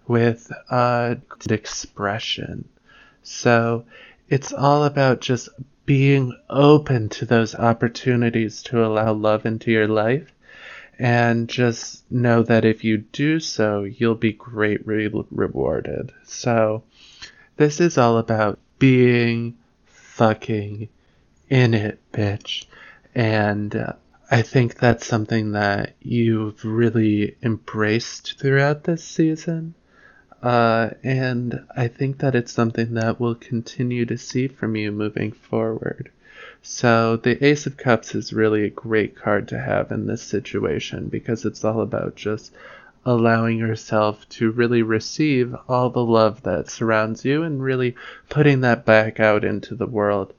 with 0.07 0.51
uh 0.71 1.17
expression. 1.49 2.69
So 3.23 3.85
it's 4.29 4.53
all 4.53 4.85
about 4.85 5.21
just 5.21 5.49
being 5.85 6.37
open 6.51 7.09
to 7.09 7.25
those 7.25 7.55
opportunities 7.55 8.63
to 8.65 8.85
allow 8.85 9.13
love 9.13 9.47
into 9.47 9.71
your 9.71 9.87
life 9.87 10.33
and 10.99 11.49
just 11.49 12.11
know 12.11 12.43
that 12.43 12.65
if 12.65 12.85
you 12.85 12.99
do 12.99 13.41
so, 13.41 13.85
you'll 13.85 14.15
be 14.15 14.33
greatly 14.33 15.09
rewarded. 15.31 16.13
So, 16.25 16.85
this 17.57 17.81
is 17.81 17.99
all 17.99 18.19
about 18.19 18.59
being 18.79 19.57
fucking 19.87 20.89
in 21.49 21.75
it, 21.75 22.01
bitch. 22.13 22.67
And 23.15 23.75
uh, 23.75 23.93
I 24.31 24.43
think 24.43 24.77
that's 24.77 25.07
something 25.07 25.53
that 25.53 25.95
you've 26.01 26.65
really 26.65 27.37
embraced 27.43 28.39
throughout 28.39 28.85
this 28.85 29.05
season. 29.05 29.75
Uh, 30.43 30.91
and 31.03 31.67
I 31.77 31.89
think 31.89 32.19
that 32.19 32.35
it's 32.35 32.53
something 32.53 32.95
that 32.95 33.21
we'll 33.21 33.35
continue 33.35 34.05
to 34.07 34.19
see 34.19 34.49
from 34.49 34.77
you 34.77 34.93
moving 34.93 35.33
forward. 35.33 36.11
So 36.69 37.17
the 37.17 37.43
Ace 37.47 37.67
of 37.67 37.77
Cups 37.77 38.17
is 38.17 38.33
really 38.33 38.65
a 38.65 38.71
great 38.71 39.15
card 39.15 39.47
to 39.49 39.59
have 39.59 39.93
in 39.93 40.07
this 40.07 40.21
situation 40.21 41.07
because 41.07 41.45
it's 41.45 41.65
all 41.65 41.81
about 41.81 42.17
just 42.17 42.53
allowing 43.05 43.57
yourself 43.57 44.29
to 44.31 44.51
really 44.51 44.83
receive 44.83 45.55
all 45.69 45.91
the 45.91 46.05
love 46.05 46.43
that 46.43 46.69
surrounds 46.69 47.25
you 47.25 47.45
and 47.45 47.63
really 47.63 47.95
putting 48.29 48.63
that 48.63 48.85
back 48.85 49.21
out 49.21 49.45
into 49.45 49.77
the 49.77 49.87
world. 49.87 50.35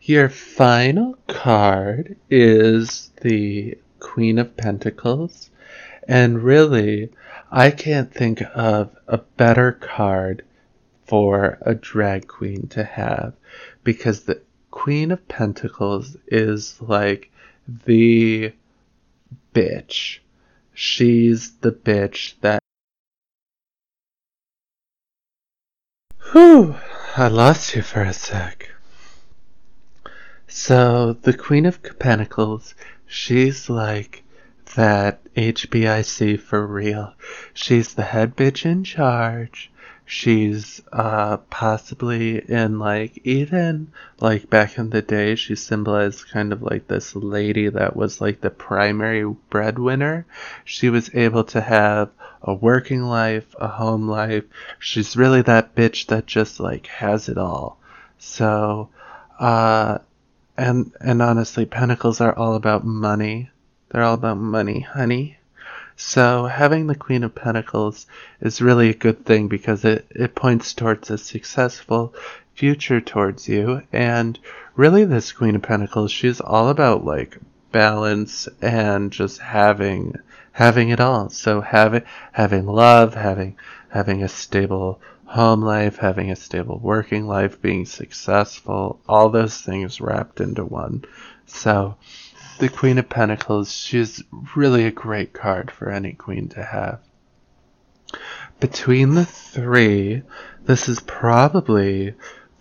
Your 0.00 0.28
final 0.28 1.18
card 1.26 2.16
is 2.30 3.10
the 3.20 3.76
Queen 3.98 4.38
of 4.38 4.56
Pentacles. 4.56 5.50
And 6.06 6.40
really, 6.40 7.10
I 7.50 7.72
can't 7.72 8.14
think 8.14 8.44
of 8.54 8.96
a 9.08 9.18
better 9.18 9.72
card 9.72 10.44
for 11.04 11.58
a 11.62 11.74
drag 11.74 12.28
queen 12.28 12.68
to 12.68 12.84
have 12.84 13.34
because 13.82 14.20
the 14.22 14.40
Queen 14.74 15.12
of 15.12 15.28
Pentacles 15.28 16.16
is 16.26 16.82
like 16.82 17.30
the 17.86 18.52
bitch. 19.54 20.18
She's 20.74 21.52
the 21.58 21.70
bitch 21.70 22.34
that. 22.40 22.58
Whew, 26.32 26.74
I 27.16 27.28
lost 27.28 27.76
you 27.76 27.82
for 27.82 28.02
a 28.02 28.12
sec. 28.12 28.72
So, 30.48 31.12
the 31.22 31.34
Queen 31.34 31.66
of 31.66 31.80
Pentacles, 32.00 32.74
she's 33.06 33.70
like 33.70 34.24
that 34.74 35.22
HBIC 35.34 36.40
for 36.40 36.66
real. 36.66 37.14
She's 37.54 37.94
the 37.94 38.02
head 38.02 38.36
bitch 38.36 38.66
in 38.66 38.82
charge. 38.82 39.70
She's 40.06 40.82
uh, 40.92 41.38
possibly 41.48 42.38
in 42.50 42.78
like 42.78 43.18
even 43.24 43.90
like 44.20 44.50
back 44.50 44.76
in 44.76 44.90
the 44.90 45.00
day 45.00 45.34
she 45.34 45.56
symbolized 45.56 46.28
kind 46.28 46.52
of 46.52 46.62
like 46.62 46.86
this 46.86 47.16
lady 47.16 47.68
that 47.68 47.96
was 47.96 48.20
like 48.20 48.40
the 48.40 48.50
primary 48.50 49.24
breadwinner. 49.50 50.26
She 50.64 50.90
was 50.90 51.14
able 51.14 51.44
to 51.44 51.60
have 51.60 52.10
a 52.42 52.52
working 52.52 53.02
life 53.02 53.54
a 53.58 53.68
home 53.68 54.06
life. 54.08 54.44
She's 54.78 55.16
really 55.16 55.42
that 55.42 55.74
bitch 55.74 56.06
that 56.06 56.26
just 56.26 56.60
like 56.60 56.86
has 56.88 57.28
it 57.28 57.38
all. 57.38 57.78
So 58.18 58.90
uh 59.38 59.98
and 60.56 60.92
and 61.00 61.22
honestly 61.22 61.64
pentacles 61.64 62.20
are 62.20 62.36
all 62.36 62.54
about 62.54 62.84
money. 62.84 63.50
They're 63.88 64.02
all 64.02 64.14
about 64.14 64.38
money 64.38 64.80
honey 64.80 65.38
so 65.96 66.46
having 66.46 66.86
the 66.86 66.94
Queen 66.94 67.22
of 67.22 67.34
Pentacles 67.34 68.06
is 68.40 68.60
really 68.60 68.90
a 68.90 68.94
good 68.94 69.24
thing 69.24 69.48
because 69.48 69.84
it, 69.84 70.06
it 70.10 70.34
points 70.34 70.74
towards 70.74 71.10
a 71.10 71.18
successful 71.18 72.14
future 72.54 73.00
towards 73.00 73.48
you. 73.48 73.82
And 73.92 74.38
really 74.74 75.04
this 75.04 75.32
Queen 75.32 75.56
of 75.56 75.62
Pentacles, 75.62 76.10
she's 76.10 76.40
all 76.40 76.68
about 76.68 77.04
like 77.04 77.38
balance 77.70 78.48
and 78.60 79.12
just 79.12 79.40
having 79.40 80.16
having 80.52 80.90
it 80.90 81.00
all. 81.00 81.28
So 81.30 81.60
having 81.60 82.02
having 82.32 82.66
love, 82.66 83.14
having 83.14 83.56
having 83.88 84.22
a 84.22 84.28
stable 84.28 85.00
home 85.26 85.62
life, 85.62 85.96
having 85.96 86.30
a 86.30 86.36
stable 86.36 86.78
working 86.78 87.26
life, 87.26 87.60
being 87.60 87.86
successful, 87.86 89.00
all 89.08 89.28
those 89.28 89.60
things 89.60 90.00
wrapped 90.00 90.40
into 90.40 90.64
one. 90.64 91.04
So 91.46 91.96
the 92.58 92.68
Queen 92.68 92.98
of 92.98 93.08
Pentacles, 93.08 93.72
she's 93.72 94.22
really 94.54 94.84
a 94.84 94.90
great 94.90 95.32
card 95.32 95.70
for 95.70 95.90
any 95.90 96.12
queen 96.12 96.48
to 96.50 96.62
have. 96.62 97.00
Between 98.60 99.14
the 99.14 99.24
three, 99.24 100.22
this 100.64 100.88
is 100.88 101.00
probably 101.00 102.14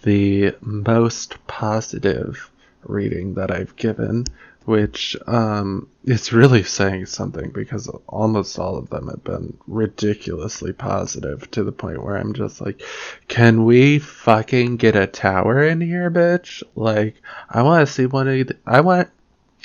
the 0.04 0.56
most 0.62 1.46
positive 1.48 2.50
reading 2.84 3.36
that 3.36 3.52
I've 3.52 3.76
given, 3.76 4.26
which 4.66 5.16
um, 5.28 5.88
is 6.04 6.34
really 6.34 6.64
saying 6.64 7.06
something 7.06 7.52
because 7.52 7.88
almost 8.08 8.58
all 8.58 8.78
of 8.78 8.90
them 8.90 9.08
have 9.10 9.24
been 9.24 9.58
ridiculously 9.68 10.74
positive 10.74 11.50
to 11.52 11.64
the 11.64 11.72
point 11.72 12.04
where 12.04 12.18
I'm 12.18 12.34
just 12.34 12.62
like, 12.62 12.82
can 13.28 13.66
we 13.66 14.00
fucking 14.00 14.78
get 14.78 14.96
a 14.96 15.08
tower 15.08 15.64
in 15.64 15.82
here, 15.82 16.10
bitch? 16.10 16.64
Like, 16.76 17.22
I 17.50 17.62
want 17.62 17.88
to 17.88 17.94
see 17.94 18.06
one 18.06 18.28
of 18.28 18.48
the, 18.48 18.58
I 18.66 18.82
want 18.82 19.10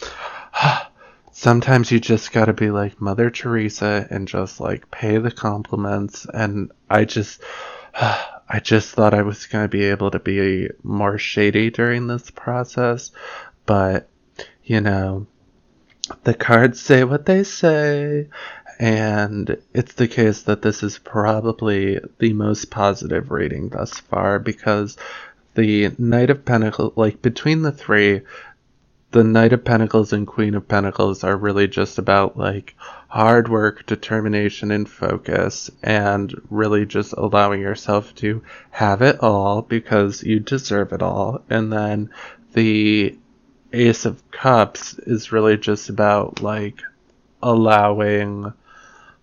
sometimes 1.32 1.90
you 1.90 2.00
just 2.00 2.32
gotta 2.32 2.52
be 2.52 2.70
like 2.70 3.00
Mother 3.00 3.30
Teresa 3.30 4.06
and 4.10 4.28
just 4.28 4.60
like 4.60 4.90
pay 4.90 5.18
the 5.18 5.30
compliments. 5.30 6.26
And 6.32 6.72
I 6.90 7.04
just, 7.04 7.42
I 7.94 8.60
just 8.62 8.94
thought 8.94 9.14
I 9.14 9.22
was 9.22 9.46
gonna 9.46 9.68
be 9.68 9.84
able 9.84 10.10
to 10.10 10.18
be 10.18 10.68
more 10.82 11.18
shady 11.18 11.70
during 11.70 12.06
this 12.06 12.30
process, 12.30 13.10
but 13.66 14.08
you 14.64 14.80
know, 14.80 15.26
the 16.24 16.34
cards 16.34 16.80
say 16.80 17.04
what 17.04 17.26
they 17.26 17.42
say, 17.44 18.28
and 18.78 19.56
it's 19.74 19.94
the 19.94 20.08
case 20.08 20.42
that 20.42 20.62
this 20.62 20.82
is 20.82 20.98
probably 20.98 21.98
the 22.18 22.32
most 22.32 22.70
positive 22.70 23.30
reading 23.30 23.68
thus 23.68 23.98
far 23.98 24.38
because 24.38 24.96
the 25.54 25.90
Knight 25.98 26.30
of 26.30 26.44
Pentacles, 26.44 26.92
like 26.96 27.20
between 27.20 27.62
the 27.62 27.72
three, 27.72 28.22
the 29.10 29.24
Knight 29.24 29.52
of 29.52 29.64
Pentacles 29.64 30.12
and 30.12 30.26
Queen 30.26 30.54
of 30.54 30.68
Pentacles 30.68 31.24
are 31.24 31.36
really 31.36 31.66
just 31.66 31.98
about 31.98 32.36
like 32.36 32.74
hard 33.08 33.48
work, 33.48 33.86
determination, 33.86 34.70
and 34.70 34.88
focus, 34.88 35.70
and 35.82 36.34
really 36.50 36.84
just 36.84 37.14
allowing 37.14 37.60
yourself 37.60 38.14
to 38.16 38.42
have 38.70 39.00
it 39.00 39.22
all 39.22 39.62
because 39.62 40.22
you 40.22 40.40
deserve 40.40 40.92
it 40.92 41.02
all. 41.02 41.42
And 41.48 41.72
then 41.72 42.10
the 42.52 43.16
Ace 43.72 44.04
of 44.04 44.30
Cups 44.30 44.98
is 44.98 45.32
really 45.32 45.56
just 45.56 45.88
about 45.88 46.42
like 46.42 46.82
allowing 47.42 48.52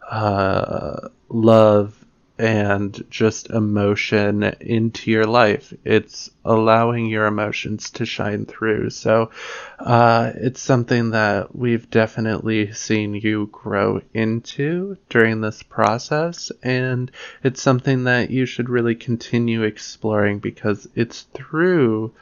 uh, 0.10 1.10
love 1.30 2.05
and 2.38 3.06
just 3.10 3.50
emotion 3.50 4.44
into 4.44 5.10
your 5.10 5.26
life. 5.26 5.74
It's 5.86 6.30
allowing 6.44 7.06
your 7.08 7.28
emotions 7.28 7.92
to 7.92 8.06
shine 8.06 8.46
through. 8.46 8.90
So 8.90 9.32
uh, 9.80 10.34
it's 10.36 10.62
something 10.62 11.12
that 11.12 11.56
we've 11.56 11.90
definitely 11.90 12.74
seen 12.74 13.14
you 13.14 13.48
grow 13.52 14.02
into 14.14 14.98
during 15.10 15.40
this 15.40 15.64
process. 15.64 16.52
And 16.62 17.10
it's 17.44 17.62
something 17.62 18.04
that 18.04 18.32
you 18.32 18.46
should 18.46 18.70
really 18.70 18.96
continue 18.96 19.64
exploring 19.64 20.40
because 20.40 20.90
it's 20.94 21.22
through, 21.34 22.14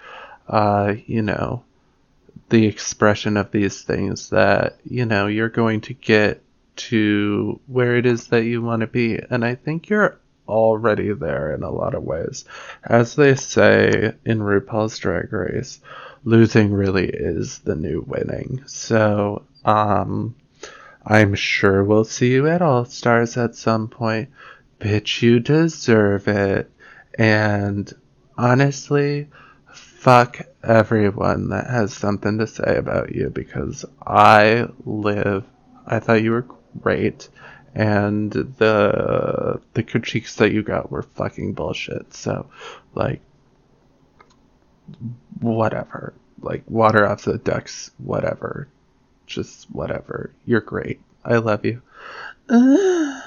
uh, 0.47 0.93
you 1.07 1.23
know, 1.23 1.63
the 2.49 2.67
expression 2.67 3.35
of 3.35 3.49
these 3.51 3.81
things 3.81 4.29
that, 4.29 4.77
you 4.87 5.05
know, 5.05 5.25
you're 5.25 5.49
going 5.49 5.81
to 5.81 5.93
get 5.93 6.39
to 6.75 7.59
where 7.67 7.95
it 7.95 8.05
is 8.05 8.27
that 8.27 8.45
you 8.45 8.61
want 8.61 8.81
to 8.81 8.87
be. 8.87 9.19
And 9.29 9.45
I 9.45 9.55
think 9.55 9.89
you're 9.89 10.19
already 10.47 11.13
there 11.13 11.53
in 11.53 11.63
a 11.63 11.71
lot 11.71 11.95
of 11.95 12.03
ways. 12.03 12.45
As 12.83 13.15
they 13.15 13.35
say 13.35 14.13
in 14.25 14.39
RuPaul's 14.39 14.97
Drag 14.97 15.31
Race, 15.31 15.79
losing 16.23 16.73
really 16.73 17.07
is 17.07 17.59
the 17.59 17.75
new 17.75 18.03
winning. 18.07 18.63
So, 18.65 19.43
um, 19.65 20.35
I'm 21.05 21.35
sure 21.35 21.83
we'll 21.83 22.05
see 22.05 22.31
you 22.31 22.47
at 22.47 22.61
All 22.61 22.85
Stars 22.85 23.37
at 23.37 23.55
some 23.55 23.87
point. 23.89 24.29
Bitch, 24.79 25.21
you 25.21 25.39
deserve 25.39 26.27
it. 26.27 26.71
And 27.17 27.91
honestly, 28.37 29.27
fuck 29.73 30.39
everyone 30.63 31.49
that 31.49 31.67
has 31.69 31.93
something 31.93 32.37
to 32.37 32.47
say 32.47 32.77
about 32.77 33.13
you 33.13 33.29
because 33.29 33.85
I 34.05 34.67
live. 34.85 35.45
I 35.85 35.99
thought 35.99 36.23
you 36.23 36.31
were 36.31 36.45
great, 36.81 37.29
and 37.75 38.31
the 38.31 39.61
the 39.73 39.83
critiques 39.83 40.35
that 40.35 40.51
you 40.51 40.63
got 40.63 40.91
were 40.91 41.03
fucking 41.03 41.53
bullshit. 41.53 42.13
So, 42.13 42.47
like, 42.93 43.21
whatever. 45.39 46.13
Like, 46.41 46.63
water 46.67 47.07
off 47.07 47.23
the 47.23 47.37
ducks, 47.37 47.91
whatever. 47.97 48.67
Just 49.25 49.71
whatever. 49.71 50.31
You're 50.45 50.61
great. 50.61 50.99
I 51.23 51.37
love 51.37 51.63
you. 51.65 51.81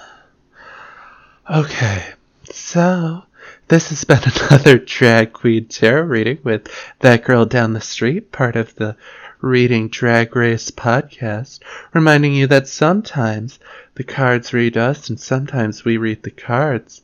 okay, 1.51 2.05
so 2.44 3.23
this 3.68 3.89
has 3.89 4.05
been 4.05 4.20
another 4.51 4.78
drag 4.78 5.32
queen 5.32 5.66
tarot 5.66 6.02
reading 6.02 6.39
with 6.44 6.68
that 7.01 7.24
girl 7.24 7.47
down 7.47 7.73
the 7.73 7.81
street, 7.81 8.31
part 8.31 8.56
of 8.56 8.74
the 8.77 8.97
Reading 9.40 9.88
Drag 9.88 10.34
Race 10.34 10.70
podcast, 10.70 11.60
reminding 11.92 12.34
you 12.34 12.46
that 12.46 12.68
sometimes 12.68 13.58
the 13.94 14.04
cards 14.04 14.52
read 14.52 14.76
us 14.76 15.08
and 15.08 15.20
sometimes 15.20 15.84
we 15.84 15.96
read 15.96 16.22
the 16.22 16.30
cards. 16.30 17.02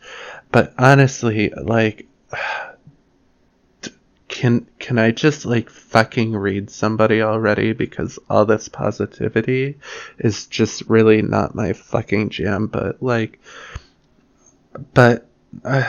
But 0.50 0.74
honestly, 0.78 1.50
like, 1.50 2.06
can 4.28 4.66
can 4.78 4.98
I 4.98 5.10
just 5.10 5.44
like 5.44 5.68
fucking 5.68 6.34
read 6.34 6.70
somebody 6.70 7.20
already 7.20 7.74
because 7.74 8.18
all 8.30 8.46
this 8.46 8.66
positivity 8.66 9.76
is 10.18 10.46
just 10.46 10.88
really 10.88 11.20
not 11.20 11.54
my 11.54 11.74
fucking 11.74 12.30
jam 12.30 12.66
but 12.66 13.02
like 13.02 13.38
but 14.94 15.28
uh, 15.64 15.88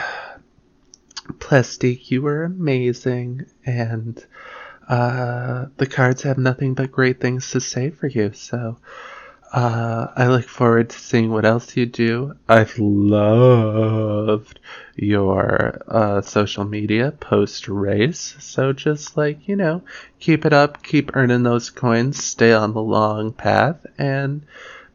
Plastique 1.38 2.10
you 2.10 2.20
were 2.20 2.44
amazing 2.44 3.46
and 3.64 4.22
uh, 4.88 5.66
the 5.76 5.86
cards 5.86 6.22
have 6.22 6.38
nothing 6.38 6.74
but 6.74 6.92
great 6.92 7.20
things 7.20 7.50
to 7.50 7.60
say 7.60 7.90
for 7.90 8.06
you. 8.06 8.32
So 8.32 8.76
uh, 9.52 10.08
I 10.16 10.26
look 10.26 10.48
forward 10.48 10.90
to 10.90 10.98
seeing 10.98 11.30
what 11.30 11.44
else 11.44 11.76
you 11.76 11.86
do. 11.86 12.34
I've 12.48 12.76
loved 12.78 14.58
your 14.96 15.80
uh, 15.86 16.22
social 16.22 16.64
media 16.64 17.12
post 17.12 17.68
race. 17.68 18.34
So 18.40 18.72
just 18.72 19.16
like, 19.16 19.46
you 19.46 19.54
know, 19.54 19.82
keep 20.18 20.44
it 20.44 20.52
up, 20.52 20.82
keep 20.82 21.14
earning 21.14 21.44
those 21.44 21.70
coins, 21.70 22.22
stay 22.22 22.52
on 22.52 22.74
the 22.74 22.82
long 22.82 23.32
path, 23.32 23.86
and 23.96 24.44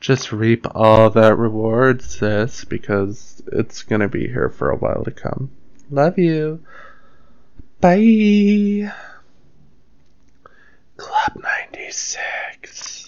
just 0.01 0.31
reap 0.31 0.65
all 0.75 1.09
that 1.09 1.37
rewards, 1.37 2.17
sis, 2.17 2.65
because 2.65 3.41
it's 3.51 3.83
going 3.83 4.01
to 4.01 4.09
be 4.09 4.27
here 4.27 4.49
for 4.49 4.69
a 4.69 4.77
while 4.77 5.03
to 5.05 5.11
come. 5.11 5.51
Love 5.89 6.17
you. 6.17 6.63
Bye. 7.79 8.91
Club 10.99 11.41
96. 11.41 12.98